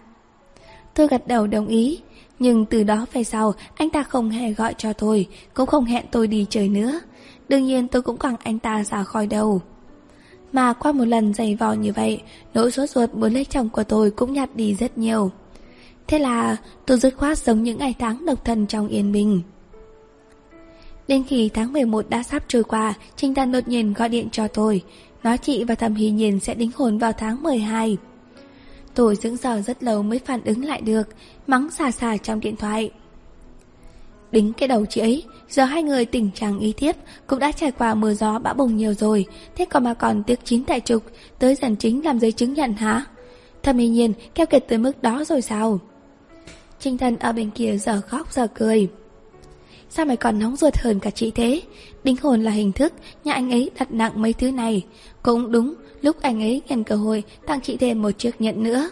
Tôi 0.95 1.09
gật 1.09 1.27
đầu 1.27 1.47
đồng 1.47 1.67
ý. 1.67 2.01
Nhưng 2.39 2.65
từ 2.65 2.85
đó 2.85 3.07
về 3.13 3.25
sau 3.25 3.55
Anh 3.75 3.91
ta 3.91 4.03
không 4.03 4.31
hề 4.31 4.53
gọi 4.53 4.75
cho 4.79 4.93
tôi 4.93 5.29
Cũng 5.55 5.67
không 5.67 5.85
hẹn 5.85 6.05
tôi 6.11 6.27
đi 6.27 6.47
chơi 6.51 6.69
nữa. 6.69 7.01
Đương 7.49 7.65
nhiên 7.65 7.89
tôi 7.89 8.03
cũng 8.03 8.17
quẳng 8.17 8.37
anh 8.43 8.59
ta 8.59 8.85
ra 8.85 9.05
khỏi 9.05 9.27
đầu. 9.27 9.61
Mà 10.53 10.73
qua 10.73 10.93
một 10.93 11.05
lần 11.05 11.35
giày 11.35 11.55
vò 11.55 11.73
như 11.73 11.93
vậy 11.93 12.23
Nỗi 12.55 12.71
sốt 12.71 12.91
ruột 12.91 13.15
muốn 13.15 13.33
lấy 13.33 13.45
chồng 13.45 13.69
của 13.69 13.85
tôi 13.85 14.11
cũng 14.11 14.33
nhạt 14.33 14.57
đi 14.57 14.75
rất 14.75 14.99
nhiều. 14.99 15.31
Thế 16.07 16.19
là 16.19 16.57
tôi 16.87 16.99
dứt 16.99 17.17
khoát 17.17 17.39
sống 17.39 17.63
những 17.63 17.79
ngày 17.79 17.95
tháng 17.99 18.27
độc 18.27 18.45
thân 18.45 18.67
trong 18.67 18.89
yên 18.89 19.13
bình. 19.13 19.43
Đến 21.09 21.25
khi 21.29 21.51
tháng 21.55 21.73
11 21.73 22.09
đã 22.09 22.23
sắp 22.23 22.45
trôi 22.49 22.65
qua, 22.65 22.95
Trinh 23.17 23.35
Tân 23.35 23.53
đột 23.53 23.69
nhiên 23.69 23.93
gọi 23.93 24.09
điện 24.09 24.29
cho 24.33 24.49
tôi, 24.49 24.83
nói 25.23 25.39
chị 25.39 25.65
và 25.65 25.75
thầm 25.75 25.95
Hy 25.95 26.11
Nhiên 26.11 26.41
sẽ 26.41 26.55
đính 26.55 26.71
hôn 26.75 26.99
vào 26.99 27.13
tháng 27.13 27.43
12. 27.43 27.97
Tôi 28.95 29.17
dưỡng 29.17 29.37
giờ 29.37 29.63
rất 29.67 29.83
lâu 29.83 30.03
mới 30.03 30.19
phản 30.19 30.45
ứng 30.45 30.65
lại 30.65 30.81
được, 30.81 31.09
mắng 31.47 31.71
xà 31.71 31.91
xà 31.91 32.17
trong 32.17 32.41
điện 32.41 32.57
thoại. 32.57 32.91
Đính 34.33 34.53
cái 34.53 34.69
đầu 34.69 34.87
chị 34.87 35.01
ấy, 35.01 35.23
giờ 35.49 35.65
hai 35.65 35.83
người 35.83 36.05
tình 36.05 36.31
trạng 36.35 36.59
ý 36.59 36.73
thiếp 36.73 36.97
cũng 37.27 37.39
đã 37.39 37.53
trải 37.53 37.73
qua 37.73 37.95
mưa 37.95 38.15
gió 38.15 38.39
bão 38.39 38.55
bùng 38.55 38.77
nhiều 38.77 38.95
rồi, 38.95 39.27
thế 39.57 39.65
còn 39.65 39.85
mà 39.85 39.95
còn 39.95 40.23
tiếc 40.23 40.45
chín 40.45 40.65
tại 40.65 40.81
trục, 40.81 41.03
tới 41.39 41.55
dần 41.55 41.77
chính 41.77 42.05
làm 42.05 42.21
giấy 42.21 42.33
chứng 42.33 42.55
nhận 42.55 42.73
hả? 42.73 43.05
thầm 43.63 43.79
Hy 43.79 43.89
Nhiên 43.89 44.13
keo 44.35 44.47
kiệt 44.47 44.65
tới 44.69 44.79
mức 44.79 45.03
đó 45.03 45.25
rồi 45.25 45.43
sao? 45.43 45.81
Trinh 46.83 46.99
Thần 46.99 47.17
ở 47.17 47.33
bên 47.33 47.51
kia 47.51 47.77
giờ 47.77 48.01
khóc 48.01 48.33
giờ 48.33 48.47
cười. 48.55 48.89
Sao 49.91 50.07
mày 50.07 50.17
còn 50.17 50.39
nóng 50.39 50.57
ruột 50.57 50.77
hơn 50.77 51.01
cả 51.01 51.11
chị 51.11 51.31
thế? 51.31 51.63
Đính 52.05 52.17
hồn 52.23 52.43
là 52.43 52.51
hình 52.51 52.73
thức, 52.73 52.93
nhà 53.25 53.33
anh 53.33 53.51
ấy 53.51 53.71
đặt 53.79 53.93
nặng 53.93 54.13
mấy 54.23 54.33
thứ 54.33 54.51
này. 54.51 54.87
Cũng 55.23 55.53
đúng, 55.53 55.75
lúc 56.01 56.17
anh 56.23 56.43
ấy 56.43 56.63
nhận 56.69 56.85
cơ 56.85 56.97
hội 56.97 57.23
tặng 57.47 57.61
chị 57.61 57.77
thêm 57.77 58.03
một 58.03 58.11
chiếc 58.11 58.41
nhẫn 58.41 58.63
nữa. 58.63 58.91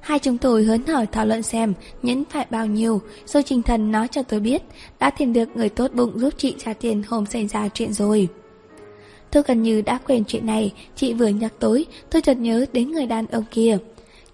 Hai 0.00 0.18
chúng 0.18 0.38
tôi 0.38 0.64
hớn 0.64 0.86
hở 0.86 1.04
thảo 1.12 1.26
luận 1.26 1.42
xem 1.42 1.74
nhẫn 2.02 2.24
phải 2.24 2.46
bao 2.50 2.66
nhiêu, 2.66 3.00
rồi 3.26 3.42
Trình 3.42 3.62
Thần 3.62 3.92
nói 3.92 4.08
cho 4.08 4.22
tôi 4.22 4.40
biết 4.40 4.62
đã 4.98 5.10
tìm 5.10 5.32
được 5.32 5.56
người 5.56 5.68
tốt 5.68 5.90
bụng 5.94 6.18
giúp 6.18 6.34
chị 6.36 6.54
trả 6.58 6.72
tiền 6.72 7.02
hôm 7.08 7.26
xảy 7.26 7.46
ra 7.46 7.68
chuyện 7.68 7.92
rồi. 7.92 8.28
Tôi 9.30 9.42
gần 9.46 9.62
như 9.62 9.82
đã 9.82 9.98
quên 10.06 10.24
chuyện 10.24 10.46
này, 10.46 10.72
chị 10.96 11.14
vừa 11.14 11.28
nhắc 11.28 11.52
tối, 11.58 11.84
tôi 12.10 12.22
chợt 12.22 12.36
nhớ 12.36 12.66
đến 12.72 12.92
người 12.92 13.06
đàn 13.06 13.26
ông 13.26 13.44
kia. 13.50 13.78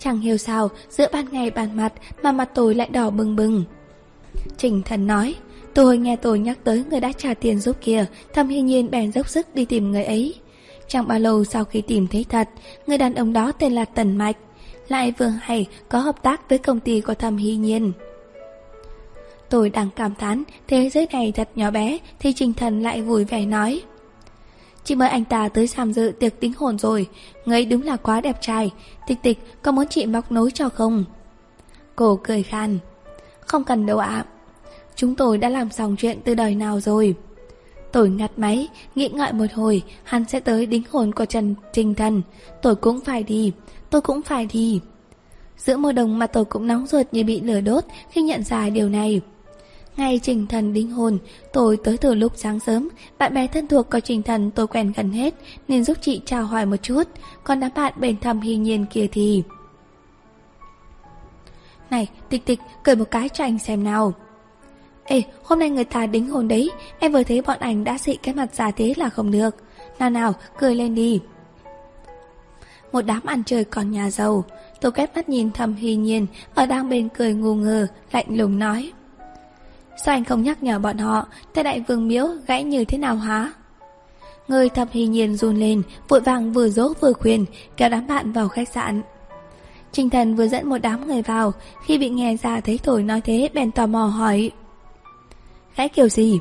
Chẳng 0.05 0.21
hiểu 0.21 0.37
sao 0.37 0.71
giữa 0.89 1.07
ban 1.13 1.27
ngày 1.33 1.51
bàn 1.51 1.77
mặt 1.77 1.93
mà 2.23 2.33
mặt 2.33 2.51
tôi 2.55 2.75
lại 2.75 2.89
đỏ 2.89 3.11
bừng 3.11 3.37
bừng. 3.37 3.65
Trình 4.57 4.83
thần 4.83 5.07
nói, 5.07 5.35
tôi 5.75 5.99
nghe 5.99 6.17
tôi 6.17 6.39
nhắc 6.39 6.59
tới 6.65 6.85
người 6.91 7.01
đã 7.01 7.13
trả 7.19 7.35
tiền 7.35 7.61
giúp 7.61 7.77
kia, 7.81 8.07
thầm 8.35 8.49
hy 8.49 8.61
nhiên 8.61 8.91
bèn 8.91 9.13
dốc 9.13 9.29
sức 9.29 9.55
đi 9.55 9.65
tìm 9.65 9.91
người 9.91 10.05
ấy. 10.05 10.35
Chẳng 10.89 11.09
bao 11.09 11.19
lâu 11.19 11.45
sau 11.45 11.65
khi 11.65 11.81
tìm 11.81 12.07
thấy 12.07 12.25
thật, 12.29 12.49
người 12.87 12.99
đàn 12.99 13.15
ông 13.15 13.33
đó 13.33 13.53
tên 13.53 13.73
là 13.73 13.85
Tần 13.85 14.17
Mạch, 14.17 14.37
lại 14.89 15.13
vừa 15.19 15.33
hay 15.41 15.67
có 15.89 15.99
hợp 15.99 16.23
tác 16.23 16.49
với 16.49 16.59
công 16.59 16.81
ty 16.81 17.01
của 17.01 17.15
thầm 17.15 17.37
hy 17.37 17.57
nhiên. 17.57 17.93
Tôi 19.49 19.71
đang 19.71 19.89
cảm 19.97 20.15
thán 20.15 20.43
thế 20.69 20.91
giới 20.91 21.07
này 21.13 21.33
thật 21.33 21.49
nhỏ 21.55 21.71
bé 21.71 21.99
thì 22.21 22.33
Trình 22.33 22.53
Thần 22.53 22.83
lại 22.83 23.03
vui 23.03 23.25
vẻ 23.25 23.47
nói. 23.47 23.83
Chị 24.85 24.95
mời 24.95 25.09
anh 25.09 25.25
ta 25.25 25.49
tới 25.49 25.69
tham 25.75 25.93
dự 25.93 26.13
tiệc 26.21 26.41
tính 26.41 26.53
hồn 26.59 26.79
rồi. 26.79 27.09
Người 27.45 27.65
đúng 27.65 27.83
là 27.83 27.97
quá 27.97 28.21
đẹp 28.21 28.37
trai. 28.41 28.71
Tịch 29.07 29.19
tịch, 29.23 29.39
có 29.63 29.73
muốn 29.73 29.87
chị 29.89 30.07
móc 30.07 30.33
nối 30.33 30.51
cho 30.51 30.69
không? 30.69 31.05
Cô 31.97 32.21
cười 32.25 32.43
khan. 32.43 32.79
Không 33.41 33.65
cần 33.65 33.87
đâu 33.87 33.99
ạ. 33.99 34.25
Chúng 34.97 35.15
tôi 35.15 35.39
đã 35.39 35.49
làm 35.49 35.71
xong 35.71 35.97
chuyện 35.99 36.19
từ 36.25 36.35
đời 36.35 36.55
nào 36.55 36.81
rồi? 36.81 37.15
Tôi 37.93 38.11
ngặt 38.11 38.31
máy, 38.37 38.69
Nghĩ 38.95 39.09
ngợi 39.09 39.33
một 39.33 39.53
hồi, 39.55 39.83
Hắn 40.05 40.25
sẽ 40.25 40.41
tới 40.41 40.67
đính 40.67 40.83
hồn 40.91 41.13
của 41.15 41.25
Trần 41.25 41.55
Trình 41.73 41.95
Thần. 41.95 42.23
Tôi 42.63 42.77
cũng 42.77 43.01
phải 43.01 43.23
đi. 43.23 43.53
Tôi 43.91 44.01
cũng 44.01 44.23
phải 44.23 44.47
đi. 44.53 44.81
Giữa 45.57 45.77
mùa 45.77 45.93
đông 45.93 46.19
mà 46.19 46.27
tôi 46.27 46.45
cũng 46.45 46.67
nóng 46.67 46.87
ruột 46.87 47.07
như 47.13 47.25
bị 47.25 47.41
lửa 47.41 47.61
đốt 47.61 47.85
Khi 48.11 48.23
nhận 48.23 48.43
ra 48.43 48.69
điều 48.69 48.89
này. 48.89 49.21
Ngày 49.97 50.21
Trình 50.23 50.47
Thần 50.47 50.73
đính 50.73 50.91
hôn, 50.91 51.19
tôi 51.53 51.79
tới 51.85 51.97
từ 51.99 52.15
lúc 52.15 52.33
sáng 52.37 52.61
sớm, 52.61 52.89
bạn 53.19 53.35
bè 53.35 53.47
thân 53.47 53.69
thuộc 53.69 53.91
có 53.91 54.01
Trình 54.01 54.23
Thần 54.23 54.51
tôi 54.51 54.67
quen 54.67 54.93
gần 54.97 55.11
hết, 55.11 55.35
nên 55.69 55.85
giúp 55.85 55.97
chị 56.01 56.21
chào 56.25 56.45
hỏi 56.45 56.67
một 56.67 56.77
chút, 56.83 57.03
còn 57.45 57.61
đám 57.61 57.71
bạn 57.75 57.93
bên 57.97 58.17
thầm 58.21 58.41
hy 58.41 58.57
nhiên 58.57 58.87
kia 58.91 59.07
thì... 59.13 59.43
Này, 61.91 62.09
tịch 62.29 62.45
tịch, 62.45 62.61
cười 62.83 62.97
một 62.97 63.11
cái 63.11 63.29
cho 63.29 63.45
anh 63.45 63.59
xem 63.59 63.85
nào. 63.85 64.13
Ê, 65.05 65.23
hôm 65.43 65.59
nay 65.59 65.71
người 65.71 65.85
ta 65.85 66.07
đính 66.07 66.29
hôn 66.29 66.49
đấy, 66.49 66.71
em 66.99 67.13
vừa 67.13 67.23
thấy 67.23 67.43
bọn 67.43 67.59
anh 67.61 67.85
đã 67.85 67.99
xị 67.99 68.17
cái 68.17 68.35
mặt 68.35 68.55
già 68.55 68.71
thế 68.71 68.95
là 68.97 69.09
không 69.09 69.31
được. 69.31 69.57
Nào 69.99 70.11
nào, 70.11 70.35
cười 70.59 70.75
lên 70.75 70.95
đi. 70.95 71.21
Một 72.93 73.01
đám 73.01 73.21
ăn 73.25 73.43
chơi 73.47 73.65
còn 73.65 73.91
nhà 73.91 74.11
giàu, 74.11 74.45
tôi 74.81 74.93
quét 74.93 75.17
mắt 75.17 75.29
nhìn 75.29 75.51
thầm 75.51 75.75
hy 75.75 75.97
nhiên, 75.97 76.27
ở 76.55 76.67
đang 76.67 76.89
bên 76.89 77.09
cười 77.09 77.35
ngu 77.35 77.55
ngờ, 77.55 77.87
lạnh 78.13 78.27
lùng 78.29 78.59
nói. 78.59 78.93
Sao 79.97 80.15
anh 80.15 80.25
không 80.25 80.43
nhắc 80.43 80.63
nhở 80.63 80.79
bọn 80.79 80.99
họ 80.99 81.27
Tại 81.55 81.65
đại 81.65 81.85
vương 81.89 82.09
miếu 82.09 82.27
gãy 82.47 82.65
như 82.65 82.85
thế 82.85 82.99
nào 82.99 83.17
hả? 83.17 83.53
Người 84.49 84.69
thập 84.69 84.89
hy 84.91 85.07
nhiên 85.07 85.37
run 85.37 85.57
lên, 85.57 85.83
Vội 86.09 86.21
vàng 86.21 86.53
vừa 86.53 86.69
dỗ 86.69 86.93
vừa 87.01 87.13
khuyên, 87.13 87.45
Kéo 87.77 87.89
đám 87.89 88.07
bạn 88.07 88.33
vào 88.33 88.49
khách 88.49 88.69
sạn. 88.69 89.03
Trình 89.93 90.11
thần 90.11 90.35
vừa 90.35 90.49
dẫn 90.49 90.69
một 90.69 90.79
đám 90.79 91.07
người 91.07 91.23
vào, 91.23 91.53
Khi 91.85 91.99
bị 91.99 92.09
nghe 92.09 92.37
ra 92.37 92.61
thấy 92.61 92.79
thổi 92.83 93.03
nói 93.03 93.21
thế 93.21 93.49
Bèn 93.55 93.71
tò 93.71 93.87
mò 93.87 94.05
hỏi. 94.05 94.51
Gãy 95.77 95.89
kiểu 95.89 96.09
gì? 96.09 96.41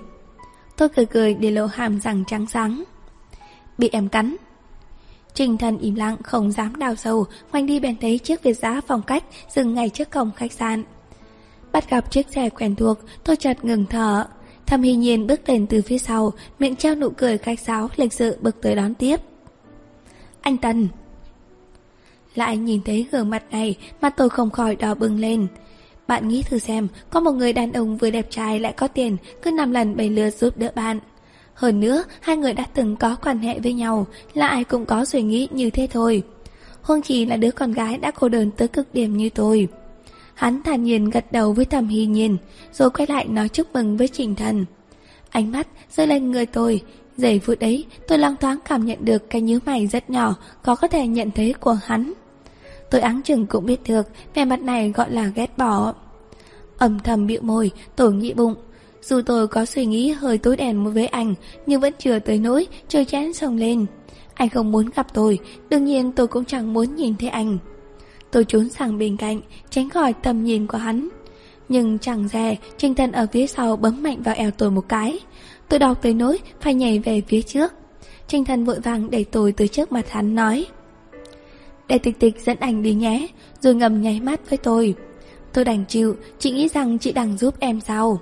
Tôi 0.77 0.89
cười 0.89 1.05
cười 1.05 1.33
để 1.33 1.51
lộ 1.51 1.65
hàm 1.65 1.99
răng 1.99 2.23
trắng 2.27 2.45
sáng. 2.47 2.83
Bị 3.77 3.89
em 3.91 4.09
cắn. 4.09 4.35
Trình 5.33 5.57
thần 5.57 5.77
im 5.77 5.95
lặng, 5.95 6.17
không 6.23 6.51
dám 6.51 6.75
đào 6.75 6.95
sâu 6.95 7.25
Ngoanh 7.51 7.65
đi 7.65 7.79
bèn 7.79 7.97
thấy 8.01 8.19
chiếc 8.19 8.43
Việt 8.43 8.53
giá 8.53 8.81
phòng 8.87 9.01
cách 9.01 9.23
Dừng 9.49 9.73
ngay 9.73 9.89
trước 9.89 10.09
cổng 10.09 10.31
khách 10.35 10.51
sạn. 10.51 10.83
Bắt 11.71 11.89
gặp 11.89 12.11
chiếc 12.11 12.27
xe 12.29 12.49
quen 12.49 12.75
thuộc, 12.75 12.97
tôi 13.23 13.35
chợt 13.35 13.65
ngừng 13.65 13.85
thở. 13.89 14.25
Thầm 14.65 14.81
hy 14.81 14.95
nhiên 14.95 15.27
bước 15.27 15.49
lên 15.49 15.67
từ 15.67 15.81
phía 15.81 15.97
sau, 15.97 16.33
miệng 16.59 16.75
treo 16.75 16.95
nụ 16.95 17.09
cười 17.09 17.37
khách 17.37 17.59
sáo, 17.59 17.89
lịch 17.95 18.13
sự 18.13 18.37
bước 18.41 18.55
tới 18.61 18.75
đón 18.75 18.93
tiếp. 18.93 19.19
Anh 20.41 20.57
Tần! 20.57 20.87
Lại 22.35 22.57
nhìn 22.57 22.81
thấy 22.85 23.07
gương 23.11 23.29
mặt 23.29 23.43
này 23.51 23.77
mà 24.01 24.09
tôi 24.09 24.29
không 24.29 24.49
khỏi 24.49 24.75
đỏ 24.75 24.95
bừng 24.95 25.19
lên. 25.19 25.47
Bạn 26.07 26.27
nghĩ 26.27 26.43
thử 26.43 26.59
xem, 26.59 26.87
có 27.09 27.19
một 27.19 27.31
người 27.31 27.53
đàn 27.53 27.73
ông 27.73 27.97
vừa 27.97 28.09
đẹp 28.09 28.27
trai 28.29 28.59
lại 28.59 28.73
có 28.73 28.87
tiền, 28.87 29.17
cứ 29.41 29.51
năm 29.51 29.71
lần 29.71 29.95
bày 29.95 30.09
lừa 30.09 30.29
giúp 30.29 30.57
đỡ 30.57 30.71
bạn. 30.75 30.99
Hơn 31.53 31.79
nữa, 31.79 32.03
hai 32.21 32.37
người 32.37 32.53
đã 32.53 32.65
từng 32.73 32.95
có 32.95 33.15
quan 33.15 33.39
hệ 33.39 33.59
với 33.59 33.73
nhau, 33.73 34.05
là 34.33 34.47
ai 34.47 34.63
cũng 34.63 34.85
có 34.85 35.05
suy 35.05 35.21
nghĩ 35.21 35.47
như 35.51 35.69
thế 35.69 35.87
thôi. 35.91 36.23
Huống 36.81 37.01
chỉ 37.01 37.25
là 37.25 37.37
đứa 37.37 37.51
con 37.51 37.71
gái 37.71 37.97
đã 37.97 38.11
cô 38.11 38.29
đơn 38.29 38.51
tới 38.57 38.67
cực 38.67 38.93
điểm 38.93 39.17
như 39.17 39.29
tôi. 39.29 39.67
Hắn 40.41 40.63
thản 40.63 40.83
nhiên 40.83 41.09
gật 41.09 41.31
đầu 41.31 41.53
với 41.53 41.65
Thẩm 41.65 41.87
Hy 41.87 42.05
Nhiên, 42.05 42.37
rồi 42.71 42.89
quay 42.89 43.07
lại 43.07 43.27
nói 43.27 43.49
chúc 43.49 43.67
mừng 43.73 43.97
với 43.97 44.07
Trình 44.07 44.35
Thần. 44.35 44.65
Ánh 45.29 45.51
mắt 45.51 45.67
rơi 45.91 46.07
lên 46.07 46.31
người 46.31 46.45
tôi, 46.45 46.81
giây 47.17 47.39
phút 47.39 47.59
ấy 47.59 47.85
tôi 48.07 48.17
lang 48.17 48.35
thoáng 48.41 48.59
cảm 48.65 48.85
nhận 48.85 49.05
được 49.05 49.29
cái 49.29 49.41
nhíu 49.41 49.59
mày 49.65 49.87
rất 49.87 50.09
nhỏ 50.09 50.35
có 50.63 50.75
có 50.75 50.87
thể 50.87 51.07
nhận 51.07 51.31
thấy 51.31 51.53
của 51.53 51.77
hắn. 51.83 52.13
Tôi 52.89 53.01
áng 53.01 53.21
chừng 53.21 53.45
cũng 53.45 53.65
biết 53.65 53.79
được 53.87 54.07
vẻ 54.33 54.45
mặt 54.45 54.61
này 54.61 54.91
gọi 54.91 55.11
là 55.11 55.31
ghét 55.35 55.57
bỏ. 55.57 55.93
Âm 56.77 56.99
thầm 56.99 57.27
bịu 57.27 57.41
môi, 57.41 57.71
tôi 57.95 58.13
nghĩ 58.13 58.33
bụng. 58.33 58.55
Dù 59.01 59.21
tôi 59.25 59.47
có 59.47 59.65
suy 59.65 59.85
nghĩ 59.85 60.11
hơi 60.11 60.37
tối 60.37 60.57
đèn 60.57 60.93
với 60.93 61.07
anh, 61.07 61.33
nhưng 61.65 61.81
vẫn 61.81 61.93
chưa 61.99 62.19
tới 62.19 62.37
nỗi 62.37 62.67
chơi 62.87 63.05
chán 63.05 63.33
sông 63.33 63.57
lên. 63.57 63.85
Anh 64.33 64.49
không 64.49 64.71
muốn 64.71 64.89
gặp 64.95 65.07
tôi, 65.13 65.39
đương 65.69 65.85
nhiên 65.85 66.11
tôi 66.11 66.27
cũng 66.27 66.45
chẳng 66.45 66.73
muốn 66.73 66.95
nhìn 66.95 67.15
thấy 67.17 67.29
anh. 67.29 67.57
Tôi 68.31 68.45
trốn 68.45 68.69
sang 68.69 68.97
bên 68.97 69.17
cạnh, 69.17 69.41
tránh 69.69 69.89
khỏi 69.89 70.13
tầm 70.13 70.43
nhìn 70.43 70.67
của 70.67 70.77
hắn. 70.77 71.09
Nhưng 71.69 71.99
chẳng 71.99 72.27
dè, 72.27 72.55
Trinh 72.77 72.95
Tân 72.95 73.11
ở 73.11 73.27
phía 73.31 73.47
sau 73.47 73.75
bấm 73.75 74.03
mạnh 74.03 74.21
vào 74.21 74.35
eo 74.35 74.51
tôi 74.51 74.71
một 74.71 74.89
cái. 74.89 75.19
Tôi 75.69 75.79
đọc 75.79 76.01
tới 76.01 76.13
nỗi 76.13 76.39
phải 76.61 76.73
nhảy 76.73 76.99
về 76.99 77.21
phía 77.27 77.41
trước. 77.41 77.73
Trinh 78.27 78.45
Thần 78.45 78.65
vội 78.65 78.79
vàng 78.79 79.11
đẩy 79.11 79.23
tôi 79.23 79.51
tới 79.51 79.67
trước 79.67 79.91
mặt 79.91 80.09
hắn 80.09 80.35
nói. 80.35 80.65
Để 81.87 81.97
tịch 81.97 82.19
tịch 82.19 82.41
dẫn 82.45 82.57
anh 82.59 82.83
đi 82.83 82.93
nhé, 82.93 83.27
rồi 83.59 83.75
ngầm 83.75 84.01
nháy 84.01 84.19
mắt 84.19 84.49
với 84.49 84.57
tôi. 84.57 84.95
Tôi 85.53 85.65
đành 85.65 85.85
chịu, 85.85 86.15
chị 86.39 86.51
nghĩ 86.51 86.67
rằng 86.67 86.99
chị 86.99 87.11
đang 87.11 87.37
giúp 87.37 87.55
em 87.59 87.81
sao? 87.81 88.19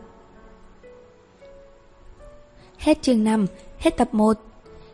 Hết 2.78 3.01
chương 3.01 3.24
5, 3.24 3.45
hết 3.78 3.97
tập 3.97 4.14
1. 4.14 4.38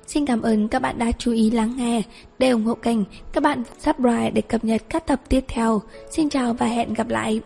Xin 0.08 0.26
cảm 0.26 0.41
ơn 0.41 0.68
các 0.68 0.82
bạn 0.82 0.97
đã 0.97 1.12
chú 1.12 1.32
ý 1.32 1.51
lắng 1.51 1.76
nghe. 1.78 2.01
Để 2.39 2.49
ủng 2.49 2.66
hộ 2.66 2.76
kênh, 2.76 2.97
các 3.34 3.43
bạn 3.43 3.64
subscribe 3.80 4.32
để 4.32 4.41
cập 4.41 4.64
nhật 4.64 4.82
các 4.89 5.08
tập 5.08 5.22
tiếp 5.30 5.45
theo. 5.47 5.82
Xin 6.12 6.30
chào 6.30 6.53
và 6.53 6.66
hẹn 6.66 6.93
gặp 6.93 7.08
lại. 7.10 7.41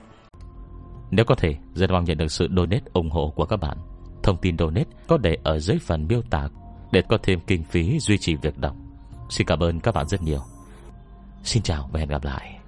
Nếu 1.12 1.26
có 1.26 1.36
thể, 1.36 1.56
rất 1.74 1.92
mong 1.92 2.06
nhận 2.06 2.18
được 2.18 2.32
sự 2.32 2.48
donate 2.56 2.84
ủng 2.94 3.10
hộ 3.10 3.34
của 3.36 3.46
các 3.46 3.58
bạn. 3.58 3.78
Thông 4.24 4.38
tin 4.38 4.58
donate 4.58 4.90
có 5.08 5.18
để 5.18 5.38
ở 5.44 5.60
dưới 5.60 5.78
phần 5.80 6.08
miêu 6.08 6.22
tả 6.30 6.48
để 6.92 7.02
có 7.10 7.18
thêm 7.24 7.40
kinh 7.48 7.64
phí 7.64 8.00
duy 8.00 8.18
trì 8.18 8.36
việc 8.36 8.58
đọc. 8.58 8.76
Xin 9.30 9.48
cảm 9.48 9.60
ơn 9.60 9.80
các 9.80 9.96
bạn 9.96 10.08
rất 10.08 10.24
nhiều. 10.24 10.42
Xin 11.44 11.64
chào 11.64 11.90
và 11.92 12.00
hẹn 12.00 12.10
gặp 12.10 12.24
lại. 12.24 12.59